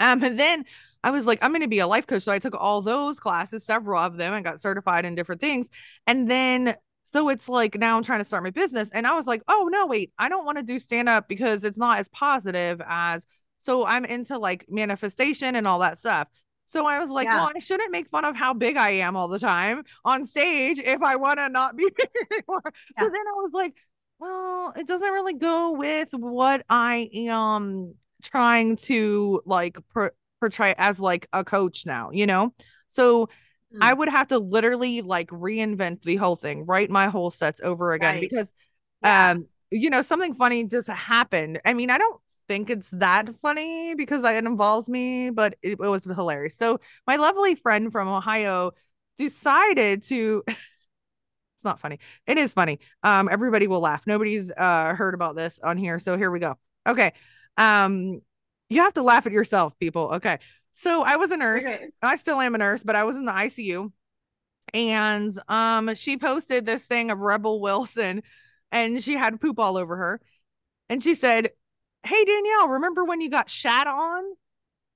um 0.00 0.24
and 0.24 0.38
then 0.38 0.64
i 1.04 1.10
was 1.10 1.26
like 1.26 1.38
i'm 1.42 1.52
going 1.52 1.60
to 1.60 1.68
be 1.68 1.78
a 1.78 1.86
life 1.86 2.06
coach 2.06 2.22
so 2.22 2.32
i 2.32 2.38
took 2.38 2.54
all 2.58 2.82
those 2.82 3.20
classes 3.20 3.64
several 3.64 4.00
of 4.00 4.16
them 4.16 4.34
and 4.34 4.44
got 4.44 4.60
certified 4.60 5.04
in 5.04 5.14
different 5.14 5.40
things 5.40 5.68
and 6.06 6.28
then 6.28 6.74
so 7.02 7.28
it's 7.28 7.48
like 7.48 7.78
now 7.78 7.96
i'm 7.96 8.02
trying 8.02 8.18
to 8.18 8.24
start 8.24 8.42
my 8.42 8.50
business 8.50 8.90
and 8.92 9.06
i 9.06 9.14
was 9.14 9.26
like 9.26 9.42
oh 9.46 9.68
no 9.70 9.86
wait 9.86 10.12
i 10.18 10.28
don't 10.28 10.44
want 10.44 10.58
to 10.58 10.64
do 10.64 10.78
stand 10.78 11.08
up 11.08 11.28
because 11.28 11.62
it's 11.62 11.78
not 11.78 11.98
as 11.98 12.08
positive 12.08 12.82
as 12.88 13.24
so 13.60 13.86
i'm 13.86 14.04
into 14.04 14.36
like 14.38 14.64
manifestation 14.68 15.54
and 15.54 15.68
all 15.68 15.78
that 15.78 15.98
stuff 15.98 16.26
so 16.66 16.86
I 16.86 16.98
was 16.98 17.10
like, 17.10 17.26
yeah. 17.26 17.36
well, 17.36 17.50
I 17.54 17.58
shouldn't 17.58 17.92
make 17.92 18.08
fun 18.08 18.24
of 18.24 18.36
how 18.36 18.54
big 18.54 18.76
I 18.76 18.90
am 18.90 19.16
all 19.16 19.28
the 19.28 19.38
time 19.38 19.82
on 20.04 20.24
stage 20.24 20.78
if 20.78 21.02
I 21.02 21.16
want 21.16 21.38
to 21.38 21.48
not 21.48 21.76
be 21.76 21.84
big 21.96 22.08
anymore. 22.30 22.62
Yeah. 22.64 22.70
So 23.02 23.04
then 23.04 23.14
I 23.14 23.32
was 23.36 23.50
like, 23.52 23.74
well, 24.18 24.72
it 24.76 24.86
doesn't 24.86 25.10
really 25.10 25.34
go 25.34 25.72
with 25.72 26.08
what 26.12 26.64
I 26.68 27.10
am 27.14 27.94
trying 28.22 28.76
to 28.76 29.42
like 29.44 29.76
portray 30.44 30.74
as 30.76 31.00
like 31.00 31.26
a 31.32 31.42
coach 31.42 31.86
now, 31.86 32.10
you 32.12 32.26
know? 32.26 32.52
So 32.88 33.26
mm. 33.74 33.78
I 33.80 33.94
would 33.94 34.10
have 34.10 34.28
to 34.28 34.38
literally 34.38 35.00
like 35.00 35.28
reinvent 35.30 36.02
the 36.02 36.16
whole 36.16 36.36
thing, 36.36 36.66
write 36.66 36.90
my 36.90 37.06
whole 37.06 37.30
sets 37.30 37.62
over 37.62 37.94
again 37.94 38.16
right. 38.16 38.20
because 38.20 38.52
yeah. 39.02 39.30
um 39.30 39.46
you 39.70 39.88
know 39.88 40.02
something 40.02 40.34
funny 40.34 40.64
just 40.64 40.88
happened. 40.88 41.60
I 41.64 41.72
mean, 41.72 41.90
I 41.90 41.96
don't 41.96 42.20
think 42.46 42.68
it's 42.68 42.90
that 42.90 43.30
funny 43.40 43.94
because 43.94 44.22
it 44.22 44.44
involves 44.44 44.90
me, 44.90 45.30
but 45.30 45.56
it, 45.62 45.72
it 45.72 45.78
was 45.78 46.04
hilarious. 46.04 46.56
So 46.56 46.78
my 47.06 47.16
lovely 47.16 47.54
friend 47.54 47.90
from 47.90 48.06
Ohio 48.06 48.72
decided 49.16 50.02
to 50.04 50.44
it's 50.48 51.64
not 51.64 51.80
funny. 51.80 52.00
It 52.26 52.36
is 52.36 52.52
funny. 52.52 52.80
Um, 53.02 53.30
everybody 53.32 53.66
will 53.66 53.80
laugh. 53.80 54.06
Nobody's 54.06 54.52
uh 54.54 54.94
heard 54.94 55.14
about 55.14 55.36
this 55.36 55.58
on 55.64 55.78
here. 55.78 55.98
So 55.98 56.18
here 56.18 56.30
we 56.30 56.38
go. 56.38 56.58
Okay. 56.86 57.14
Um, 57.56 58.20
you 58.68 58.82
have 58.82 58.94
to 58.94 59.02
laugh 59.02 59.26
at 59.26 59.32
yourself, 59.32 59.78
people. 59.78 60.10
Okay. 60.14 60.38
So 60.72 61.02
I 61.02 61.16
was 61.16 61.30
a 61.30 61.36
nurse. 61.36 61.64
Okay. 61.64 61.88
I 62.02 62.16
still 62.16 62.40
am 62.40 62.54
a 62.54 62.58
nurse, 62.58 62.82
but 62.82 62.96
I 62.96 63.04
was 63.04 63.16
in 63.16 63.24
the 63.24 63.32
ICU. 63.32 63.92
And 64.72 65.38
um 65.48 65.94
she 65.94 66.16
posted 66.16 66.66
this 66.66 66.84
thing 66.84 67.10
of 67.10 67.18
Rebel 67.18 67.60
Wilson 67.60 68.22
and 68.72 69.02
she 69.02 69.14
had 69.14 69.40
poop 69.40 69.58
all 69.58 69.76
over 69.76 69.96
her. 69.96 70.20
And 70.88 71.02
she 71.02 71.14
said, 71.14 71.50
Hey, 72.04 72.24
Danielle, 72.24 72.68
remember 72.68 73.04
when 73.04 73.20
you 73.20 73.30
got 73.30 73.48
shat 73.48 73.86
on? 73.86 74.24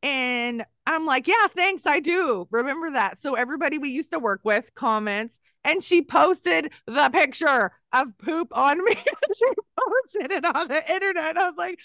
And 0.03 0.65
I'm 0.87 1.07
like, 1.07 1.29
Yeah, 1.29 1.47
thanks. 1.55 1.87
I 1.87 2.01
do 2.01 2.49
remember 2.51 2.93
that. 2.93 3.19
So 3.19 3.35
everybody 3.35 3.79
we 3.79 3.91
used 3.91 4.11
to 4.13 4.19
work 4.19 4.41
with 4.43 4.75
comments, 4.75 5.39
and 5.65 5.83
she 5.83 6.03
posted 6.03 6.73
the 6.87 7.11
picture 7.11 7.73
of 7.93 8.19
poop 8.19 8.57
on 8.57 8.85
me. 8.85 8.95
she 9.35 9.47
posted 9.79 10.33
it 10.33 10.45
on 10.45 10.69
the 10.69 10.93
internet. 10.93 11.37
I 11.37 11.47
was 11.47 11.57
like, 11.57 11.79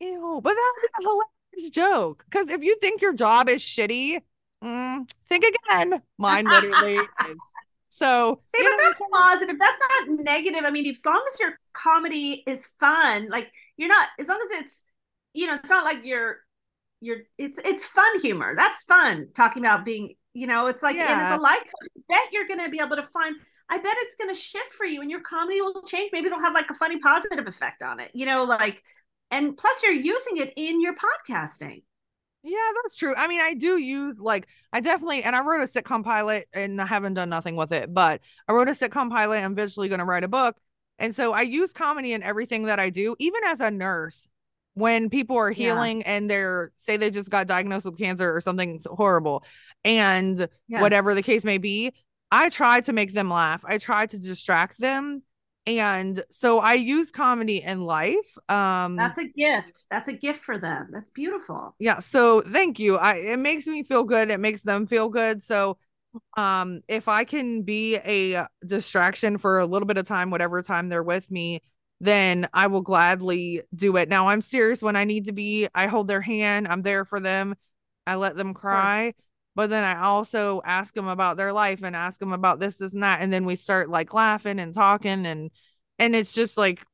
Ew, 0.00 0.40
but 0.42 0.50
that 0.50 0.72
was 0.76 0.84
a 0.84 1.02
hilarious 1.02 1.70
joke. 1.70 2.24
Because 2.28 2.48
if 2.50 2.62
you 2.62 2.76
think 2.80 3.00
your 3.00 3.14
job 3.14 3.48
is 3.48 3.62
shitty, 3.62 4.20
mm, 4.62 5.10
think 5.28 5.44
again. 5.44 6.02
Mine 6.18 6.44
literally 6.44 6.94
is. 7.28 7.36
So, 7.90 8.40
see, 8.42 8.58
but 8.62 8.70
know, 8.70 8.84
that's 8.84 9.00
positive. 9.10 9.58
That's 9.58 9.80
not 9.80 10.18
negative. 10.20 10.64
I 10.64 10.70
mean, 10.70 10.86
as 10.86 11.04
long 11.06 11.24
as 11.32 11.40
your 11.40 11.58
comedy 11.72 12.42
is 12.46 12.68
fun, 12.78 13.28
like 13.30 13.50
you're 13.78 13.88
not, 13.88 14.08
as 14.18 14.28
long 14.28 14.38
as 14.38 14.60
it's, 14.60 14.84
you 15.32 15.46
know, 15.46 15.54
it's 15.54 15.70
not 15.70 15.84
like 15.84 16.04
you're, 16.04 16.36
you're, 17.00 17.20
it's, 17.38 17.58
it's 17.64 17.86
fun 17.86 18.20
humor. 18.20 18.52
That's 18.54 18.82
fun 18.82 19.28
talking 19.34 19.64
about 19.64 19.86
being, 19.86 20.14
you 20.34 20.46
know, 20.46 20.66
it's 20.66 20.82
like, 20.82 20.96
yeah. 20.96 21.10
and 21.10 21.22
as 21.22 21.38
a 21.38 21.40
life 21.40 21.62
I 21.64 22.00
bet 22.06 22.32
you're 22.32 22.46
going 22.46 22.60
to 22.60 22.68
be 22.68 22.80
able 22.80 22.96
to 22.96 23.02
find, 23.02 23.34
I 23.70 23.78
bet 23.78 23.94
it's 24.00 24.14
going 24.14 24.28
to 24.28 24.38
shift 24.38 24.74
for 24.74 24.84
you 24.84 25.00
and 25.00 25.10
your 25.10 25.20
comedy 25.20 25.62
will 25.62 25.80
change. 25.80 26.10
Maybe 26.12 26.26
it'll 26.26 26.40
have 26.40 26.52
like 26.52 26.70
a 26.70 26.74
funny 26.74 26.98
positive 26.98 27.48
effect 27.48 27.82
on 27.82 27.98
it, 27.98 28.10
you 28.12 28.26
know, 28.26 28.44
like, 28.44 28.82
and 29.30 29.56
plus 29.56 29.82
you're 29.82 29.92
using 29.92 30.38
it 30.38 30.52
in 30.56 30.80
your 30.80 30.94
podcasting. 30.94 31.82
Yeah, 32.42 32.70
that's 32.80 32.94
true. 32.94 33.12
I 33.16 33.26
mean, 33.26 33.40
I 33.40 33.54
do 33.54 33.76
use 33.76 34.18
like 34.20 34.46
I 34.72 34.80
definitely 34.80 35.24
and 35.24 35.34
I 35.34 35.42
wrote 35.42 35.68
a 35.68 35.70
sitcom 35.70 36.04
pilot 36.04 36.48
and 36.52 36.80
I 36.80 36.86
haven't 36.86 37.14
done 37.14 37.28
nothing 37.28 37.56
with 37.56 37.72
it, 37.72 37.92
but 37.92 38.20
I 38.46 38.52
wrote 38.52 38.68
a 38.68 38.72
sitcom 38.72 39.10
pilot. 39.10 39.42
I'm 39.42 39.52
eventually 39.52 39.88
going 39.88 39.98
to 39.98 40.04
write 40.04 40.22
a 40.22 40.28
book, 40.28 40.56
and 41.00 41.14
so 41.14 41.32
I 41.32 41.42
use 41.42 41.72
comedy 41.72 42.12
in 42.12 42.22
everything 42.22 42.64
that 42.64 42.78
I 42.78 42.90
do, 42.90 43.16
even 43.18 43.40
as 43.44 43.60
a 43.60 43.70
nurse. 43.70 44.28
When 44.74 45.08
people 45.08 45.38
are 45.38 45.50
healing 45.50 46.00
yeah. 46.00 46.12
and 46.16 46.30
they're 46.30 46.70
say 46.76 46.98
they 46.98 47.10
just 47.10 47.30
got 47.30 47.46
diagnosed 47.46 47.86
with 47.86 47.96
cancer 47.96 48.36
or 48.36 48.42
something 48.42 48.78
horrible, 48.86 49.42
and 49.84 50.46
yes. 50.68 50.80
whatever 50.82 51.14
the 51.14 51.22
case 51.22 51.44
may 51.44 51.56
be, 51.56 51.94
I 52.30 52.50
try 52.50 52.80
to 52.82 52.92
make 52.92 53.12
them 53.12 53.30
laugh. 53.30 53.64
I 53.64 53.78
try 53.78 54.06
to 54.06 54.20
distract 54.20 54.78
them 54.78 55.22
and 55.66 56.22
so 56.30 56.60
i 56.60 56.74
use 56.74 57.10
comedy 57.10 57.62
in 57.62 57.84
life 57.84 58.38
um 58.48 58.96
that's 58.96 59.18
a 59.18 59.24
gift. 59.24 59.86
That's 59.90 60.08
a 60.08 60.12
gift 60.12 60.42
for 60.42 60.58
them. 60.58 60.88
That's 60.92 61.10
beautiful. 61.10 61.74
Yeah 61.78 61.98
so 61.98 62.40
thank 62.40 62.78
you. 62.78 62.96
I 62.96 63.14
it 63.16 63.38
makes 63.38 63.66
me 63.66 63.82
feel 63.82 64.04
good. 64.04 64.30
It 64.30 64.40
makes 64.40 64.62
them 64.62 64.86
feel 64.86 65.08
good. 65.08 65.42
So 65.42 65.76
um 66.36 66.80
if 66.88 67.08
i 67.08 67.24
can 67.24 67.62
be 67.62 67.96
a 67.96 68.46
distraction 68.66 69.36
for 69.36 69.58
a 69.58 69.66
little 69.66 69.86
bit 69.86 69.98
of 69.98 70.06
time 70.08 70.30
whatever 70.30 70.62
time 70.62 70.88
they're 70.88 71.02
with 71.02 71.30
me 71.30 71.60
then 72.00 72.48
i 72.54 72.66
will 72.66 72.80
gladly 72.80 73.60
do 73.74 73.96
it. 73.96 74.08
Now 74.08 74.28
i'm 74.28 74.42
serious. 74.42 74.82
When 74.82 74.96
i 74.96 75.04
need 75.04 75.26
to 75.26 75.32
be 75.32 75.68
i 75.74 75.86
hold 75.86 76.08
their 76.08 76.22
hand. 76.22 76.68
I'm 76.68 76.82
there 76.82 77.04
for 77.04 77.20
them. 77.20 77.54
I 78.06 78.14
let 78.14 78.36
them 78.36 78.54
cry. 78.54 79.06
sure 79.06 79.25
but 79.56 79.70
then 79.70 79.82
I 79.82 80.02
also 80.02 80.60
ask 80.64 80.94
them 80.94 81.08
about 81.08 81.38
their 81.38 81.52
life 81.52 81.80
and 81.82 81.96
ask 81.96 82.20
them 82.20 82.32
about 82.32 82.60
this, 82.60 82.76
this, 82.76 82.92
and 82.92 83.02
that. 83.02 83.22
And 83.22 83.32
then 83.32 83.46
we 83.46 83.56
start 83.56 83.88
like 83.88 84.14
laughing 84.14 84.60
and 84.60 84.72
talking 84.72 85.26
and 85.26 85.50
and 85.98 86.14
it's 86.14 86.34
just 86.34 86.58
like 86.58 86.84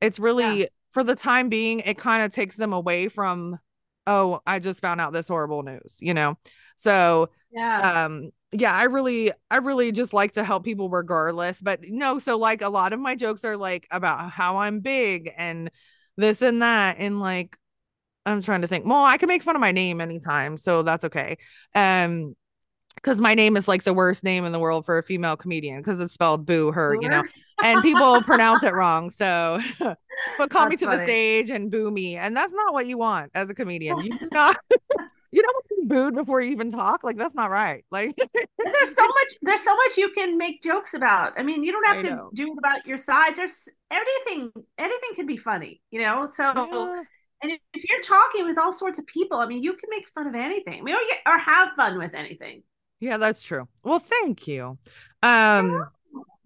it's 0.00 0.18
really 0.18 0.60
yeah. 0.60 0.66
for 0.92 1.04
the 1.04 1.14
time 1.14 1.50
being, 1.50 1.80
it 1.80 1.98
kind 1.98 2.22
of 2.22 2.32
takes 2.32 2.56
them 2.56 2.72
away 2.72 3.08
from, 3.08 3.58
oh, 4.06 4.40
I 4.46 4.58
just 4.58 4.80
found 4.80 5.00
out 5.00 5.12
this 5.12 5.28
horrible 5.28 5.62
news, 5.62 5.98
you 6.00 6.14
know? 6.14 6.38
So 6.76 7.28
yeah. 7.52 8.04
Um, 8.04 8.30
yeah, 8.52 8.74
I 8.74 8.84
really, 8.84 9.32
I 9.50 9.58
really 9.58 9.92
just 9.92 10.14
like 10.14 10.32
to 10.32 10.44
help 10.44 10.64
people 10.64 10.88
regardless. 10.88 11.60
But 11.60 11.80
no, 11.88 12.18
so 12.18 12.38
like 12.38 12.62
a 12.62 12.68
lot 12.70 12.94
of 12.94 13.00
my 13.00 13.14
jokes 13.14 13.44
are 13.44 13.56
like 13.56 13.86
about 13.90 14.30
how 14.30 14.56
I'm 14.56 14.80
big 14.80 15.32
and 15.36 15.70
this 16.16 16.40
and 16.40 16.62
that. 16.62 16.96
And 16.98 17.20
like 17.20 17.58
I'm 18.26 18.42
trying 18.42 18.62
to 18.62 18.68
think. 18.68 18.84
Well, 18.84 19.04
I 19.04 19.16
can 19.16 19.28
make 19.28 19.42
fun 19.42 19.54
of 19.54 19.60
my 19.60 19.72
name 19.72 20.00
anytime, 20.00 20.56
so 20.56 20.82
that's 20.82 21.04
okay. 21.04 21.38
Um, 21.74 22.34
because 22.96 23.20
my 23.20 23.34
name 23.34 23.56
is 23.56 23.68
like 23.68 23.84
the 23.84 23.92
worst 23.92 24.24
name 24.24 24.44
in 24.44 24.52
the 24.52 24.58
world 24.58 24.84
for 24.84 24.98
a 24.98 25.02
female 25.02 25.36
comedian 25.36 25.78
because 25.78 26.00
it's 26.00 26.14
spelled 26.14 26.46
boo 26.46 26.72
her, 26.72 26.96
you 27.00 27.08
know, 27.08 27.22
and 27.62 27.82
people 27.82 28.20
pronounce 28.22 28.64
it 28.64 28.74
wrong. 28.74 29.10
So, 29.10 29.60
but 29.78 30.50
call 30.50 30.68
that's 30.68 30.70
me 30.70 30.76
to 30.78 30.86
funny. 30.86 30.98
the 30.98 31.04
stage 31.04 31.50
and 31.50 31.70
boo 31.70 31.90
me, 31.90 32.16
and 32.16 32.36
that's 32.36 32.52
not 32.52 32.72
what 32.72 32.86
you 32.86 32.98
want 32.98 33.30
as 33.34 33.48
a 33.48 33.54
comedian. 33.54 33.98
You 34.00 34.18
do 34.18 34.28
not. 34.32 34.56
you 35.30 35.42
don't 35.42 35.54
want 35.54 35.64
to 35.68 35.76
be 35.82 35.86
booed 35.86 36.14
before 36.14 36.40
you 36.40 36.50
even 36.50 36.70
talk. 36.70 37.04
Like 37.04 37.16
that's 37.16 37.34
not 37.34 37.50
right. 37.50 37.84
Like 37.90 38.16
there's 38.16 38.96
so 38.96 39.06
much. 39.06 39.28
There's 39.42 39.62
so 39.62 39.76
much 39.76 39.96
you 39.96 40.08
can 40.10 40.36
make 40.36 40.62
jokes 40.62 40.94
about. 40.94 41.34
I 41.38 41.42
mean, 41.42 41.62
you 41.62 41.72
don't 41.72 41.86
have 41.86 41.98
I 41.98 42.02
to 42.02 42.10
know. 42.10 42.30
do 42.34 42.52
it 42.52 42.58
about 42.58 42.86
your 42.86 42.96
size. 42.96 43.36
There's 43.36 43.68
anything. 43.90 44.50
Anything 44.78 45.10
can 45.14 45.26
be 45.26 45.36
funny. 45.36 45.80
You 45.90 46.00
know. 46.00 46.26
So. 46.32 46.52
Yeah 46.54 47.02
and 47.42 47.52
if 47.74 47.88
you're 47.88 48.00
talking 48.00 48.46
with 48.46 48.58
all 48.58 48.72
sorts 48.72 48.98
of 48.98 49.06
people, 49.06 49.38
I 49.38 49.46
mean, 49.46 49.62
you 49.62 49.74
can 49.74 49.88
make 49.90 50.08
fun 50.08 50.26
of 50.26 50.34
anything. 50.34 50.80
I 50.80 50.82
mean, 50.82 50.94
or, 50.94 51.00
get, 51.08 51.20
or 51.26 51.38
have 51.38 51.72
fun 51.72 51.98
with 51.98 52.14
anything. 52.14 52.62
Yeah, 53.00 53.18
that's 53.18 53.42
true. 53.42 53.68
Well, 53.82 53.98
thank 53.98 54.46
you. 54.46 54.78
Um, 55.22 55.84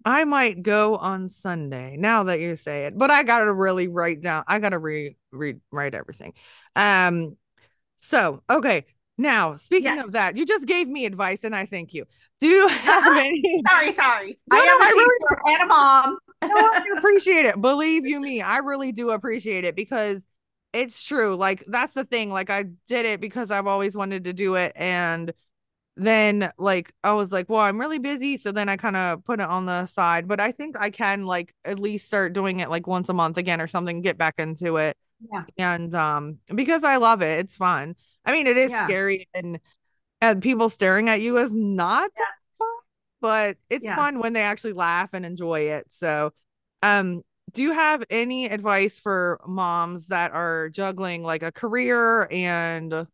I 0.03 0.25
might 0.25 0.63
go 0.63 0.95
on 0.97 1.29
Sunday 1.29 1.95
now 1.97 2.23
that 2.23 2.39
you 2.39 2.55
say 2.55 2.85
it, 2.85 2.97
but 2.97 3.11
I 3.11 3.23
gotta 3.23 3.53
really 3.53 3.87
write 3.87 4.21
down. 4.21 4.43
I 4.47 4.59
gotta 4.59 4.79
re 4.79 5.15
read 5.31 5.61
write 5.71 5.93
everything. 5.93 6.33
Um, 6.75 7.37
so 7.97 8.41
okay. 8.49 8.85
Now, 9.17 9.55
speaking 9.55 9.95
yeah. 9.95 10.03
of 10.03 10.13
that, 10.13 10.35
you 10.35 10.45
just 10.47 10.65
gave 10.65 10.87
me 10.87 11.05
advice, 11.05 11.43
and 11.43 11.55
I 11.55 11.67
thank 11.67 11.93
you. 11.93 12.05
Do 12.39 12.47
you 12.47 12.67
have 12.69 13.17
any? 13.17 13.61
sorry, 13.67 13.91
sorry. 13.91 14.39
No, 14.51 14.57
I 14.57 14.61
am 14.61 14.81
a 14.81 14.85
teacher 14.85 15.05
really... 15.45 15.53
and 15.53 15.63
a 15.63 15.65
mom. 15.67 16.17
no, 16.43 16.49
I 16.49 16.83
appreciate 16.97 17.45
it. 17.45 17.61
Believe 17.61 18.05
you 18.05 18.19
me, 18.19 18.41
I 18.41 18.57
really 18.57 18.91
do 18.91 19.11
appreciate 19.11 19.63
it 19.63 19.75
because 19.75 20.25
it's 20.73 21.03
true. 21.03 21.35
Like 21.35 21.63
that's 21.67 21.93
the 21.93 22.05
thing. 22.05 22.29
Like 22.29 22.49
I 22.49 22.63
did 22.87 23.05
it 23.05 23.19
because 23.19 23.51
I've 23.51 23.67
always 23.67 23.95
wanted 23.95 24.23
to 24.25 24.33
do 24.33 24.55
it 24.55 24.73
and 24.75 25.33
then 25.97 26.49
like 26.57 26.93
I 27.03 27.13
was 27.13 27.31
like, 27.31 27.49
well, 27.49 27.59
I'm 27.59 27.79
really 27.79 27.99
busy, 27.99 28.37
so 28.37 28.51
then 28.51 28.69
I 28.69 28.77
kind 28.77 28.95
of 28.95 29.23
put 29.25 29.39
it 29.39 29.47
on 29.47 29.65
the 29.65 29.85
side, 29.85 30.27
but 30.27 30.39
I 30.39 30.51
think 30.51 30.75
I 30.79 30.89
can 30.89 31.25
like 31.25 31.53
at 31.65 31.79
least 31.79 32.07
start 32.07 32.33
doing 32.33 32.59
it 32.59 32.69
like 32.69 32.87
once 32.87 33.09
a 33.09 33.13
month 33.13 33.37
again 33.37 33.61
or 33.61 33.67
something, 33.67 34.01
get 34.01 34.17
back 34.17 34.35
into 34.37 34.77
it. 34.77 34.97
Yeah. 35.31 35.43
And 35.57 35.93
um 35.93 36.39
because 36.53 36.83
I 36.83 36.95
love 36.97 37.21
it. 37.21 37.39
It's 37.39 37.57
fun. 37.57 37.95
I 38.25 38.31
mean, 38.31 38.47
it 38.47 38.57
is 38.57 38.71
yeah. 38.71 38.87
scary 38.87 39.27
and 39.33 39.59
and 40.21 40.41
people 40.41 40.69
staring 40.69 41.09
at 41.09 41.21
you 41.21 41.37
is 41.37 41.53
not 41.53 42.09
yeah. 42.17 42.25
fun, 42.57 42.67
but 43.19 43.57
it's 43.69 43.85
yeah. 43.85 43.95
fun 43.95 44.19
when 44.19 44.33
they 44.33 44.41
actually 44.41 44.73
laugh 44.73 45.09
and 45.13 45.25
enjoy 45.25 45.61
it. 45.61 45.87
So 45.89 46.31
um 46.81 47.21
do 47.53 47.61
you 47.61 47.73
have 47.73 48.03
any 48.09 48.45
advice 48.45 48.99
for 48.99 49.39
moms 49.45 50.07
that 50.07 50.31
are 50.31 50.69
juggling 50.69 51.23
like 51.23 51.43
a 51.43 51.51
career 51.51 52.27
and 52.31 53.07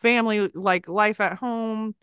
family 0.00 0.50
like 0.54 0.88
life 0.88 1.20
at 1.20 1.38
home? 1.38 1.94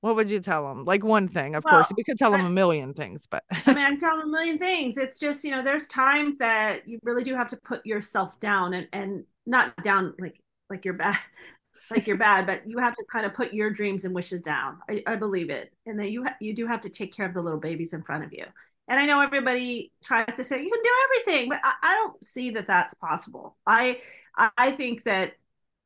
What 0.00 0.16
would 0.16 0.30
you 0.30 0.40
tell 0.40 0.68
them 0.68 0.84
like 0.84 1.02
one 1.02 1.26
thing 1.26 1.54
of 1.56 1.64
well, 1.64 1.74
course 1.74 1.92
we 1.96 2.04
could 2.04 2.18
tell 2.18 2.30
them 2.30 2.44
a 2.44 2.50
million 2.50 2.94
things 2.94 3.26
but 3.28 3.42
i 3.50 3.74
mean 3.74 3.78
i 3.78 3.88
can 3.88 3.98
tell 3.98 4.16
them 4.18 4.28
a 4.28 4.30
million 4.30 4.58
things. 4.58 4.98
It's 4.98 5.18
just 5.18 5.42
you 5.42 5.50
know 5.50 5.62
there's 5.64 5.88
times 5.88 6.36
that 6.38 6.86
you 6.86 6.98
really 7.02 7.24
do 7.24 7.34
have 7.34 7.48
to 7.48 7.56
put 7.56 7.84
yourself 7.84 8.38
down 8.38 8.74
and 8.74 8.86
and 8.92 9.24
not 9.46 9.76
down 9.82 10.14
like 10.18 10.40
like 10.70 10.84
you're 10.84 10.94
bad 10.94 11.18
like 11.90 12.06
you're 12.06 12.18
bad 12.18 12.46
but 12.46 12.68
you 12.68 12.78
have 12.78 12.94
to 12.94 13.04
kind 13.10 13.26
of 13.26 13.32
put 13.32 13.52
your 13.52 13.70
dreams 13.70 14.04
and 14.04 14.14
wishes 14.14 14.42
down. 14.42 14.78
I, 14.88 15.02
I 15.06 15.16
believe 15.16 15.50
it. 15.50 15.72
And 15.86 15.98
that 15.98 16.10
you 16.10 16.24
ha- 16.24 16.36
you 16.40 16.54
do 16.54 16.66
have 16.66 16.80
to 16.82 16.88
take 16.88 17.12
care 17.14 17.26
of 17.26 17.34
the 17.34 17.42
little 17.42 17.60
babies 17.60 17.92
in 17.92 18.02
front 18.02 18.24
of 18.24 18.32
you 18.32 18.44
and 18.88 19.00
I 19.00 19.06
know 19.06 19.20
everybody 19.20 19.92
tries 20.02 20.36
to 20.36 20.44
say 20.44 20.62
you 20.62 20.70
can 20.70 20.82
do 20.82 20.90
everything, 21.04 21.48
but 21.48 21.60
I, 21.62 21.74
I 21.82 21.94
don't 21.94 22.24
see 22.24 22.50
that 22.50 22.66
that's 22.66 22.94
possible. 22.94 23.56
I 23.66 23.98
I 24.36 24.70
think 24.70 25.02
that 25.04 25.32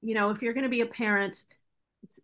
you 0.03 0.15
know 0.15 0.31
if 0.31 0.43
you're 0.43 0.53
going 0.53 0.65
to 0.65 0.71
be 0.71 0.83
a 0.83 0.87
parent, 0.87 1.45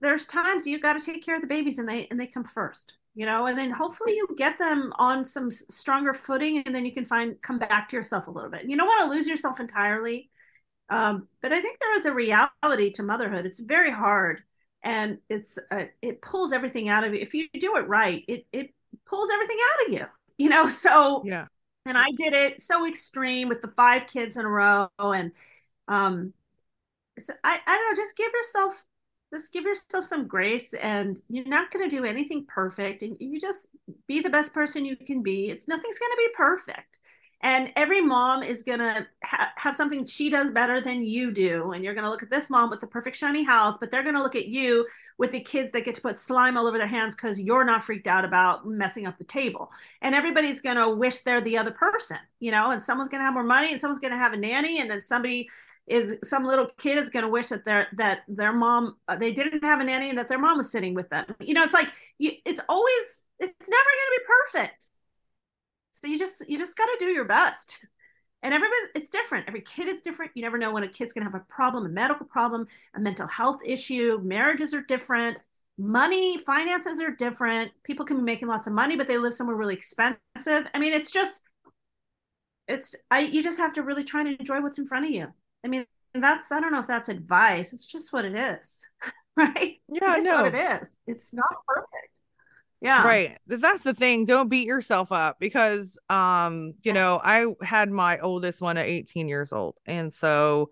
there's 0.01 0.27
times 0.27 0.67
you've 0.67 0.83
got 0.83 0.99
to 0.99 1.05
take 1.05 1.25
care 1.25 1.37
of 1.37 1.41
the 1.41 1.47
babies, 1.47 1.79
and 1.79 1.89
they 1.89 2.07
and 2.11 2.21
they 2.21 2.27
come 2.27 2.45
first. 2.45 2.95
You 3.15 3.25
know, 3.25 3.47
and 3.47 3.57
then 3.57 3.71
hopefully 3.71 4.15
you 4.15 4.29
get 4.37 4.59
them 4.59 4.93
on 4.99 5.25
some 5.25 5.51
stronger 5.51 6.13
footing, 6.13 6.59
and 6.59 6.75
then 6.75 6.85
you 6.85 6.93
can 6.93 7.07
find 7.07 7.41
come 7.41 7.59
back 7.59 7.89
to 7.89 7.97
yourself 7.97 8.27
a 8.27 8.31
little 8.31 8.51
bit. 8.51 8.69
You 8.69 8.77
don't 8.77 8.87
want 8.87 9.05
to 9.05 9.17
lose 9.17 9.27
yourself 9.27 9.59
entirely, 9.59 10.29
um, 10.91 11.27
but 11.41 11.53
I 11.53 11.61
think 11.63 11.81
there 11.81 11.97
is 11.97 12.05
a 12.05 12.13
reality 12.13 12.91
to 12.91 13.03
motherhood. 13.03 13.47
It's 13.47 13.61
very 13.61 13.91
hard, 13.91 14.43
and 14.83 15.19
it's 15.31 15.59
uh, 15.71 15.85
it 16.03 16.21
pulls 16.21 16.53
everything 16.53 16.91
out 16.91 17.05
of 17.05 17.15
you. 17.15 17.21
If 17.21 17.33
you 17.33 17.49
do 17.59 17.77
it 17.77 17.89
right, 17.89 18.23
it 18.29 18.47
it 18.53 18.75
pulls 19.07 19.31
everything 19.31 19.57
out 19.73 19.87
of 19.87 19.95
you 19.95 20.07
you 20.39 20.49
know 20.49 20.69
so 20.85 21.23
yeah. 21.25 21.47
and 21.87 21.97
i 21.97 22.11
did 22.17 22.33
it 22.33 22.61
so 22.61 22.87
extreme 22.87 23.49
with 23.49 23.63
the 23.63 23.73
five 23.73 24.07
kids 24.07 24.37
in 24.37 24.45
a 24.45 24.49
row 24.49 24.89
and 24.99 25.33
um 25.89 26.33
so 27.19 27.33
i 27.45 27.61
i 27.67 27.77
don't 27.77 27.89
know 27.89 28.03
just 28.03 28.17
give 28.17 28.33
yourself 28.33 28.85
just 29.33 29.53
give 29.53 29.65
yourself 29.65 30.05
some 30.05 30.27
grace 30.27 30.73
and 30.75 31.21
you're 31.29 31.47
not 31.47 31.71
going 31.71 31.89
to 31.89 31.95
do 31.97 32.05
anything 32.05 32.47
perfect 32.47 33.03
and 33.03 33.17
you 33.21 33.41
just 33.41 33.69
be 34.07 34.21
the 34.21 34.31
best 34.31 34.55
person 34.55 34.85
you 34.85 34.97
can 34.97 35.23
be. 35.23 35.49
It's 35.49 35.69
nothing's 35.69 35.99
going 35.99 36.13
to 36.13 36.17
be 36.17 36.29
perfect 36.37 37.01
and 37.43 37.71
every 37.77 38.01
mom 38.01 38.43
is 38.43 38.63
going 38.63 38.79
to 38.79 39.07
ha- 39.25 39.53
have 39.57 39.77
something 39.77 40.05
she 40.07 40.31
does 40.31 40.51
better 40.51 40.81
than 40.81 41.05
you 41.05 41.31
do. 41.31 41.73
And 41.73 41.85
you're 41.85 41.95
going 41.95 42.05
to 42.05 42.11
look 42.11 42.23
at 42.23 42.31
this 42.31 42.49
mom 42.49 42.71
with 42.71 42.81
the 42.81 42.87
perfect 42.87 43.17
shiny 43.17 43.45
house 43.45 43.77
but 43.79 43.91
they're 43.91 44.03
going 44.03 44.15
to 44.15 44.23
look 44.23 44.37
at 44.37 44.49
you 44.49 44.87
with 45.19 45.31
the 45.31 45.41
kids 45.41 45.73
that 45.73 45.85
get 45.85 45.95
to 45.97 46.01
put 46.01 46.19
slime 46.19 46.57
all 46.57 46.67
over 46.67 46.79
their 46.79 46.87
hands 46.87 47.15
because 47.15 47.41
you're 47.41 47.65
not 47.65 47.83
freaked 47.83 48.07
out 48.07 48.25
about 48.25 48.67
messing 48.67 49.07
up 49.07 49.19
the 49.19 49.25
table. 49.25 49.71
And 50.03 50.15
everybody's 50.15 50.61
going 50.61 50.77
to 50.77 50.89
wish 50.91 51.21
they're 51.21 51.41
the 51.41 51.59
other 51.59 51.71
person 51.71 52.19
you 52.41 52.51
know 52.51 52.71
and 52.71 52.83
someone's 52.83 53.09
going 53.09 53.21
to 53.21 53.25
have 53.25 53.35
more 53.35 53.43
money 53.43 53.73
and 53.73 53.81
someone's 53.81 54.01
going 54.01 54.13
to 54.13 54.19
have 54.19 54.33
a 54.33 54.37
nanny 54.37 54.81
and 54.81 54.91
then 54.91 55.01
somebody 55.01 55.49
is 55.87 56.17
some 56.25 56.45
little 56.45 56.67
kid 56.79 56.99
is 56.99 57.11
going 57.11 57.23
to 57.23 57.29
wish 57.29 57.47
that 57.47 57.65
their 57.65 57.89
that 57.93 58.21
their 58.29 58.53
mom 58.53 58.97
uh, 59.09 59.17
they 59.17 59.33
didn't 59.33 59.63
have 59.63 59.81
a 59.81 59.85
nanny 59.85 60.09
and 60.09 60.19
that 60.19 60.29
their 60.29 60.39
mom 60.39 60.57
was 60.57 60.71
sitting 60.71 60.95
with 60.95 61.09
them. 61.11 61.25
You 61.41 61.55
know 61.55 61.63
it's 61.63 61.73
like 61.73 61.93
you, 62.19 62.33
it's 62.45 62.61
always 62.69 63.25
it's 63.39 63.69
never 63.69 63.85
going 63.85 64.09
to 64.09 64.21
be 64.21 64.25
perfect 64.27 64.91
so 65.97 66.09
you 66.09 66.19
just 66.19 66.47
you 66.47 66.59
just 66.59 66.77
got 66.77 66.85
to 66.85 66.97
do 66.99 67.07
your 67.07 67.25
best. 67.25 67.79
And 68.43 68.53
everybody's 68.53 68.89
it's 68.95 69.09
different. 69.09 69.49
Every 69.49 69.63
kid 69.63 69.89
is 69.89 70.03
different. 70.03 70.33
You 70.35 70.43
never 70.43 70.59
know 70.59 70.71
when 70.71 70.83
a 70.83 70.89
kid's 70.89 71.13
going 71.15 71.27
to 71.27 71.33
have 71.33 71.41
a 71.41 71.45
problem, 71.53 71.87
a 71.87 71.89
medical 71.89 72.27
problem, 72.27 72.67
a 72.95 73.01
mental 73.01 73.27
health 73.27 73.61
issue. 73.65 74.21
Marriages 74.23 74.75
are 74.75 74.83
different. 74.83 75.39
Money, 75.79 76.37
finances 76.39 77.01
are 77.01 77.11
different. 77.11 77.73
People 77.83 78.05
can 78.05 78.19
be 78.19 78.23
making 78.23 78.49
lots 78.49 78.67
of 78.67 78.75
money, 78.75 78.95
but 78.95 79.07
they 79.07 79.17
live 79.17 79.33
somewhere 79.33 79.57
really 79.57 79.75
expensive. 79.75 80.69
I 80.75 80.79
mean, 80.79 80.93
it's 80.93 81.11
just 81.11 81.45
it's 82.69 82.95
I 83.11 83.21
you 83.21 83.43
just 83.43 83.59
have 83.59 83.73
to 83.75 83.83
really 83.83 84.05
try 84.05 84.21
and 84.21 84.39
enjoy 84.39 84.61
what's 84.61 84.79
in 84.79 84.87
front 84.87 85.07
of 85.07 85.13
you. 85.13 85.29
I 85.65 85.69
mean, 85.69 85.87
that's 86.13 86.53
I 86.53 86.61
don't 86.61 86.73
know 86.73 86.81
if 86.81 86.87
that's 86.87 87.09
advice. 87.09 87.73
It's 87.73 87.87
just 87.87 88.13
what 88.13 88.27
it 88.27 88.39
is. 88.39 88.87
right? 89.37 89.81
Yeah, 89.89 90.17
it's 90.17 90.27
no. 90.27 90.43
what 90.43 90.55
it 90.55 90.83
is. 90.83 90.99
It's 91.07 91.33
not 91.33 91.47
perfect. 91.67 92.17
Yeah. 92.81 93.05
Right. 93.05 93.39
That's 93.47 93.83
the 93.83 93.95
thing. 93.95 94.25
Don't 94.25 94.49
beat 94.49 94.67
yourself 94.67 95.13
up 95.13 95.39
because 95.41 95.99
um, 96.09 96.75
you 96.83 96.93
know, 96.93 97.21
I 97.23 97.47
had 97.63 97.91
my 97.91 98.19
oldest 98.19 98.61
one 98.61 98.77
at 98.77 98.87
18 98.87 99.29
years 99.29 99.53
old. 99.53 99.77
And 99.87 100.13
so 100.13 100.71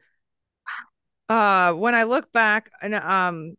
uh 1.30 1.72
when 1.72 1.94
I 1.94 2.02
look 2.02 2.30
back 2.32 2.70
and 2.82 2.94
um 2.94 3.54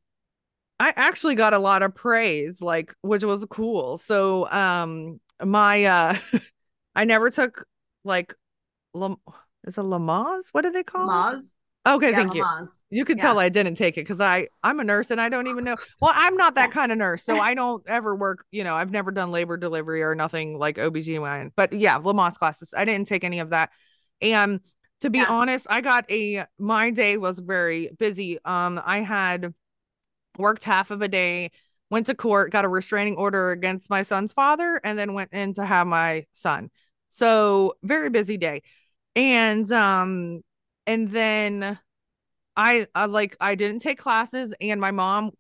I 0.80 0.94
actually 0.96 1.36
got 1.36 1.54
a 1.54 1.60
lot 1.60 1.84
of 1.84 1.96
praise, 1.96 2.62
like 2.62 2.94
which 3.02 3.24
was 3.24 3.46
cool. 3.50 3.98
So 3.98 4.50
um 4.52 5.20
my 5.44 5.86
uh 5.86 6.18
I 6.96 7.06
never 7.06 7.30
took 7.30 7.66
like 8.04 8.36
Lam- 8.94 9.18
is 9.66 9.78
it 9.78 9.82
Lamaze? 9.82 10.50
What 10.52 10.62
do 10.62 10.72
they 10.72 10.84
call 10.84 11.08
Lamaze. 11.08 11.54
Okay, 11.86 12.12
yeah, 12.12 12.18
thank 12.18 12.34
Lamaze. 12.34 12.82
you. 12.92 12.98
You 12.98 13.06
can 13.06 13.18
Yeah. 13.18 13.24
tell 13.24 13.40
I 13.40 13.50
didn't 13.50 13.76
take 13.76 13.98
it 13.98 14.02
because 14.02 14.22
I 14.22 14.48
I'm 14.64 14.80
a 14.80 14.84
nurse 14.84 15.12
and 15.12 15.20
I 15.20 15.30
don't 15.30 15.48
even 15.48 15.64
know. 15.64 15.76
Well, 16.02 16.14
I'm 16.16 16.36
not 16.38 16.56
that 16.56 16.72
kind 16.72 16.92
of 16.92 16.98
nurse, 16.98 17.24
so 17.24 17.40
I 17.40 17.54
don't 17.54 17.84
ever 17.88 18.16
work. 18.16 18.46
You 18.52 18.64
know, 18.64 18.76
I've 18.76 18.92
never 18.92 19.12
done 19.12 19.32
labor 19.32 19.58
delivery 19.58 20.02
or 20.02 20.16
nothing 20.16 20.58
like 20.58 20.78
OBGYN. 20.78 21.52
But 21.56 21.74
yeah, 21.74 22.00
Lamaze 22.00 22.36
classes. 22.38 22.74
I 22.76 22.86
didn't 22.86 23.08
take 23.08 23.24
any 23.24 23.40
of 23.40 23.50
that. 23.52 23.72
And 24.22 24.62
to 25.02 25.10
be 25.10 25.20
Yeah. 25.20 25.30
honest, 25.30 25.68
I 25.70 25.82
got 25.82 26.10
a 26.12 26.46
my 26.58 26.90
day 26.92 27.18
was 27.18 27.40
very 27.40 27.90
busy. 28.00 28.40
Um, 28.46 28.82
I 28.84 29.00
had 29.00 29.54
worked 30.38 30.64
half 30.64 30.92
of 30.92 31.02
a 31.02 31.08
day, 31.08 31.52
went 31.90 32.08
to 32.08 32.16
court, 32.16 32.52
got 32.52 32.66
a 32.66 32.70
restraining 32.70 33.16
order 33.16 33.52
against 33.52 33.90
my 33.90 34.04
son's 34.04 34.34
father, 34.34 34.80
and 34.84 34.98
then 34.98 35.14
went 35.14 35.34
in 35.34 35.54
to 35.56 35.66
have 35.66 35.88
my 35.88 36.26
son. 36.34 36.70
So 37.10 37.76
very 37.84 38.10
busy 38.10 38.38
day. 38.38 38.62
And 39.16 39.72
um, 39.72 40.42
and 40.88 41.10
then 41.12 41.80
I, 42.58 42.88
I 42.96 43.06
like 43.06 43.38
I 43.42 43.56
didn't 43.56 43.82
take 43.82 44.00
classes 44.00 44.54
and 44.62 44.82
my 44.82 44.92
mom 44.92 45.32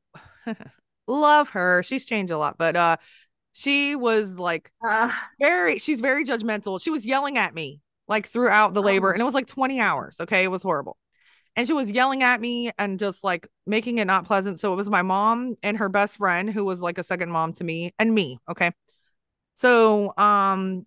love 1.08 1.50
her. 1.52 1.84
She's 1.84 2.06
changed 2.06 2.32
a 2.32 2.38
lot, 2.38 2.58
but 2.58 2.76
uh 2.76 2.98
she 3.54 3.96
was 3.96 4.40
like 4.40 4.72
Uh, 4.88 5.12
very 5.42 5.80
she's 5.80 6.02
very 6.02 6.26
judgmental. 6.26 6.82
She 6.82 6.90
was 6.92 7.06
yelling 7.06 7.38
at 7.38 7.54
me 7.56 7.82
like 8.08 8.28
throughout 8.28 8.74
the 8.74 8.84
labor 8.84 9.10
Oh. 9.10 9.14
and 9.14 9.22
it 9.22 9.26
was 9.26 9.34
like 9.34 9.48
20 9.48 9.80
hours, 9.80 10.18
okay? 10.22 10.44
It 10.44 10.50
was 10.52 10.64
horrible. 10.64 10.98
And 11.56 11.68
she 11.68 11.74
was 11.74 11.92
yelling 11.92 12.24
at 12.24 12.42
me 12.42 12.72
and 12.80 13.00
just 13.00 13.24
like 13.24 13.48
making 13.68 14.00
it 14.00 14.06
not 14.06 14.26
pleasant. 14.26 14.60
So 14.60 14.74
it 14.74 14.78
was 14.78 14.90
my 14.90 15.04
mom 15.04 15.56
and 15.64 15.78
her 15.78 15.90
best 15.90 16.18
friend 16.18 16.50
who 16.50 16.66
was 16.66 16.82
like 16.82 16.98
a 16.98 17.04
second 17.04 17.32
mom 17.32 17.54
to 17.54 17.64
me 17.66 17.94
and 18.00 18.14
me, 18.14 18.40
okay? 18.50 18.72
So 19.54 20.14
um 20.18 20.86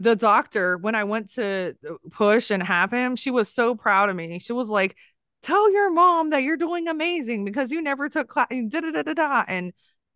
the 0.00 0.16
doctor 0.16 0.76
when 0.78 0.94
I 0.94 1.04
went 1.04 1.34
to 1.34 1.74
push 2.10 2.50
and 2.50 2.62
have 2.62 2.90
him, 2.90 3.16
she 3.16 3.30
was 3.30 3.48
so 3.48 3.74
proud 3.74 4.08
of 4.08 4.16
me. 4.16 4.38
She 4.38 4.52
was 4.52 4.68
like, 4.68 4.96
"Tell 5.42 5.70
your 5.72 5.90
mom 5.90 6.30
that 6.30 6.42
you're 6.42 6.56
doing 6.56 6.88
amazing 6.88 7.44
because 7.44 7.70
you 7.72 7.82
never 7.82 8.08
took 8.08 8.28
class." 8.28 8.48
Da 8.50 8.80
da 8.80 8.90
da 8.90 9.02
da 9.02 9.14
da. 9.14 9.44
And 9.48 9.72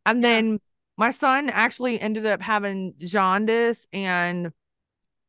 and 0.06 0.24
then 0.24 0.60
my 0.96 1.10
son 1.10 1.50
actually 1.50 2.00
ended 2.00 2.26
up 2.26 2.40
having 2.40 2.94
jaundice 2.98 3.86
and 3.92 4.52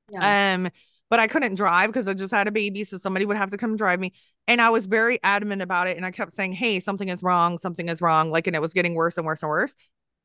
yeah. 0.10 0.54
um, 0.56 0.70
but 1.10 1.20
I 1.20 1.28
couldn't 1.28 1.56
drive 1.56 1.90
because 1.90 2.08
I 2.08 2.14
just 2.14 2.34
had 2.34 2.48
a 2.48 2.52
baby, 2.52 2.84
so 2.84 2.98
somebody 2.98 3.26
would 3.26 3.38
have 3.38 3.52
to 3.52 3.58
come 3.58 3.76
drive 3.76 4.00
me. 4.00 4.14
And 4.48 4.60
I 4.62 4.72
was 4.72 4.88
very 4.88 5.20
adamant 5.24 5.62
about 5.62 5.88
it, 5.88 5.96
and 5.96 6.06
I 6.06 6.12
kept 6.12 6.34
saying, 6.34 6.54
"Hey, 6.54 6.80
something 6.80 7.10
is 7.10 7.24
wrong, 7.24 7.58
something 7.58 7.88
is 7.88 8.02
wrong," 8.02 8.32
like, 8.32 8.48
and 8.48 8.56
it 8.56 8.62
was 8.62 8.74
getting 8.74 8.96
worse 8.96 9.18
and 9.18 9.26
worse 9.26 9.42
and 9.44 9.50
worse. 9.50 9.76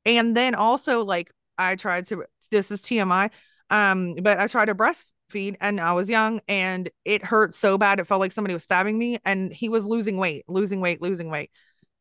And 0.06 0.36
then 0.36 0.54
also, 0.54 1.04
like, 1.04 1.30
I 1.58 1.76
tried 1.76 2.06
to. 2.06 2.24
This 2.50 2.70
is 2.70 2.80
TMI, 2.80 3.30
um, 3.70 4.14
but 4.22 4.38
I 4.40 4.46
tried 4.46 4.66
to 4.66 4.74
breastfeed, 4.74 5.56
and 5.60 5.80
I 5.80 5.92
was 5.92 6.08
young, 6.08 6.40
and 6.48 6.88
it 7.04 7.24
hurt 7.24 7.54
so 7.54 7.78
bad, 7.78 8.00
it 8.00 8.06
felt 8.06 8.20
like 8.20 8.32
somebody 8.32 8.54
was 8.54 8.64
stabbing 8.64 8.98
me, 8.98 9.18
and 9.24 9.52
he 9.52 9.68
was 9.68 9.84
losing 9.84 10.16
weight, 10.16 10.44
losing 10.48 10.80
weight, 10.80 11.02
losing 11.02 11.30
weight, 11.30 11.50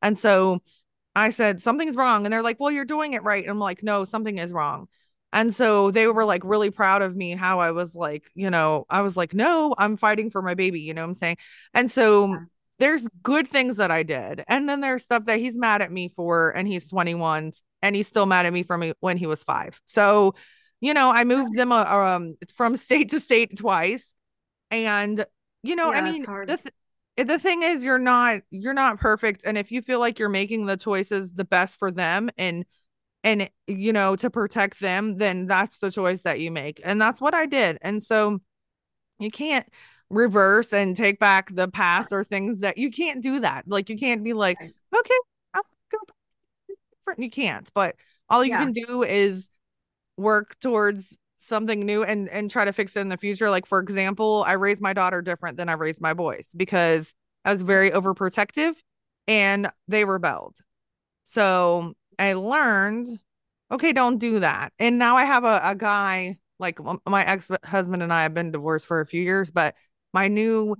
and 0.01 0.17
so 0.17 0.61
I 1.15 1.31
said 1.31 1.61
something's 1.61 1.95
wrong, 1.95 2.25
and 2.25 2.33
they're 2.33 2.43
like, 2.43 2.59
"Well, 2.59 2.71
you're 2.71 2.85
doing 2.85 3.13
it 3.13 3.23
right." 3.23 3.43
And 3.43 3.51
I'm 3.51 3.59
like, 3.59 3.83
"No, 3.83 4.03
something 4.05 4.37
is 4.37 4.53
wrong." 4.53 4.87
And 5.33 5.53
so 5.53 5.91
they 5.91 6.07
were 6.07 6.25
like 6.25 6.43
really 6.45 6.71
proud 6.71 7.01
of 7.01 7.15
me 7.15 7.31
how 7.31 7.59
I 7.59 7.71
was 7.71 7.95
like, 7.95 8.31
you 8.33 8.49
know, 8.49 8.85
I 8.89 9.01
was 9.01 9.17
like, 9.17 9.33
no, 9.33 9.75
I'm 9.77 9.97
fighting 9.97 10.29
for 10.31 10.41
my 10.41 10.53
baby, 10.53 10.79
you 10.79 10.93
know 10.93 11.01
what 11.01 11.09
I'm 11.09 11.13
saying? 11.15 11.37
And 11.73 11.91
so 11.91 12.27
Yeah. 12.33 12.39
there's 12.79 13.07
good 13.23 13.47
things 13.49 13.77
that 13.77 13.91
I 13.91 14.03
did. 14.03 14.43
And 14.47 14.69
then 14.69 14.79
there's 14.81 15.03
stuff 15.03 15.25
that 15.25 15.39
he's 15.39 15.57
mad 15.57 15.81
at 15.81 15.91
me 15.91 16.09
for, 16.15 16.51
and 16.55 16.65
he's 16.67 16.87
21 16.87 17.51
and 17.81 17.95
he's 17.95 18.07
still 18.07 18.25
mad 18.25 18.45
at 18.45 18.53
me 18.53 18.63
from 18.63 18.93
when 19.01 19.17
he 19.17 19.27
was 19.27 19.43
five. 19.43 19.79
So, 19.85 20.35
you 20.81 20.93
know, 20.93 21.11
I 21.11 21.23
moved 21.23 21.55
them 21.57 21.71
uh, 21.71 21.83
um 21.85 22.35
from 22.53 22.75
state 22.77 23.09
to 23.11 23.19
state 23.19 23.57
twice. 23.57 24.13
And, 24.71 25.25
you 25.63 25.75
know, 25.75 25.91
I 25.93 26.01
mean, 26.01 26.27
the, 26.45 26.57
th- 27.17 27.27
the 27.27 27.39
thing 27.39 27.63
is 27.63 27.83
you're 27.83 27.99
not 27.99 28.41
you're 28.51 28.73
not 28.73 28.99
perfect 28.99 29.43
and 29.45 29.57
if 29.57 29.71
you 29.71 29.81
feel 29.81 29.99
like 29.99 30.19
you're 30.19 30.29
making 30.29 30.65
the 30.67 30.77
choices 30.77 31.33
the 31.33 31.45
best 31.45 31.77
for 31.79 31.91
them 31.91 32.29
and 32.37 32.65
and 33.23 33.49
you 33.67 33.93
know 33.93 34.15
to 34.15 34.29
protect 34.29 34.79
them 34.79 35.17
then 35.17 35.47
that's 35.47 35.79
the 35.79 35.91
choice 35.91 36.21
that 36.21 36.39
you 36.39 36.51
make 36.51 36.79
and 36.83 37.01
that's 37.01 37.21
what 37.21 37.33
i 37.33 37.45
did 37.45 37.77
and 37.81 38.03
so 38.03 38.39
you 39.19 39.31
can't 39.31 39.67
reverse 40.09 40.73
and 40.73 40.95
take 40.95 41.19
back 41.19 41.53
the 41.53 41.67
past 41.67 42.11
or 42.11 42.23
things 42.23 42.59
that 42.61 42.77
you 42.77 42.91
can't 42.91 43.21
do 43.21 43.39
that 43.41 43.65
like 43.67 43.89
you 43.89 43.97
can't 43.97 44.23
be 44.23 44.33
like 44.33 44.57
okay 44.59 45.15
i'll 45.53 45.63
go 45.91 45.97
different 46.95 47.19
you 47.19 47.29
can't 47.29 47.69
but 47.73 47.95
all 48.29 48.43
you 48.43 48.51
Yeah. 48.51 48.63
can 48.63 48.71
do 48.73 49.03
is 49.03 49.49
work 50.17 50.59
towards 50.59 51.17
something 51.37 51.81
new 51.81 52.03
and 52.03 52.27
and 52.29 52.49
try 52.51 52.65
to 52.65 52.73
fix 52.73 52.95
it 52.95 52.99
in 53.01 53.09
the 53.09 53.17
future 53.17 53.49
like 53.49 53.65
for 53.65 53.79
example 53.79 54.43
i 54.47 54.53
raised 54.53 54.81
my 54.81 54.91
daughter 54.91 55.21
different 55.21 55.55
than 55.55 55.69
i 55.69 55.73
raised 55.73 56.01
my 56.01 56.13
boys 56.13 56.51
because 56.57 57.13
i 57.45 57.51
was 57.51 57.61
very 57.61 57.91
overprotective 57.91 58.73
and 59.27 59.69
they 59.87 60.03
rebelled 60.03 60.57
so 61.27 61.93
I 62.17 62.33
learned, 62.33 63.19
okay, 63.69 63.91
don't 63.91 64.17
do 64.17 64.39
that. 64.39 64.71
And 64.79 64.97
now 64.97 65.17
I 65.17 65.25
have 65.25 65.43
a, 65.43 65.59
a 65.63 65.75
guy, 65.75 66.37
like 66.57 66.79
my 67.05 67.25
ex 67.25 67.51
husband 67.65 68.01
and 68.01 68.13
I 68.13 68.23
have 68.23 68.33
been 68.33 68.51
divorced 68.51 68.87
for 68.87 69.01
a 69.01 69.05
few 69.05 69.21
years, 69.21 69.51
but 69.51 69.75
my 70.13 70.29
new, 70.29 70.75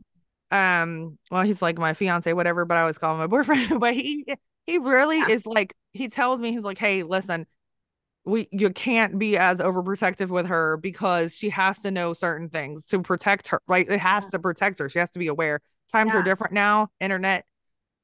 um, 0.52 1.18
well, 1.30 1.44
he's 1.44 1.62
like 1.62 1.78
my 1.78 1.94
fiance, 1.94 2.32
whatever, 2.32 2.64
but 2.64 2.78
I 2.78 2.82
always 2.82 2.98
call 2.98 3.14
him 3.14 3.20
my 3.20 3.28
boyfriend. 3.28 3.80
But 3.82 3.94
he, 3.94 4.26
he 4.66 4.78
really 4.78 5.20
is 5.20 5.46
like, 5.46 5.76
he 5.92 6.08
tells 6.08 6.42
me, 6.42 6.52
he's 6.52 6.64
like, 6.64 6.78
hey, 6.78 7.04
listen, 7.04 7.46
we, 8.28 8.48
you 8.52 8.70
can't 8.72 9.18
be 9.18 9.38
as 9.38 9.60
overprotective 9.60 10.28
with 10.30 10.48
her 10.48 10.78
because 10.78 11.36
she 11.36 11.50
has 11.50 11.80
to 11.80 11.92
know 11.92 12.14
certain 12.14 12.50
things 12.50 12.86
to 12.88 13.02
protect 13.02 13.48
her, 13.50 13.62
right? 13.68 13.88
It 13.90 14.00
has 14.00 14.26
Yeah. 14.26 14.30
to 14.32 14.40
protect 14.40 14.80
her. 14.80 14.90
She 14.90 15.00
has 15.00 15.10
to 15.12 15.20
be 15.20 15.28
aware. 15.28 15.62
Times 15.92 16.14
are 16.14 16.22
different 16.24 16.54
now. 16.54 16.90
Internet 17.00 17.46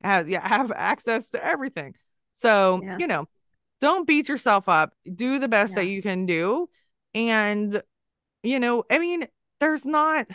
has, 0.03 0.27
yeah, 0.27 0.47
have 0.47 0.71
access 0.71 1.29
to 1.31 1.43
everything. 1.43 1.95
So, 2.31 2.87
you 2.95 3.07
know, 3.07 3.27
don't 3.81 4.07
beat 4.07 4.29
yourself 4.29 4.69
up. 4.69 4.93
Do 5.13 5.39
the 5.39 5.49
best 5.49 5.75
that 5.75 5.85
you 5.87 6.01
can 6.01 6.25
do. 6.25 6.69
And, 7.13 7.81
you 8.43 8.59
know, 8.59 8.85
I 8.91 8.99
mean, 8.99 9.27
there's 9.59 9.85
not 9.85 10.27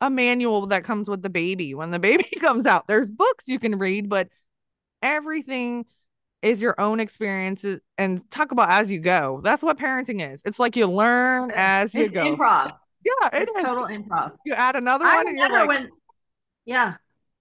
a 0.00 0.10
manual 0.10 0.66
that 0.68 0.84
comes 0.84 1.08
with 1.08 1.22
the 1.22 1.30
baby 1.30 1.74
when 1.74 1.90
the 1.90 1.98
baby 2.00 2.26
comes 2.40 2.66
out. 2.66 2.88
There's 2.88 3.10
books 3.10 3.48
you 3.48 3.58
can 3.58 3.78
read, 3.78 4.08
but 4.08 4.28
everything 5.02 5.86
is 6.44 6.62
your 6.62 6.74
own 6.78 7.00
experiences 7.00 7.80
and 7.98 8.28
talk 8.30 8.52
about 8.52 8.68
as 8.70 8.92
you 8.92 9.00
go. 9.00 9.40
That's 9.42 9.62
what 9.62 9.78
parenting 9.78 10.32
is. 10.32 10.42
It's 10.44 10.58
like 10.58 10.76
you 10.76 10.86
learn 10.86 11.50
as 11.56 11.94
you 11.94 12.04
It's 12.04 12.12
go. 12.12 12.36
improv. 12.36 12.72
Yeah, 13.04 13.28
it 13.32 13.42
It's 13.42 13.56
is. 13.56 13.62
total 13.62 13.84
improv. 13.84 14.32
You 14.44 14.52
add 14.52 14.76
another 14.76 15.04
I 15.04 15.16
one 15.16 15.28
and 15.28 15.38
you're 15.38 15.50
like, 15.50 15.68
when, 15.68 15.88
yeah. 16.64 16.94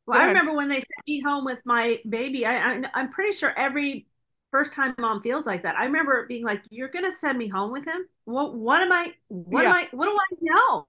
Well, 0.06 0.20
I 0.20 0.26
remember 0.26 0.54
when 0.54 0.68
they 0.68 0.80
sent 0.80 1.08
me 1.08 1.22
home 1.22 1.45
with 1.45 1.62
my 1.66 1.99
baby. 2.10 2.45
I, 2.45 2.58
I 2.58 2.82
I'm 2.93 3.10
pretty 3.10 3.32
sure 3.32 3.54
every 3.58 4.08
first 4.51 4.74
time 4.74 4.93
mom 4.99 5.22
feels 5.22 5.45
like 5.45 5.64
that. 5.64 5.76
I 5.78 5.86
remember 5.86 6.26
being 6.28 6.43
like, 6.43 6.62
"You're 6.70 6.89
gonna 6.89 7.12
send 7.12 7.38
me 7.38 7.47
home 7.47 7.72
with 7.72 7.86
him? 7.86 8.06
What? 8.26 8.54
What 8.54 8.82
am 8.82 8.91
I? 8.91 9.14
What 9.30 9.66
am 9.66 9.72
I? 9.74 9.88
What 9.91 10.06
do 10.06 10.12
I 10.12 10.36
know?" 10.41 10.88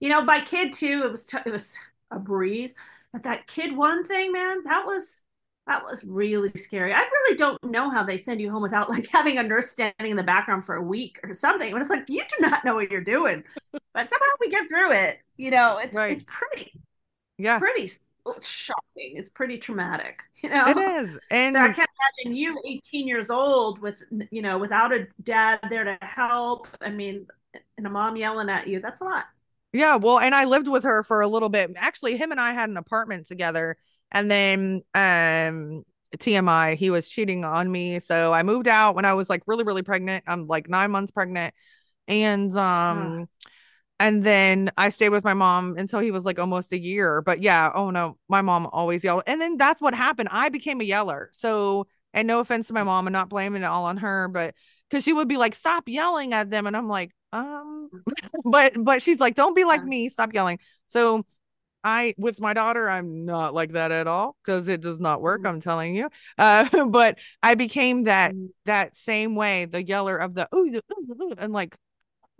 You 0.00 0.08
know, 0.08 0.24
by 0.24 0.40
kid 0.40 0.72
two, 0.72 1.02
it 1.04 1.10
was 1.10 1.26
t- 1.26 1.38
it 1.44 1.50
was 1.50 1.78
a 2.10 2.18
breeze, 2.18 2.74
but 3.12 3.22
that 3.24 3.46
kid 3.46 3.76
one 3.76 4.02
thing, 4.04 4.32
man, 4.32 4.62
that 4.64 4.86
was 4.86 5.24
that 5.68 5.84
was 5.84 6.02
really 6.02 6.50
scary. 6.54 6.92
I 6.92 7.00
really 7.00 7.36
don't 7.36 7.62
know 7.62 7.90
how 7.90 8.02
they 8.02 8.16
send 8.16 8.40
you 8.40 8.50
home 8.50 8.62
without 8.62 8.88
like 8.88 9.06
having 9.12 9.38
a 9.38 9.42
nurse 9.42 9.70
standing 9.70 10.10
in 10.10 10.16
the 10.16 10.22
background 10.22 10.64
for 10.64 10.76
a 10.76 10.82
week 10.82 11.20
or 11.22 11.32
something. 11.34 11.70
But 11.72 11.80
it's 11.80 11.90
like 11.90 12.08
you 12.08 12.22
do 12.22 12.46
not 12.46 12.64
know 12.64 12.74
what 12.74 12.90
you're 12.90 13.00
doing, 13.02 13.44
but 13.72 14.10
somehow 14.10 14.30
we 14.40 14.50
get 14.50 14.66
through 14.66 14.92
it. 14.92 15.20
You 15.36 15.50
know, 15.50 15.78
it's 15.78 15.94
right. 15.94 16.10
it's 16.10 16.24
pretty, 16.24 16.72
yeah, 17.36 17.58
pretty 17.58 17.88
oh, 18.26 18.34
shocking. 18.40 19.14
It's 19.16 19.30
pretty 19.30 19.58
traumatic. 19.58 20.22
You 20.42 20.50
know, 20.50 20.66
it 20.68 20.78
is. 20.78 21.20
And 21.30 21.52
so 21.54 21.60
I 21.60 21.72
can't 21.72 21.90
imagine 22.24 22.36
you, 22.36 22.60
18 22.64 23.06
years 23.06 23.30
old, 23.30 23.80
with 23.80 24.02
you 24.30 24.42
know, 24.42 24.56
without 24.56 24.92
a 24.92 25.06
dad 25.22 25.60
there 25.68 25.84
to 25.84 25.98
help. 26.00 26.66
I 26.80 26.90
mean, 26.90 27.26
and 27.76 27.86
a 27.86 27.90
mom 27.90 28.16
yelling 28.16 28.48
at 28.48 28.66
you. 28.66 28.80
That's 28.80 29.00
a 29.00 29.04
lot. 29.04 29.26
Yeah, 29.72 29.96
well, 29.96 30.18
and 30.18 30.34
I 30.34 30.44
lived 30.44 30.68
with 30.68 30.84
her 30.84 31.02
for 31.02 31.20
a 31.20 31.28
little 31.28 31.50
bit. 31.50 31.72
Actually, 31.76 32.16
him 32.16 32.30
and 32.30 32.40
I 32.40 32.52
had 32.52 32.70
an 32.70 32.78
apartment 32.78 33.26
together, 33.26 33.76
and 34.12 34.30
then 34.30 34.82
um 34.94 35.84
TMI, 36.18 36.74
he 36.74 36.90
was 36.90 37.08
cheating 37.08 37.44
on 37.44 37.70
me. 37.70 38.00
So 38.00 38.32
I 38.32 38.42
moved 38.42 38.68
out 38.68 38.94
when 38.94 39.04
I 39.04 39.14
was 39.14 39.28
like 39.28 39.42
really, 39.46 39.64
really 39.64 39.82
pregnant. 39.82 40.24
I'm 40.26 40.46
like 40.46 40.68
nine 40.68 40.90
months 40.90 41.10
pregnant. 41.10 41.54
And 42.06 42.54
um 42.56 43.28
and 44.00 44.22
then 44.24 44.70
I 44.76 44.90
stayed 44.90 45.08
with 45.10 45.24
my 45.24 45.34
mom 45.34 45.76
until 45.76 46.00
he 46.00 46.10
was 46.10 46.24
like 46.24 46.38
almost 46.38 46.72
a 46.72 46.78
year. 46.78 47.20
But 47.22 47.42
yeah, 47.42 47.70
oh 47.74 47.90
no, 47.90 48.16
my 48.28 48.42
mom 48.42 48.68
always 48.72 49.02
yelled. 49.02 49.24
And 49.26 49.40
then 49.40 49.56
that's 49.56 49.80
what 49.80 49.94
happened. 49.94 50.28
I 50.32 50.48
became 50.50 50.80
a 50.80 50.84
yeller. 50.84 51.30
So 51.32 51.86
and 52.14 52.26
no 52.26 52.40
offense 52.40 52.68
to 52.68 52.72
my 52.74 52.84
mom 52.84 53.06
and 53.06 53.12
not 53.12 53.28
blaming 53.28 53.62
it 53.62 53.66
all 53.66 53.84
on 53.84 53.98
her, 53.98 54.28
but 54.28 54.54
because 54.88 55.04
she 55.04 55.12
would 55.12 55.28
be 55.28 55.36
like, 55.36 55.54
stop 55.54 55.84
yelling 55.88 56.32
at 56.32 56.50
them. 56.50 56.66
And 56.66 56.76
I'm 56.76 56.88
like, 56.88 57.12
um, 57.32 57.90
but 58.44 58.72
but 58.82 59.02
she's 59.02 59.20
like, 59.20 59.34
don't 59.34 59.56
be 59.56 59.64
like 59.64 59.82
me, 59.82 60.08
stop 60.08 60.32
yelling. 60.32 60.58
So 60.86 61.24
I 61.84 62.14
with 62.18 62.40
my 62.40 62.52
daughter, 62.52 62.88
I'm 62.88 63.24
not 63.24 63.54
like 63.54 63.72
that 63.72 63.92
at 63.92 64.06
all 64.06 64.36
because 64.44 64.68
it 64.68 64.80
does 64.80 64.98
not 64.98 65.20
work. 65.20 65.40
Mm-hmm. 65.40 65.48
I'm 65.48 65.60
telling 65.60 65.94
you. 65.94 66.08
Uh, 66.36 66.86
but 66.88 67.18
I 67.42 67.54
became 67.54 68.04
that 68.04 68.32
mm-hmm. 68.32 68.46
that 68.66 68.96
same 68.96 69.34
way, 69.34 69.64
the 69.66 69.82
yeller 69.82 70.16
of 70.16 70.34
the 70.34 70.48
ooh, 70.54 70.80
and 71.38 71.52
like, 71.52 71.76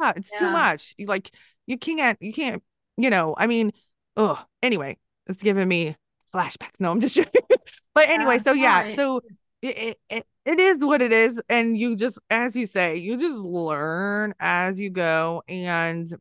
ah, 0.00 0.12
it's 0.16 0.30
yeah. 0.32 0.38
too 0.40 0.50
much. 0.50 0.94
Like 0.98 1.30
you 1.66 1.78
can't, 1.78 2.20
you 2.20 2.32
can't, 2.32 2.62
you 2.96 3.10
know. 3.10 3.34
I 3.36 3.46
mean, 3.46 3.72
oh, 4.16 4.42
anyway, 4.62 4.98
it's 5.26 5.42
giving 5.42 5.68
me 5.68 5.96
flashbacks. 6.34 6.80
No, 6.80 6.90
I'm 6.90 7.00
just. 7.00 7.18
but 7.94 8.08
anyway, 8.08 8.34
yeah, 8.34 8.42
so 8.42 8.52
yeah, 8.52 8.80
right. 8.82 8.96
so 8.96 9.20
it, 9.62 9.98
it 10.08 10.26
it 10.44 10.58
is 10.58 10.78
what 10.78 11.02
it 11.02 11.12
is, 11.12 11.42
and 11.50 11.76
you 11.78 11.94
just, 11.94 12.18
as 12.30 12.56
you 12.56 12.64
say, 12.64 12.96
you 12.96 13.18
just 13.18 13.36
learn 13.36 14.34
as 14.40 14.80
you 14.80 14.88
go, 14.88 15.42
and 15.46 16.14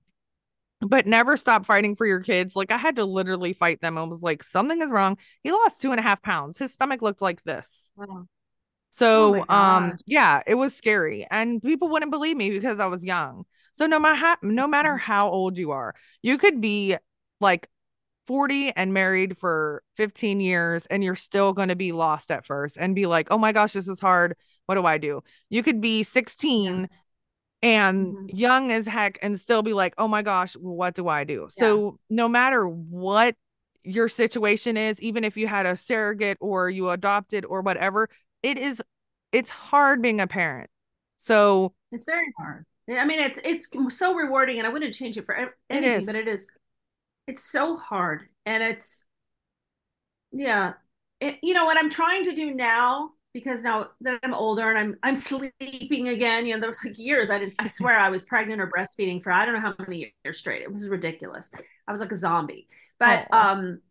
but 0.82 1.08
never 1.08 1.38
stop 1.38 1.66
fighting 1.66 1.96
for 1.96 2.06
your 2.06 2.20
kids. 2.20 2.56
Like 2.56 2.72
I 2.72 2.78
had 2.78 2.98
to 2.98 3.06
literally 3.06 3.54
fight 3.54 3.82
them. 3.82 3.98
and 3.98 4.10
was 4.10 4.22
like, 4.22 4.44
something 4.44 4.82
is 4.82 4.92
wrong. 4.92 5.18
He 5.44 5.52
lost 5.52 5.82
two 5.82 5.92
and 5.92 6.00
a 6.00 6.04
half 6.04 6.22
pounds. 6.22 6.58
His 6.60 6.74
stomach 6.74 7.02
looked 7.02 7.22
like 7.22 7.44
this. 7.44 7.92
Wow. 7.96 8.28
So, 8.92 9.46
oh 9.48 9.54
um, 9.54 9.98
yeah, 10.06 10.42
it 10.48 10.56
was 10.56 10.76
scary, 10.76 11.28
and 11.30 11.62
people 11.62 11.90
wouldn't 11.90 12.12
believe 12.12 12.36
me 12.36 12.50
because 12.50 12.80
I 12.80 12.88
was 12.88 13.04
young. 13.06 13.46
So 13.74 13.86
no 13.86 14.00
matter 14.00 14.16
how, 14.16 14.38
no 14.42 14.68
matter 14.68 14.90
mm-hmm. 14.90 14.98
how 14.98 15.30
old 15.30 15.58
you 15.58 15.72
are, 15.72 15.94
you 16.24 16.38
could 16.40 16.62
be 16.62 16.98
like 17.40 17.68
40 18.26 18.72
and 18.76 18.94
married 18.94 19.38
for 19.38 19.84
15 19.98 20.40
years, 20.40 20.88
and 20.88 21.04
you're 21.04 21.16
still 21.16 21.54
going 21.54 21.70
to 21.70 21.76
be 21.76 21.92
lost 21.92 22.32
at 22.32 22.46
first 22.46 22.78
and 22.80 22.96
be 22.96 23.06
like, 23.06 23.28
oh 23.30 23.38
my 23.38 23.52
gosh, 23.52 23.74
this 23.74 23.88
is 23.88 24.00
hard. 24.00 24.36
What 24.66 24.76
do 24.76 24.86
I 24.86 24.98
do? 24.98 25.22
You 25.50 25.62
could 25.62 25.80
be 25.80 26.02
16 26.02 26.82
yeah 26.82 26.88
and 27.62 28.08
mm-hmm. 28.08 28.36
young 28.36 28.72
as 28.72 28.86
heck 28.86 29.18
and 29.22 29.40
still 29.40 29.64
be 29.64 29.74
like, 29.74 29.94
oh 29.98 30.08
my 30.08 30.22
gosh, 30.22 30.54
what 30.54 30.96
do 30.96 31.08
I 31.08 31.24
do? 31.24 31.42
Yeah. 31.42 31.48
So 31.64 32.00
no 32.10 32.28
matter 32.28 32.68
what 32.68 33.36
your 33.84 34.10
situation 34.10 34.78
is, 34.78 35.00
even 35.00 35.24
if 35.24 35.38
you 35.38 35.48
had 35.48 35.66
a 35.66 35.78
surrogate 35.78 36.38
or 36.40 36.70
you 36.70 36.90
adopted 36.90 37.46
or 37.46 37.62
whatever, 37.62 38.10
it 38.44 38.58
is 38.58 38.82
it's 39.32 39.50
hard 39.50 40.02
being 40.02 40.22
a 40.22 40.28
parent. 40.28 40.70
So 41.18 41.74
it's 41.92 42.06
very 42.06 42.32
hard. 42.38 42.66
I 42.90 43.06
mean, 43.06 43.20
it's 43.20 43.40
it's 43.44 43.68
so 43.98 44.14
rewarding, 44.14 44.60
and 44.60 44.68
I 44.68 44.70
wouldn't 44.70 44.94
change 44.94 45.18
it 45.18 45.26
for 45.26 45.36
anything, 45.70 46.02
it 46.02 46.06
but 46.06 46.16
it 46.16 46.28
is 46.28 46.48
it's 47.28 47.44
so 47.44 47.76
hard, 47.76 48.28
and 48.46 48.64
it's 48.64 49.04
yeah. 50.32 50.74
It, 51.20 51.40
you 51.42 51.56
know 51.56 51.66
what 51.66 51.78
I'm 51.78 51.90
trying 51.90 52.24
to 52.26 52.36
do 52.36 52.54
now 52.54 53.12
because 53.38 53.62
now 53.62 53.92
that 54.02 54.20
I'm 54.24 54.34
older 54.34 54.68
and 54.68 54.80
I'm 54.80 54.96
I'm 55.04 55.16
sleeping 55.16 56.08
again, 56.08 56.48
you 56.48 56.56
know, 56.56 56.60
there 56.60 56.70
was 56.70 56.84
like 56.84 56.98
years 56.98 57.30
I 57.30 57.38
didn't 57.38 57.54
I 57.60 57.68
swear 57.68 58.00
I 58.00 58.10
was 58.10 58.24
pregnant 58.24 58.60
or 58.60 58.72
breastfeeding 58.76 59.22
for 59.22 59.32
I 59.32 59.46
don't 59.46 59.54
know 59.54 59.62
how 59.62 59.76
many 59.78 60.12
years 60.26 60.40
straight. 60.40 60.64
It 60.64 60.74
was 60.74 60.90
ridiculous. 60.90 61.52
I 61.88 61.92
was 61.92 62.02
like 62.02 62.12
a 62.12 62.16
zombie. 62.16 62.68
But 63.00 63.28
oh. 63.32 63.38
um 63.38 63.82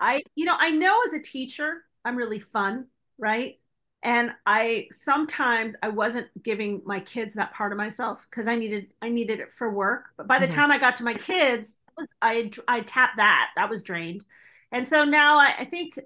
I 0.00 0.22
you 0.34 0.44
know, 0.44 0.56
I 0.58 0.72
know 0.72 0.98
as 1.06 1.14
a 1.14 1.20
teacher 1.20 1.84
I'm 2.04 2.16
really 2.16 2.40
fun, 2.40 2.86
right? 3.16 3.60
And 4.02 4.32
I 4.44 4.88
sometimes 4.90 5.76
I 5.84 5.88
wasn't 5.90 6.26
giving 6.42 6.82
my 6.84 6.98
kids 6.98 7.34
that 7.34 7.52
part 7.52 7.70
of 7.70 7.78
myself 7.78 8.26
because 8.28 8.48
I 8.48 8.56
needed 8.56 8.88
I 9.02 9.08
needed 9.08 9.38
it 9.38 9.52
for 9.52 9.70
work. 9.70 10.06
But 10.16 10.26
by 10.26 10.40
the 10.40 10.48
mm-hmm. 10.48 10.58
time 10.58 10.72
I 10.72 10.78
got 10.78 10.96
to 10.96 11.04
my 11.04 11.14
kids, 11.14 11.78
I 12.20 12.50
I 12.66 12.80
tapped 12.80 13.18
that. 13.18 13.50
That 13.54 13.70
was 13.70 13.84
drained. 13.84 14.24
And 14.72 14.86
so 14.86 15.04
now 15.04 15.38
I, 15.38 15.54
I 15.60 15.64
think 15.64 15.96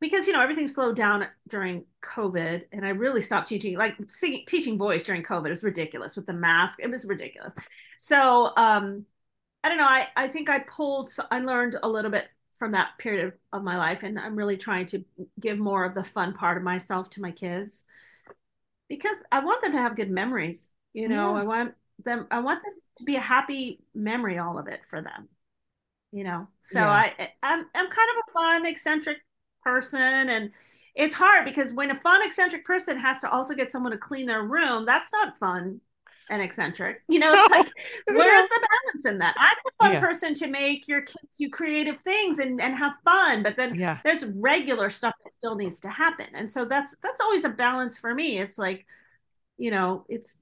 because 0.00 0.26
you 0.26 0.32
know 0.32 0.40
everything 0.40 0.66
slowed 0.66 0.96
down 0.96 1.26
during 1.48 1.84
covid 2.02 2.64
and 2.72 2.86
i 2.86 2.90
really 2.90 3.20
stopped 3.20 3.48
teaching 3.48 3.76
like 3.76 3.96
singing, 4.08 4.44
teaching 4.46 4.78
boys 4.78 5.02
during 5.02 5.22
covid. 5.22 5.46
It 5.46 5.50
was 5.50 5.64
ridiculous 5.64 6.16
with 6.16 6.26
the 6.26 6.32
mask. 6.32 6.78
It 6.80 6.90
was 6.90 7.06
ridiculous. 7.06 7.54
So 7.98 8.52
um 8.56 9.04
i 9.64 9.68
don't 9.68 9.78
know. 9.78 9.84
I 9.84 10.08
i 10.16 10.28
think 10.28 10.48
i 10.48 10.60
pulled 10.60 11.10
i 11.30 11.40
learned 11.40 11.76
a 11.82 11.88
little 11.88 12.10
bit 12.10 12.28
from 12.58 12.72
that 12.72 12.98
period 12.98 13.26
of, 13.26 13.32
of 13.52 13.62
my 13.62 13.78
life 13.78 14.02
and 14.02 14.18
i'm 14.18 14.34
really 14.34 14.56
trying 14.56 14.84
to 14.84 15.04
give 15.38 15.58
more 15.58 15.84
of 15.84 15.94
the 15.94 16.02
fun 16.02 16.32
part 16.32 16.56
of 16.56 16.64
myself 16.64 17.08
to 17.08 17.22
my 17.22 17.30
kids 17.30 17.86
because 18.88 19.16
i 19.30 19.38
want 19.38 19.62
them 19.62 19.72
to 19.72 19.78
have 19.78 19.94
good 19.96 20.10
memories 20.10 20.70
you 20.92 21.08
know? 21.08 21.36
Yeah. 21.36 21.42
i 21.42 21.44
want 21.44 21.74
them 22.04 22.26
i 22.30 22.40
want 22.40 22.60
this 22.64 22.90
to 22.96 23.04
be 23.04 23.14
a 23.14 23.20
happy 23.20 23.80
memory 23.94 24.38
all 24.38 24.58
of 24.58 24.66
it 24.66 24.80
for 24.86 25.00
them 25.00 25.28
you 26.10 26.24
know? 26.24 26.48
So 26.62 26.80
yeah. 26.80 26.90
i 26.90 27.30
I'm, 27.42 27.66
I'm 27.74 27.88
kind 27.88 28.08
of 28.10 28.24
a 28.26 28.32
fun 28.32 28.66
eccentric 28.66 29.18
person 29.68 30.30
and 30.30 30.50
it's 30.94 31.14
hard 31.14 31.44
because 31.44 31.74
when 31.74 31.90
a 31.90 31.94
fun 31.94 32.24
eccentric 32.24 32.64
person 32.64 32.98
has 32.98 33.20
to 33.20 33.30
also 33.30 33.54
get 33.54 33.70
someone 33.70 33.92
to 33.92 33.98
clean 33.98 34.26
their 34.26 34.44
room 34.44 34.86
that's 34.86 35.12
not 35.12 35.36
fun 35.36 35.78
and 36.30 36.40
eccentric 36.40 37.02
you 37.08 37.18
know 37.18 37.30
it's 37.30 37.50
like 37.50 37.70
where's 38.16 38.48
the 38.48 38.68
balance 38.70 39.06
in 39.06 39.18
that 39.18 39.34
i'm 39.36 39.56
a 39.66 39.84
fun 39.84 39.92
yeah. 39.92 40.00
person 40.00 40.32
to 40.32 40.46
make 40.46 40.88
your 40.88 41.02
kids 41.02 41.36
do 41.38 41.50
creative 41.50 41.98
things 41.98 42.38
and, 42.38 42.60
and 42.62 42.74
have 42.74 42.94
fun 43.04 43.42
but 43.42 43.56
then 43.58 43.74
yeah. 43.74 43.98
there's 44.04 44.24
regular 44.36 44.88
stuff 44.88 45.14
that 45.22 45.34
still 45.34 45.54
needs 45.54 45.80
to 45.80 45.90
happen 45.90 46.26
and 46.32 46.48
so 46.48 46.64
that's 46.64 46.96
that's 47.02 47.20
always 47.20 47.44
a 47.44 47.50
balance 47.50 47.98
for 47.98 48.14
me 48.14 48.38
it's 48.38 48.58
like 48.58 48.86
you 49.58 49.70
know 49.70 50.06
it's 50.08 50.38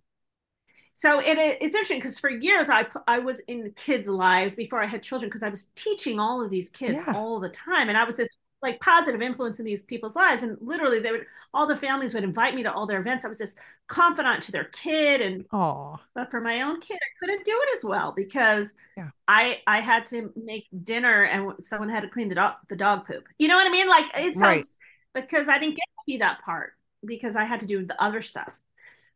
so 0.97 1.21
it, 1.21 1.37
it's 1.37 1.75
interesting 1.75 1.99
because 1.99 2.19
for 2.19 2.31
years 2.31 2.71
I 2.71 2.87
I 3.07 3.19
was 3.19 3.41
in 3.41 3.71
kids' 3.77 4.09
lives 4.09 4.55
before 4.55 4.83
I 4.83 4.87
had 4.87 5.03
children 5.03 5.29
because 5.29 5.43
I 5.43 5.51
was 5.51 5.69
teaching 5.75 6.19
all 6.19 6.43
of 6.43 6.49
these 6.49 6.71
kids 6.71 7.05
yeah. 7.07 7.15
all 7.15 7.39
the 7.39 7.51
time, 7.51 7.91
and 7.91 7.99
I 7.99 8.05
was 8.05 8.17
this 8.17 8.35
like 8.67 8.81
positive 8.81 9.23
influence 9.23 9.61
in 9.61 9.67
these 9.67 9.85
people's 9.85 10.17
lives. 10.17 10.43
And 10.43 10.59
literally, 10.61 10.99
they 10.99 11.13
would 11.13 11.27
all 11.55 11.67
the 11.67 11.77
families 11.77 12.15
would 12.15 12.25
invite 12.25 12.55
me 12.55 12.63
to 12.63 12.73
all 12.73 12.87
their 12.87 13.01
events. 13.01 13.25
I 13.25 13.29
was 13.29 13.39
this 13.39 13.57
confidant 13.87 14.43
to 14.45 14.53
their 14.53 14.65
kid, 14.65 15.21
and 15.21 15.45
oh, 15.53 15.99
but 16.15 16.31
for 16.31 16.41
my 16.41 16.63
own 16.63 16.81
kid, 16.81 16.97
I 16.97 17.11
couldn't 17.21 17.45
do 17.45 17.53
it 17.55 17.77
as 17.77 17.85
well 17.85 18.13
because 18.15 18.75
yeah. 18.97 19.11
I 19.29 19.61
I 19.67 19.81
had 19.81 20.05
to 20.07 20.33
make 20.37 20.67
dinner 20.85 21.25
and 21.25 21.53
someone 21.61 21.89
had 21.89 22.03
to 22.03 22.09
clean 22.09 22.29
the 22.29 22.35
dog 22.35 22.55
the 22.69 22.77
dog 22.77 23.07
poop. 23.07 23.25
You 23.39 23.49
know 23.49 23.57
what 23.57 23.67
I 23.67 23.71
mean? 23.71 23.89
Like 23.89 24.07
it 24.17 24.35
sounds 24.35 24.79
right. 25.15 25.23
because 25.23 25.49
I 25.49 25.59
didn't 25.59 25.77
get 25.77 25.85
to 25.85 26.03
be 26.07 26.17
that 26.19 26.43
part 26.43 26.73
because 27.05 27.37
I 27.37 27.45
had 27.45 27.61
to 27.61 27.67
do 27.67 27.87
the 27.87 28.01
other 28.03 28.21
stuff. 28.21 28.53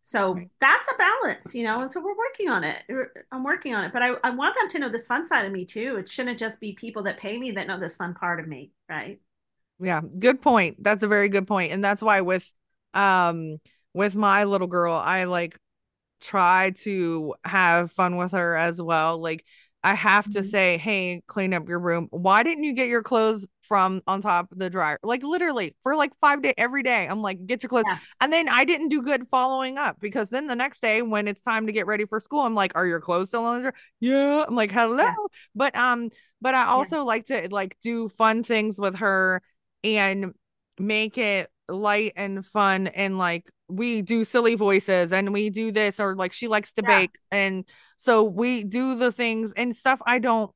So 0.03 0.35
right. 0.35 0.49
that's 0.61 0.89
a 0.89 0.97
balance, 0.97 1.55
you 1.55 1.63
know, 1.63 1.83
and 1.83 1.91
so 1.91 2.01
we're 2.01 2.17
working 2.17 2.49
on 2.49 2.65
it. 2.65 2.83
I'm 3.31 3.45
working 3.45 3.75
on 3.75 3.85
it, 3.85 3.93
but 3.93 4.03
I, 4.03 4.15
I 4.25 4.31
want 4.31 4.55
them 4.55 4.69
to 4.69 4.79
know 4.79 4.89
this 4.89 5.07
fun 5.07 5.25
side 5.25 5.45
of 5.45 5.53
me 5.53 5.65
too. 5.65 5.97
It 5.97 6.09
shouldn't 6.09 6.39
just 6.39 6.59
be 6.59 6.73
people 6.73 7.03
that 7.03 7.19
pay 7.19 7.37
me 7.39 7.51
that 7.53 7.67
know 7.67 7.79
this 7.79 7.97
fun 7.97 8.15
part 8.15 8.41
of 8.41 8.49
me, 8.49 8.73
right? 8.89 9.21
Yeah, 9.81 10.03
good 10.19 10.43
point. 10.43 10.83
That's 10.83 11.03
a 11.03 11.09
very 11.09 11.29
good 11.29 11.47
point. 11.47 11.73
And 11.73 11.83
that's 11.83 12.03
why 12.03 12.21
with 12.21 12.51
um 12.95 13.59
with 13.95 14.15
my 14.15 14.45
little 14.45 14.67
girl, 14.67 14.95
I 14.95 15.25
like 15.25 15.59
try 16.21 16.73
to 16.83 17.35
have 17.45 17.93
fun 17.93 18.17
with 18.17 18.33
her 18.33 18.57
as 18.57 18.81
well. 18.81 19.19
Like 19.21 19.45
I 19.83 19.95
have 19.95 20.25
to 20.33 20.41
mm-hmm. 20.41 20.49
say, 20.49 20.77
"Hey, 20.77 21.23
clean 21.27 21.55
up 21.55 21.69
your 21.69 21.81
room. 21.81 22.09
Why 22.11 22.43
didn't 22.43 22.65
you 22.65 22.75
get 22.75 22.89
your 22.89 23.03
clothes 23.03 23.49
from 23.63 24.03
on 24.07 24.21
top 24.21 24.53
of 24.53 24.59
the 24.59 24.69
dryer?" 24.69 24.99
Like 25.03 25.23
literally 25.23 25.75
for 25.83 25.97
like 25.97 26.13
5 26.21 26.43
day 26.43 26.53
every 26.59 26.83
day. 26.83 27.07
I'm 27.09 27.23
like, 27.23 27.47
"Get 27.47 27.63
your 27.63 27.71
clothes." 27.71 27.85
Yeah. 27.87 27.99
And 28.21 28.33
then 28.33 28.49
I 28.49 28.65
didn't 28.65 28.89
do 28.89 29.01
good 29.01 29.27
following 29.31 29.79
up 29.79 29.99
because 29.99 30.29
then 30.29 30.47
the 30.49 30.57
next 30.57 30.83
day 30.83 31.01
when 31.01 31.27
it's 31.27 31.41
time 31.41 31.67
to 31.67 31.73
get 31.73 31.87
ready 31.87 32.05
for 32.05 32.21
school, 32.21 32.41
I'm 32.41 32.55
like, 32.55 32.73
"Are 32.75 32.87
your 32.87 33.01
clothes 33.01 33.29
still 33.29 33.45
on 33.45 33.57
the 33.57 33.71
dryer?" 33.71 33.75
Yeah. 34.01 34.45
I'm 34.47 34.55
like, 34.55 34.71
"Hello." 34.71 35.05
Yeah. 35.05 35.15
But 35.55 35.75
um 35.77 36.11
but 36.43 36.55
I 36.55 36.67
also 36.67 36.97
yeah. 36.97 37.03
like 37.03 37.27
to 37.27 37.49
like 37.51 37.77
do 37.83 38.09
fun 38.11 38.43
things 38.45 38.79
with 38.79 38.97
her 38.97 39.43
and 39.85 40.35
make 40.79 41.19
it 41.19 41.51
light 41.69 42.13
and 42.17 42.45
fun 42.45 42.89
and 42.89 43.17
like 43.19 43.51
we 43.69 44.03
do 44.03 44.25
silly 44.25 44.57
voices 44.57 45.13
and 45.13 45.33
we 45.33 45.51
do 45.51 45.71
this 45.71 46.01
or 46.01 46.17
like 46.17 46.33
she 46.33 46.49
likes 46.49 46.73
to 46.73 46.83
yeah. 46.83 47.01
bake 47.01 47.17
and 47.31 47.65
so 47.97 48.25
we 48.25 48.65
do 48.65 48.97
the 48.97 49.13
things 49.13 49.53
and 49.57 49.77
stuff 49.77 50.01
I 50.05 50.19
don't 50.19 50.51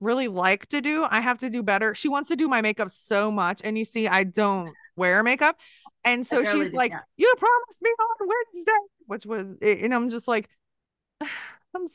really 0.00 0.28
like 0.28 0.66
to 0.68 0.80
do. 0.80 1.06
I 1.08 1.20
have 1.20 1.38
to 1.38 1.50
do 1.50 1.62
better. 1.62 1.94
She 1.94 2.08
wants 2.08 2.28
to 2.28 2.36
do 2.36 2.48
my 2.48 2.60
makeup 2.60 2.90
so 2.90 3.30
much. 3.30 3.60
And 3.64 3.78
you 3.78 3.84
see, 3.84 4.06
I 4.06 4.24
don't 4.24 4.72
wear 4.96 5.22
makeup. 5.22 5.56
And 6.04 6.26
so 6.26 6.44
she's 6.44 6.72
like. 6.72 6.92
You 7.16 7.34
promised 7.36 7.82
me 7.82 7.90
on 7.90 8.28
Wednesday, 8.28 8.72
which 9.06 9.26
was, 9.26 9.56
eh, 9.60 9.78
and 9.82 9.94
I'm 9.94 10.10
just 10.10 10.28
like, 10.28 10.48
I'm 11.20 11.86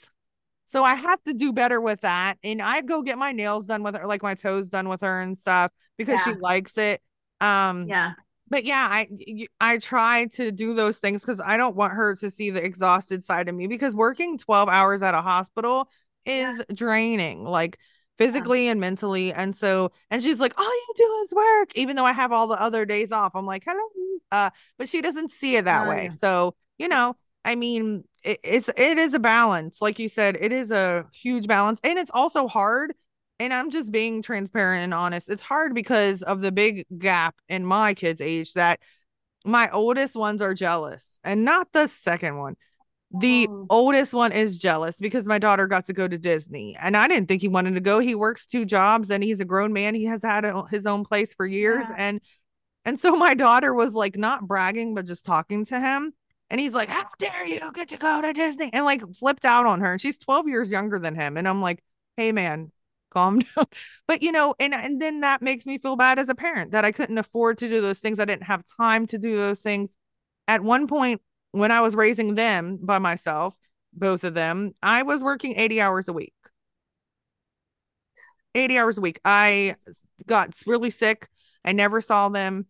so 0.65 0.83
I 0.83 0.95
have 0.95 1.23
to 1.23 1.33
do 1.33 1.53
better 1.53 1.79
with 1.79 2.01
that. 2.01 2.37
And 2.43 2.61
I 2.61 2.81
go 2.81 3.01
get 3.01 3.17
my 3.17 3.31
nails 3.31 3.65
done 3.65 3.83
with 3.83 3.95
her, 3.95 4.05
like 4.05 4.23
my 4.23 4.33
toes 4.33 4.69
done 4.69 4.89
with 4.89 5.01
her 5.01 5.21
and 5.21 5.37
stuff 5.37 5.71
because 5.97 6.19
yeah. 6.25 6.33
she 6.33 6.39
likes 6.39 6.77
it. 6.77 7.01
Um, 7.41 7.87
yeah. 7.87 8.13
But 8.49 8.65
yeah, 8.65 8.87
I 8.89 9.07
I 9.59 9.77
try 9.79 10.27
to 10.33 10.51
do 10.51 10.75
those 10.75 10.99
things 10.99 11.21
because 11.21 11.41
I 11.41 11.57
don't 11.57 11.75
want 11.75 11.93
her 11.93 12.15
to 12.15 12.29
see 12.29 12.51
the 12.51 12.63
exhausted 12.63 13.23
side 13.23 13.49
of 13.49 13.55
me 13.55 13.67
because 13.67 13.95
working 13.95 14.37
12 14.37 14.69
hours 14.69 15.01
at 15.01 15.15
a 15.15 15.21
hospital 15.21 15.89
is 16.25 16.57
yeah. 16.57 16.75
draining. 16.75 17.45
Like 17.45 17.79
physically 18.17 18.65
yeah. 18.65 18.71
and 18.71 18.79
mentally. 18.79 19.33
And 19.33 19.55
so, 19.55 19.91
and 20.11 20.21
she's 20.21 20.39
like, 20.39 20.57
all 20.57 20.65
you 20.65 20.93
do 20.95 21.19
is 21.23 21.33
work, 21.33 21.75
even 21.75 21.95
though 21.95 22.05
I 22.05 22.13
have 22.13 22.31
all 22.31 22.47
the 22.47 22.61
other 22.61 22.85
days 22.85 23.11
off. 23.11 23.31
I'm 23.35 23.45
like, 23.45 23.63
hello. 23.65 23.83
Uh, 24.31 24.49
but 24.77 24.89
she 24.89 25.01
doesn't 25.01 25.31
see 25.31 25.55
it 25.55 25.65
that 25.65 25.85
oh, 25.85 25.89
way. 25.89 26.05
Yeah. 26.05 26.09
So, 26.09 26.55
you 26.77 26.87
know, 26.87 27.15
I 27.45 27.55
mean, 27.55 28.03
it, 28.23 28.39
it's 28.43 28.69
it 28.69 28.97
is 28.97 29.13
a 29.13 29.19
balance. 29.19 29.81
Like 29.81 29.99
you 29.99 30.07
said, 30.07 30.37
it 30.39 30.51
is 30.51 30.71
a 30.71 31.05
huge 31.11 31.47
balance. 31.47 31.79
And 31.83 31.99
it's 31.99 32.11
also 32.13 32.47
hard. 32.47 32.93
And 33.39 33.53
I'm 33.53 33.71
just 33.71 33.91
being 33.91 34.21
transparent 34.21 34.83
and 34.83 34.93
honest. 34.93 35.29
It's 35.29 35.41
hard 35.41 35.73
because 35.73 36.21
of 36.21 36.41
the 36.41 36.51
big 36.51 36.85
gap 36.97 37.35
in 37.49 37.65
my 37.65 37.93
kids' 37.93 38.21
age 38.21 38.53
that 38.53 38.79
my 39.45 39.69
oldest 39.71 40.15
ones 40.15 40.41
are 40.41 40.53
jealous 40.53 41.19
and 41.23 41.43
not 41.43 41.67
the 41.73 41.87
second 41.87 42.37
one 42.37 42.55
the 43.13 43.47
oh. 43.49 43.67
oldest 43.69 44.13
one 44.13 44.31
is 44.31 44.57
jealous 44.57 44.99
because 44.99 45.27
my 45.27 45.37
daughter 45.37 45.67
got 45.67 45.85
to 45.85 45.93
go 45.93 46.07
to 46.07 46.17
Disney 46.17 46.75
and 46.79 46.97
I 46.97 47.07
didn't 47.07 47.27
think 47.27 47.41
he 47.41 47.47
wanted 47.47 47.75
to 47.75 47.79
go. 47.79 47.99
He 47.99 48.15
works 48.15 48.47
two 48.47 48.65
jobs 48.65 49.11
and 49.11 49.23
he's 49.23 49.39
a 49.39 49.45
grown 49.45 49.71
man. 49.71 49.93
He 49.93 50.05
has 50.05 50.23
had 50.23 50.45
a, 50.45 50.63
his 50.67 50.87
own 50.87 51.03
place 51.03 51.33
for 51.33 51.45
years 51.45 51.85
yeah. 51.89 51.95
and 51.97 52.21
and 52.85 52.99
so 52.99 53.15
my 53.15 53.33
daughter 53.33 53.73
was 53.73 53.93
like 53.93 54.17
not 54.17 54.47
bragging 54.47 54.95
but 54.95 55.05
just 55.05 55.25
talking 55.25 55.63
to 55.65 55.79
him 55.79 56.13
and 56.49 56.59
he's 56.59 56.73
like, 56.73 56.89
"How 56.89 57.05
dare 57.19 57.45
you 57.45 57.71
get 57.71 57.89
to 57.89 57.97
go 57.97 58.21
to 58.21 58.33
Disney?" 58.33 58.71
and 58.73 58.83
like 58.83 59.01
flipped 59.15 59.45
out 59.45 59.65
on 59.65 59.79
her. 59.81 59.93
And 59.93 60.01
she's 60.01 60.17
12 60.17 60.47
years 60.47 60.71
younger 60.71 60.97
than 60.97 61.15
him 61.15 61.37
and 61.37 61.47
I'm 61.47 61.61
like, 61.61 61.83
"Hey 62.17 62.31
man, 62.31 62.71
calm 63.13 63.39
down." 63.55 63.65
But 64.07 64.21
you 64.23 64.31
know, 64.31 64.55
and 64.59 64.73
and 64.73 65.01
then 65.01 65.21
that 65.21 65.41
makes 65.41 65.65
me 65.65 65.77
feel 65.77 65.95
bad 65.95 66.19
as 66.19 66.29
a 66.29 66.35
parent 66.35 66.71
that 66.71 66.85
I 66.85 66.91
couldn't 66.91 67.17
afford 67.17 67.57
to 67.59 67.69
do 67.69 67.81
those 67.81 67.99
things. 67.99 68.19
I 68.19 68.25
didn't 68.25 68.43
have 68.43 68.63
time 68.77 69.05
to 69.07 69.17
do 69.17 69.35
those 69.37 69.61
things. 69.61 69.97
At 70.47 70.61
one 70.61 70.87
point 70.87 71.21
when 71.51 71.71
I 71.71 71.81
was 71.81 71.95
raising 71.95 72.35
them 72.35 72.77
by 72.81 72.99
myself, 72.99 73.55
both 73.93 74.23
of 74.23 74.33
them, 74.33 74.73
I 74.81 75.03
was 75.03 75.23
working 75.23 75.55
80 75.57 75.81
hours 75.81 76.07
a 76.07 76.13
week. 76.13 76.33
80 78.55 78.77
hours 78.77 78.97
a 78.97 79.01
week. 79.01 79.19
I 79.25 79.75
got 80.25 80.53
really 80.65 80.89
sick. 80.89 81.27
I 81.65 81.71
never 81.71 82.01
saw 82.01 82.29
them. 82.29 82.67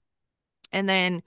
And 0.71 0.87
then 0.89 1.21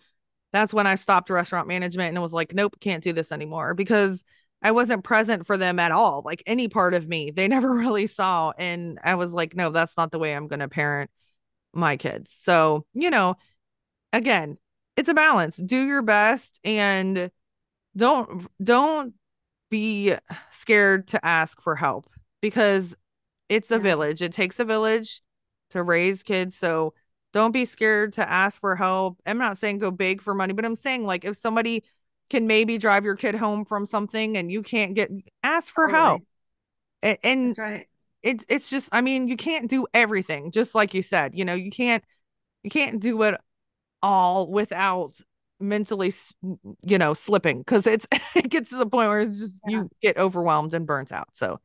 that's 0.52 0.74
when 0.74 0.86
I 0.86 0.96
stopped 0.96 1.30
restaurant 1.30 1.68
management 1.68 2.14
and 2.14 2.22
was 2.22 2.32
like, 2.32 2.54
nope, 2.54 2.76
can't 2.80 3.04
do 3.04 3.12
this 3.12 3.32
anymore 3.32 3.74
because 3.74 4.24
I 4.62 4.70
wasn't 4.72 5.04
present 5.04 5.46
for 5.46 5.56
them 5.56 5.78
at 5.78 5.92
all. 5.92 6.22
Like 6.24 6.42
any 6.46 6.68
part 6.68 6.94
of 6.94 7.06
me, 7.06 7.30
they 7.30 7.48
never 7.48 7.72
really 7.72 8.06
saw. 8.06 8.52
And 8.58 8.98
I 9.04 9.14
was 9.14 9.32
like, 9.32 9.54
no, 9.54 9.70
that's 9.70 9.96
not 9.96 10.10
the 10.12 10.18
way 10.18 10.34
I'm 10.34 10.48
going 10.48 10.60
to 10.60 10.68
parent 10.68 11.10
my 11.72 11.96
kids. 11.96 12.30
So, 12.30 12.86
you 12.94 13.10
know, 13.10 13.36
again, 14.12 14.58
it's 14.96 15.08
a 15.08 15.14
balance. 15.14 15.56
Do 15.56 15.76
your 15.76 16.02
best 16.02 16.60
and 16.64 17.30
don't 17.96 18.46
don't 18.62 19.14
be 19.70 20.14
scared 20.50 21.08
to 21.08 21.24
ask 21.24 21.60
for 21.60 21.74
help 21.76 22.08
because 22.40 22.94
it's 23.48 23.70
a 23.70 23.78
village. 23.78 24.22
It 24.22 24.32
takes 24.32 24.58
a 24.58 24.64
village 24.64 25.22
to 25.70 25.82
raise 25.82 26.22
kids. 26.22 26.56
So 26.56 26.94
don't 27.32 27.52
be 27.52 27.64
scared 27.64 28.14
to 28.14 28.28
ask 28.28 28.60
for 28.60 28.76
help. 28.76 29.18
I'm 29.26 29.38
not 29.38 29.58
saying 29.58 29.78
go 29.78 29.90
beg 29.90 30.22
for 30.22 30.34
money, 30.34 30.52
but 30.52 30.64
I'm 30.64 30.76
saying 30.76 31.04
like 31.04 31.24
if 31.24 31.36
somebody 31.36 31.84
can 32.30 32.46
maybe 32.46 32.78
drive 32.78 33.04
your 33.04 33.16
kid 33.16 33.34
home 33.34 33.64
from 33.64 33.86
something 33.86 34.36
and 34.36 34.50
you 34.50 34.62
can't 34.62 34.94
get 34.94 35.10
ask 35.42 35.72
for 35.72 35.86
totally. 35.86 36.02
help. 36.02 36.22
And, 37.02 37.18
and 37.22 37.48
That's 37.48 37.58
right. 37.58 37.88
It's 38.22 38.44
it's 38.48 38.70
just 38.70 38.88
I 38.92 39.02
mean 39.02 39.28
you 39.28 39.36
can't 39.36 39.70
do 39.70 39.86
everything 39.94 40.50
just 40.50 40.74
like 40.74 40.94
you 40.94 41.02
said. 41.02 41.36
You 41.36 41.44
know, 41.44 41.54
you 41.54 41.70
can't 41.70 42.02
you 42.62 42.70
can't 42.70 43.00
do 43.00 43.22
it 43.22 43.36
all 44.02 44.50
without 44.50 45.12
mentally 45.58 46.12
you 46.82 46.98
know 46.98 47.14
slipping 47.14 47.58
because 47.58 47.86
it's 47.86 48.06
it 48.36 48.50
gets 48.50 48.70
to 48.70 48.76
the 48.76 48.86
point 48.86 49.08
where 49.08 49.20
it's 49.20 49.38
just 49.38 49.60
yeah. 49.66 49.78
you 49.78 49.90
get 50.02 50.16
overwhelmed 50.18 50.74
and 50.74 50.86
burns 50.86 51.12
out 51.12 51.28
so 51.32 51.58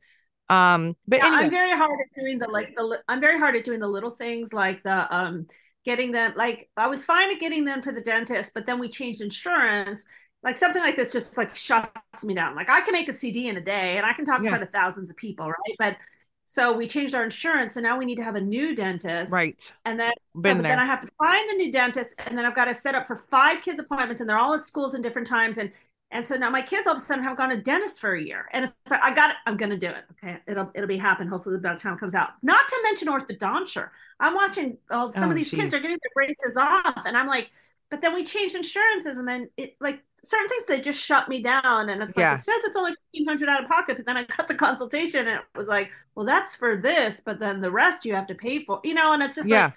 um 0.48 0.96
but 1.06 1.18
yeah, 1.18 1.26
anyway. 1.26 1.44
i'm 1.44 1.50
very 1.50 1.70
hard 1.70 1.98
at 2.00 2.20
doing 2.20 2.38
the 2.38 2.48
like 2.48 2.74
the 2.74 2.98
i'm 3.08 3.20
very 3.20 3.38
hard 3.38 3.54
at 3.54 3.64
doing 3.64 3.80
the 3.80 3.86
little 3.86 4.10
things 4.10 4.52
like 4.52 4.82
the 4.82 5.14
um 5.14 5.46
getting 5.84 6.10
them 6.10 6.32
like 6.36 6.70
i 6.76 6.86
was 6.86 7.04
fine 7.04 7.30
at 7.30 7.38
getting 7.38 7.64
them 7.64 7.80
to 7.80 7.92
the 7.92 8.00
dentist 8.00 8.52
but 8.54 8.64
then 8.64 8.78
we 8.78 8.88
changed 8.88 9.20
insurance 9.20 10.06
like 10.42 10.56
something 10.56 10.82
like 10.82 10.96
this 10.96 11.12
just 11.12 11.36
like 11.36 11.54
shuts 11.54 12.24
me 12.24 12.34
down 12.34 12.54
like 12.54 12.68
i 12.70 12.80
can 12.80 12.92
make 12.92 13.08
a 13.08 13.12
cd 13.12 13.48
in 13.48 13.56
a 13.56 13.60
day 13.60 13.96
and 13.96 14.06
i 14.06 14.12
can 14.12 14.24
talk 14.24 14.42
yeah. 14.42 14.56
of 14.56 14.70
thousands 14.70 15.10
of 15.10 15.16
people 15.16 15.46
right 15.46 15.76
but 15.78 15.96
so 16.44 16.70
we 16.70 16.86
changed 16.86 17.14
our 17.14 17.24
insurance, 17.24 17.76
and 17.76 17.84
now 17.84 17.96
we 17.96 18.04
need 18.04 18.16
to 18.16 18.24
have 18.24 18.34
a 18.34 18.40
new 18.40 18.74
dentist. 18.74 19.32
Right. 19.32 19.58
And 19.86 19.98
then, 19.98 20.12
Been 20.42 20.58
so, 20.58 20.62
then 20.62 20.78
I 20.78 20.84
have 20.84 21.00
to 21.00 21.08
find 21.18 21.48
the 21.48 21.54
new 21.54 21.72
dentist, 21.72 22.14
and 22.26 22.36
then 22.36 22.44
I've 22.44 22.54
got 22.54 22.66
to 22.66 22.74
set 22.74 22.94
up 22.94 23.06
for 23.06 23.16
five 23.16 23.62
kids' 23.62 23.80
appointments, 23.80 24.20
and 24.20 24.28
they're 24.28 24.38
all 24.38 24.52
at 24.52 24.62
schools 24.62 24.94
in 24.94 25.00
different 25.00 25.26
times. 25.26 25.56
And 25.56 25.72
and 26.10 26.26
so 26.26 26.36
now 26.36 26.50
my 26.50 26.60
kids 26.60 26.86
all 26.86 26.92
of 26.92 26.98
a 26.98 27.00
sudden 27.00 27.24
have 27.24 27.38
gone 27.38 27.48
to 27.48 27.56
dentist 27.56 28.02
for 28.02 28.16
a 28.16 28.22
year, 28.22 28.48
and 28.52 28.64
it's 28.64 28.74
like 28.90 29.02
I 29.02 29.14
got 29.14 29.30
it. 29.30 29.36
I'm 29.46 29.56
going 29.56 29.70
to 29.70 29.78
do 29.78 29.88
it. 29.88 30.04
Okay, 30.12 30.36
it'll 30.46 30.70
it'll 30.74 30.88
be 30.88 30.98
happen. 30.98 31.26
Hopefully 31.26 31.58
by 31.58 31.72
the 31.72 31.78
time 31.78 31.94
it 31.94 32.00
comes 32.00 32.14
out. 32.14 32.32
Not 32.42 32.68
to 32.68 32.80
mention 32.82 33.08
orthodonture. 33.08 33.88
I'm 34.20 34.34
watching. 34.34 34.76
Oh, 34.90 35.10
some 35.10 35.28
oh, 35.28 35.30
of 35.30 35.36
these 35.36 35.50
geez. 35.50 35.58
kids 35.58 35.74
are 35.74 35.80
getting 35.80 35.98
their 36.02 36.10
braces 36.14 36.54
off, 36.58 37.06
and 37.06 37.16
I'm 37.16 37.28
like, 37.28 37.50
but 37.90 38.02
then 38.02 38.14
we 38.14 38.24
changed 38.24 38.56
insurances, 38.56 39.18
and 39.18 39.26
then 39.26 39.48
it 39.56 39.76
like 39.80 40.02
certain 40.22 40.48
things 40.48 40.64
they 40.66 40.80
just 40.80 41.02
shut 41.02 41.28
me 41.28 41.42
down. 41.42 41.88
And 41.90 42.02
it's 42.02 42.16
like 42.16 42.22
yeah. 42.22 42.36
it 42.36 42.42
says 42.42 42.62
it's 42.64 42.76
only 42.76 42.94
1500 43.12 43.48
out 43.48 43.62
of 43.64 43.68
pocket 43.68 43.96
but 43.96 44.06
then 44.06 44.16
i 44.16 44.24
got 44.24 44.48
the 44.48 44.54
consultation 44.66 45.26
and 45.26 45.40
it 45.40 45.44
was 45.54 45.66
like 45.66 45.92
well 46.14 46.24
that's 46.24 46.56
for 46.56 46.76
this 46.76 47.20
but 47.20 47.38
then 47.38 47.60
the 47.60 47.70
rest 47.70 48.04
you 48.04 48.14
have 48.14 48.26
to 48.26 48.34
pay 48.34 48.60
for 48.60 48.80
you 48.84 48.94
know 48.94 49.12
and 49.12 49.22
it's 49.22 49.36
just 49.36 49.48
yeah. 49.48 49.66
like 49.66 49.74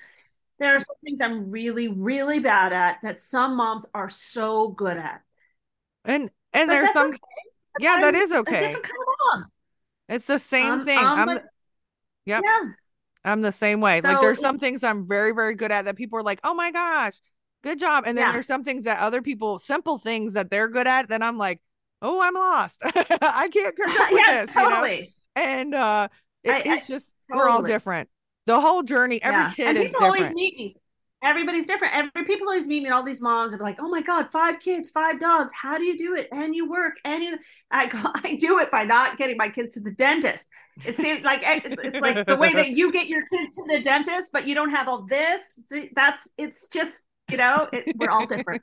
there 0.60 0.76
are 0.76 0.80
some 0.80 0.96
things 1.04 1.22
i'm 1.22 1.50
really 1.50 1.88
really 1.88 2.40
bad 2.40 2.72
at 2.72 2.98
that 3.02 3.20
some 3.20 3.56
moms 3.56 3.86
are 3.94 4.10
so 4.10 4.70
good 4.70 4.98
at. 4.98 5.22
And 6.06 6.30
and 6.54 6.68
but 6.68 6.74
there's 6.74 6.94
some 6.94 7.10
okay. 7.10 7.18
yeah 7.80 7.98
that 8.02 8.16
is 8.16 8.32
okay. 8.32 8.74
kind 8.74 8.76
of 8.76 9.44
it's 10.08 10.28
the 10.28 10.38
same 10.38 10.72
um, 10.72 10.86
thing. 10.86 11.00
Um, 11.00 11.30
i'm 11.30 11.40
yep. 12.26 12.42
yeah. 12.44 12.60
I'm 13.28 13.42
the 13.42 13.52
same 13.52 13.82
way. 13.82 14.02
So, 14.02 14.10
like 14.10 14.22
there's 14.22 14.40
some 14.40 14.60
things 14.60 14.84
i'm 14.84 15.08
very 15.08 15.32
very 15.32 15.56
good 15.56 15.72
at 15.72 15.86
that 15.86 15.96
people 15.96 16.20
are 16.20 16.24
like 16.24 16.40
oh 16.44 16.54
my 16.54 16.72
gosh 16.72 17.20
good 17.66 17.80
job. 17.80 18.04
And 18.06 18.18
then 18.18 18.28
yeah. 18.28 18.32
there's 18.34 18.48
some 18.48 18.64
things 18.64 18.84
that 18.86 19.00
other 19.00 19.22
people, 19.22 19.60
simple 19.60 19.98
things 19.98 20.34
that 20.34 20.50
they're 20.50 20.70
good 20.70 20.88
at, 20.88 21.10
then 21.10 21.22
I'm 21.24 21.38
like, 21.38 21.62
oh, 22.02 22.22
I'm 22.22 22.36
lost. 22.36 22.80
I 22.84 23.50
can't 23.52 23.76
catch 23.76 24.00
up 24.00 24.12
with 24.12 24.22
yeah, 24.26 24.46
this. 24.46 24.56
Totally. 24.56 24.96
You 24.96 25.02
know? 25.02 25.08
And 25.36 25.76
uh 25.76 26.08
it, 26.44 26.52
I, 26.52 26.58
it's 26.60 26.90
I, 26.90 26.94
just 26.94 27.14
totally. 27.30 27.46
we're 27.46 27.50
all 27.50 27.64
different. 27.64 28.10
The 28.46 28.62
whole 28.62 28.84
journey, 28.84 29.22
every 29.24 29.42
yeah. 29.42 29.50
kid 29.50 29.68
and 29.70 29.78
is 29.80 29.92
different. 29.92 30.06
always 30.06 30.32
meet 30.32 30.56
me. 30.58 30.76
Everybody's 31.24 31.66
different. 31.66 31.96
Every 31.96 32.24
people 32.24 32.48
always 32.48 32.68
meet 32.68 32.82
me, 32.82 32.86
and 32.86 32.94
all 32.94 33.02
these 33.02 33.20
moms 33.20 33.56
are 33.56 33.58
like, 33.58 33.78
"Oh 33.80 33.90
my 33.90 34.02
god, 34.02 34.32
five 34.32 34.60
kids, 34.60 34.92
five 34.92 35.20
dogs. 35.20 35.52
How 35.60 35.80
do 35.80 35.84
you 35.84 35.98
do 35.98 36.14
it? 36.14 36.28
And 36.32 36.54
you 36.54 36.70
work, 36.70 36.94
and 37.04 37.24
you." 37.24 37.40
I 37.72 37.88
go, 37.88 37.98
I 38.24 38.36
do 38.36 38.60
it 38.60 38.70
by 38.70 38.84
not 38.84 39.18
getting 39.18 39.36
my 39.36 39.50
kids 39.50 39.74
to 39.74 39.80
the 39.80 39.92
dentist. 39.94 40.48
It 40.86 40.96
seems 40.96 41.22
like 41.22 41.48
eh, 41.48 41.62
it's 41.64 42.00
like 42.00 42.28
the 42.28 42.36
way 42.36 42.54
that 42.54 42.72
you 42.72 42.92
get 42.92 43.08
your 43.08 43.24
kids 43.26 43.58
to 43.58 43.64
the 43.68 43.82
dentist, 43.82 44.32
but 44.32 44.48
you 44.48 44.54
don't 44.54 44.70
have 44.70 44.88
all 44.88 45.08
this. 45.08 45.74
That's 45.96 46.30
it's 46.38 46.68
just 46.68 47.02
you 47.30 47.38
know, 47.38 47.68
it, 47.72 47.96
we're 47.98 48.10
all 48.10 48.26
different. 48.26 48.62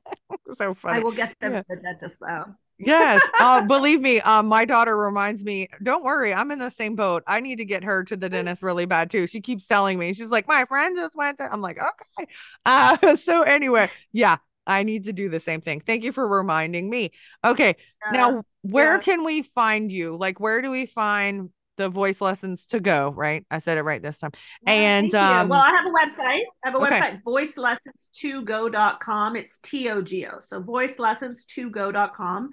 so 0.56 0.74
funny. 0.74 0.98
I 0.98 1.00
will 1.00 1.12
get 1.12 1.34
them 1.40 1.54
yeah. 1.54 1.60
to 1.60 1.66
the 1.68 1.76
dentist 1.76 2.18
though. 2.20 2.44
yes. 2.78 3.22
Uh, 3.40 3.62
believe 3.62 4.00
me, 4.00 4.20
um, 4.20 4.46
my 4.46 4.64
daughter 4.64 4.96
reminds 4.96 5.44
me, 5.44 5.68
don't 5.82 6.04
worry, 6.04 6.32
I'm 6.32 6.50
in 6.50 6.58
the 6.58 6.70
same 6.70 6.96
boat. 6.96 7.22
I 7.26 7.40
need 7.40 7.56
to 7.56 7.64
get 7.64 7.84
her 7.84 8.04
to 8.04 8.16
the 8.16 8.28
dentist 8.28 8.62
really 8.62 8.86
bad 8.86 9.10
too. 9.10 9.26
She 9.26 9.40
keeps 9.40 9.66
telling 9.66 9.98
me, 9.98 10.12
she's 10.14 10.30
like, 10.30 10.48
my 10.48 10.64
friend 10.64 10.96
just 10.96 11.16
went 11.16 11.38
to, 11.38 11.52
I'm 11.52 11.60
like, 11.60 11.78
okay. 11.78 12.30
Uh, 12.64 13.16
so 13.16 13.42
anyway, 13.42 13.90
yeah, 14.12 14.36
I 14.66 14.82
need 14.82 15.04
to 15.04 15.12
do 15.12 15.28
the 15.28 15.40
same 15.40 15.60
thing. 15.60 15.80
Thank 15.80 16.04
you 16.04 16.12
for 16.12 16.26
reminding 16.26 16.88
me. 16.88 17.10
Okay. 17.44 17.76
now, 18.12 18.44
where 18.62 18.94
yeah. 18.94 19.00
can 19.00 19.24
we 19.24 19.42
find 19.42 19.92
you? 19.92 20.16
Like, 20.16 20.40
where 20.40 20.62
do 20.62 20.70
we 20.70 20.86
find 20.86 21.50
the 21.76 21.88
voice 21.88 22.20
lessons 22.20 22.66
to 22.66 22.78
go, 22.80 23.10
right? 23.10 23.46
I 23.50 23.58
said 23.58 23.78
it 23.78 23.82
right 23.82 24.02
this 24.02 24.18
time. 24.18 24.32
and 24.66 25.14
um, 25.14 25.48
well, 25.48 25.60
I 25.60 25.70
have 25.70 25.86
a 25.86 25.90
website. 25.90 26.42
I 26.64 26.70
have 26.70 26.74
a 26.74 26.78
okay. 26.78 27.00
website, 27.00 27.22
voicelessonstogo.com. 27.22 29.36
It's 29.36 29.58
T 29.58 29.90
O 29.90 30.02
G 30.02 30.26
O. 30.26 30.38
So 30.38 30.62
voicelessonstogo.com. 30.62 32.50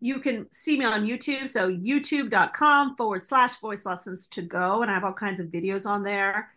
You 0.00 0.18
can 0.18 0.50
see 0.50 0.78
me 0.78 0.84
on 0.84 1.06
YouTube. 1.06 1.48
So 1.48 1.70
youtube.com 1.70 2.96
forward 2.96 3.24
slash 3.24 3.60
voice 3.60 3.86
lessons 3.86 4.26
to 4.28 4.42
go. 4.42 4.82
And 4.82 4.90
I 4.90 4.94
have 4.94 5.04
all 5.04 5.12
kinds 5.12 5.40
of 5.40 5.46
videos 5.48 5.86
on 5.86 6.02
there. 6.02 6.50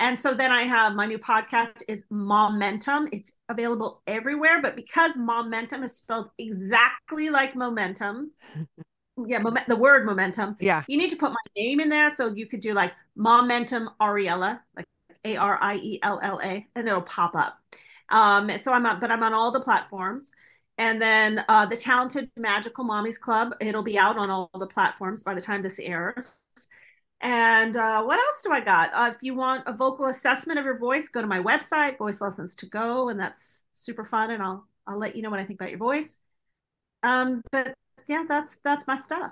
And 0.00 0.18
so 0.18 0.32
then 0.32 0.50
I 0.50 0.62
have 0.62 0.94
my 0.94 1.04
new 1.04 1.18
podcast 1.18 1.82
is 1.86 2.06
Momentum. 2.10 3.06
It's 3.12 3.34
available 3.50 4.02
everywhere, 4.06 4.62
but 4.62 4.74
because 4.74 5.18
Momentum 5.18 5.82
is 5.82 5.96
spelled 5.96 6.30
exactly 6.38 7.28
like 7.28 7.54
momentum, 7.54 8.32
yeah, 9.28 9.38
moment, 9.38 9.68
the 9.68 9.76
word 9.76 10.06
momentum. 10.06 10.56
Yeah. 10.60 10.84
You 10.86 10.98
need 10.98 11.10
to 11.10 11.16
put 11.16 11.30
my 11.30 11.36
name 11.56 11.80
in 11.80 11.88
there. 11.88 12.10
So 12.10 12.28
you 12.34 12.46
could 12.46 12.60
do 12.60 12.74
like 12.74 12.92
momentum 13.16 13.90
Ariella, 14.00 14.60
like 14.76 14.86
A 15.24 15.36
R 15.36 15.58
I 15.60 15.76
E 15.76 15.98
L 16.02 16.20
L 16.22 16.40
A, 16.42 16.66
and 16.74 16.88
it'll 16.88 17.02
pop 17.02 17.34
up. 17.34 17.58
Um, 18.10 18.56
so 18.58 18.72
I'm 18.72 18.86
on, 18.86 19.00
but 19.00 19.10
I'm 19.10 19.22
on 19.22 19.34
all 19.34 19.50
the 19.50 19.60
platforms. 19.60 20.32
And 20.78 21.00
then 21.00 21.44
uh, 21.48 21.66
the 21.66 21.76
Talented 21.76 22.30
Magical 22.36 22.84
Mommies 22.84 23.20
Club, 23.20 23.54
it'll 23.60 23.82
be 23.82 23.98
out 23.98 24.16
on 24.16 24.30
all 24.30 24.50
the 24.58 24.66
platforms 24.66 25.22
by 25.22 25.34
the 25.34 25.40
time 25.40 25.62
this 25.62 25.78
airs. 25.78 26.40
And 27.20 27.76
uh, 27.76 28.02
what 28.02 28.18
else 28.18 28.40
do 28.42 28.50
I 28.50 28.60
got? 28.60 28.90
Uh, 28.94 29.12
if 29.14 29.18
you 29.20 29.34
want 29.34 29.64
a 29.66 29.74
vocal 29.74 30.06
assessment 30.06 30.58
of 30.58 30.64
your 30.64 30.78
voice, 30.78 31.10
go 31.10 31.20
to 31.20 31.26
my 31.26 31.38
website, 31.38 31.98
Voice 31.98 32.22
Lessons 32.22 32.54
to 32.56 32.66
Go, 32.66 33.10
and 33.10 33.20
that's 33.20 33.64
super 33.72 34.04
fun. 34.04 34.30
And 34.30 34.42
I'll 34.42 34.66
I'll 34.86 34.98
let 34.98 35.14
you 35.14 35.22
know 35.22 35.28
what 35.28 35.38
I 35.38 35.44
think 35.44 35.60
about 35.60 35.70
your 35.70 35.78
voice. 35.78 36.18
Um, 37.02 37.42
but 37.52 37.74
yeah, 38.10 38.24
that's 38.28 38.56
that's 38.64 38.86
my 38.88 38.96
stuff. 38.96 39.30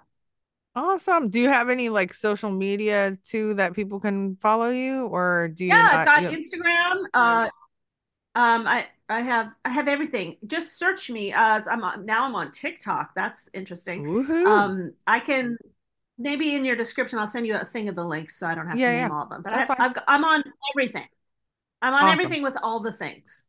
Awesome. 0.77 1.29
Do 1.29 1.41
you 1.41 1.49
have 1.49 1.69
any 1.69 1.89
like 1.89 2.15
social 2.15 2.53
media 2.53 3.19
too 3.25 3.55
that 3.55 3.75
people 3.75 3.99
can 3.99 4.37
follow 4.37 4.69
you, 4.69 5.07
or 5.07 5.49
do 5.49 5.65
you? 5.65 5.71
Yeah, 5.71 5.83
not, 5.83 5.95
I've 5.97 6.07
got 6.07 6.23
you... 6.23 6.39
Instagram. 6.39 7.05
Uh, 7.13 7.49
um, 8.37 8.69
I 8.69 8.87
I 9.09 9.21
have 9.21 9.49
I 9.65 9.71
have 9.71 9.89
everything. 9.89 10.37
Just 10.47 10.79
search 10.79 11.11
me 11.11 11.33
as 11.35 11.67
I'm 11.67 11.83
on, 11.83 12.07
now. 12.07 12.25
I'm 12.25 12.37
on 12.37 12.53
TikTok. 12.53 13.11
That's 13.17 13.51
interesting. 13.53 14.05
Woohoo. 14.05 14.47
Um, 14.47 14.93
I 15.09 15.19
can 15.19 15.57
maybe 16.17 16.55
in 16.55 16.65
your 16.65 16.77
description 16.77 17.19
I'll 17.19 17.27
send 17.27 17.45
you 17.47 17.57
a 17.57 17.65
thing 17.65 17.89
of 17.89 17.97
the 17.97 18.05
links 18.05 18.39
so 18.39 18.47
I 18.47 18.55
don't 18.55 18.69
have 18.69 18.79
Yeah, 18.79 18.91
to 18.91 18.97
name 18.99 19.09
yeah. 19.09 19.15
all 19.17 19.25
of 19.25 19.31
them. 19.31 19.43
But 19.43 19.55
That's 19.55 19.71
I, 19.71 19.87
I've, 19.87 19.99
I'm 20.07 20.25
on 20.25 20.45
everything. 20.73 21.09
I'm 21.83 21.95
on 21.95 22.05
Awesome. 22.05 22.13
everything 22.13 22.43
with 22.45 22.57
all 22.63 22.79
the 22.79 22.93
things. 22.93 23.48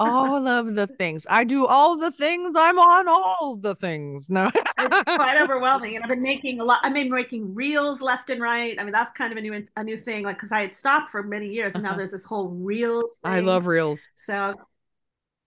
All 0.00 0.46
of 0.48 0.74
the 0.74 0.86
things. 0.86 1.26
I 1.30 1.44
do 1.44 1.66
all 1.66 1.96
the 1.96 2.10
things. 2.10 2.54
I'm 2.56 2.78
on 2.78 3.08
all 3.08 3.56
the 3.56 3.74
things. 3.74 4.28
No. 4.28 4.50
it's 4.78 5.04
quite 5.14 5.36
overwhelming, 5.40 5.94
and 5.94 6.04
I've 6.04 6.08
been 6.10 6.22
making 6.22 6.60
a 6.60 6.64
lot. 6.64 6.80
I've 6.82 6.94
been 6.94 7.10
making 7.10 7.54
reels 7.54 8.00
left 8.00 8.30
and 8.30 8.40
right. 8.40 8.78
I 8.80 8.84
mean, 8.84 8.92
that's 8.92 9.12
kind 9.12 9.32
of 9.32 9.38
a 9.38 9.40
new 9.40 9.64
a 9.76 9.84
new 9.84 9.96
thing. 9.96 10.24
Like, 10.24 10.36
because 10.36 10.52
I 10.52 10.60
had 10.62 10.72
stopped 10.72 11.10
for 11.10 11.22
many 11.22 11.48
years, 11.48 11.76
and 11.76 11.84
now 11.84 11.90
Uh-huh. 11.90 11.98
there's 11.98 12.10
this 12.12 12.24
whole 12.26 12.48
reels. 12.48 13.20
I 13.24 13.40
love 13.40 13.66
reels. 13.66 14.10
So, 14.16 14.54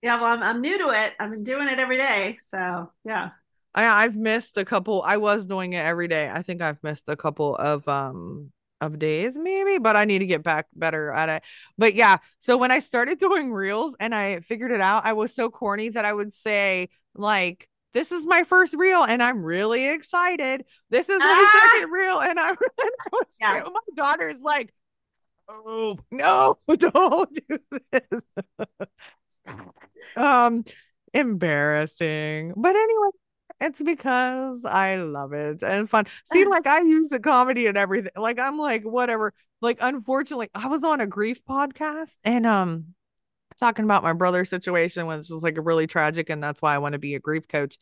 yeah, 0.02 0.16
well, 0.16 0.26
I'm 0.34 0.44
I'm 0.44 0.62
new 0.62 0.78
to 0.80 0.90
it. 0.92 1.14
I've 1.20 1.32
been 1.32 1.44
doing 1.44 1.68
it 1.68 1.80
every 1.80 1.98
day. 1.98 2.38
So, 2.40 2.92
yeah. 3.06 3.32
I 3.74 4.04
I've 4.04 4.16
missed 4.16 4.58
a 4.58 4.66
couple. 4.66 5.02
I 5.04 5.18
was 5.18 5.46
doing 5.46 5.74
it 5.74 5.78
every 5.86 6.08
day. 6.08 6.30
I 6.30 6.42
think 6.42 6.62
I've 6.62 6.82
missed 6.84 7.10
a 7.10 7.16
couple 7.16 7.56
of 7.56 7.88
um 7.88 8.52
of 8.82 9.00
days 9.00 9.36
maybe, 9.38 9.78
but 9.80 9.96
I 9.96 10.06
need 10.06 10.20
to 10.20 10.26
get 10.28 10.44
back 10.44 10.68
better 10.76 11.12
at 11.12 11.30
it. 11.30 11.44
But 11.78 11.96
yeah, 11.96 12.18
so 12.40 12.58
when 12.58 12.72
I 12.72 12.80
started 12.80 13.18
doing 13.20 13.52
reels 13.52 13.96
and 14.00 14.14
I 14.14 14.42
figured 14.42 14.72
it 14.72 14.82
out, 14.82 15.06
I 15.06 15.14
was 15.14 15.34
so 15.34 15.50
corny 15.50 15.90
that 15.90 16.06
I 16.06 16.14
would 16.14 16.34
say 16.34 16.90
like 17.16 17.68
this 17.94 18.12
is 18.12 18.28
my 18.28 18.44
first 18.44 18.76
reel 18.78 19.04
and 19.04 19.24
I'm 19.24 19.44
really 19.44 19.90
excited. 19.90 20.66
This 20.90 21.10
is 21.10 21.26
my 21.26 21.46
Ah! 21.46 21.70
second 21.74 21.92
reel 21.92 22.20
and 22.20 22.40
I'm 22.40 22.56
and 22.80 22.92
I 23.00 23.10
was 23.12 23.36
Yeah. 23.42 23.64
my 23.64 23.80
daughter's 23.96 24.42
like 24.42 24.74
oh 25.50 25.98
no, 26.12 26.60
don't 26.78 27.40
do 27.50 27.60
this. 27.92 28.22
um 30.16 30.64
embarrassing. 31.14 32.54
But 32.56 32.76
anyway, 32.76 33.10
it's 33.60 33.82
because 33.82 34.66
I 34.66 34.96
love 34.98 35.34
it 35.34 35.64
and 35.64 35.90
fun. 35.90 36.06
See, 36.32 36.46
like 36.50 36.68
I 36.68 36.82
use 36.82 37.10
the 37.10 37.20
comedy 37.20 37.68
and 37.68 37.78
everything. 37.78 38.12
Like 38.16 38.40
I'm 38.40 38.58
like, 38.58 38.84
whatever. 38.84 39.34
Like, 39.62 39.80
unfortunately, 39.82 40.50
I 40.54 40.68
was 40.68 40.84
on 40.84 41.02
a 41.02 41.08
grief 41.08 41.44
podcast 41.46 42.18
and 42.24 42.46
um 42.46 42.94
talking 43.60 43.86
about 43.86 44.04
my 44.04 44.14
brother's 44.14 44.50
situation, 44.50 45.08
which 45.08 45.22
is 45.22 45.42
like 45.42 45.58
a 45.58 45.62
really 45.62 45.88
tragic, 45.88 46.30
and 46.30 46.42
that's 46.44 46.62
why 46.62 46.76
I 46.76 46.78
want 46.78 46.94
to 46.94 47.00
be 47.00 47.16
a 47.16 47.20
grief 47.20 47.48
coach. 47.48 47.78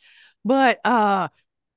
But 0.46 0.80
uh, 0.86 1.28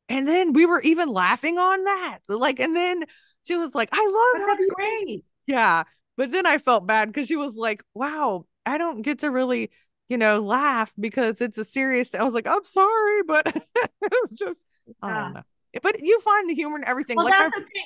and 0.08 0.26
then 0.26 0.52
we 0.52 0.66
were 0.66 0.80
even 0.82 1.08
laughing 1.08 1.58
on 1.58 1.84
that. 1.84 2.18
Like, 2.28 2.60
and 2.60 2.74
then 2.74 3.04
she 3.46 3.56
was 3.56 3.74
like, 3.74 3.88
I 3.92 4.04
love 4.06 4.42
But 4.42 4.46
that's 4.46 4.66
great. 4.66 5.24
yeah. 5.46 5.84
But 6.16 6.32
then 6.32 6.46
I 6.46 6.58
felt 6.58 6.86
bad 6.86 7.08
because 7.08 7.28
she 7.28 7.36
was 7.36 7.54
like, 7.54 7.82
wow, 7.94 8.46
I 8.66 8.78
don't 8.78 9.02
get 9.02 9.20
to 9.20 9.30
really, 9.30 9.70
you 10.08 10.16
know, 10.16 10.40
laugh 10.40 10.92
because 10.98 11.40
it's 11.40 11.58
a 11.58 11.64
serious 11.64 12.08
thing. 12.08 12.20
I 12.20 12.24
was 12.24 12.34
like, 12.34 12.46
I'm 12.46 12.64
sorry, 12.64 13.22
but 13.26 13.46
it 13.56 13.90
was 14.02 14.30
just, 14.34 14.64
I 15.02 15.20
don't 15.20 15.34
know. 15.34 15.42
But 15.82 16.00
you 16.00 16.18
find 16.20 16.48
the 16.48 16.54
humor 16.54 16.78
in 16.78 16.84
everything. 16.86 17.16
Well, 17.16 17.26
like, 17.26 17.34
that's 17.34 17.56
I, 17.56 17.60
the 17.60 17.66
thing. 17.66 17.84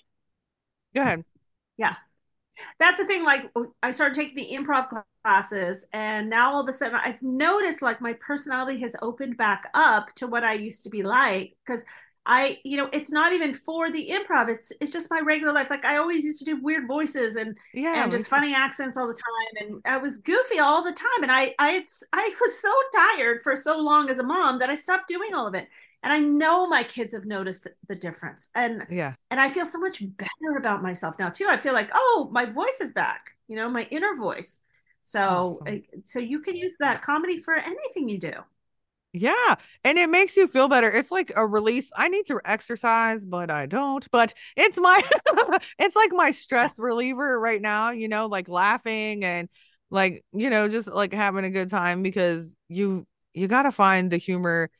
go 0.95 1.01
ahead. 1.01 1.25
Yeah. 1.77 1.97
That's 2.79 2.99
the 2.99 3.07
thing 3.07 3.25
like 3.25 3.51
i 3.83 3.91
started 3.91 4.15
taking 4.15 4.37
the 4.37 4.55
improv 4.55 5.03
classes 5.25 5.87
and 5.95 6.29
now 6.29 6.53
all 6.53 6.61
of 6.61 6.69
a 6.69 6.73
sudden 6.73 7.01
i've 7.03 7.21
noticed 7.23 7.81
like 7.81 8.01
my 8.03 8.13
personality 8.15 8.79
has 8.79 8.95
opened 9.01 9.39
back 9.39 9.71
up 9.73 10.15
to 10.17 10.27
what 10.27 10.45
i 10.45 10.53
used 10.53 10.83
to 10.83 10.91
be 10.91 11.03
like 11.03 11.57
because 11.65 11.83
i 12.27 12.59
you 12.65 12.77
know 12.77 12.89
it's 12.93 13.11
not 13.11 13.33
even 13.33 13.53
for 13.53 13.91
the 13.91 14.09
improv 14.11 14.49
it's 14.49 14.73
it's 14.81 14.93
just 14.93 15.11
my 15.11 15.21
regular 15.21 15.53
life 15.53 15.71
like 15.71 15.85
i 15.85 15.97
always 15.97 16.25
used 16.25 16.39
to 16.39 16.45
do 16.45 16.61
weird 16.63 16.87
voices 16.87 17.37
and 17.37 17.59
Yeah. 17.75 18.03
and 18.03 18.11
just 18.11 18.25
too. 18.27 18.31
funny 18.31 18.55
accents 18.55 18.97
all 18.97 19.09
the 19.09 19.13
time 19.15 19.67
and 19.67 19.81
i 19.85 19.97
was 19.99 20.19
goofy 20.19 20.61
all 20.61 20.83
the 20.85 20.93
time 20.93 21.23
and 21.23 21.33
i 21.33 21.55
i 21.59 21.73
it's 21.73 22.03
i 22.13 22.31
was 22.41 22.59
so 22.61 22.73
tired 22.95 23.43
for 23.43 23.57
so 23.57 23.79
long 23.81 24.09
as 24.09 24.19
a 24.21 24.23
mom 24.23 24.59
that 24.61 24.71
i 24.71 24.75
stopped 24.77 25.09
doing 25.09 25.35
all 25.35 25.47
of 25.47 25.55
it 25.55 25.69
and 26.05 26.13
i 26.13 26.19
know 26.21 26.67
my 26.69 26.83
kids 26.85 27.13
have 27.13 27.25
noticed 27.25 27.67
the 27.89 27.95
difference 27.97 28.49
and 28.55 28.87
Yeah. 28.91 29.15
and 29.31 29.41
I 29.41 29.49
feel 29.49 29.67
so 29.67 29.79
much 29.81 30.03
better 30.17 30.57
about 30.59 30.83
myself 30.83 31.19
now 31.19 31.29
too. 31.31 31.47
I 31.49 31.57
feel 31.57 31.73
like, 31.73 31.91
oh, 31.95 32.29
my 32.33 32.45
voice 32.45 32.81
is 32.81 32.93
back, 32.93 33.33
you 33.49 33.57
know, 33.57 33.69
my 33.69 33.87
inner 33.91 34.15
voice. 34.17 34.61
So, 35.03 35.59
Awesome. 35.63 35.83
So 36.05 36.19
you 36.21 36.41
can 36.41 36.55
use 36.57 36.77
that 36.81 37.03
comedy 37.03 37.37
for 37.39 37.55
anything 37.55 38.09
you 38.09 38.19
do. 38.19 38.33
Yeah. 39.13 39.57
And 39.85 39.99
it 39.99 40.09
makes 40.09 40.37
you 40.37 40.49
feel 40.49 40.69
better. 40.69 40.91
It's 40.91 41.11
like 41.11 41.33
a 41.37 41.47
release. 41.47 41.91
I 41.95 42.09
need 42.09 42.27
to 42.29 42.41
exercise, 42.45 43.27
but 43.27 43.51
I 43.51 43.67
don't. 43.67 44.07
But 44.11 44.33
it's 44.57 44.79
my, 44.79 45.03
it's 45.79 45.95
like 45.97 46.13
my 46.13 46.31
stress 46.31 46.79
reliever 46.79 47.39
right 47.39 47.61
now, 47.61 47.91
you 47.91 48.09
know, 48.09 48.27
like 48.27 48.49
laughing 48.49 49.23
and 49.23 49.51
like, 49.91 50.25
you 50.33 50.49
know, 50.49 50.67
just 50.69 50.89
like 50.89 51.13
having 51.13 51.45
a 51.45 51.51
good 51.51 51.69
time 51.69 52.03
because 52.03 52.57
you, 52.69 53.07
you 53.35 53.49
got 53.49 53.65
to 53.65 53.73
find 53.73 54.11
the 54.11 54.17
humor 54.17 54.71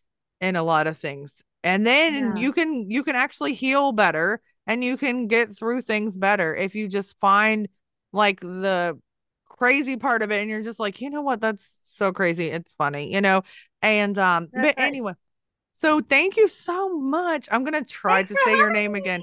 in 0.41 0.57
a 0.57 0.63
lot 0.63 0.87
of 0.87 0.97
things. 0.97 1.43
And 1.63 1.87
then 1.87 2.35
Yeah. 2.35 2.37
you 2.37 2.53
can, 2.53 2.91
you 2.91 3.05
can 3.05 3.17
actually 3.17 3.53
heal 3.53 3.93
better 3.93 4.41
and 4.67 4.83
you 4.83 4.97
can 4.97 5.27
get 5.27 5.55
through 5.55 5.83
things 5.83 6.17
better 6.17 6.55
if 6.55 6.75
you 6.75 6.89
just 6.89 7.19
find 7.21 7.69
like 8.13 8.41
the 8.41 8.99
crazy 9.49 9.97
part 9.97 10.23
of 10.23 10.33
it 10.33 10.41
and 10.41 10.51
you're 10.51 10.63
just 10.63 10.81
like, 10.81 11.01
you 11.01 11.11
know 11.11 11.23
what? 11.23 11.41
That's 11.41 11.65
so 11.85 12.13
crazy. 12.13 12.47
It's 12.49 12.73
funny, 12.79 13.13
you 13.13 13.21
know? 13.21 13.43
And 13.83 14.17
um, 14.19 14.49
That's 14.53 14.75
but 14.77 14.79
right. 14.79 14.89
anyway, 14.89 15.15
so 15.75 16.01
thank 16.01 16.37
you 16.37 16.49
so 16.49 16.97
much. 16.99 17.49
I'm 17.51 17.65
gonna 17.65 17.85
try 17.85 18.23
Thanks 18.23 18.31
to 18.31 18.37
say 18.37 18.57
your 18.59 18.71
name 18.71 18.95
again. 18.95 19.23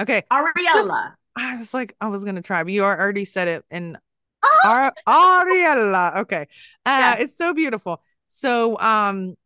Okay. 0.00 0.22
Ariella. 0.32 1.14
I 1.36 1.56
was 1.56 1.72
like, 1.72 1.94
I 2.00 2.08
was 2.08 2.24
gonna 2.24 2.42
try, 2.42 2.62
but 2.62 2.72
you 2.72 2.84
already 2.84 3.24
said 3.24 3.48
it 3.48 3.64
in 3.70 3.98
Oh, 4.42 4.60
Ar- 4.64 4.92
Ariella. 5.46 6.20
Okay. 6.20 6.48
Uh, 6.86 7.16
it's 7.18 7.36
so 7.36 7.52
beautiful. 7.54 8.02
So 8.28 8.78
um 8.80 9.36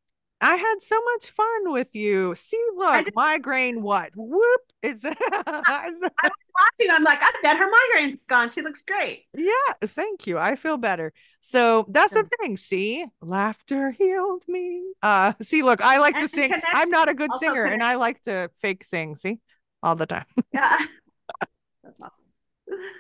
I 0.45 0.57
had 0.57 0.83
so 0.83 1.01
much 1.15 1.31
fun 1.31 1.73
with 1.73 1.95
you. 1.95 2.35
See, 2.35 2.63
look, 2.77 3.07
too. 3.07 3.13
migraine 3.15 3.81
what? 3.81 4.11
Whoop. 4.15 4.61
It's 4.83 5.03
I 5.05 5.11
was 5.11 6.11
watching. 6.13 6.91
I'm 6.91 7.03
like, 7.03 7.19
I 7.23 7.31
bet 7.43 7.57
her 7.57 7.67
migraine's 7.67 8.19
gone. 8.29 8.51
She 8.51 8.61
looks 8.61 8.83
great. 8.83 9.25
Yeah, 9.35 9.73
thank 9.83 10.27
you. 10.27 10.37
I 10.37 10.57
feel 10.57 10.77
better. 10.77 11.15
So 11.41 11.87
that's 11.89 12.13
the 12.13 12.29
thing. 12.41 12.59
See, 12.59 13.07
laughter 13.23 13.91
healed 13.93 14.43
me. 14.47 14.83
Uh, 15.03 15.33
see, 15.41 15.63
look, 15.63 15.81
I 15.83 15.97
like 15.99 16.15
to 16.17 16.23
And 16.23 16.31
sing. 16.31 16.53
I'm 16.75 16.91
not 16.91 17.09
a 17.09 17.15
good 17.15 17.31
singer, 17.41 17.65
and. 17.65 17.83
I 17.83 17.95
like 17.95 18.23
to 18.25 18.51
fake 18.61 18.85
sing. 18.85 19.17
See, 19.17 19.41
all 19.83 19.97
the 19.97 20.07
time. 20.07 20.27
Yeah. 20.53 20.77
That's 21.83 22.01
awesome. 22.03 22.25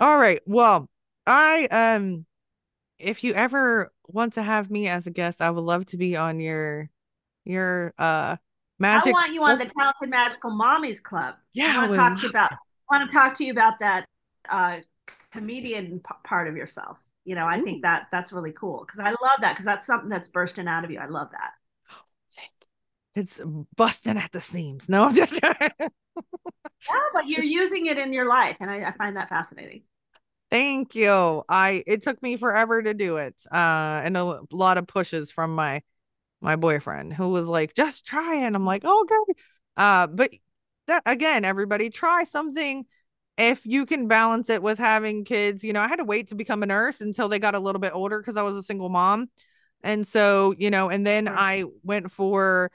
All 0.00 0.16
right. 0.16 0.40
Well, 0.46 0.88
I 1.26 1.66
um, 1.66 2.24
if 2.98 3.22
you 3.22 3.34
ever 3.34 3.92
want 4.06 4.34
to 4.34 4.42
have 4.42 4.70
me 4.70 4.88
as 4.88 5.06
a 5.06 5.10
guest, 5.10 5.42
I 5.42 5.50
would 5.50 5.60
love 5.60 5.84
to 5.86 5.98
be 5.98 6.16
on 6.16 6.40
your 6.40 6.88
your 7.44 7.94
uh 7.98 8.36
magic. 8.78 9.08
I 9.08 9.12
want 9.12 9.32
you 9.32 9.42
on 9.44 9.58
the 9.58 9.66
Talented 9.66 10.10
Magical 10.10 10.50
Mommies 10.50 11.02
Club. 11.02 11.36
Yeah, 11.52 11.72
I 11.74 11.80
want 11.80 11.92
to 11.92 11.98
talk 11.98 12.16
to 12.18 12.22
you 12.24 12.30
about. 12.30 12.50
I 12.52 12.98
want 12.98 13.10
to 13.10 13.16
talk 13.16 13.34
to 13.34 13.44
you 13.44 13.52
about 13.52 13.78
that 13.80 14.06
uh, 14.48 14.78
comedian 15.32 16.00
p- 16.00 16.14
part 16.22 16.48
of 16.48 16.56
yourself. 16.56 16.98
You 17.24 17.34
know, 17.34 17.46
I 17.46 17.58
Ooh. 17.58 17.64
think 17.64 17.82
that 17.82 18.08
that's 18.12 18.32
really 18.32 18.52
cool 18.52 18.84
because 18.86 19.00
I 19.00 19.10
love 19.10 19.40
that 19.40 19.52
because 19.52 19.64
that's 19.64 19.86
something 19.86 20.08
that's 20.08 20.28
bursting 20.28 20.68
out 20.68 20.84
of 20.84 20.90
you. 20.90 20.98
I 20.98 21.06
love 21.06 21.30
that. 21.32 21.52
It's 23.14 23.40
busting 23.76 24.18
at 24.18 24.32
the 24.32 24.40
seams. 24.40 24.88
No, 24.88 25.04
I'm 25.04 25.14
just 25.14 25.40
Yeah, 26.88 26.94
but 27.14 27.28
you're 27.28 27.44
using 27.44 27.86
it 27.86 27.96
in 27.98 28.12
your 28.12 28.28
life, 28.28 28.56
and 28.60 28.70
I, 28.70 28.88
I 28.88 28.92
find 28.92 29.16
that 29.16 29.28
fascinating. 29.28 29.82
Thank 30.50 30.94
you. 30.94 31.42
I 31.48 31.82
it 31.86 32.02
took 32.02 32.22
me 32.22 32.36
forever 32.36 32.82
to 32.82 32.94
do 32.94 33.16
it. 33.16 33.34
Uh 33.50 34.02
and 34.04 34.16
a 34.16 34.40
lot 34.52 34.78
of 34.78 34.86
pushes 34.86 35.30
from 35.32 35.54
my 35.54 35.82
my 36.44 36.56
boyfriend 36.56 37.14
who 37.14 37.30
was 37.30 37.48
like, 37.48 37.74
just 37.74 38.06
try 38.06 38.36
it. 38.36 38.44
And 38.44 38.54
I'm 38.54 38.66
like, 38.66 38.84
okay. 38.84 39.14
Uh 39.76 40.06
but 40.06 40.30
that, 40.86 41.02
again, 41.06 41.44
everybody 41.44 41.90
try 41.90 42.24
something 42.24 42.84
if 43.38 43.64
you 43.64 43.86
can 43.86 44.06
balance 44.06 44.50
it 44.50 44.62
with 44.62 44.78
having 44.78 45.24
kids. 45.24 45.64
You 45.64 45.72
know, 45.72 45.80
I 45.80 45.88
had 45.88 45.96
to 45.96 46.04
wait 46.04 46.28
to 46.28 46.34
become 46.34 46.62
a 46.62 46.66
nurse 46.66 47.00
until 47.00 47.28
they 47.28 47.38
got 47.38 47.54
a 47.54 47.58
little 47.58 47.80
bit 47.80 47.92
older 47.94 48.20
because 48.20 48.36
I 48.36 48.42
was 48.42 48.56
a 48.56 48.62
single 48.62 48.90
mom. 48.90 49.28
And 49.82 50.06
so, 50.06 50.54
you 50.56 50.70
know, 50.70 50.90
and 50.90 51.06
then. 51.06 51.26
I 51.28 51.64
went 51.82 52.12
for 52.12 52.70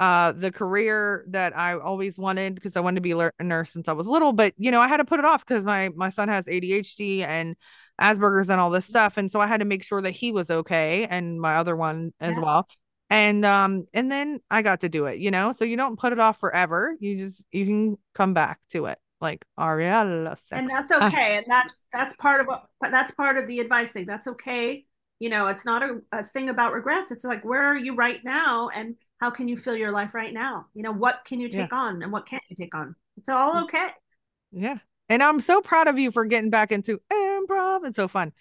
uh 0.00 0.32
the 0.32 0.50
career 0.50 1.26
that 1.28 1.56
I 1.56 1.78
always 1.78 2.18
wanted 2.18 2.54
because 2.54 2.74
I 2.74 2.80
wanted 2.80 2.96
to 2.96 3.00
be 3.02 3.12
a 3.12 3.44
nurse 3.44 3.70
since 3.70 3.86
I 3.86 3.92
was 3.92 4.06
little 4.06 4.32
but 4.32 4.54
you 4.56 4.70
know 4.70 4.80
I 4.80 4.88
had 4.88 4.96
to 4.96 5.04
put 5.04 5.18
it 5.18 5.26
off 5.26 5.44
because 5.46 5.62
my 5.62 5.90
my 5.94 6.08
son 6.08 6.28
has 6.28 6.46
ADHD 6.46 7.20
and 7.20 7.54
Asperger's 8.00 8.48
and 8.48 8.58
all 8.58 8.70
this 8.70 8.86
stuff 8.86 9.18
and 9.18 9.30
so 9.30 9.40
I 9.40 9.46
had 9.46 9.60
to 9.60 9.66
make 9.66 9.84
sure 9.84 10.00
that 10.00 10.12
he 10.12 10.32
was 10.32 10.50
okay 10.50 11.06
and 11.06 11.38
my 11.38 11.56
other 11.56 11.76
one 11.76 12.14
as 12.18 12.36
yeah. 12.36 12.42
well 12.42 12.68
and 13.10 13.44
um 13.44 13.86
and 13.92 14.10
then 14.10 14.40
I 14.50 14.62
got 14.62 14.80
to 14.80 14.88
do 14.88 15.06
it 15.06 15.18
you 15.18 15.30
know? 15.30 15.52
So 15.52 15.64
you 15.64 15.76
don't 15.76 15.98
put 15.98 16.12
it 16.12 16.20
off 16.20 16.38
forever. 16.40 16.96
You 17.00 17.18
just 17.18 17.44
you 17.50 17.66
can 17.66 17.98
come 18.14 18.32
back 18.32 18.60
to 18.70 18.86
it 18.86 18.98
like 19.20 19.44
Ariella 19.58 20.38
said. 20.38 20.60
and 20.60 20.70
that's 20.70 20.90
okay. 20.90 21.36
And 21.36 21.46
that's 21.46 21.88
that's 21.92 22.14
part 22.14 22.40
of 22.40 22.46
what 22.46 22.66
that's 22.80 23.10
part 23.10 23.36
of 23.36 23.46
the 23.46 23.58
advice 23.58 23.92
thing. 23.92 24.06
That's 24.06 24.28
okay. 24.28 24.86
You 25.18 25.28
know 25.28 25.48
it's 25.48 25.66
not 25.66 25.82
a, 25.82 26.00
a 26.12 26.24
thing 26.24 26.48
about 26.48 26.72
regrets. 26.72 27.10
It's 27.10 27.24
like 27.24 27.44
where 27.44 27.62
are 27.62 27.76
you 27.76 27.94
right 27.94 28.20
now? 28.24 28.70
And 28.74 28.94
how 29.18 29.30
can 29.30 29.48
you 29.48 29.56
fill 29.56 29.76
your 29.76 29.92
life 29.92 30.14
right 30.14 30.32
now? 30.32 30.66
You 30.72 30.82
know 30.82 30.92
what 30.92 31.24
can 31.26 31.40
you 31.40 31.48
take 31.48 31.72
yeah. 31.72 31.78
on 31.78 32.02
and 32.02 32.12
what 32.12 32.26
can't 32.26 32.42
you 32.48 32.56
take 32.56 32.74
on? 32.74 32.94
It's 33.18 33.28
all 33.28 33.54
mm. 33.54 33.64
okay. 33.64 33.88
Yeah. 34.52 34.78
And 35.08 35.24
i'm 35.24 35.40
so 35.40 35.60
proud 35.60 35.88
of 35.88 35.98
you 35.98 36.12
for 36.12 36.24
getting 36.24 36.50
back 36.50 36.70
into 36.70 37.00
improv. 37.12 37.84
It's 37.84 37.96
so 37.96 38.06
fun 38.06 38.32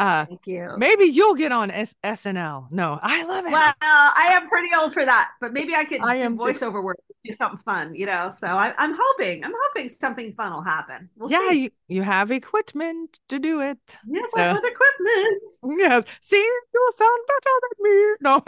uh, 0.00 0.24
Thank 0.24 0.46
you. 0.46 0.74
Maybe 0.78 1.04
you'll 1.04 1.34
get 1.34 1.52
on 1.52 1.70
S- 1.70 1.94
SNL. 2.02 2.72
No, 2.72 2.98
I 3.02 3.24
love 3.24 3.44
it. 3.44 3.52
Well, 3.52 3.74
I 3.82 4.30
am 4.32 4.48
pretty 4.48 4.68
old 4.74 4.94
for 4.94 5.04
that, 5.04 5.32
but 5.42 5.52
maybe 5.52 5.74
I 5.74 5.84
could 5.84 6.02
I 6.02 6.16
am 6.16 6.38
voiceover 6.38 6.78
too. 6.78 6.82
work, 6.82 6.96
do 7.22 7.32
something 7.32 7.58
fun, 7.58 7.94
you 7.94 8.06
know. 8.06 8.30
So 8.30 8.46
I, 8.46 8.72
am 8.78 8.96
hoping, 8.98 9.44
I'm 9.44 9.52
hoping 9.54 9.88
something 9.88 10.32
fun 10.32 10.52
will 10.52 10.62
happen. 10.62 11.10
We'll 11.16 11.30
yeah, 11.30 11.50
see. 11.50 11.62
you 11.64 11.70
you 11.88 12.02
have 12.02 12.30
equipment 12.30 13.20
to 13.28 13.38
do 13.38 13.60
it. 13.60 13.78
Yes, 14.06 14.30
so. 14.32 14.40
I 14.40 14.44
have 14.44 14.64
equipment. 14.64 15.78
Yes, 15.78 16.04
see, 16.22 16.36
you 16.36 16.90
sound 16.96 17.20
better 17.28 17.54
than 17.62 17.92
me. 17.92 18.14
No. 18.22 18.42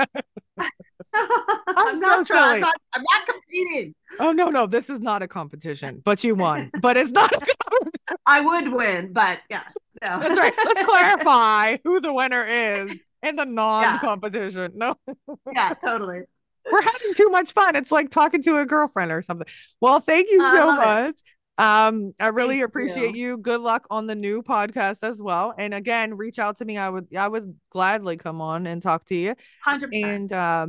I'm, 1.15 1.29
I'm, 1.77 1.97
so 1.97 2.01
not 2.01 2.27
trying. 2.27 2.55
I'm 2.55 2.61
not, 2.61 2.74
I'm 2.95 3.03
not 3.03 3.27
competing. 3.27 3.95
Oh 4.20 4.33
no, 4.33 4.49
no, 4.49 4.66
this 4.66 4.89
is 4.89 5.01
not 5.01 5.23
a 5.23 5.29
competition. 5.29 6.01
But 6.03 6.24
you 6.24 6.35
won. 6.35 6.70
but 6.81 6.97
it's 6.97 7.11
not. 7.11 7.31
I 8.27 8.41
would 8.41 8.73
win, 8.73 9.12
but 9.12 9.41
yes, 9.51 9.74
no. 10.03 10.20
That's 10.20 10.39
right. 10.39 10.53
Let's 10.65 10.83
clarify 10.89 11.79
who 11.85 12.01
the 12.01 12.12
winner 12.12 12.45
is 12.45 12.99
in 13.23 13.37
the 13.37 13.45
non-competition. 13.45 14.73
Yeah. 14.77 14.95
No. 15.07 15.15
yeah, 15.53 15.74
totally. 15.74 16.20
We're 16.70 16.83
having 16.83 17.15
too 17.15 17.29
much 17.31 17.53
fun. 17.53 17.77
It's 17.77 17.91
like 17.91 18.11
talking 18.11 18.43
to 18.43 18.59
a 18.59 18.66
girlfriend 18.66 19.11
or 19.11 19.23
something. 19.23 19.47
Well, 19.81 20.01
thank 20.01 20.31
you 20.31 20.41
so 20.41 20.74
much. 20.74 21.15
It. 21.15 21.23
Um, 21.59 22.15
I 22.19 22.29
really 22.29 22.57
Thank 22.57 22.69
appreciate 22.69 23.15
you. 23.15 23.31
you. 23.31 23.39
Good 23.39 23.61
luck 23.61 23.87
on 23.91 24.07
the 24.07 24.15
new 24.15 24.43
podcast 24.43 24.99
as 25.03 25.20
well. 25.20 25.55
And 25.57 25.74
again, 25.74 26.16
reach 26.16 26.39
out 26.39 26.57
to 26.59 26.65
me. 26.65 26.79
I 26.79 26.89
would 26.89 27.15
I 27.15 27.29
would 27.29 27.55
gladly 27.70 28.16
come 28.16 28.41
on 28.41 28.66
and 28.66 28.81
talk 28.81 29.05
to 29.07 29.15
you. 29.15 29.35
100%. 29.66 29.89
And 29.93 30.33
uh, 30.33 30.69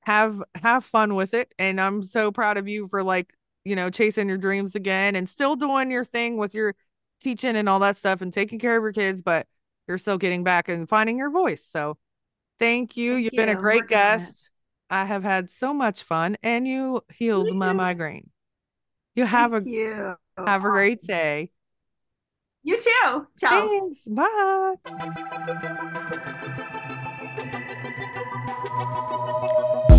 have 0.00 0.42
have 0.54 0.84
fun 0.84 1.14
with 1.14 1.34
it. 1.34 1.52
And 1.58 1.80
I'm 1.80 2.02
so 2.02 2.30
proud 2.30 2.56
of 2.56 2.68
you 2.68 2.88
for 2.88 3.02
like, 3.02 3.32
you 3.64 3.74
know, 3.74 3.90
chasing 3.90 4.28
your 4.28 4.38
dreams 4.38 4.74
again 4.74 5.16
and 5.16 5.28
still 5.28 5.56
doing 5.56 5.90
your 5.90 6.04
thing 6.04 6.36
with 6.36 6.54
your 6.54 6.74
teaching 7.20 7.56
and 7.56 7.68
all 7.68 7.80
that 7.80 7.96
stuff 7.96 8.20
and 8.20 8.32
taking 8.32 8.58
care 8.58 8.76
of 8.76 8.82
your 8.82 8.92
kids, 8.92 9.22
but 9.22 9.46
you're 9.86 9.98
still 9.98 10.18
getting 10.18 10.44
back 10.44 10.68
and 10.68 10.88
finding 10.88 11.18
your 11.18 11.30
voice. 11.30 11.64
So 11.64 11.96
thank 12.58 12.96
you. 12.96 13.14
Thank 13.14 13.24
You've 13.24 13.34
you. 13.34 13.40
been 13.40 13.48
a 13.48 13.60
great 13.60 13.86
guest. 13.86 14.48
I 14.90 15.04
have 15.04 15.22
had 15.22 15.50
so 15.50 15.74
much 15.74 16.02
fun 16.02 16.36
and 16.42 16.66
you 16.66 17.02
healed 17.12 17.54
my 17.54 17.72
migraine. 17.72 18.30
You 19.14 19.26
have 19.26 19.52
Thank 19.52 19.66
a 19.66 19.70
you. 19.70 20.14
have 20.38 20.64
a 20.64 20.68
great 20.68 21.02
day. 21.02 21.50
You 22.62 22.76
too. 22.76 23.26
Ciao. 23.38 23.68
Thanks. 23.68 24.00
Bye. 24.06 24.74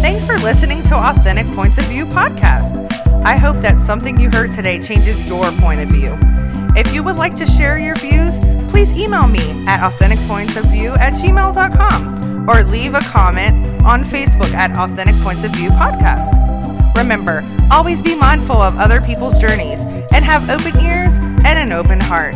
Thanks 0.02 0.26
for 0.26 0.38
listening 0.38 0.84
to 0.84 0.96
Authentic 0.96 1.48
Points 1.48 1.78
of 1.78 1.86
View 1.86 2.06
podcast. 2.06 2.88
I 3.24 3.38
hope 3.38 3.62
that 3.62 3.78
something 3.80 4.20
you 4.20 4.30
heard 4.30 4.54
today 4.54 4.82
changes 4.82 5.28
your 5.28 5.52
point 5.54 5.82
of 5.82 5.90
view. 5.90 6.18
If 6.76 6.94
you 6.94 7.04
would 7.04 7.18
like 7.18 7.36
to 7.38 7.46
share 7.46 7.80
your 7.80 7.96
views, 7.96 8.38
please 8.70 8.92
email 8.94 9.28
me 9.28 9.64
at 9.68 9.82
authenticpointsofview 9.82 10.98
at 11.00 11.14
gmail.com 11.14 12.50
or 12.50 12.64
leave 12.64 12.94
a 12.94 13.02
comment 13.02 13.84
on 13.84 14.04
Facebook 14.04 14.54
at 14.54 14.78
Authentic 14.78 15.16
Points 15.22 15.44
of 15.44 15.52
View 15.52 15.70
podcast. 15.72 16.30
Remember, 16.98 17.44
always 17.72 18.02
be 18.02 18.16
mindful 18.16 18.58
of 18.58 18.78
other 18.78 19.02
people's 19.02 19.40
journeys 19.40 19.82
and 20.14 20.24
have 20.26 20.50
open 20.50 20.78
ears 20.84 21.18
and 21.18 21.58
an 21.60 21.72
open 21.72 22.00
heart. 22.00 22.36